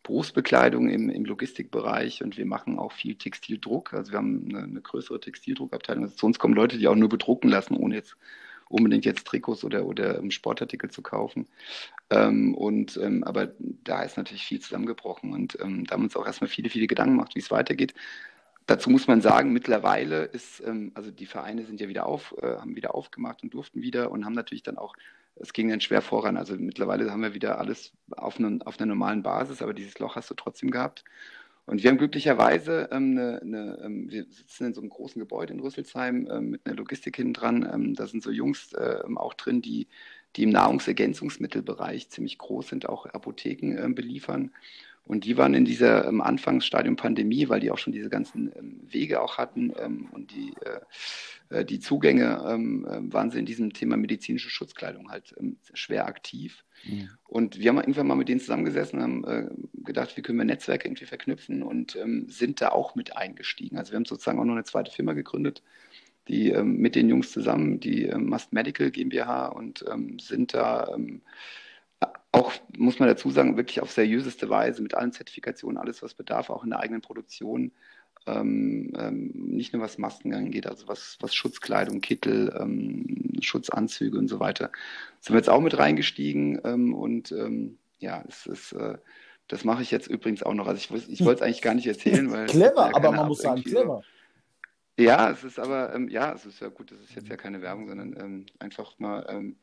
Berufsbekleidung 0.03 0.89
im, 0.89 1.09
im 1.09 1.25
Logistikbereich 1.25 2.23
und 2.23 2.37
wir 2.37 2.45
machen 2.45 2.77
auch 2.77 2.91
viel 2.91 3.15
Textildruck. 3.15 3.93
Also 3.93 4.11
wir 4.11 4.19
haben 4.19 4.47
eine, 4.49 4.63
eine 4.63 4.81
größere 4.81 5.19
Textildruckabteilung. 5.19 6.03
Also 6.03 6.15
zu 6.15 6.25
uns 6.27 6.39
kommen 6.39 6.53
Leute, 6.53 6.77
die 6.77 6.87
auch 6.87 6.95
nur 6.95 7.09
bedrucken 7.09 7.49
lassen, 7.49 7.75
ohne 7.75 7.95
jetzt 7.95 8.15
unbedingt 8.69 9.05
jetzt 9.05 9.25
Trikots 9.27 9.63
oder, 9.63 9.85
oder 9.85 10.19
ähm, 10.19 10.31
Sportartikel 10.31 10.89
zu 10.89 11.01
kaufen. 11.01 11.47
Ähm, 12.09 12.55
und 12.55 12.97
ähm, 12.97 13.23
aber 13.23 13.51
da 13.59 14.03
ist 14.03 14.17
natürlich 14.17 14.45
viel 14.45 14.59
zusammengebrochen 14.59 15.33
und 15.33 15.57
ähm, 15.61 15.85
da 15.85 15.93
haben 15.93 16.01
wir 16.01 16.05
uns 16.05 16.15
auch 16.15 16.25
erstmal 16.25 16.49
viele, 16.49 16.69
viele 16.69 16.87
Gedanken 16.87 17.17
gemacht, 17.17 17.35
wie 17.35 17.39
es 17.39 17.51
weitergeht. 17.51 17.93
Dazu 18.67 18.89
muss 18.89 19.07
man 19.07 19.21
sagen, 19.21 19.53
mittlerweile 19.53 20.23
ist, 20.23 20.61
ähm, 20.65 20.91
also 20.95 21.11
die 21.11 21.27
Vereine 21.27 21.65
sind 21.65 21.79
ja 21.79 21.87
wieder 21.87 22.07
auf, 22.07 22.35
äh, 22.41 22.57
haben 22.57 22.75
wieder 22.75 22.95
aufgemacht 22.95 23.43
und 23.43 23.53
durften 23.53 23.81
wieder 23.81 24.11
und 24.11 24.25
haben 24.25 24.33
natürlich 24.33 24.63
dann 24.63 24.77
auch, 24.77 24.95
es 25.35 25.53
ging 25.53 25.69
dann 25.69 25.81
schwer 25.81 26.01
voran. 26.01 26.37
Also 26.37 26.55
mittlerweile 26.55 27.11
haben 27.11 27.21
wir 27.21 27.33
wieder 27.35 27.59
alles 27.59 27.93
auf, 28.11 28.39
einem, 28.39 28.61
auf 28.63 28.79
einer 28.79 28.87
normalen 28.87 29.21
Basis, 29.21 29.61
aber 29.61 29.73
dieses 29.73 29.99
Loch 29.99 30.15
hast 30.15 30.31
du 30.31 30.33
trotzdem 30.33 30.71
gehabt. 30.71 31.03
Und 31.67 31.81
wir 31.81 31.89
haben 31.89 31.97
glücklicherweise 31.97 32.89
ähm, 32.91 33.17
eine, 33.17 33.41
eine, 33.41 33.81
ähm, 33.83 34.11
wir 34.11 34.25
sitzen 34.25 34.65
in 34.65 34.73
so 34.73 34.81
einem 34.81 34.89
großen 34.89 35.19
Gebäude 35.19 35.53
in 35.53 35.59
Rüsselsheim 35.59 36.27
ähm, 36.31 36.49
mit 36.51 36.65
einer 36.65 36.75
Logistik 36.75 37.15
hinten 37.15 37.33
dran. 37.33 37.67
Ähm, 37.71 37.95
da 37.95 38.07
sind 38.07 38.23
so 38.23 38.31
Jungs 38.31 38.73
äh, 38.73 38.99
auch 39.15 39.33
drin, 39.33 39.61
die, 39.61 39.87
die 40.35 40.43
im 40.43 40.51
Nahrungsergänzungsmittelbereich 40.51 42.09
ziemlich 42.09 42.37
groß 42.37 42.67
sind, 42.69 42.87
auch 42.87 43.07
Apotheken 43.07 43.77
ähm, 43.77 43.95
beliefern. 43.95 44.51
Und 45.05 45.23
die 45.25 45.37
waren 45.37 45.53
in 45.53 45.65
dieser 45.65 46.07
ähm, 46.07 46.19
Anfangsstadium 46.19 46.95
Pandemie, 46.95 47.47
weil 47.47 47.59
die 47.59 47.69
auch 47.69 47.77
schon 47.77 47.93
diese 47.93 48.09
ganzen 48.09 48.51
ähm, 48.57 48.81
Wege 48.87 49.21
auch 49.21 49.37
hatten 49.37 49.71
ähm, 49.79 50.09
und 50.11 50.31
die, 50.31 50.53
äh, 50.61 51.59
äh, 51.59 51.65
die 51.65 51.79
Zugänge, 51.79 52.43
ähm, 52.47 52.87
äh, 52.87 53.13
waren 53.13 53.29
sie 53.29 53.37
in 53.37 53.45
diesem 53.45 53.71
Thema 53.71 53.97
medizinische 53.97 54.49
Schutzkleidung 54.49 55.11
halt 55.11 55.35
ähm, 55.39 55.57
schwer 55.73 56.07
aktiv. 56.07 56.63
Mhm. 56.83 57.09
Und 57.27 57.59
wir 57.59 57.69
haben 57.69 57.77
irgendwann 57.77 58.07
mal 58.07 58.15
mit 58.15 58.29
denen 58.29 58.39
zusammengesessen 58.39 58.99
und 58.99 59.03
haben 59.03 59.23
äh, 59.25 59.83
gedacht, 59.83 60.17
wie 60.17 60.23
können 60.23 60.39
wir 60.39 60.45
Netzwerke 60.45 60.87
irgendwie 60.87 61.05
verknüpfen 61.05 61.61
und 61.61 61.95
ähm, 61.97 62.25
sind 62.27 62.59
da 62.59 62.69
auch 62.69 62.95
mit 62.95 63.15
eingestiegen. 63.15 63.77
Also 63.77 63.91
wir 63.91 63.97
haben 63.97 64.05
sozusagen 64.05 64.39
auch 64.39 64.45
noch 64.45 64.53
eine 64.53 64.63
zweite 64.63 64.91
Firma 64.91 65.13
gegründet, 65.13 65.61
die 66.27 66.49
ähm, 66.49 66.77
mit 66.77 66.95
den 66.95 67.09
Jungs 67.09 67.31
zusammen, 67.31 67.79
die 67.79 68.05
ähm, 68.05 68.25
Must 68.25 68.53
Medical 68.53 68.89
GmbH 68.89 69.49
und 69.49 69.85
ähm, 69.87 70.17
sind 70.17 70.55
da 70.55 70.91
ähm, 70.95 71.21
auch, 72.31 72.51
muss 72.77 72.99
man 72.99 73.07
dazu 73.07 73.29
sagen, 73.29 73.57
wirklich 73.57 73.81
auf 73.81 73.91
seriöseste 73.91 74.49
Weise 74.49 74.81
mit 74.81 74.93
allen 74.93 75.11
Zertifikationen, 75.11 75.77
alles, 75.77 76.03
was 76.03 76.13
bedarf, 76.13 76.49
auch 76.49 76.63
in 76.63 76.71
der 76.71 76.79
eigenen 76.79 77.01
Produktion. 77.01 77.71
Ähm, 78.27 78.91
ähm, 78.97 79.31
nicht 79.35 79.71
nur 79.71 79.83
was 79.83 79.99
Masken 79.99 80.33
angeht, 80.33 80.65
also 80.65 80.87
was, 80.87 81.17
was 81.21 81.35
Schutzkleidung, 81.35 82.01
Kittel, 82.01 82.55
ähm, 82.59 83.33
Schutzanzüge 83.39 84.17
und 84.17 84.27
so 84.27 84.39
weiter. 84.39 84.71
Sind 85.21 85.35
wir 85.35 85.37
jetzt 85.37 85.49
auch 85.49 85.61
mit 85.61 85.77
reingestiegen 85.77 86.59
ähm, 86.63 86.95
und 86.95 87.31
ähm, 87.31 87.77
ja, 87.99 88.23
es 88.27 88.47
ist, 88.47 88.71
äh, 88.73 88.97
das 89.47 89.63
mache 89.63 89.83
ich 89.83 89.91
jetzt 89.91 90.07
übrigens 90.07 90.41
auch 90.41 90.55
noch. 90.55 90.67
Also 90.67 90.95
ich, 90.95 91.09
ich 91.09 91.23
wollte 91.23 91.41
es 91.41 91.45
eigentlich 91.45 91.61
gar 91.61 91.75
nicht 91.75 91.85
erzählen, 91.85 92.31
weil 92.31 92.47
Clever, 92.47 92.89
ja 92.89 92.95
aber 92.95 93.11
man 93.11 93.27
muss 93.27 93.39
sagen, 93.39 93.57
irgendwie 93.57 93.69
so- 93.69 93.77
clever. 93.77 94.03
Ja, 94.97 95.29
es 95.29 95.43
ist 95.43 95.59
aber, 95.59 95.93
ähm, 95.93 96.07
ja, 96.07 96.33
es 96.33 96.45
ist 96.45 96.61
ja 96.61 96.69
gut, 96.69 96.91
das 96.91 96.99
ist 97.01 97.15
jetzt 97.15 97.27
ja 97.27 97.35
keine 97.35 97.61
Werbung, 97.61 97.87
sondern 97.87 98.15
ähm, 98.17 98.45
einfach 98.59 98.97
mal, 98.97 99.25
ähm, 99.29 99.57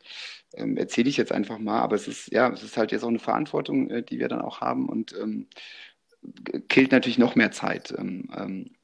ähm, 0.55 0.77
erzähle 0.77 1.09
ich 1.09 1.17
jetzt 1.17 1.33
einfach 1.33 1.59
mal, 1.59 1.81
aber 1.81 1.97
es 1.97 2.07
ist, 2.07 2.31
ja, 2.33 2.51
es 2.51 2.63
ist 2.63 2.77
halt 2.77 2.93
jetzt 2.93 3.03
auch 3.03 3.09
eine 3.09 3.19
Verantwortung, 3.19 3.89
äh, 3.91 4.03
die 4.03 4.19
wir 4.19 4.29
dann 4.29 4.43
auch 4.43 4.61
haben 4.61 4.89
und 4.91 5.15
ähm, 5.19 5.49
killt 6.69 6.93
natürlich 6.93 7.17
noch 7.19 7.35
mehr 7.35 7.51
Zeit. 7.51 7.95
Ähm, 7.97 8.75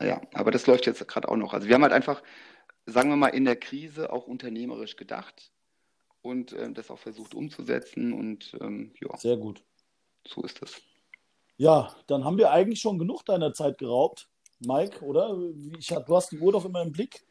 ja, 0.00 0.20
aber 0.32 0.50
das 0.50 0.66
läuft 0.66 0.86
jetzt 0.86 1.06
gerade 1.08 1.28
auch 1.28 1.36
noch. 1.36 1.54
Also 1.54 1.66
wir 1.66 1.74
haben 1.74 1.82
halt 1.82 1.92
einfach, 1.92 2.22
sagen 2.86 3.10
wir 3.10 3.16
mal, 3.16 3.28
in 3.28 3.44
der 3.44 3.56
Krise 3.56 4.12
auch 4.12 4.26
unternehmerisch 4.26 4.96
gedacht 4.96 5.50
und 6.22 6.54
das 6.72 6.90
auch 6.90 6.98
versucht 6.98 7.34
umzusetzen 7.34 8.12
und 8.12 8.52
ja, 9.00 9.16
Sehr 9.18 9.36
gut. 9.36 9.62
so 10.26 10.42
ist 10.42 10.62
das. 10.62 10.80
Ja, 11.56 11.94
dann 12.06 12.24
haben 12.24 12.38
wir 12.38 12.50
eigentlich 12.50 12.80
schon 12.80 12.98
genug 12.98 13.24
deiner 13.24 13.52
Zeit 13.52 13.78
geraubt, 13.78 14.28
Mike, 14.60 15.02
oder? 15.04 15.36
Ich, 15.78 15.88
du 15.88 16.16
hast 16.16 16.30
die 16.32 16.38
Uhr 16.38 16.52
doch 16.52 16.64
immer 16.64 16.82
im 16.82 16.92
Blick. 16.92 17.24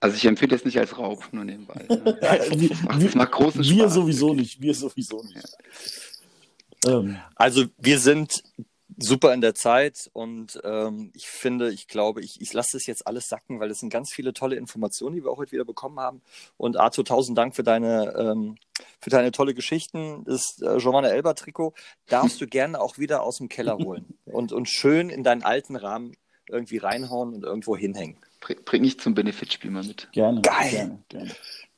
Also 0.00 0.16
ich 0.16 0.24
empfehle 0.24 0.56
es 0.56 0.64
nicht 0.64 0.78
als 0.78 0.96
Raub, 0.96 1.28
nur 1.32 1.44
nebenbei. 1.44 1.84
ne? 1.88 2.18
Wir, 2.58 2.68
Das 2.70 2.82
macht, 2.82 3.02
das 3.04 3.14
macht 3.14 3.32
großen 3.32 3.62
wir 3.62 3.80
Spaß. 3.82 3.94
sowieso 3.94 4.28
wirklich. 4.28 4.58
nicht, 4.58 4.62
wir 4.62 4.74
sowieso 4.74 5.22
nicht. 5.22 5.46
Ähm, 6.86 7.18
Also 7.34 7.66
wir 7.78 7.98
sind 7.98 8.42
super 8.96 9.32
in 9.34 9.40
der 9.40 9.54
Zeit 9.54 10.10
und 10.12 10.60
ähm, 10.64 11.10
ich 11.14 11.26
finde, 11.26 11.70
ich 11.70 11.86
glaube, 11.88 12.22
ich, 12.22 12.40
ich 12.40 12.52
lasse 12.52 12.70
das 12.76 12.86
jetzt 12.86 13.06
alles 13.06 13.28
sacken, 13.28 13.60
weil 13.60 13.70
es 13.70 13.80
sind 13.80 13.90
ganz 13.90 14.10
viele 14.12 14.32
tolle 14.32 14.56
Informationen, 14.56 15.16
die 15.16 15.22
wir 15.24 15.30
auch 15.30 15.38
heute 15.38 15.52
wieder 15.52 15.64
bekommen 15.64 16.00
haben. 16.00 16.22
Und 16.56 16.76
Arthur, 16.78 17.04
tausend 17.04 17.36
Dank 17.38 17.54
für 17.54 17.62
deine, 17.62 18.14
ähm, 18.16 18.56
für 19.00 19.10
deine 19.10 19.32
tolle 19.32 19.54
Geschichten. 19.54 20.24
Das 20.24 20.58
äh, 20.60 20.78
Giovanna 20.78 21.08
Elber 21.08 21.34
Trikot 21.34 21.74
darfst 22.08 22.40
du 22.40 22.46
gerne 22.46 22.80
auch 22.80 22.98
wieder 22.98 23.22
aus 23.22 23.36
dem 23.38 23.48
Keller 23.48 23.76
holen 23.78 24.06
und, 24.24 24.52
und 24.52 24.68
schön 24.68 25.08
in 25.10 25.24
deinen 25.24 25.42
alten 25.42 25.76
Rahmen 25.76 26.14
irgendwie 26.50 26.78
reinhauen 26.78 27.34
und 27.34 27.44
irgendwo 27.44 27.76
hinhängen. 27.76 28.16
Bring, 28.64 28.84
ich 28.84 28.98
zum 28.98 29.14
Benefitspiel 29.14 29.70
mal 29.70 29.84
mit. 29.84 30.08
gerne, 30.12 30.40
Geil. 30.40 30.70
gerne, 30.70 30.98
gerne. 31.08 31.30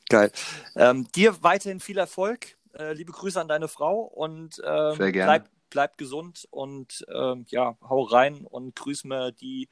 Geil. 0.09 0.33
Ähm, 0.77 1.09
dir 1.15 1.43
weiterhin 1.43 1.81
viel 1.81 1.99
Erfolg. 1.99 2.57
Äh, 2.79 2.93
liebe 2.95 3.13
Grüße 3.13 3.41
an 3.41 3.49
deine 3.49 3.69
Frau 3.69 4.03
und 4.03 4.61
ähm, 4.65 4.97
Sehr 4.97 5.13
gerne. 5.13 5.31
bleib, 5.31 5.49
bleib 5.71 5.99
gesund 5.99 6.47
und 6.51 7.05
ähm, 7.13 7.47
ja, 7.49 7.77
hau 7.83 8.03
rein 8.03 8.47
und 8.49 8.77
grüß 8.77 9.05
mir 9.05 9.33
die 9.33 9.69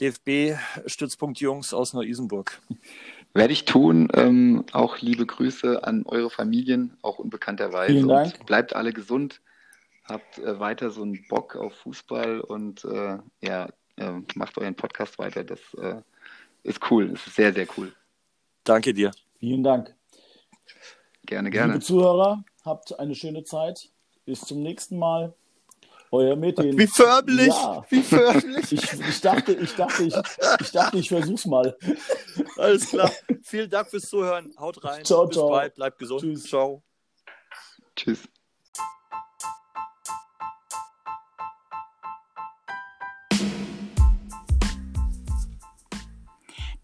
DFB-Stützpunkt-Jungs 0.00 1.74
aus 1.74 1.92
Neu-Isenburg. 1.92 2.60
Werde 3.34 3.52
ich 3.52 3.64
tun. 3.64 4.08
Ähm, 4.14 4.64
auch 4.72 4.98
liebe 4.98 5.26
Grüße 5.26 5.84
an 5.84 6.04
eure 6.06 6.30
Familien, 6.30 6.96
auch 7.02 7.18
unbekannterweise. 7.18 7.92
Vielen 7.92 8.08
Dank. 8.08 8.34
Und 8.38 8.46
bleibt 8.46 8.74
alle 8.74 8.92
gesund. 8.92 9.40
Habt 10.04 10.38
äh, 10.38 10.58
weiter 10.58 10.90
so 10.90 11.02
einen 11.02 11.26
Bock 11.28 11.56
auf 11.56 11.74
Fußball 11.74 12.40
und 12.40 12.84
äh, 12.84 13.18
ja, 13.42 13.68
äh, 13.98 14.20
macht 14.34 14.58
euren 14.58 14.74
Podcast 14.74 15.18
weiter. 15.18 15.44
Das 15.44 15.60
äh, 15.74 16.00
ist 16.62 16.80
cool. 16.90 17.10
Das 17.10 17.26
ist 17.26 17.36
sehr, 17.36 17.52
sehr 17.52 17.66
cool. 17.76 17.92
Danke 18.64 18.92
dir. 18.92 19.10
Vielen 19.38 19.62
Dank. 19.62 19.94
Gerne, 21.24 21.50
gerne. 21.50 21.74
Liebe 21.74 21.84
Zuhörer, 21.84 22.44
habt 22.64 22.98
eine 22.98 23.14
schöne 23.14 23.44
Zeit. 23.44 23.90
Bis 24.24 24.40
zum 24.40 24.62
nächsten 24.62 24.98
Mal. 24.98 25.34
Euer 26.10 26.36
Metin. 26.36 26.78
Wie 26.78 26.86
förmlich! 26.86 27.48
Ja. 27.48 27.84
Wie 27.90 28.02
förmlich! 28.02 28.72
Ich, 28.72 28.92
ich 28.92 29.20
dachte, 29.20 29.52
ich 29.52 29.74
dachte, 29.74 30.04
ich, 30.04 30.14
ich 30.60 30.70
dachte, 30.70 30.98
ich 30.98 31.08
versuch's 31.08 31.44
mal. 31.44 31.76
Alles 32.56 32.88
klar. 32.88 33.12
Vielen 33.42 33.68
Dank 33.68 33.90
fürs 33.90 34.08
Zuhören. 34.08 34.54
Haut 34.58 34.82
rein. 34.84 35.04
Ciao, 35.04 35.26
Bis 35.26 35.36
ciao. 35.36 35.50
bald. 35.50 35.74
Bleibt 35.74 35.98
gesund. 35.98 36.22
Tschüss. 36.22 36.44
Ciao. 36.44 36.82
Tschüss. 37.94 38.26